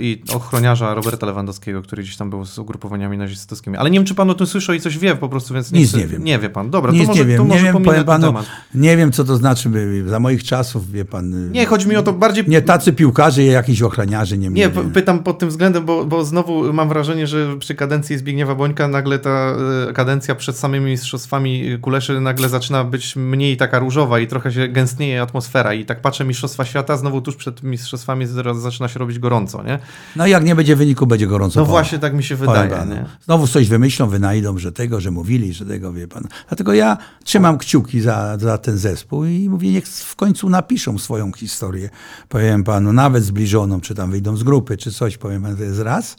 i 0.00 0.22
ochroniarza 0.34 0.94
Roberta 0.94 1.26
Lewandowskiego, 1.26 1.82
który 1.82 2.02
gdzieś 2.02 2.16
tam 2.16 2.30
był 2.30 2.44
z 2.44 2.58
ugrupowaniami 2.58 3.18
nazistowskimi. 3.18 3.76
Ale 3.76 3.90
nie 3.90 3.98
wiem, 3.98 4.06
czy 4.06 4.14
pan 4.14 4.30
o 4.30 4.34
tym 4.34 4.46
słyszał 4.46 4.74
i 4.74 4.80
coś 4.80 4.98
wie 4.98 5.16
po 5.16 5.28
prostu, 5.28 5.54
więc 5.54 5.72
Nic 5.72 5.88
chcę- 5.88 5.98
nie 5.98 6.06
wiem. 6.06 6.24
Nie 6.24 6.38
wie 6.38 6.50
pan. 6.50 6.70
Dobra, 6.70 6.92
Nic 6.92 7.02
to 7.02 7.08
może, 7.08 7.20
nie 7.20 7.26
wiem, 7.26 7.36
to 7.38 7.42
nie 7.42 7.48
może 7.48 7.64
wiem, 7.64 7.72
pominę 7.72 7.90
powiem 7.92 8.04
panu, 8.04 8.26
temat. 8.26 8.46
nie 8.74 8.96
wiem, 8.96 9.12
co 9.12 9.24
to 9.24 9.36
znaczy, 9.36 9.68
by- 9.68 10.04
za 10.08 10.20
moich 10.20 10.44
czasów, 10.44 10.90
wie 10.90 11.04
pan... 11.04 11.52
Nie, 11.52 11.66
chodzi 11.66 11.88
mi 11.88 11.96
o 11.96 12.02
to 12.02 12.12
bardziej... 12.12 12.44
Nie 12.48 12.62
tacy 12.62 12.92
piłkarze, 12.92 13.44
jakiś 13.44 13.82
ochroniarze 13.82 14.38
nie 14.38 14.48
Nie, 14.48 14.68
pytam 14.68 15.22
pod 15.22 15.38
tym 15.38 15.48
względem, 15.48 15.84
bo, 15.84 16.04
bo 16.04 16.25
znowu 16.26 16.72
mam 16.72 16.88
wrażenie, 16.88 17.26
że 17.26 17.58
przy 17.58 17.74
kadencji 17.74 18.18
Zbigniewa 18.18 18.54
Bońka 18.54 18.88
nagle 18.88 19.18
ta 19.18 19.54
e, 19.88 19.92
kadencja 19.92 20.34
przed 20.34 20.56
samymi 20.56 20.90
mistrzostwami 20.90 21.78
Kuleszy 21.80 22.20
nagle 22.20 22.48
zaczyna 22.48 22.84
być 22.84 23.16
mniej 23.16 23.56
taka 23.56 23.78
różowa 23.78 24.18
i 24.18 24.26
trochę 24.26 24.52
się 24.52 24.68
gęstnieje 24.68 25.22
atmosfera 25.22 25.74
i 25.74 25.84
tak 25.84 26.00
patrzę 26.00 26.24
Mistrzostwa 26.24 26.64
Świata, 26.64 26.96
znowu 26.96 27.20
tuż 27.20 27.36
przed 27.36 27.62
mistrzostwami 27.62 28.26
zaczyna 28.54 28.88
się 28.88 28.98
robić 28.98 29.18
gorąco, 29.18 29.62
nie? 29.62 29.78
No 30.16 30.26
jak 30.26 30.44
nie 30.44 30.54
będzie 30.54 30.76
wyniku, 30.76 31.06
będzie 31.06 31.26
gorąco. 31.26 31.60
No 31.60 31.66
właśnie 31.66 31.98
tak 31.98 32.14
mi 32.14 32.22
się 32.22 32.36
wydaje, 32.36 32.70
panu. 32.70 32.94
nie? 32.94 33.04
Znowu 33.24 33.46
coś 33.46 33.68
wymyślą, 33.68 34.08
wynajdą, 34.08 34.58
że 34.58 34.72
tego, 34.72 35.00
że 35.00 35.10
mówili, 35.10 35.52
że 35.52 35.64
tego, 35.66 35.92
wie 35.92 36.08
pan. 36.08 36.24
Dlatego 36.48 36.74
ja 36.74 36.96
trzymam 37.24 37.58
kciuki 37.58 38.00
za, 38.00 38.38
za 38.38 38.58
ten 38.58 38.78
zespół 38.78 39.24
i 39.24 39.48
mówię, 39.48 39.72
niech 39.72 39.86
w 39.86 40.16
końcu 40.16 40.48
napiszą 40.48 40.98
swoją 40.98 41.32
historię. 41.32 41.90
Powiem 42.28 42.64
panu, 42.64 42.92
nawet 42.92 43.24
zbliżoną, 43.24 43.80
czy 43.80 43.94
tam 43.94 44.10
wyjdą 44.10 44.36
z 44.36 44.42
grupy, 44.42 44.76
czy 44.76 44.92
coś, 44.92 45.16
powiem 45.18 45.42
panu, 45.42 45.56
to 45.56 45.62
jest 45.62 45.80
raz. 45.80 46.15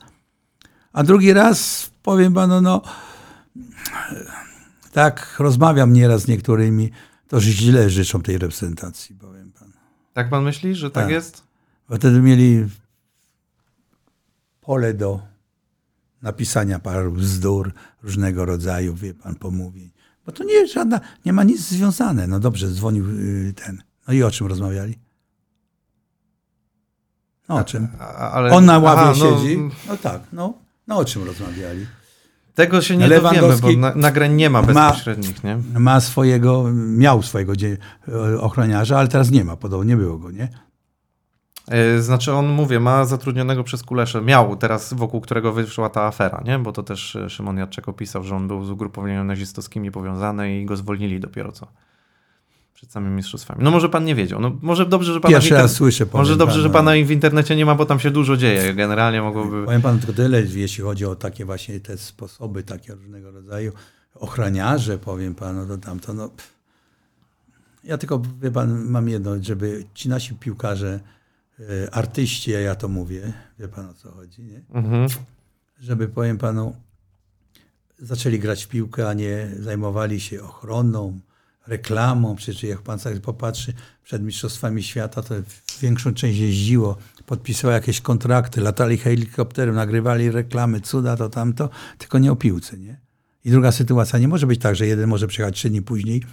A 0.97 1.03
drugi 1.03 1.33
raz, 1.33 1.89
powiem 2.03 2.33
panu, 2.33 2.61
no 2.61 2.81
tak 4.91 5.35
rozmawiam 5.39 5.93
nieraz 5.93 6.21
z 6.21 6.27
niektórymi, 6.27 6.91
to 7.27 7.41
źle 7.41 7.89
życzą 7.89 8.21
tej 8.21 8.37
reprezentacji, 8.37 9.15
powiem 9.15 9.51
panu. 9.51 9.71
Tak 10.13 10.29
pan 10.29 10.43
myśli, 10.43 10.75
że 10.75 10.91
tak, 10.91 11.03
Tak. 11.03 11.11
jest? 11.11 11.43
Bo 11.89 11.95
wtedy 11.95 12.21
mieli 12.21 12.67
pole 14.61 14.93
do 14.93 15.19
napisania 16.21 16.79
paru 16.79 17.11
bzdur 17.11 17.73
różnego 18.03 18.45
rodzaju, 18.45 18.95
wie 18.95 19.13
pan, 19.13 19.35
pomówień. 19.35 19.91
Bo 20.25 20.31
to 20.31 20.43
nie 20.43 20.53
jest 20.53 20.73
żadna, 20.73 20.99
nie 21.25 21.33
ma 21.33 21.43
nic 21.43 21.61
związane. 21.61 22.27
No 22.27 22.39
dobrze, 22.39 22.69
dzwonił 22.69 23.05
y, 23.09 23.53
ten. 23.55 23.83
No 24.07 24.13
i 24.13 24.23
o 24.23 24.31
czym 24.31 24.47
rozmawiali? 24.47 24.99
No 27.49 27.55
o 27.55 27.63
czym? 27.63 27.87
Ale... 28.17 28.51
On 28.51 28.65
na 28.65 28.79
ławie 28.79 29.01
Aha, 29.01 29.13
no, 29.19 29.37
siedzi. 29.37 29.59
No 29.87 29.97
tak, 29.97 30.21
no. 30.33 30.66
No 30.87 30.97
o 30.97 31.05
czym 31.05 31.23
rozmawiali? 31.23 31.85
Tego 32.55 32.81
się 32.81 32.97
nie 32.97 33.09
dowiemy, 33.09 33.57
bo 33.61 33.71
na, 33.71 33.95
nagrań 33.95 34.33
nie 34.35 34.49
ma 34.49 34.61
ma- 34.61 34.67
bezpośrednich, 34.67 35.43
nie? 35.43 35.57
Ma 35.79 35.99
swojego, 36.01 36.63
miał 36.73 37.23
swojego 37.23 37.55
dzie- 37.55 37.77
ochroniarza, 38.39 38.99
ale 38.99 39.07
teraz 39.07 39.31
nie 39.31 39.43
ma, 39.45 39.55
podobno 39.57 39.83
nie 39.83 39.97
było 39.97 40.17
go, 40.17 40.31
nie? 40.31 40.49
E, 41.67 42.01
Znaczy 42.01 42.33
on, 42.33 42.47
mówię, 42.47 42.79
ma 42.79 43.05
zatrudnionego 43.05 43.63
przez 43.63 43.83
Kuleszę, 43.83 44.21
miał 44.21 44.55
teraz, 44.55 44.93
wokół 44.93 45.21
którego 45.21 45.53
wyszła 45.53 45.89
ta 45.89 46.03
afera, 46.03 46.41
nie? 46.45 46.59
Bo 46.59 46.71
to 46.71 46.83
też 46.83 47.15
e, 47.15 47.29
Szymon 47.29 47.57
Jadczek 47.57 47.87
opisał, 47.89 48.23
że 48.23 48.35
on 48.35 48.47
był 48.47 48.65
z 48.65 48.69
ugrupowaniami 48.69 49.27
nazistowskimi 49.27 49.91
powiązany 49.91 50.59
i 50.61 50.65
go 50.65 50.77
zwolnili 50.77 51.19
dopiero 51.19 51.51
co. 51.51 51.67
Przed 52.77 52.91
samymi 52.91 53.15
mistrzostwami. 53.15 53.63
No 53.63 53.71
może 53.71 53.89
pan 53.89 54.05
nie 54.05 54.15
wiedział. 54.15 54.39
No 54.39 54.57
może 54.61 54.85
dobrze, 54.85 55.13
że 55.13 55.19
pana 55.19 55.31
Pierwszy 55.31 55.53
raz 55.53 55.73
słyszę. 55.73 56.05
Może 56.13 56.37
dobrze, 56.37 56.61
że 56.61 56.69
pana 56.69 56.91
w 56.91 57.11
internecie 57.11 57.55
nie 57.55 57.65
ma, 57.65 57.75
bo 57.75 57.85
tam 57.85 57.99
się 57.99 58.11
dużo 58.11 58.37
dzieje. 58.37 58.73
Generalnie 58.73 59.21
mogłoby... 59.21 59.65
Powiem 59.65 59.81
panu 59.81 59.99
tylko 59.99 60.13
tyle, 60.13 60.41
jeśli 60.41 60.83
chodzi 60.83 61.05
o 61.05 61.15
takie 61.15 61.45
właśnie 61.45 61.79
te 61.79 61.97
sposoby, 61.97 62.63
takie 62.63 62.93
różnego 62.95 63.31
rodzaju 63.31 63.71
ochroniarze, 64.13 64.97
powiem 64.97 65.35
panu, 65.35 65.67
to 65.67 65.77
tamto, 65.77 66.13
no. 66.13 66.29
pff. 66.29 66.53
Ja 67.83 67.97
tylko, 67.97 68.21
wie 68.41 68.51
pan, 68.51 68.85
mam 68.85 69.09
jedno, 69.09 69.31
żeby 69.41 69.83
ci 69.93 70.09
nasi 70.09 70.35
piłkarze, 70.35 70.99
e, 71.59 71.93
artyści, 71.93 72.51
ja 72.51 72.75
to 72.75 72.87
mówię, 72.87 73.33
wie 73.59 73.67
pan 73.67 73.85
o 73.85 73.93
co 73.93 74.11
chodzi, 74.11 74.43
nie? 74.43 74.61
Mhm. 74.73 75.07
Żeby, 75.79 76.07
powiem 76.07 76.37
panu, 76.37 76.75
zaczęli 77.99 78.39
grać 78.39 78.65
w 78.65 78.67
piłkę, 78.67 79.09
a 79.09 79.13
nie 79.13 79.49
zajmowali 79.59 80.19
się 80.19 80.43
ochroną, 80.43 81.19
reklamą. 81.67 82.35
Przecież 82.35 82.63
jak 82.63 82.81
pan 82.81 82.99
sobie 82.99 83.19
popatrzy, 83.19 83.73
przed 84.03 84.23
Mistrzostwami 84.23 84.83
Świata 84.83 85.21
to 85.21 85.35
większą 85.81 86.13
część 86.13 86.39
jeździło, 86.39 86.97
podpisało 87.25 87.73
jakieś 87.73 88.01
kontrakty, 88.01 88.61
latali 88.61 88.97
helikopterem, 88.97 89.75
nagrywali 89.75 90.31
reklamy, 90.31 90.81
cuda, 90.81 91.17
to 91.17 91.29
tamto, 91.29 91.69
tylko 91.97 92.19
nie 92.19 92.31
o 92.31 92.35
piłce, 92.35 92.77
nie? 92.77 92.99
I 93.45 93.51
druga 93.51 93.71
sytuacja, 93.71 94.19
nie 94.19 94.27
może 94.27 94.47
być 94.47 94.61
tak, 94.61 94.75
że 94.75 94.87
jeden 94.87 95.09
może 95.09 95.27
przyjechać 95.27 95.55
trzy 95.55 95.69
dni 95.69 95.81
później, 95.81 96.23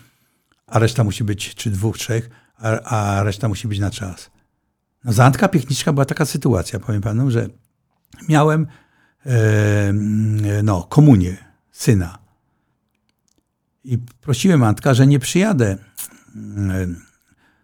a 0.66 0.78
reszta 0.78 1.04
musi 1.04 1.24
być, 1.24 1.54
czy 1.54 1.70
dwóch, 1.70 1.98
trzech, 1.98 2.30
a, 2.56 2.80
a 2.80 3.22
reszta 3.22 3.48
musi 3.48 3.68
być 3.68 3.78
na 3.78 3.90
czas. 3.90 4.30
No 5.04 5.12
za 5.12 5.24
Antka 5.24 5.48
Piechniczka 5.48 5.92
była 5.92 6.04
taka 6.04 6.24
sytuacja, 6.24 6.80
powiem 6.80 7.02
panu, 7.02 7.30
że 7.30 7.48
miałem 8.28 8.66
e, 9.26 9.92
no, 10.62 10.82
komunię 10.82 11.36
syna. 11.72 12.23
I 13.84 13.98
prosiłem 14.20 14.62
Antka, 14.62 14.94
że 14.94 15.06
nie 15.06 15.18
przyjadę 15.18 15.66
e, 15.70 15.78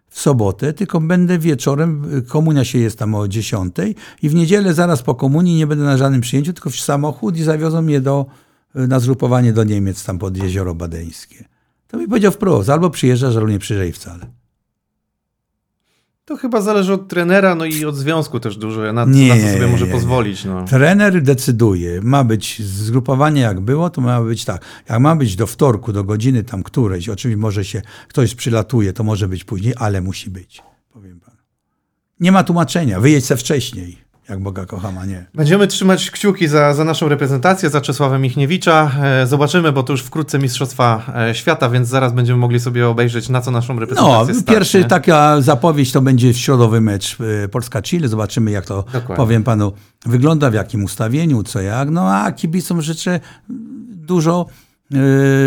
w 0.09 0.21
sobotę, 0.21 0.73
tylko 0.73 1.01
będę 1.01 1.39
wieczorem, 1.39 2.23
komunia 2.29 2.65
się 2.65 2.79
jest 2.79 2.99
tam 2.99 3.15
o 3.15 3.29
10 3.29 3.77
i 4.23 4.29
w 4.29 4.35
niedzielę 4.35 4.75
zaraz 4.75 5.03
po 5.03 5.15
komunii 5.15 5.57
nie 5.57 5.67
będę 5.67 5.85
na 5.85 5.97
żadnym 5.97 6.21
przyjęciu, 6.21 6.53
tylko 6.53 6.71
w 6.71 6.77
samochód 6.77 7.37
i 7.37 7.43
zawiozą 7.43 7.83
mnie 7.83 8.01
do, 8.01 8.27
na 8.75 9.01
zgrupowanie 9.01 9.53
do 9.53 9.65
Niemiec, 9.65 10.05
tam 10.05 10.19
pod 10.19 10.37
Jezioro 10.37 10.75
Badeńskie. 10.75 11.45
To 11.89 11.99
mi 11.99 12.09
powiedział 12.09 12.33
wprost, 12.33 12.71
albo 12.71 12.91
przyjeżdżasz, 12.91 13.37
albo 13.37 13.49
nie 13.49 13.59
przyjeżdżaj 13.59 13.93
wcale. 13.93 14.40
To 16.31 16.37
chyba 16.37 16.61
zależy 16.61 16.93
od 16.93 17.09
trenera, 17.09 17.55
no 17.55 17.65
i 17.65 17.85
od 17.85 17.97
związku 17.97 18.41
też 18.41 18.57
dużo, 18.57 18.93
na, 18.93 19.05
Nie, 19.05 19.29
na 19.29 19.41
co 19.41 19.53
sobie 19.53 19.67
może 19.67 19.87
nie, 19.87 19.93
pozwolić. 19.93 20.45
No. 20.45 20.65
Trener 20.65 21.23
decyduje, 21.23 22.01
ma 22.03 22.25
być 22.25 22.63
zgrupowanie 22.63 23.41
jak 23.41 23.61
było, 23.61 23.91
to 23.91 24.01
ma 24.01 24.23
być 24.23 24.45
tak. 24.45 24.65
Jak 24.89 25.01
ma 25.01 25.17
być 25.17 25.37
do 25.37 25.47
wtorku, 25.47 25.93
do 25.93 26.05
godziny 26.05 26.45
tam 26.45 26.63
którejś, 26.63 27.09
oczywiście 27.09 27.41
może 27.41 27.65
się, 27.65 27.83
ktoś 28.09 28.35
przylatuje, 28.35 28.93
to 28.93 29.05
może 29.05 29.29
być 29.29 29.45
później, 29.45 29.75
ale 29.77 30.01
musi 30.01 30.31
być, 30.31 30.63
powiem 30.93 31.21
panu. 31.21 31.37
Nie 32.21 32.33
ma 32.33 32.45
tłumaczenia, 32.45 33.01
wyjedź 33.01 33.25
se 33.25 33.37
wcześniej, 33.37 33.99
jak 34.31 34.41
Boga 34.43 34.67
kocham, 34.67 34.99
a 34.99 35.05
nie. 35.07 35.27
Będziemy 35.35 35.67
trzymać 35.67 36.11
kciuki 36.11 36.49
za, 36.49 36.75
za 36.75 36.85
naszą 36.85 37.09
reprezentację, 37.09 37.71
za 37.71 37.81
Czesława 37.81 38.19
Michniewicza. 38.19 38.91
E, 39.03 39.27
Zobaczymy, 39.27 39.73
bo 39.73 39.83
to 39.83 39.93
już 39.93 40.03
wkrótce 40.03 40.39
Mistrzostwa 40.39 41.13
e, 41.31 41.35
Świata, 41.35 41.71
więc 41.71 41.89
zaraz 41.89 42.13
będziemy 42.13 42.39
mogli 42.39 42.61
sobie 42.61 42.89
obejrzeć, 42.89 43.29
na 43.29 43.41
co 43.41 43.51
naszą 43.51 43.75
No, 43.75 43.81
reprezentację 43.81 44.35
stać, 44.35 44.55
pierwszy 44.55 44.79
nie? 44.79 44.85
taka 44.85 45.41
zapowiedź 45.41 45.93
to 45.93 46.03
będzie 46.03 46.35
środowy 46.35 46.81
mecz 46.81 47.17
e, 47.45 47.49
Polska-Chile. 47.49 48.09
Zobaczymy, 48.09 48.51
jak 48.51 48.67
to, 48.67 48.83
Dokładnie. 48.93 49.17
powiem 49.17 49.43
panu, 49.45 49.73
wygląda, 50.07 50.51
w 50.51 50.55
jakim 50.55 50.85
ustawieniu, 50.85 51.43
co 51.43 51.61
jak. 51.61 51.91
No, 51.91 52.15
a 52.15 52.33
kibicom 52.33 52.83
życzę 52.83 53.21
dużo 53.89 54.47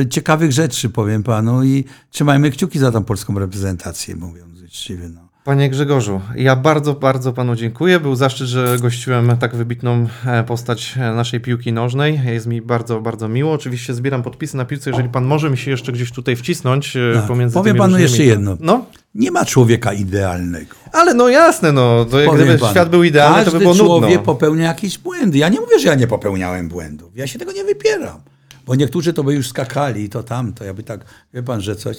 ciekawych 0.10 0.52
rzeczy, 0.52 0.90
powiem 0.90 1.24
panu, 1.24 1.64
i 1.64 1.86
trzymajmy 2.10 2.52
kciuki 2.52 2.80
za 2.80 2.92
tą 2.92 3.04
polską 3.04 3.40
reprezentację, 3.40 4.16
mówiąc 4.16 4.62
uczciwie. 4.62 5.10
No. 5.10 5.23
Panie 5.44 5.70
Grzegorzu, 5.70 6.22
ja 6.36 6.56
bardzo, 6.56 6.94
bardzo 6.94 7.34
panu 7.34 7.56
dziękuję. 7.56 7.99
Był 7.99 8.15
zaszczyt, 8.15 8.48
że 8.48 8.78
gościłem 8.82 9.38
tak 9.38 9.56
wybitną 9.56 10.07
e, 10.26 10.44
postać 10.44 10.94
e, 10.98 10.99
naszej 10.99 11.40
piłki 11.41 11.74
nożnej. 11.74 12.22
Jest 12.26 12.45
mi 12.48 12.61
bardzo, 12.61 13.02
bardzo 13.02 13.28
miło. 13.30 13.52
Oczywiście 13.53 13.94
zbieram 13.94 14.24
podpisy 14.24 14.57
na 14.57 14.65
piłce, 14.65 14.90
jeżeli 14.90 15.10
pan 15.10 15.26
może 15.26 15.49
mi 15.49 15.57
się 15.57 15.72
jeszcze 15.72 15.91
gdzieś 15.91 16.11
tutaj 16.11 16.36
wcisnąć 16.36 16.95
e, 16.98 17.14
Tak. 17.15 17.26
pomiędzy 17.28 17.53
Powiem 17.53 17.78
panu 17.78 17.94
różnymi- 17.94 18.02
jeszcze 18.02 18.24
jedno. 18.24 18.57
No, 18.60 18.86
Nie 19.15 19.32
ma 19.32 19.45
człowieka 19.45 19.94
idealnego. 19.94 20.76
ale 20.91 21.14
no 21.14 21.30
jasne, 21.30 21.72
no. 21.72 22.06
To 22.06 22.20
jak 22.20 22.30
Powiem 22.30 22.45
gdyby 22.45 22.60
panu, 22.60 22.72
świat 22.72 22.90
był 22.90 23.03
idealny, 23.03 23.45
to 23.45 23.52
by 23.52 23.60
było 23.60 23.76
człowiek 23.76 24.10
nudno. 24.10 24.26
popełnia 24.26 24.65
jakieś 24.68 24.98
błędy. 24.98 25.38
Ja 25.38 25.49
nie 25.49 25.60
mówię, 25.60 25.80
że 25.80 25.88
ja 25.88 25.95
nie 25.95 26.07
popełniałem 26.07 26.70
błędów. 26.70 27.11
Ja 27.15 27.28
się 27.28 27.40
tego 27.40 27.52
nie 27.52 27.64
wypieram. 27.64 28.20
Bo 28.65 28.76
niektórzy 28.76 29.14
to 29.14 29.24
by 29.24 29.34
już 29.34 29.48
skakali, 29.49 30.10
to 30.10 30.24
tamto. 30.24 30.64
Ja 30.65 30.74
by 30.74 30.84
tak, 30.84 31.06
wie 31.34 31.44
pan, 31.44 31.61
że 31.61 31.76
coś... 31.76 31.98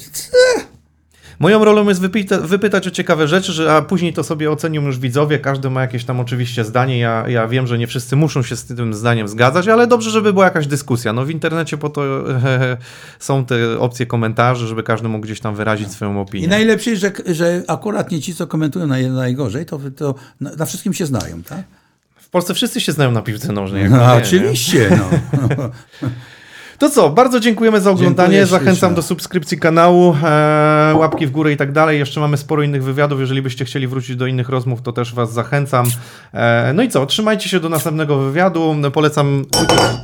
Moją 1.38 1.64
rolą 1.64 1.88
jest 1.88 2.00
wypyta, 2.00 2.38
wypytać 2.38 2.86
o 2.86 2.90
ciekawe 2.90 3.28
rzeczy, 3.28 3.70
a 3.70 3.82
później 3.82 4.12
to 4.12 4.24
sobie 4.24 4.50
ocenią 4.50 4.82
już 4.82 4.98
widzowie. 4.98 5.38
Każdy 5.38 5.70
ma 5.70 5.80
jakieś 5.80 6.04
tam 6.04 6.20
oczywiście 6.20 6.64
zdanie. 6.64 6.98
Ja, 6.98 7.24
ja 7.28 7.48
wiem, 7.48 7.66
że 7.66 7.78
nie 7.78 7.86
wszyscy 7.86 8.16
muszą 8.16 8.42
się 8.42 8.56
z 8.56 8.64
tym 8.64 8.94
zdaniem 8.94 9.28
zgadzać, 9.28 9.68
ale 9.68 9.86
dobrze, 9.86 10.10
żeby 10.10 10.32
była 10.32 10.44
jakaś 10.44 10.66
dyskusja. 10.66 11.12
No 11.12 11.24
w 11.24 11.30
internecie 11.30 11.76
po 11.76 11.88
to 11.88 12.30
e, 12.30 12.76
są 13.18 13.44
te 13.44 13.78
opcje 13.78 14.06
komentarzy, 14.06 14.66
żeby 14.66 14.82
każdy 14.82 15.08
mógł 15.08 15.24
gdzieś 15.24 15.40
tam 15.40 15.54
wyrazić 15.54 15.90
swoją 15.92 16.14
I 16.14 16.18
opinię. 16.18 16.48
najlepsze 16.48 16.90
jest, 16.90 17.02
że, 17.02 17.12
że 17.34 17.62
akurat 17.68 18.10
nie 18.10 18.20
ci, 18.20 18.34
co 18.34 18.46
komentują 18.46 18.86
naj, 18.86 19.10
najgorzej, 19.10 19.66
to, 19.66 19.80
to 19.96 20.14
na, 20.40 20.54
na 20.54 20.66
wszystkim 20.66 20.94
się 20.94 21.06
znają, 21.06 21.42
tak? 21.42 21.62
W 22.16 22.28
Polsce 22.28 22.54
wszyscy 22.54 22.80
się 22.80 22.92
znają 22.92 23.10
na 23.10 23.22
piłce 23.22 23.52
nożnej. 23.52 23.90
No, 23.90 23.96
wie, 23.98 24.02
nie? 24.06 24.12
oczywiście, 24.12 24.90
no. 24.90 25.10
To 26.84 26.90
co, 26.90 27.10
bardzo 27.10 27.40
dziękujemy 27.40 27.80
za 27.80 27.90
oglądanie. 27.90 28.28
Dziękuję 28.28 28.46
Zachęcam 28.46 28.74
ślicznie. 28.74 28.96
do 28.96 29.02
subskrypcji 29.02 29.58
kanału, 29.58 30.16
e, 30.24 30.94
łapki 30.96 31.26
w 31.26 31.30
górę 31.30 31.52
i 31.52 31.56
tak 31.56 31.72
dalej. 31.72 31.98
Jeszcze 31.98 32.20
mamy 32.20 32.36
sporo 32.36 32.62
innych 32.62 32.84
wywiadów. 32.84 33.20
Jeżeli 33.20 33.42
byście 33.42 33.64
chcieli 33.64 33.86
wrócić 33.86 34.16
do 34.16 34.26
innych 34.26 34.48
rozmów, 34.48 34.82
to 34.82 34.92
też 34.92 35.14
Was 35.14 35.32
zachęcam. 35.32 35.86
E, 36.34 36.72
no 36.74 36.82
i 36.82 36.88
co, 36.88 37.06
trzymajcie 37.06 37.48
się 37.48 37.60
do 37.60 37.68
następnego 37.68 38.18
wywiadu. 38.18 38.76
Polecam. 38.92 39.44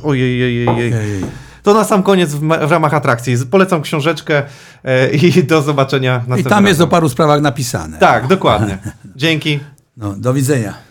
Ojej, 0.03 0.43
ojej, 0.43 0.67
ojej. 0.67 0.93
Ej. 0.93 1.21
To 1.63 1.73
na 1.73 1.83
sam 1.83 2.03
koniec 2.03 2.33
w, 2.33 2.39
w 2.67 2.71
ramach 2.71 2.93
atrakcji. 2.93 3.35
Polecam 3.51 3.81
książeczkę 3.81 4.43
e, 4.83 5.09
i 5.11 5.43
do 5.43 5.61
zobaczenia 5.61 6.15
I 6.15 6.29
następnym 6.29 6.49
tam 6.49 6.65
jest 6.65 6.79
o 6.79 6.83
razem. 6.83 6.91
paru 6.91 7.09
sprawach 7.09 7.41
napisane. 7.41 7.97
Tak, 7.97 8.27
dokładnie. 8.27 8.77
Dzięki. 9.15 9.59
No, 9.97 10.13
do 10.17 10.33
widzenia. 10.33 10.90